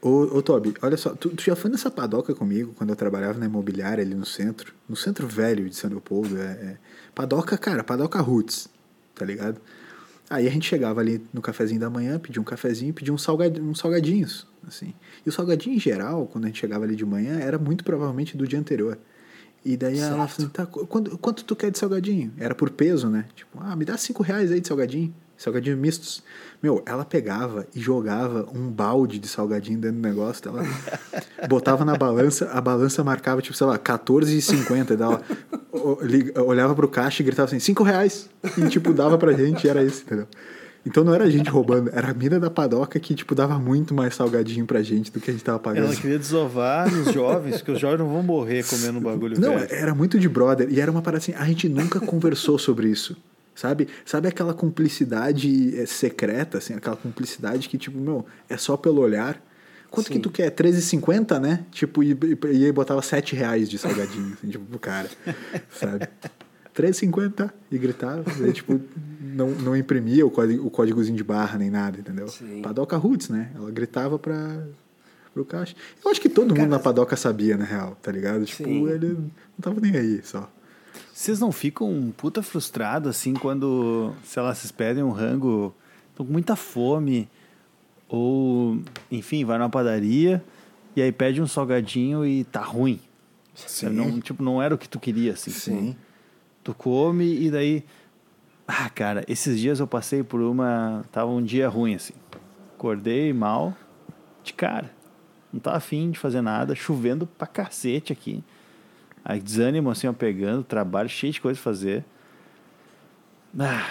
Ô, 0.01 0.37
ô 0.37 0.43
Toby, 0.43 0.75
olha 0.83 0.97
só, 0.97 1.11
tu, 1.11 1.31
tu, 1.31 1.43
já 1.43 1.55
foi 1.55 1.71
nessa 1.71 1.91
padoca 1.91 2.35
comigo 2.35 2.75
quando 2.77 2.91
eu 2.91 2.97
trabalhava 2.97 3.39
na 3.39 3.47
imobiliária 3.47 4.03
ali 4.03 4.15
no 4.15 4.27
centro? 4.27 4.75
No 4.89 4.97
centro 4.97 5.29
velho 5.29 5.69
de 5.69 5.77
São 5.77 5.89
Leopoldo. 5.89 6.37
É, 6.39 6.51
é, 6.51 6.77
padoca, 7.15 7.57
cara, 7.57 7.85
padoca 7.85 8.21
roots, 8.21 8.69
tá 9.15 9.25
ligado? 9.25 9.61
Aí 10.29 10.49
a 10.49 10.51
gente 10.51 10.67
chegava 10.67 11.01
ali 11.01 11.25
no 11.33 11.43
cafezinho 11.43 11.79
da 11.79 11.91
manhã, 11.91 12.19
pedia 12.19 12.41
um 12.41 12.45
cafezinho 12.45 12.93
pedia 12.95 13.13
uns, 13.13 13.23
salgad, 13.23 13.61
uns 13.61 13.79
salgadinhos, 13.79 14.47
assim. 14.67 14.95
E 15.25 15.29
o 15.29 15.33
salgadinho 15.33 15.77
em 15.77 15.79
geral, 15.79 16.27
quando 16.27 16.45
a 16.45 16.47
gente 16.49 16.59
chegava 16.59 16.85
ali 16.85 16.97
de 16.97 17.05
manhã, 17.05 17.39
era 17.39 17.59
muito 17.59 17.85
provavelmente 17.85 18.37
do 18.37 18.49
dia 18.49 18.59
anterior. 18.59 18.99
E 19.65 19.77
daí 19.77 19.97
certo. 19.97 20.15
ela 20.15 20.29
falou, 20.29 20.51
tá, 20.51 20.67
quanto, 20.67 21.19
quanto 21.19 21.45
tu 21.45 21.55
quer 21.55 21.71
de 21.71 21.79
salgadinho? 21.79 22.33
Era 22.39 22.55
por 22.55 22.71
peso, 22.71 23.09
né? 23.09 23.27
Tipo, 23.35 23.59
ah, 23.61 23.77
me 23.77 23.85
dá 23.85 23.97
cinco 23.97 24.23
reais 24.23 24.51
aí 24.51 24.61
de 24.61 24.67
salgadinho. 24.67 25.15
Salgadinho 25.37 25.77
mistos. 25.77 26.23
Meu, 26.63 26.83
ela 26.87 27.05
pegava 27.05 27.67
e 27.75 27.81
jogava 27.81 28.49
um 28.55 28.71
balde 28.71 29.19
de 29.19 29.27
salgadinho 29.27 29.79
dentro 29.79 29.97
do 29.97 30.09
negócio 30.09 30.43
dela. 30.43 30.65
botava 31.49 31.85
na 31.85 31.97
balança, 31.97 32.49
a 32.53 32.61
balança 32.61 33.03
marcava, 33.03 33.43
tipo, 33.43 33.57
sei 33.57 33.67
lá, 33.67 33.79
14,50. 33.79 35.01
Ela 35.01 36.45
olhava 36.45 36.75
pro 36.75 36.89
caixa 36.89 37.23
e 37.23 37.27
gritava 37.27 37.47
assim, 37.47 37.59
cinco 37.59 37.83
reais. 37.83 38.29
E, 38.57 38.69
tipo, 38.69 38.93
dava 38.93 39.19
pra 39.19 39.33
gente 39.33 39.65
e 39.65 39.71
era 39.71 39.83
isso, 39.83 40.03
entendeu? 40.03 40.29
Então 40.85 41.05
não 41.05 41.15
era 41.15 41.25
a 41.25 41.31
gente 41.31 41.49
roubando, 41.49 41.91
era 41.95 42.11
a 42.11 42.15
mina 42.15 42.41
da 42.41 42.51
padoca 42.51 42.99
que, 42.99 43.15
tipo, 43.15 43.35
dava 43.35 43.57
muito 43.59 43.95
mais 43.95 44.15
salgadinho 44.17 44.67
pra 44.67 44.83
gente 44.83 45.13
do 45.13 45.21
que 45.21 45.31
a 45.31 45.33
gente 45.33 45.45
tava 45.45 45.59
pagando. 45.59 45.87
Ela 45.87 45.95
queria 45.97 46.19
desovar 46.19 46.93
nos 46.93 47.13
jovens, 47.15 47.59
porque 47.59 47.71
os 47.73 47.79
jovens 47.81 48.01
não 48.01 48.09
vão 48.13 48.23
morrer 48.23 48.65
comendo 48.65 49.01
bagulho 49.01 49.41
Não, 49.41 49.59
velho. 49.59 49.69
era 49.71 49.95
muito 49.95 50.19
de 50.19 50.29
brother. 50.29 50.69
E 50.71 50.81
era 50.81 50.91
uma 50.91 51.01
parada 51.01 51.23
assim, 51.23 51.35
a 51.35 51.45
gente 51.45 51.69
nunca 51.69 52.01
conversou 52.01 52.59
sobre 52.59 52.89
isso. 52.89 53.17
Sabe? 53.55 53.87
Sabe 54.05 54.29
aquela 54.29 54.55
cumplicidade 54.55 55.79
eh, 55.79 55.87
secreta, 55.87 56.59
assim, 56.59 56.75
aquela 56.75 56.97
cumplicidade 56.97 57.69
que, 57.69 57.77
tipo, 57.79 57.99
meu, 57.99 58.25
é 58.49 58.57
só 58.57 58.77
pelo 58.77 59.01
olhar. 59.03 59.41
Quanto 59.91 60.07
Sim. 60.07 60.15
que 60.15 60.21
tu 60.21 60.31
quer? 60.31 60.51
13,50, 60.51 61.39
né? 61.39 61.65
Tipo, 61.71 62.03
e, 62.03 62.13
e, 62.13 62.65
e 62.65 62.73
botava 62.73 63.03
7 63.03 63.37
reais 63.37 63.69
de 63.69 63.77
salgadinho, 63.77 64.33
assim, 64.33 64.49
tipo, 64.49 64.65
pro 64.65 64.79
cara, 64.79 65.09
sabe? 65.71 66.09
3,50 66.75 67.51
e 67.71 67.79
gritava. 67.79 68.25
E, 68.47 68.53
tipo, 68.53 68.81
não, 69.21 69.51
não 69.51 69.77
imprimia 69.77 70.27
o, 70.27 70.31
código, 70.31 70.67
o 70.67 70.71
códigozinho 70.71 71.17
de 71.17 71.25
barra 71.25 71.59
nem 71.59 71.71
nada, 71.71 71.99
entendeu? 71.99 72.29
Sim. 72.29 72.63
Padoca 72.63 72.97
Roots, 72.97 73.29
né? 73.29 73.51
Ela 73.55 73.71
gritava 73.71 74.19
pra, 74.19 74.67
pro 75.33 75.45
caixa. 75.45 75.75
Eu 76.05 76.11
acho 76.11 76.21
que 76.21 76.29
todo 76.29 76.49
cara, 76.49 76.63
mundo 76.63 76.71
na 76.71 76.79
padoca 76.79 77.17
sabia, 77.17 77.57
na 77.57 77.65
real, 77.65 77.97
tá 78.03 78.11
ligado? 78.11 78.45
Tipo, 78.45 78.65
sim. 78.65 78.89
ele 78.89 79.15
não 79.15 79.31
tava 79.61 79.81
nem 79.81 79.97
aí 79.97 80.21
só. 80.23 80.51
Vocês 81.13 81.41
não 81.41 81.53
ficam 81.53 82.13
puta 82.17 82.43
frustrados 82.43 83.11
assim 83.11 83.35
quando, 83.35 84.13
sei 84.25 84.43
lá, 84.43 84.55
vocês 84.55 84.73
pedem 84.73 85.03
um 85.03 85.11
rango, 85.11 85.75
estão 86.11 86.25
com 86.25 86.33
muita 86.33 86.57
fome, 86.57 87.29
ou, 88.09 88.79
enfim, 89.11 89.45
vai 89.45 89.59
numa 89.59 89.71
padaria 89.71 90.43
e 90.95 91.03
aí 91.03 91.13
pede 91.13 91.41
um 91.41 91.47
salgadinho 91.47 92.27
e 92.27 92.45
tá 92.45 92.61
ruim. 92.61 93.01
Sim. 93.55 93.91
Não, 93.91 94.21
tipo, 94.21 94.43
não 94.43 94.63
era 94.63 94.75
o 94.75 94.79
que 94.79 94.89
tu 94.89 94.99
queria, 94.99 95.33
assim. 95.33 95.51
Sim. 95.51 95.97
Tu 96.63 96.75
come 96.75 97.25
e 97.25 97.51
daí. 97.51 97.85
Ah, 98.67 98.89
cara, 98.89 99.25
esses 99.29 99.59
dias 99.59 99.81
eu 99.81 99.87
passei 99.87 100.23
por 100.23 100.41
uma. 100.41 101.05
Tava 101.11 101.31
um 101.31 101.43
dia 101.43 101.69
ruim, 101.69 101.95
assim. 101.95 102.15
Acordei 102.75 103.33
mal, 103.33 103.77
de 104.43 104.53
cara. 104.53 104.91
Não 105.53 105.61
tava 105.61 105.77
afim 105.77 106.11
de 106.11 106.19
fazer 106.19 106.41
nada, 106.41 106.75
chovendo 106.75 107.27
pra 107.27 107.47
cacete 107.47 108.13
aqui. 108.13 108.43
Aí 109.25 109.39
desânimo 109.41 109.91
assim, 109.91 110.09
ó, 110.09 110.13
pegando, 110.13 110.65
trabalho 110.65 111.09
cheio 111.09 111.33
de 111.33 111.41
coisa 111.41 111.61
pra 111.61 111.65
fazer. 111.65 112.05
Ah, 113.59 113.91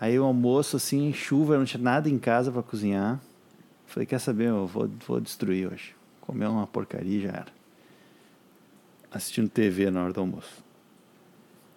aí 0.00 0.18
o 0.18 0.24
almoço, 0.24 0.76
assim, 0.76 1.12
chuva, 1.12 1.58
não 1.58 1.64
tinha 1.64 1.82
nada 1.82 2.08
em 2.08 2.18
casa 2.18 2.50
para 2.50 2.62
cozinhar. 2.62 3.20
Falei, 3.86 4.06
quer 4.06 4.18
saber, 4.18 4.48
eu 4.48 4.66
vou, 4.66 4.90
vou 5.06 5.20
destruir 5.20 5.70
hoje. 5.70 5.94
Comer 6.20 6.46
uma 6.46 6.66
porcaria 6.66 7.20
já 7.20 7.28
era. 7.28 7.52
Assistindo 9.12 9.48
TV 9.48 9.90
na 9.90 10.04
hora 10.04 10.12
do 10.12 10.20
almoço. 10.20 10.63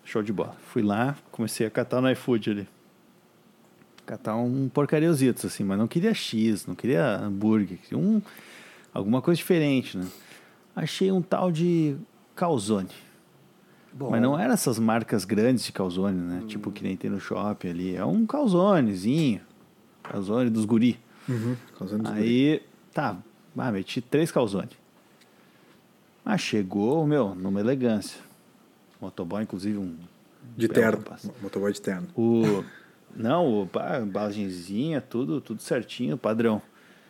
Show 0.07 0.23
de 0.23 0.31
bola. 0.31 0.55
Fui 0.69 0.81
lá, 0.81 1.17
comecei 1.33 1.67
a 1.67 1.69
catar 1.69 1.99
no 1.99 2.09
iFood 2.09 2.51
ali. 2.51 2.67
Catar 4.05 4.37
um 4.37 4.69
porcariositos, 4.69 5.43
assim, 5.43 5.65
mas 5.65 5.77
não 5.77 5.85
queria 5.85 6.13
X, 6.13 6.65
não 6.65 6.75
queria 6.75 7.17
hambúrguer, 7.17 7.77
queria 7.77 7.97
um, 7.97 8.21
alguma 8.93 9.21
coisa 9.21 9.37
diferente, 9.37 9.97
né? 9.97 10.07
Achei 10.73 11.11
um 11.11 11.21
tal 11.21 11.51
de 11.51 11.97
calzone. 12.33 12.87
Bom. 13.91 14.09
Mas 14.09 14.21
não 14.21 14.39
eram 14.39 14.53
essas 14.53 14.79
marcas 14.79 15.25
grandes 15.25 15.65
de 15.65 15.73
calzone, 15.73 16.17
né? 16.17 16.39
Hum. 16.41 16.47
Tipo 16.47 16.71
que 16.71 16.83
nem 16.83 16.95
tem 16.95 17.09
no 17.09 17.19
shopping 17.19 17.67
ali. 17.69 17.95
É 17.97 18.05
um 18.05 18.25
calzonezinho. 18.25 19.41
Calzone 20.03 20.49
dos 20.49 20.63
guri. 20.63 20.97
Uhum. 21.27 21.57
Calzone 21.77 22.07
Aí, 22.07 22.59
guri. 22.59 22.63
tá. 22.93 23.17
Ah, 23.57 23.71
meti 23.73 23.99
três 23.99 24.31
calzone. 24.31 24.69
Ah, 26.23 26.37
chegou, 26.37 27.05
meu, 27.05 27.35
numa 27.35 27.59
elegância. 27.59 28.26
Motoboy, 28.99 29.43
inclusive, 29.43 29.77
um... 29.77 29.95
De 30.55 30.67
terno. 30.67 31.03
Motoboy 31.41 31.71
de 31.71 31.81
terno. 31.81 32.07
O... 32.15 32.63
Não, 33.15 33.63
o 33.63 33.67
pá, 33.67 33.99
embalagenzinha, 33.99 35.01
tudo, 35.01 35.41
tudo 35.41 35.61
certinho, 35.61 36.17
padrão. 36.17 36.61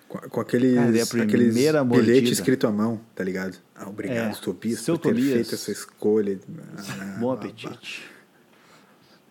Com, 0.08 0.18
com 0.20 0.40
aqueles, 0.40 0.76
Cara, 0.76 0.92
e 0.92 1.02
a 1.02 1.24
aqueles 1.24 1.54
bilhete 1.54 2.32
escrito 2.32 2.66
à 2.66 2.72
mão, 2.72 3.02
tá 3.14 3.24
ligado? 3.24 3.58
Ah, 3.76 3.90
obrigado, 3.90 4.38
É. 4.38 4.40
Tobias, 4.40 4.80
Seu 4.80 4.96
por 4.96 5.02
ter 5.04 5.10
Tobias. 5.10 5.34
feito 5.34 5.56
essa 5.56 5.72
escolha. 5.72 6.40
Ah, 6.78 7.18
Bom 7.20 7.32
apetite. 7.32 8.10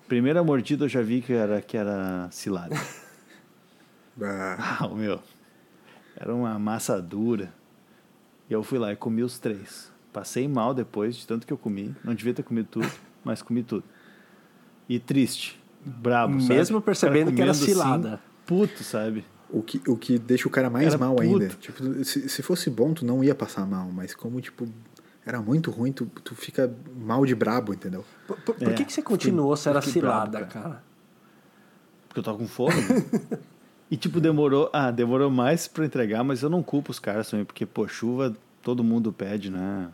Primeira 0.06 0.44
mordida 0.44 0.84
eu 0.84 0.88
já 0.88 1.00
vi 1.00 1.22
que 1.22 1.32
era, 1.32 1.62
que 1.62 1.76
era 1.76 2.28
cilada. 2.30 2.76
ah, 4.20 4.78
Ah, 4.80 4.86
o 4.86 4.94
meu. 4.94 5.20
Era 6.14 6.34
uma 6.34 6.58
massa 6.58 7.00
dura. 7.00 7.52
E 8.48 8.52
eu 8.52 8.62
fui 8.62 8.78
lá 8.78 8.92
e 8.92 8.96
comi 8.96 9.22
os 9.22 9.38
três. 9.38 9.90
Passei 10.16 10.48
mal 10.48 10.72
depois, 10.72 11.14
de 11.14 11.26
tanto 11.26 11.46
que 11.46 11.52
eu 11.52 11.58
comi. 11.58 11.94
Não 12.02 12.14
devia 12.14 12.32
ter 12.32 12.42
comido 12.42 12.68
tudo, 12.70 12.90
mas 13.22 13.42
comi 13.42 13.62
tudo. 13.62 13.84
E 14.88 14.98
triste. 14.98 15.60
Brabo, 15.84 16.40
sabe? 16.40 16.54
Mesmo 16.54 16.80
percebendo 16.80 17.32
que 17.34 17.42
era 17.42 17.50
assim, 17.50 17.66
cilada. 17.66 18.18
puto, 18.46 18.82
sabe? 18.82 19.26
o, 19.50 19.62
que, 19.62 19.78
o 19.86 19.94
que 19.94 20.18
deixa 20.18 20.48
o 20.48 20.50
cara 20.50 20.70
mais 20.70 20.86
Era 20.86 20.96
mal 20.96 21.16
puto. 21.16 21.22
ainda. 21.22 21.48
Tipo, 21.60 22.02
se, 22.02 22.30
se 22.30 22.42
fosse 22.42 22.70
bom, 22.70 22.94
tu 22.94 23.04
não 23.04 23.22
ia 23.22 23.34
passar 23.34 23.66
mal, 23.66 23.90
mas 23.92 24.14
como, 24.14 24.40
tipo, 24.40 24.66
era 25.26 25.38
muito 25.42 25.70
ruim, 25.70 25.92
tu, 25.92 26.06
tu 26.24 26.34
fica 26.34 26.74
mal 26.96 27.26
de 27.26 27.34
brabo, 27.34 27.74
entendeu? 27.74 28.02
Por, 28.26 28.38
por- 28.40 28.54
por 28.54 28.68
É, 28.68 28.72
que, 28.72 28.86
que 28.86 28.92
você 28.94 29.02
continuou 29.02 29.54
se 29.54 29.68
era 29.68 29.82
fiquei 29.82 30.00
brabo, 30.00 30.30
cilada, 30.30 30.46
cara. 30.46 30.62
cara? 30.64 30.82
Porque 32.08 32.20
eu 32.20 32.24
tava 32.24 32.38
com 32.38 32.48
fome. 32.48 32.72
e 33.90 33.98
tipo, 33.98 34.18
demorou. 34.18 34.70
Ah, 34.72 34.90
demorou 34.90 35.30
mais 35.30 35.68
pra 35.68 35.84
entregar, 35.84 36.24
mas 36.24 36.42
eu 36.42 36.48
não 36.48 36.62
culpo 36.62 36.90
os 36.90 36.98
caras 36.98 37.28
também, 37.28 37.44
porque, 37.44 37.66
pô, 37.66 37.86
chuva 37.86 38.34
todo 38.62 38.82
mundo 38.82 39.12
pede, 39.12 39.50
né? 39.50 39.90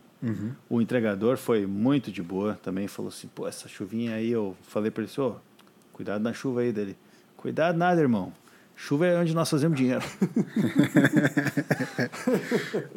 O 0.68 0.80
entregador 0.80 1.36
foi 1.36 1.66
muito 1.66 2.12
de 2.12 2.22
boa 2.22 2.54
também, 2.62 2.86
falou 2.86 3.08
assim, 3.08 3.28
pô, 3.34 3.48
essa 3.48 3.68
chuvinha 3.68 4.14
aí, 4.14 4.30
eu 4.30 4.56
falei 4.62 4.90
pra 4.90 5.02
ele, 5.02 5.10
assim, 5.10 5.20
ô, 5.20 5.34
cuidado 5.92 6.22
na 6.22 6.32
chuva 6.32 6.60
aí 6.60 6.72
dele. 6.72 6.96
Cuidado 7.36 7.76
nada, 7.76 8.00
irmão. 8.00 8.32
Chuva 8.76 9.06
é 9.06 9.20
onde 9.20 9.34
nós 9.34 9.50
fazemos 9.50 9.76
dinheiro. 9.76 10.04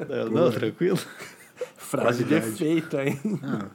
Eu, 0.10 0.30
não, 0.30 0.52
tranquilo. 0.52 0.99
Frase 1.77 2.23
de 2.23 2.34
efeito, 2.34 2.97
hein? 2.99 3.19
Ah, 3.43 3.68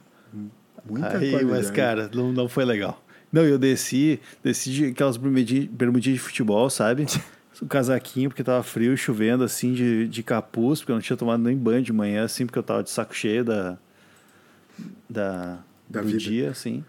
muita 0.85 1.17
Aí, 1.17 1.31
qualidade. 1.31 1.45
mas, 1.45 1.71
cara, 1.71 2.09
não, 2.13 2.31
não 2.31 2.49
foi 2.49 2.65
legal. 2.65 3.03
Não, 3.31 3.43
eu 3.43 3.57
desci, 3.57 4.19
desci 4.43 4.71
de 4.71 4.85
aquelas 4.87 5.17
bermudinhas 5.17 6.03
de 6.03 6.19
futebol, 6.19 6.69
sabe? 6.69 7.05
O 7.61 7.67
casaquinho, 7.67 8.29
porque 8.29 8.43
tava 8.43 8.63
frio, 8.63 8.97
chovendo, 8.97 9.43
assim, 9.43 9.71
de, 9.73 10.07
de 10.07 10.23
capuz, 10.23 10.79
porque 10.79 10.91
eu 10.91 10.95
não 10.95 11.01
tinha 11.01 11.15
tomado 11.15 11.43
nem 11.43 11.55
banho 11.55 11.83
de 11.83 11.93
manhã, 11.93 12.23
assim, 12.23 12.45
porque 12.45 12.57
eu 12.57 12.63
tava 12.63 12.81
de 12.81 12.89
saco 12.89 13.15
cheio 13.15 13.45
da, 13.45 13.77
da, 15.09 15.59
Da 15.87 16.01
do 16.01 16.07
vida. 16.07 16.17
dia, 16.17 16.49
assim. 16.49 16.83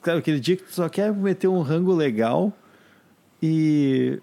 Claro, 0.00 0.18
aquele 0.18 0.40
dia 0.40 0.56
que 0.56 0.64
tu 0.64 0.72
só 0.74 0.88
quer 0.88 1.12
meter 1.14 1.46
um 1.46 1.60
rango 1.60 1.94
legal 1.94 2.52
e 3.40 4.20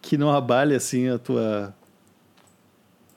que 0.00 0.16
não 0.16 0.30
abale, 0.30 0.74
assim, 0.74 1.08
a 1.08 1.18
tua... 1.18 1.74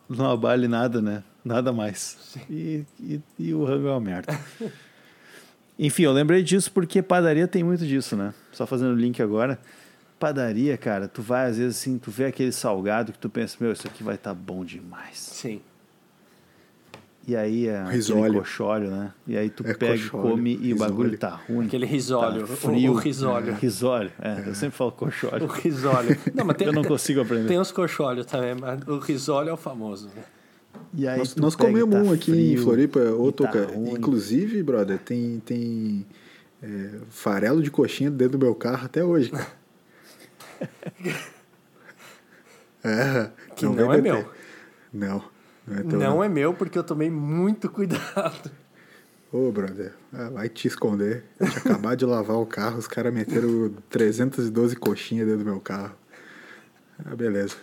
Não 0.10 0.30
abale 0.30 0.68
nada, 0.68 1.02
né? 1.02 1.24
Nada 1.46 1.72
mais. 1.72 2.36
E, 2.50 2.84
e, 3.00 3.22
e 3.38 3.54
o 3.54 3.64
rango 3.64 3.88
é 3.88 3.92
uma 3.92 4.00
merda. 4.00 4.40
Enfim, 5.78 6.04
eu 6.04 6.12
lembrei 6.12 6.42
disso 6.44 6.72
porque 6.72 7.02
padaria 7.02 7.48
tem 7.48 7.64
muito 7.64 7.86
disso, 7.86 8.16
né? 8.16 8.34
Só 8.52 8.66
fazendo 8.66 8.94
o 8.94 8.96
link 8.96 9.22
agora. 9.22 9.60
Padaria, 10.24 10.78
cara, 10.78 11.06
tu 11.10 11.22
vai 11.22 11.50
às 11.50 11.58
vezes 11.58 11.76
assim, 11.78 11.98
tu 11.98 12.10
vê 12.10 12.24
aquele 12.24 12.54
salgado 12.54 13.12
que 13.12 13.20
tu 13.20 13.30
pensa, 13.30 13.58
meu, 13.60 13.74
isso 13.74 13.86
aqui 13.86 14.02
vai 14.04 14.16
estar 14.16 14.34
bom 14.34 14.64
demais. 14.64 15.18
Sim. 15.18 15.60
E 17.28 17.36
aí 17.36 17.68
é 17.68 17.78
aquele 17.80 17.96
Risólio. 17.96 18.34
coxólio, 18.40 18.90
né? 18.90 19.12
E 19.28 19.36
aí 19.38 19.50
tu 19.50 19.68
É 19.68 19.74
pega, 19.74 20.02
coxólio, 20.02 20.30
come 20.30 20.58
e 20.62 20.74
o 20.74 20.78
bagulho 20.78 21.10
risólio. 21.12 21.18
tá 21.18 21.30
ruim. 21.54 21.66
Aquele 21.66 21.86
risólio, 21.86 22.48
tá 22.48 22.54
o- 22.54 22.56
frio. 22.56 22.92
o 22.94 22.96
risólio. 22.96 23.54
Risólio, 23.56 24.12
é, 24.22 24.48
eu 24.48 24.56
sempre 24.56 24.78
falo 24.78 24.92
O 24.92 24.94
coxólio. 24.94 25.48
risólio. 25.48 26.18
Não, 26.34 26.46
mas 26.46 26.56
tem, 26.58 26.68
Eu 26.68 26.74
não 26.74 26.84
consigo 26.86 27.20
aprender. 27.20 27.48
tem 27.50 27.60
os 27.60 27.72
coxólios 27.74 28.26
também, 28.26 28.56
mas 28.56 28.82
o 28.88 29.00
risólio 29.00 29.50
é 29.50 29.54
o 29.54 29.58
famoso. 29.58 30.08
né? 30.16 30.24
E 30.94 31.06
aí 31.06 31.18
Nós, 31.18 31.36
nós 31.36 31.54
comemos 31.56 31.96
tá 31.96 32.02
um 32.02 32.14
aqui 32.14 32.32
em 32.32 32.52
frio, 32.54 32.64
Floripa, 32.64 33.00
ô 33.00 33.28
e 33.28 33.32
tá. 33.34 33.52
Inclusive, 33.92 34.64
brother, 34.64 35.00
tem, 35.00 35.42
tem 35.46 36.06
é, 36.62 36.92
farelo 37.10 37.62
de 37.62 37.70
coxinha 37.70 38.10
dentro 38.10 38.38
do 38.38 38.46
meu 38.46 38.56
carro 38.56 38.86
até 38.86 39.04
hoje, 39.04 39.30
cara. 39.30 39.48
é, 42.84 43.30
Que 43.56 43.66
não 43.66 43.92
é 43.94 44.02
meu. 44.02 44.30
Não, 44.94 45.24
não 45.68 45.78
é 45.78 45.84
teu. 45.84 46.00
Não 46.00 46.24
é 46.24 46.30
meu, 46.30 46.54
porque 46.54 46.78
eu 46.78 46.84
tomei 46.84 47.10
muito 47.10 47.70
cuidado. 47.70 48.52
Ô, 49.32 49.52
brother, 49.52 49.94
ah, 50.14 50.30
vai 50.30 50.48
te 50.48 50.68
esconder. 50.68 51.24
Eu 51.40 51.48
tinha 51.50 51.58
acabado 51.60 51.98
de 51.98 52.06
lavar 52.06 52.38
o 52.38 52.46
carro, 52.46 52.78
os 52.78 52.88
caras 52.88 53.12
meteram 53.14 53.74
312 53.90 54.76
coxinhas 54.76 55.26
dentro 55.26 55.44
do 55.44 55.50
meu 55.50 55.60
carro. 55.60 55.96
Ah, 57.04 57.16
beleza. 57.16 57.56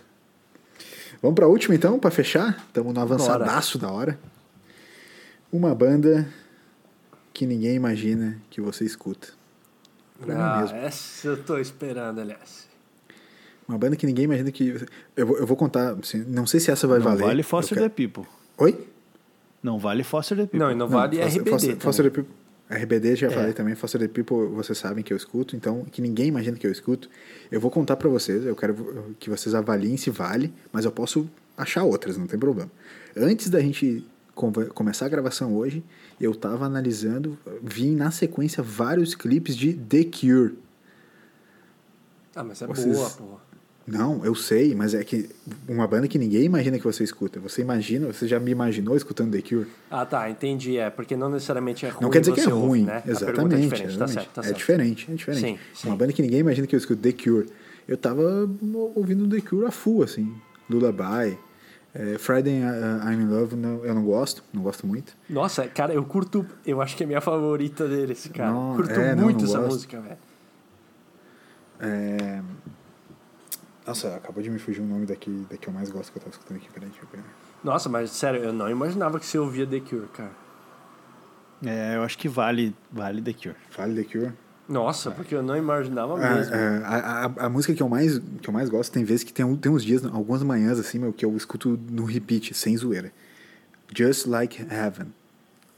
Vamos 1.23 1.37
pra 1.37 1.47
última 1.47 1.75
então, 1.75 1.99
pra 1.99 2.11
fechar? 2.11 2.65
Estamos 2.67 2.93
no 2.93 3.01
avançadaço 3.01 3.79
da 3.79 3.91
hora. 3.91 4.19
Uma 5.53 5.75
banda 5.75 6.27
que 7.33 7.47
ninguém 7.47 7.75
imagina 7.77 8.39
que 8.51 8.61
você 8.61 8.85
escuta. 8.85 9.29
Pra 10.21 10.35
mim 10.35 10.41
Ah, 10.41 10.61
mesmo. 10.63 10.77
essa 10.79 11.29
eu 11.29 11.43
tô 11.43 11.57
esperando, 11.59 12.21
aliás. 12.21 12.69
Uma 13.71 13.79
banda 13.79 13.95
que 13.95 14.05
ninguém 14.05 14.25
imagina 14.25 14.51
que. 14.51 14.85
Eu 15.17 15.27
vou, 15.27 15.39
eu 15.39 15.47
vou 15.47 15.57
contar, 15.57 15.93
assim, 15.95 16.25
não 16.27 16.45
sei 16.45 16.59
se 16.59 16.71
essa 16.73 16.89
vai 16.89 16.99
Não 16.99 17.05
valer. 17.05 17.23
vale 17.25 17.43
Foster 17.45 17.79
quero- 17.79 17.89
the 17.91 17.95
People. 18.09 18.29
Oi? 18.59 18.87
Não 19.63 19.79
vale 19.79 20.03
Foster 20.03 20.37
the 20.37 20.43
People. 20.45 20.59
Não, 20.59 20.71
e 20.73 20.75
não, 20.75 20.89
vale 20.89 21.17
Foster- 21.19 21.37
RBD 21.41 21.51
Foster, 21.51 21.71
também. 21.71 21.81
Foster 21.85 22.05
the 22.05 22.11
People. 22.11 22.35
RBD 22.69 23.17
já 23.17 23.27
É. 23.29 23.31
falei 23.31 23.53
também, 23.53 23.75
Foster 23.77 24.01
the 24.01 24.09
People 24.09 24.47
vocês 24.49 24.77
sabem 24.79 25.03
que 25.05 25.13
eu 25.13 25.17
escuto, 25.17 25.55
então 25.55 25.85
que 25.85 26.01
ninguém 26.03 26.27
imagina 26.29 26.57
que 26.57 26.67
eu 26.67 26.73
escuto. 26.73 27.09
Eu 27.51 27.61
vou 27.61 27.71
contar 27.71 27.97
pra 27.97 28.09
vocês, 28.09 28.45
eu 28.45 28.57
quero 28.57 29.15
que 29.21 29.31
vocês 29.31 29.55
avaliem 29.55 29.97
se 29.97 30.11
vale, 30.11 30.53
mas 30.73 30.85
eu 30.85 30.91
posso 30.93 31.29
achar 31.57 31.85
outras, 31.85 32.17
não 32.17 32.27
tem 32.27 32.39
problema. 32.39 32.71
Antes 33.17 33.51
da 33.51 33.61
gente 33.61 34.05
começar 34.75 35.07
a 35.07 35.09
gravação 35.09 35.55
hoje, 35.55 35.85
eu 36.21 36.35
tava 36.35 36.65
analisando, 36.65 37.39
vi 37.63 37.91
na 37.95 38.11
sequência 38.11 38.63
vários 38.63 39.15
clipes 39.15 39.57
de 39.57 39.75
The 39.75 40.05
Cure. 40.05 40.55
Ah, 42.35 42.45
mas 42.45 42.63
é 42.63 42.67
Vocês- 42.67 42.97
boa, 42.97 43.11
pô. 43.11 43.41
Não, 43.91 44.25
eu 44.25 44.35
sei, 44.35 44.75
mas 44.75 44.95
é 44.95 45.03
que 45.03 45.29
uma 45.69 45.87
banda 45.87 46.07
que 46.07 46.17
ninguém 46.19 46.45
imagina 46.45 46.79
que 46.79 46.85
você 46.85 47.03
escuta. 47.03 47.41
Você 47.41 47.61
imagina, 47.61 48.07
você 48.07 48.29
já 48.29 48.39
me 48.39 48.51
imaginou 48.53 48.97
escutando 48.97 49.33
The 49.33 49.43
Cure? 49.43 49.67
Ah, 49.91 50.07
tá, 50.07 50.31
entendi. 50.31 50.79
É, 50.79 50.91
porque 50.91 51.17
não 51.17 51.29
necessariamente 51.29 51.85
é 51.85 51.89
ruim. 51.89 52.03
Não 52.03 52.11
quer 52.11 52.21
dizer 52.21 52.33
que 52.33 52.41
é 52.41 52.45
você 52.45 52.53
ouve, 52.53 52.67
ruim, 52.67 52.85
né? 52.85 53.01
Pergunta 53.01 53.11
exatamente. 53.11 53.55
é 53.55 53.59
diferente, 53.59 53.83
tá 53.83 53.87
exatamente. 53.89 54.15
certo, 54.15 54.35
tá 54.35 54.41
é 54.41 54.45
certo. 54.45 54.57
diferente, 54.57 55.11
é 55.11 55.15
diferente. 55.15 55.41
Sim, 55.41 55.59
sim. 55.75 55.89
Uma 55.89 55.97
banda 55.97 56.13
que 56.13 56.23
ninguém 56.23 56.39
imagina 56.39 56.67
que 56.67 56.75
eu 56.75 56.79
escuto 56.79 57.03
The 57.03 57.13
Cure. 57.13 57.49
Eu 57.89 57.97
tava 57.97 58.23
ouvindo 58.95 59.29
The 59.29 59.41
Cure 59.41 59.67
a 59.67 59.71
full, 59.73 60.05
assim. 60.05 60.33
Lullaby. 60.69 61.37
É, 61.93 62.17
Friday 62.19 62.63
uh, 62.63 63.11
I'm 63.11 63.21
in 63.23 63.27
Love, 63.27 63.57
não- 63.57 63.85
eu 63.85 63.93
não 63.93 64.05
gosto, 64.05 64.45
não 64.53 64.63
gosto 64.63 64.87
muito. 64.87 65.13
Nossa, 65.29 65.67
cara, 65.67 65.93
eu 65.93 66.05
curto. 66.05 66.47
Eu 66.65 66.81
acho 66.81 66.97
que 66.97 67.03
é 67.03 67.05
a 67.05 67.09
minha 67.09 67.21
favorita 67.21 67.89
deles, 67.89 68.31
cara. 68.33 68.53
Não, 68.53 68.77
curto 68.77 68.93
é, 68.93 69.17
não, 69.17 69.25
muito 69.25 69.39
não 69.39 69.45
essa 69.51 69.59
gosto. 69.59 69.73
música, 69.73 70.01
velho. 70.01 70.19
É... 71.81 72.41
Nossa, 73.87 74.15
acabou 74.17 74.43
de 74.43 74.51
me 74.51 74.59
fugir 74.59 74.81
o 74.83 74.87
nome 74.87 75.07
daqui, 75.07 75.31
da 75.51 75.57
que 75.57 75.69
eu 75.69 75.73
mais 75.73 75.91
gosto 75.91 76.13
que 76.13 76.19
eu 76.19 76.23
tava 76.23 76.33
escutando 76.35 76.57
aqui. 76.59 76.69
Peraí, 76.73 76.89
deixa 76.89 77.03
eu 77.05 77.09
pegar. 77.09 77.25
Nossa, 77.65 77.89
mas 77.89 78.11
sério, 78.11 78.41
eu 78.43 78.53
não 78.53 78.69
imaginava 78.71 79.19
que 79.19 79.27
você 79.27 79.39
ouvia 79.39 79.67
The 79.67 79.81
Cure, 79.81 80.07
cara. 80.09 80.31
É, 81.65 81.97
eu 81.97 82.03
acho 82.03 82.17
que 82.17 82.29
vale, 82.29 82.75
vale 82.91 83.21
The 83.21 83.33
Cure. 83.33 83.57
Fale 83.71 84.03
The 84.03 84.11
Cure. 84.11 84.33
Nossa, 84.69 85.11
porque 85.11 85.35
eu 85.35 85.43
não 85.43 85.57
imaginava 85.57 86.15
Ah, 86.15 86.35
mesmo. 86.37 86.55
é, 86.55 86.83
a, 86.85 86.97
a, 87.27 87.47
a 87.47 87.49
música 87.49 87.75
que 87.75 87.83
eu 87.83 87.89
mais 87.89 88.19
que 88.41 88.49
eu 88.49 88.53
mais 88.55 88.69
gosto 88.69 88.93
tem 88.93 89.03
vezes 89.03 89.25
que 89.25 89.33
tem, 89.33 89.57
tem 89.57 89.71
uns 89.73 89.83
dias, 89.85 90.05
algumas 90.05 90.43
manhãs 90.45 90.79
assim, 90.79 90.99
meu, 91.01 91.13
que 91.13 91.25
eu 91.25 91.37
escuto 91.37 91.79
no 91.91 92.05
repeat, 92.05 92.55
sem 92.55 92.77
zoeira. 92.77 93.13
Just 93.95 94.27
Like 94.27 94.63
Heaven. 94.63 95.13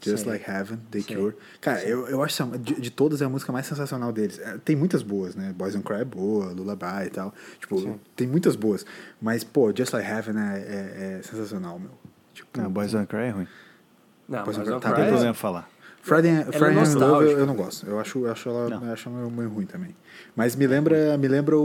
Just 0.03 0.23
Sei. 0.23 0.31
Like 0.33 0.49
Heaven, 0.49 0.77
The 0.91 0.99
Sei. 1.01 1.15
Cure. 1.15 1.35
Cara, 1.61 1.83
eu, 1.83 2.07
eu 2.07 2.21
acho 2.23 2.43
de, 2.57 2.75
de 2.81 2.91
todas 2.91 3.21
é 3.21 3.25
a 3.25 3.29
música 3.29 3.51
mais 3.51 3.65
sensacional 3.65 4.11
deles. 4.11 4.39
É, 4.39 4.57
Tem 4.63 4.75
muitas 4.75 5.01
boas, 5.03 5.35
né? 5.35 5.53
Boys 5.55 5.73
Don't 5.73 5.85
Cry 5.85 6.01
é 6.01 6.05
boa, 6.05 6.51
Lullaby 6.51 7.07
e 7.07 7.09
tal. 7.09 7.33
Tipo, 7.59 7.79
Sim. 7.79 7.99
tem 8.15 8.27
muitas 8.27 8.55
boas. 8.55 8.85
Mas, 9.21 9.43
pô, 9.43 9.73
Just 9.75 9.93
Like 9.93 10.09
Heaven 10.09 10.35
é, 10.37 10.57
é, 10.57 11.17
é 11.19 11.21
sensacional, 11.23 11.79
meu. 11.79 11.91
Tipo, 12.33 12.61
Não, 12.61 12.69
Boys 12.71 12.91
Don't 12.91 13.07
Cry 13.07 13.19
é 13.19 13.29
ruim. 13.29 13.47
Não, 14.27 14.43
mas 14.45 14.57
é, 14.57 14.63
não 14.63 14.79
tá, 14.79 14.89
Não 14.89 14.95
Cry 14.95 14.95
tem 14.95 15.03
é- 15.05 15.09
problema 15.09 15.33
falar. 15.33 15.69
Friday, 16.01 16.31
é 16.31 16.43
Friday 16.51 16.83
in 16.83 16.95
Love 16.95 17.25
eu, 17.25 17.39
eu 17.39 17.45
não 17.45 17.55
gosto. 17.55 17.87
Eu 17.87 17.97
acho, 17.97 18.25
eu 18.25 18.31
acho 18.31 18.49
ela 18.49 18.69
Não. 18.69 18.85
eu 18.85 18.91
acho 18.91 19.07
ela 19.07 19.29
meio 19.29 19.47
ruim 19.49 19.65
também. 19.65 19.95
Mas 20.35 20.53
me 20.53 20.67
lembra, 20.67 21.17
me 21.17 21.29
lembra 21.29 21.57
o, 21.57 21.61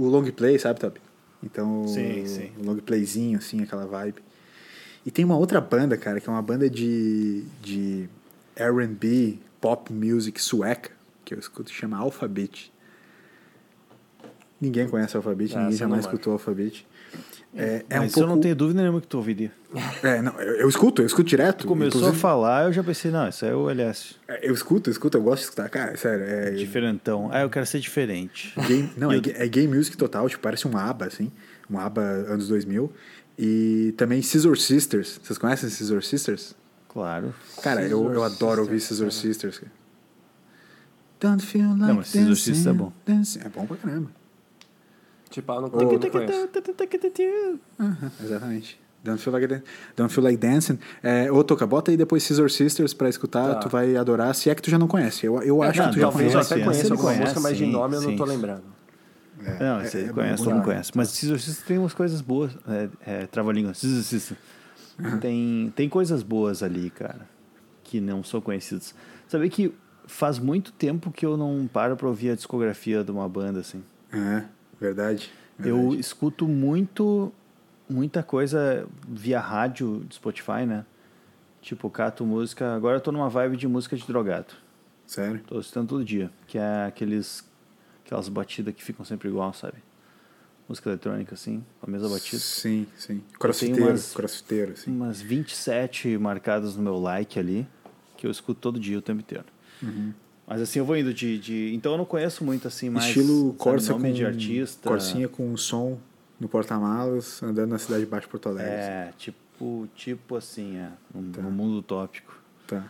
o 0.00 0.08
long 0.08 0.24
play, 0.30 0.58
sabe, 0.58 0.80
Top? 0.80 0.98
Então, 1.44 1.86
Sim, 1.86 2.24
sim. 2.26 2.52
o 2.58 2.64
long 2.64 2.76
playzinho, 2.78 3.36
assim, 3.36 3.62
aquela 3.62 3.84
vibe. 3.86 4.22
E 5.04 5.10
tem 5.10 5.24
uma 5.24 5.36
outra 5.36 5.60
banda, 5.60 5.96
cara, 5.96 6.20
que 6.20 6.28
é 6.28 6.32
uma 6.32 6.42
banda 6.42 6.68
de, 6.70 7.44
de 7.62 8.08
R&B, 8.56 9.38
pop 9.60 9.92
music 9.92 10.40
sueca, 10.40 10.90
que 11.24 11.34
eu 11.34 11.38
escuto, 11.38 11.72
chama 11.72 11.96
Alphabet. 11.98 12.72
Ninguém 14.60 14.88
conhece 14.88 15.16
o 15.16 15.18
Alphabet, 15.18 15.54
Ah, 15.56 15.62
ninguém 15.62 15.76
jamais 15.76 16.04
escutou 16.04 16.32
o 16.32 16.34
Alphabet. 16.34 16.86
É, 17.54 17.84
é 17.90 17.98
um 17.98 18.04
Mas 18.04 18.12
pouco... 18.14 18.26
eu 18.30 18.34
não 18.34 18.40
tenho 18.40 18.56
dúvida 18.56 18.80
nenhuma 18.80 19.00
que 19.00 19.06
tu 19.06 19.18
ouviria. 19.18 19.52
É, 20.02 20.22
não, 20.22 20.32
eu, 20.40 20.54
eu 20.60 20.68
escuto, 20.68 21.02
eu 21.02 21.06
escuto 21.06 21.28
direto. 21.28 21.62
Tu 21.62 21.66
começou 21.66 22.00
inclusive- 22.00 22.16
a 22.16 22.20
falar, 22.20 22.64
eu 22.66 22.72
já 22.72 22.82
pensei, 22.82 23.10
não, 23.10 23.28
isso 23.28 23.44
aí 23.44 23.50
é 23.50 23.54
o 23.54 23.68
LS. 23.68 24.14
É, 24.28 24.48
Eu 24.48 24.54
escuto, 24.54 24.88
eu 24.88 24.92
escuto, 24.92 25.18
eu 25.18 25.22
gosto 25.22 25.38
de 25.40 25.44
escutar. 25.46 25.68
Cara, 25.68 25.94
sério, 25.96 26.24
é... 26.24 26.50
Diferentão. 26.52 27.28
Ah, 27.30 27.42
eu 27.42 27.50
quero 27.50 27.66
ser 27.66 27.80
diferente. 27.80 28.54
Game, 28.66 28.90
não, 28.96 29.12
é, 29.12 29.16
é 29.34 29.48
game 29.48 29.76
music 29.76 29.96
total, 29.98 30.28
tipo, 30.28 30.42
parece 30.42 30.66
um 30.66 30.76
ABBA, 30.76 31.06
assim. 31.06 31.30
Um 31.68 31.78
ABBA 31.78 32.00
anos 32.00 32.48
2000. 32.48 32.90
E 33.44 33.92
também 33.96 34.22
Scissor 34.22 34.56
Sisters. 34.56 35.18
Vocês 35.20 35.36
conhecem 35.36 35.68
Scissor 35.68 36.00
Sisters? 36.04 36.54
Claro. 36.88 37.34
Cara, 37.60 37.82
eu, 37.82 38.12
eu 38.12 38.22
adoro 38.22 38.62
ouvir 38.62 38.78
Sisters, 38.78 39.14
Scissor 39.14 39.32
cara. 39.40 39.52
Sisters. 39.52 39.58
cara. 39.58 39.72
Don't 41.20 41.44
feel 41.44 41.68
like 41.70 41.80
Não, 41.80 41.94
mas 41.94 42.06
Scissor 42.08 42.28
dancing, 42.28 42.42
Sisters 42.54 42.66
é 42.66 42.72
bom. 42.72 42.92
dancing. 43.04 43.40
É 43.44 43.48
bom 43.48 43.66
pra 43.66 43.76
caramba. 43.76 44.10
Tipo, 45.28 45.52
eu 45.54 45.60
não, 45.62 45.68
não 45.70 45.98
conheço. 46.10 46.48
Exatamente. 48.22 48.80
Don't 49.02 49.20
feel 49.20 49.32
like, 49.32 49.46
dan- 49.48 49.62
don't 49.96 50.14
feel 50.14 50.22
like 50.22 50.36
dancing. 50.38 50.78
É, 51.02 51.32
ô, 51.32 51.42
Toca, 51.42 51.66
bota 51.66 51.90
aí 51.90 51.96
depois 51.96 52.22
Scissor 52.22 52.48
Sisters 52.48 52.94
pra 52.94 53.08
escutar, 53.08 53.54
Tá. 53.54 53.60
tu 53.60 53.68
vai 53.68 53.96
adorar, 53.96 54.32
se 54.34 54.48
é 54.48 54.54
que 54.54 54.62
tu 54.62 54.70
já 54.70 54.78
não 54.78 54.86
conhece. 54.86 55.26
Eu, 55.26 55.42
eu 55.42 55.60
acho 55.62 55.80
não, 55.80 55.86
que 55.88 55.94
tu 55.94 56.00
já 56.00 56.06
Talvez 56.08 56.28
eu 56.28 56.32
conhece. 56.34 56.52
até 56.54 56.62
conhece, 56.62 56.64
conheça 56.64 56.86
ele 56.86 56.92
alguma 56.92 57.08
conhece, 57.12 57.22
música, 57.22 57.40
mas 57.40 57.58
de 57.58 57.64
sim, 57.64 57.70
nome 57.72 57.96
eu 57.96 58.02
não 58.02 58.16
tô 58.16 58.24
lembrando. 58.24 58.62
É, 59.44 59.58
Não, 59.64 59.80
é- 59.80 59.84
você 59.84 60.04
é 60.04 60.08
conhece, 60.08 60.42
todo 60.44 60.54
mundo 60.54 60.64
conhece. 60.64 60.92
Mas 60.94 61.08
Sisters 61.10 61.58
tem 61.62 61.78
umas 61.78 61.94
coisas 61.94 62.20
boas. 62.20 62.56
É, 62.68 62.88
é 63.22 63.26
trava-língua. 63.26 63.74
Sisters. 63.74 64.34
Tem, 65.20 65.72
tem 65.74 65.88
coisas 65.88 66.22
boas 66.22 66.62
ali, 66.62 66.90
cara, 66.90 67.28
que 67.82 68.00
não 68.00 68.22
são 68.22 68.40
conhecidas. 68.40 68.94
Sabe 69.26 69.48
que 69.48 69.74
faz 70.06 70.38
muito 70.38 70.72
tempo 70.72 71.10
que 71.10 71.24
eu 71.24 71.36
não 71.36 71.68
paro 71.72 71.96
pra 71.96 72.06
ouvir 72.08 72.30
a 72.30 72.34
discografia 72.34 73.02
de 73.02 73.10
uma 73.10 73.28
banda, 73.28 73.60
assim. 73.60 73.82
É, 74.12 74.44
verdade. 74.80 75.32
Eu 75.58 75.76
verdade. 75.76 76.00
escuto 76.00 76.46
muito, 76.46 77.32
muita 77.88 78.22
coisa 78.22 78.86
via 79.08 79.40
rádio 79.40 80.04
de 80.08 80.16
Spotify, 80.16 80.66
né? 80.66 80.84
Tipo, 81.60 81.88
cato 81.88 82.24
música. 82.26 82.74
Agora 82.74 82.96
eu 82.96 83.00
tô 83.00 83.10
numa 83.12 83.28
vibe 83.28 83.56
de 83.56 83.66
música 83.68 83.96
de 83.96 84.06
drogado. 84.06 84.54
Sério? 85.06 85.40
Tô 85.46 85.58
escutando 85.60 85.88
todo 85.88 86.04
dia. 86.04 86.30
Que 86.46 86.58
é 86.58 86.86
aqueles, 86.86 87.48
aquelas 88.04 88.28
batidas 88.28 88.74
que 88.74 88.82
ficam 88.82 89.04
sempre 89.04 89.28
igual, 89.28 89.52
sabe? 89.52 89.78
Música 90.68 90.88
eletrônica, 90.90 91.34
assim, 91.34 91.64
com 91.80 91.88
a 91.88 91.90
mesma 91.90 92.08
batida. 92.08 92.38
Sim, 92.40 92.86
sim. 92.96 93.22
Crossfiteiro, 93.38 93.88
umas- 93.90 94.12
crossfiteiro, 94.14 94.76
sim. 94.76 94.90
Umas 94.92 95.20
27 95.20 96.16
marcadas 96.18 96.76
no 96.76 96.82
meu 96.82 96.98
like 96.98 97.38
ali, 97.38 97.66
que 98.16 98.26
eu 98.26 98.30
escuto 98.30 98.60
todo 98.60 98.78
dia, 98.80 98.98
o 98.98 99.02
tempo 99.02 99.20
inteiro. 99.20 99.44
Mas 100.46 100.60
assim, 100.60 100.78
eu 100.78 100.84
vou 100.84 100.96
indo 100.96 101.12
de, 101.12 101.38
de... 101.38 101.74
Então 101.74 101.92
eu 101.92 101.98
não 101.98 102.04
conheço 102.04 102.44
muito, 102.44 102.68
assim, 102.68 102.88
mais... 102.90 103.06
Estilo 103.06 103.54
Corsa 103.54 103.92
com 103.94 104.12
de 104.12 104.24
artista. 104.24 104.88
Corsinha 104.88 105.28
com 105.28 105.56
som 105.56 105.98
no 106.38 106.48
porta-malas, 106.48 107.42
andando 107.42 107.70
na 107.70 107.78
cidade 107.78 108.04
de 108.04 108.10
Baixo 108.10 108.28
Porto 108.28 108.48
Alegre. 108.48 108.70
É, 108.72 109.12
tipo, 109.18 109.88
tipo 109.94 110.36
assim, 110.36 110.76
é. 110.76 110.90
No, 111.14 111.32
Tá. 111.32 111.42
no 111.42 111.50
mundo 111.50 111.78
utópico. 111.78 112.40
Tá. 112.66 112.84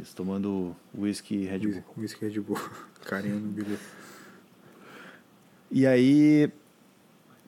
Isso, 0.00 0.14
tomando 0.16 0.74
whisky 0.96 1.44
Red 1.44 1.58
Bull. 1.60 1.84
Whisky- 1.96 2.26
Red 2.26 2.40
Bull. 2.40 2.58
Carinho 3.04 3.38
no 3.40 3.48
bilu. 3.48 3.76
E 5.70 5.86
aí. 5.86 6.50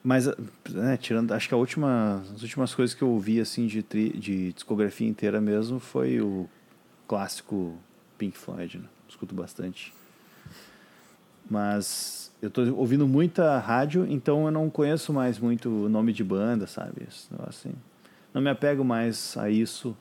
Mas, 0.02 0.26
né, 0.70 0.96
tirando. 0.96 1.32
Acho 1.32 1.48
que 1.48 1.54
a 1.54 1.56
última, 1.56 2.22
as 2.34 2.42
últimas 2.42 2.74
coisas 2.74 2.94
que 2.94 3.02
eu 3.02 3.08
ouvi, 3.08 3.40
assim, 3.40 3.66
de, 3.66 3.82
tri, 3.82 4.10
de 4.10 4.52
discografia 4.52 5.08
inteira 5.08 5.40
mesmo 5.40 5.80
foi 5.80 6.20
o 6.20 6.48
clássico 7.08 7.76
Pink 8.18 8.36
Floyd, 8.36 8.78
né? 8.78 8.84
Escuto 9.08 9.34
bastante. 9.34 9.92
Mas 11.48 12.32
eu 12.42 12.50
tô 12.50 12.62
ouvindo 12.74 13.06
muita 13.06 13.58
rádio, 13.58 14.06
então 14.08 14.44
eu 14.46 14.50
não 14.50 14.68
conheço 14.68 15.12
mais 15.12 15.38
muito 15.38 15.68
nome 15.88 16.12
de 16.12 16.22
banda, 16.24 16.66
sabe? 16.66 17.06
Assim. 17.46 17.72
Não 18.34 18.40
me 18.42 18.50
apego 18.50 18.84
mais 18.84 19.36
a 19.36 19.48
isso 19.48 19.96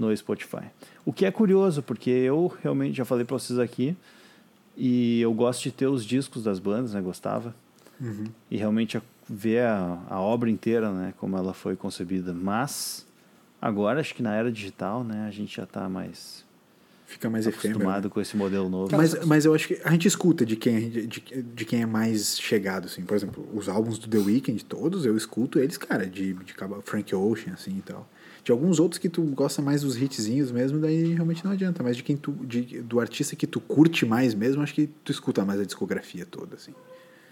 no 0.00 0.16
Spotify. 0.16 0.64
O 1.04 1.12
que 1.12 1.26
é 1.26 1.30
curioso, 1.30 1.82
porque 1.82 2.10
eu 2.10 2.52
realmente 2.62 2.96
já 2.96 3.04
falei 3.04 3.24
pra 3.24 3.38
vocês 3.38 3.58
aqui, 3.58 3.94
e 4.76 5.20
eu 5.20 5.32
gosto 5.34 5.62
de 5.64 5.70
ter 5.70 5.86
os 5.86 6.04
discos 6.04 6.42
das 6.42 6.58
bandas, 6.58 6.94
né? 6.94 7.00
Gostava. 7.00 7.54
Uhum. 8.00 8.24
E 8.50 8.56
realmente 8.56 8.96
a- 8.96 9.02
ver 9.28 9.60
a, 9.62 9.98
a 10.08 10.18
obra 10.20 10.48
inteira, 10.50 10.90
né? 10.90 11.12
Como 11.18 11.36
ela 11.36 11.52
foi 11.52 11.76
concebida. 11.76 12.32
Mas, 12.32 13.06
agora, 13.60 14.00
acho 14.00 14.14
que 14.14 14.22
na 14.22 14.34
era 14.34 14.50
digital, 14.50 15.04
né? 15.04 15.26
A 15.28 15.30
gente 15.30 15.54
já 15.56 15.66
tá 15.66 15.88
mais 15.88 16.44
Fica 17.06 17.28
mais 17.28 17.46
efêmero. 17.46 17.70
acostumado 17.80 18.04
né? 18.04 18.10
com 18.14 18.20
esse 18.20 18.36
modelo 18.36 18.70
novo. 18.70 18.96
Mas, 18.96 19.24
mas 19.26 19.44
eu 19.44 19.52
acho 19.52 19.66
que 19.68 19.80
a 19.84 19.90
gente 19.90 20.06
escuta 20.08 20.46
de 20.46 20.54
quem, 20.56 20.88
de, 20.88 21.06
de, 21.08 21.64
quem 21.64 21.82
é 21.82 21.86
mais 21.86 22.38
chegado, 22.40 22.86
assim. 22.86 23.02
Por 23.02 23.16
exemplo, 23.16 23.46
os 23.52 23.68
álbuns 23.68 23.98
do 23.98 24.08
The 24.08 24.18
Weeknd, 24.18 24.64
todos, 24.64 25.04
eu 25.04 25.16
escuto 25.16 25.58
eles, 25.58 25.76
cara, 25.76 26.06
de, 26.06 26.32
de 26.34 26.54
Frank 26.84 27.14
Ocean, 27.14 27.52
assim, 27.52 27.76
e 27.78 27.82
tal. 27.82 28.08
De 28.42 28.50
alguns 28.52 28.80
outros 28.80 28.98
que 28.98 29.08
tu 29.08 29.22
gosta 29.22 29.60
mais 29.60 29.82
dos 29.82 29.96
hitzinhos 30.00 30.50
mesmo, 30.50 30.78
daí 30.78 31.12
realmente 31.14 31.44
não 31.44 31.52
adianta. 31.52 31.82
Mas 31.82 31.96
de 31.96 32.02
quem 32.02 32.16
tu, 32.16 32.32
de, 32.32 32.80
do 32.82 32.98
artista 33.00 33.36
que 33.36 33.46
tu 33.46 33.60
curte 33.60 34.06
mais 34.06 34.34
mesmo, 34.34 34.62
acho 34.62 34.74
que 34.74 34.86
tu 35.04 35.12
escuta 35.12 35.44
mais 35.44 35.60
a 35.60 35.64
discografia 35.64 36.24
toda, 36.24 36.56
assim. 36.56 36.74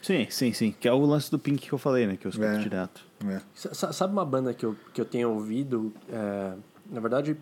Sim, 0.03 0.27
sim, 0.31 0.53
sim. 0.53 0.75
Que 0.79 0.87
é 0.87 0.93
o 0.93 1.01
lance 1.05 1.31
do 1.31 1.39
Pink 1.39 1.67
que 1.67 1.73
eu 1.73 1.79
falei, 1.79 2.07
né? 2.07 2.17
Que 2.17 2.27
eu 2.27 2.31
escuto 2.31 2.47
É. 2.49 2.59
direto. 2.59 3.05
É. 3.27 3.41
Sa- 3.55 3.75
sa- 3.75 3.93
Sabe 3.93 4.13
uma 4.13 4.25
banda 4.25 4.53
que 4.55 4.65
eu, 4.65 4.77
que 4.95 5.01
eu 5.01 5.05
tenho 5.05 5.31
ouvido? 5.31 5.93
é, 6.11 6.53
na 6.91 7.01
verdade, 7.01 7.37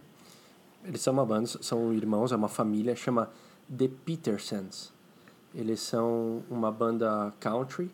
eles 0.85 1.01
são 1.01 1.13
uma 1.13 1.27
banda, 1.27 1.47
são 1.61 1.93
irmãos, 1.93 2.33
é 2.33 2.37
uma 2.37 2.49
família, 2.49 2.95
chama 2.97 3.31
The 3.77 3.89
Petersons. 4.05 4.93
Eles 5.55 5.81
são 5.81 6.43
uma 6.49 6.71
banda 6.73 7.33
country. 7.41 7.91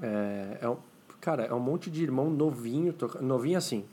É, 0.00 0.58
é 0.62 0.68
um, 0.68 0.76
cara, 1.20 1.44
é 1.44 1.52
um 1.52 1.60
monte 1.60 1.90
de 1.90 2.02
irmão 2.02 2.30
novinho, 2.30 2.94
novinho 3.20 3.58
assim, 3.58 3.84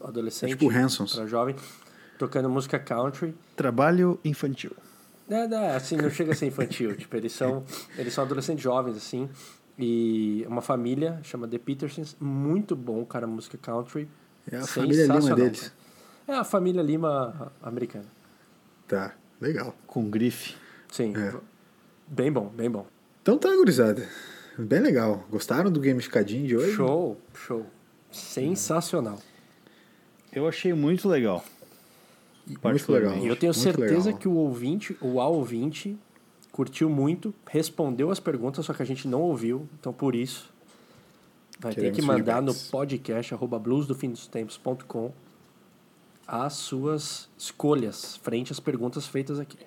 adolescente, 0.00 0.52
É 0.52 0.56
tipo 0.56 0.70
Hansons. 0.70 1.14
pra 1.14 1.26
jovem, 1.26 1.54
tocando 2.18 2.48
música 2.48 2.78
country. 2.78 3.34
Trabalho 3.56 4.18
infantil. 4.24 4.72
É, 5.30 5.44
é, 5.44 5.76
assim, 5.76 5.96
não 5.96 6.08
chega 6.10 6.32
a 6.32 6.34
ser 6.34 6.46
infantil. 6.46 6.96
tipo, 6.96 7.14
eles 7.16 7.32
são, 7.32 7.64
eles 7.96 8.12
são 8.14 8.24
adolescentes 8.24 8.62
jovens, 8.62 8.96
assim. 8.96 9.28
E 9.78 10.44
uma 10.48 10.60
família, 10.62 11.20
chama 11.22 11.46
The 11.46 11.58
Petersons. 11.58 12.16
Muito 12.18 12.74
bom, 12.74 13.04
cara, 13.04 13.26
música 13.26 13.56
country. 13.58 14.08
É 14.50 14.56
a 14.56 14.66
família 14.66 15.02
Lima 15.02 15.14
Sensacional, 15.14 15.38
deles. 15.38 15.72
É 16.26 16.34
a 16.34 16.44
família 16.44 16.82
Lima 16.82 17.52
americana. 17.62 18.06
Tá, 18.86 19.14
legal. 19.40 19.74
Com 19.86 20.08
grife. 20.08 20.56
Sim. 20.90 21.14
É. 21.16 21.34
Bem 22.06 22.32
bom, 22.32 22.48
bem 22.48 22.70
bom. 22.70 22.86
Então 23.22 23.36
tá, 23.36 23.54
gurizada. 23.54 24.08
Bem 24.58 24.80
legal. 24.80 25.24
Gostaram 25.30 25.70
do 25.70 25.78
gamificadinho 25.78 26.46
de 26.46 26.56
hoje? 26.56 26.72
Show, 26.72 27.20
show. 27.34 27.66
Sensacional. 28.10 29.18
Eu 30.32 30.46
achei 30.46 30.72
muito 30.72 31.08
legal. 31.08 31.44
Muito 32.62 32.92
legal. 32.92 33.16
E 33.18 33.26
eu 33.26 33.36
tenho 33.36 33.52
Muito 33.52 33.62
certeza 33.62 34.06
legal. 34.06 34.20
que 34.20 34.28
o 34.28 34.34
ouvinte, 34.34 34.96
o 35.00 35.20
a 35.20 35.28
ouvinte, 35.28 35.96
curtiu 36.50 36.88
muito, 36.88 37.34
respondeu 37.46 38.10
as 38.10 38.18
perguntas, 38.18 38.64
só 38.64 38.72
que 38.72 38.82
a 38.82 38.86
gente 38.86 39.06
não 39.06 39.20
ouviu. 39.20 39.68
Então, 39.78 39.92
por 39.92 40.14
isso, 40.14 40.50
vai 41.60 41.74
Queremos 41.74 41.96
ter 41.96 42.00
que 42.02 42.06
mandar 42.06 42.40
no 42.40 42.54
podcast 42.54 43.34
arroba 43.34 43.58
bluesdofindostempos.com 43.58 45.12
as 46.26 46.54
suas 46.54 47.28
escolhas 47.38 48.16
frente 48.16 48.52
às 48.52 48.60
perguntas 48.60 49.06
feitas 49.06 49.38
aqui. 49.38 49.58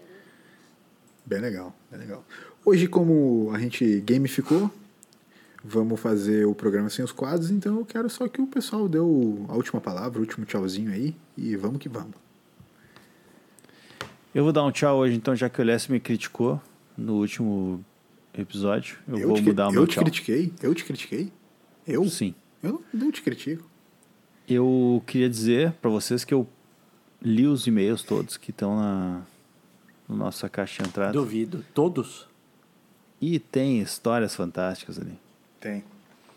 Bem 1.25 1.39
legal, 1.39 1.73
bem 1.89 1.99
legal. 1.99 2.23
Hoje, 2.65 2.87
como 2.87 3.51
a 3.53 3.59
gente 3.59 4.01
gamificou, 4.01 4.71
vamos 5.63 5.99
fazer 5.99 6.45
o 6.45 6.55
programa 6.55 6.89
sem 6.89 7.03
os 7.05 7.11
quadros, 7.11 7.51
então 7.51 7.77
eu 7.77 7.85
quero 7.85 8.09
só 8.09 8.27
que 8.27 8.41
o 8.41 8.47
pessoal 8.47 8.87
dê 8.89 8.99
o- 8.99 9.45
a 9.47 9.53
última 9.55 9.79
palavra, 9.79 10.17
o 10.19 10.21
último 10.21 10.45
tchauzinho 10.45 10.91
aí, 10.91 11.15
e 11.37 11.55
vamos 11.55 11.79
que 11.79 11.87
vamos. 11.89 12.15
Eu 14.33 14.43
vou 14.43 14.53
dar 14.53 14.63
um 14.63 14.71
tchau 14.71 14.97
hoje, 14.97 15.15
então, 15.15 15.35
já 15.35 15.49
que 15.49 15.61
o 15.61 15.63
Lécio 15.63 15.91
me 15.91 15.99
criticou 15.99 16.61
no 16.97 17.15
último 17.15 17.83
episódio. 18.33 18.97
Eu, 19.07 19.27
vou 19.27 19.35
te, 19.37 19.43
mudar 19.43 19.67
o 19.67 19.69
eu 19.71 19.73
meu 19.73 19.87
te 19.87 19.93
tchau. 19.95 20.03
critiquei? 20.03 20.53
Eu 20.61 20.73
te 20.73 20.85
critiquei? 20.85 21.31
Eu? 21.85 22.05
Sim. 22.07 22.33
Eu 22.63 22.73
não, 22.93 23.01
não 23.05 23.11
te 23.11 23.21
critico. 23.21 23.69
Eu 24.47 25.03
queria 25.05 25.29
dizer 25.29 25.73
para 25.73 25.89
vocês 25.89 26.23
que 26.23 26.33
eu 26.33 26.47
li 27.21 27.45
os 27.45 27.67
e-mails 27.67 28.03
todos 28.03 28.37
que 28.37 28.51
estão 28.51 28.77
na, 28.77 29.21
na 30.07 30.15
nossa 30.15 30.47
caixa 30.47 30.81
de 30.81 30.89
entrada. 30.89 31.11
Duvido. 31.13 31.65
Todos? 31.73 32.27
E 33.19 33.37
tem 33.37 33.81
histórias 33.81 34.33
fantásticas 34.33 34.97
ali. 34.97 35.17
Tem, 35.61 35.83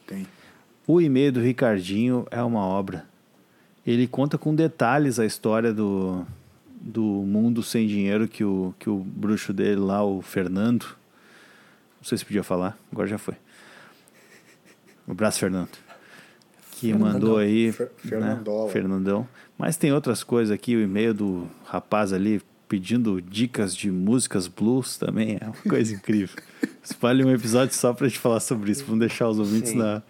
tem. 0.06 0.26
O 0.86 1.01
e-mail 1.01 1.32
do 1.32 1.40
Ricardinho 1.40 2.26
é 2.30 2.42
uma 2.42 2.60
obra. 2.60 3.06
Ele 3.86 4.06
conta 4.06 4.38
com 4.38 4.55
detalhes 4.55 5.18
a 5.18 5.26
história 5.26 5.72
do, 5.72 6.24
do 6.68 7.02
mundo 7.02 7.62
sem 7.62 7.86
dinheiro 7.88 8.28
que 8.28 8.44
o, 8.44 8.74
que 8.78 8.88
o 8.88 8.98
bruxo 8.98 9.52
dele 9.52 9.80
lá, 9.80 10.05
o 10.05 10.22
Fernando, 10.22 10.84
não 11.98 12.05
sei 12.05 12.18
se 12.18 12.24
podia 12.24 12.42
falar, 12.44 12.78
agora 12.92 13.09
já 13.09 13.18
foi. 13.18 13.34
O 15.06 15.14
braço 15.14 15.40
Fernando. 15.40 15.70
Que 16.72 16.92
mandou 16.92 17.38
aí. 17.38 17.72
Fer- 17.72 17.90
né. 18.68 18.70
Fernandão. 18.70 19.28
Mas 19.56 19.76
tem 19.76 19.92
outras 19.92 20.22
coisas 20.22 20.52
aqui, 20.55 20.76
o 20.76 20.82
e-mail 20.82 21.14
do 21.14 21.48
rapaz 21.64 22.12
ali 22.12 22.42
pedindo 22.69 23.20
dicas 23.20 23.74
de 23.77 23.91
músicas 23.91 24.47
blues 24.47 24.97
também 24.97 25.39
é 25.41 25.45
uma 25.45 25.55
coisa 25.69 25.95
incrível. 25.95 26.36
Espalhe 26.82 27.24
um 27.24 27.31
episódio 27.31 27.74
só 27.74 27.93
pra 27.93 28.09
gente 28.09 28.19
falar 28.19 28.41
sobre 28.41 28.70
isso. 28.70 28.85
Vamos 28.85 29.01
deixar 29.01 29.28
os 29.28 29.39
ouvintes 29.39 29.70
Sim. 29.70 29.78
na, 29.78 30.03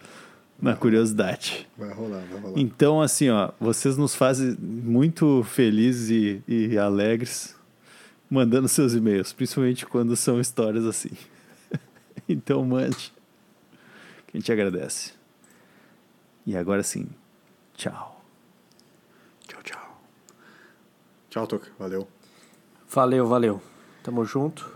na 0.61 0.75
curiosidade. 0.75 1.67
Vai 1.77 1.93
rolar, 1.93 2.23
vai 2.31 2.39
rolar. 2.39 2.59
Então, 2.59 3.01
assim, 3.01 3.29
ó, 3.29 3.51
vocês 3.59 3.97
nos 3.97 4.15
fazem 4.15 4.57
muito 4.59 5.43
felizes 5.43 6.09
e, 6.09 6.43
e 6.47 6.77
alegres 6.77 7.55
mandando 8.29 8.67
seus 8.67 8.93
e-mails, 8.93 9.31
principalmente 9.33 9.85
quando 9.85 10.15
são 10.15 10.39
histórias 10.39 10.85
assim. 10.85 11.11
então, 12.27 12.65
mande. 12.65 13.13
Que 14.27 14.37
a 14.37 14.39
gente 14.39 14.51
agradece. 14.51 15.13
E 16.45 16.55
agora 16.55 16.83
sim, 16.83 17.07
tchau. 17.75 18.23
Tchau, 19.47 19.61
tchau. 19.63 20.01
Tchau, 21.29 21.47
Toca. 21.47 21.71
Valeu. 21.79 22.14
Valeu, 22.95 23.27
valeu. 23.27 23.61
Tamo 24.01 24.23
junto. 24.23 24.71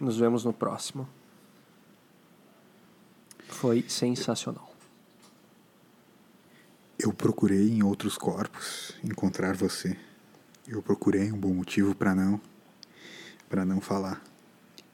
Nos 0.00 0.16
vemos 0.16 0.46
no 0.46 0.52
próximo. 0.52 1.06
Foi 3.48 3.84
sensacional. 3.86 4.74
Eu 6.98 7.12
procurei 7.12 7.68
em 7.70 7.82
outros 7.82 8.16
corpos 8.16 8.94
encontrar 9.04 9.54
você. 9.54 9.94
Eu 10.66 10.80
procurei 10.80 11.30
um 11.30 11.36
bom 11.36 11.52
motivo 11.52 11.94
para 11.94 12.14
não 12.14 12.40
para 13.46 13.62
não 13.62 13.78
falar. 13.78 14.22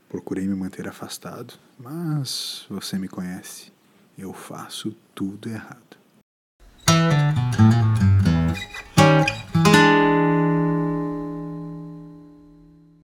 Procurei 0.09 0.45
me 0.49 0.57
manter 0.57 0.89
afastado, 0.89 1.55
mas 1.79 2.67
você 2.69 2.99
me 2.99 3.07
conhece. 3.07 3.73
Eu 4.19 4.33
faço 4.33 4.91
tudo 5.15 5.49
errado. 5.49 5.97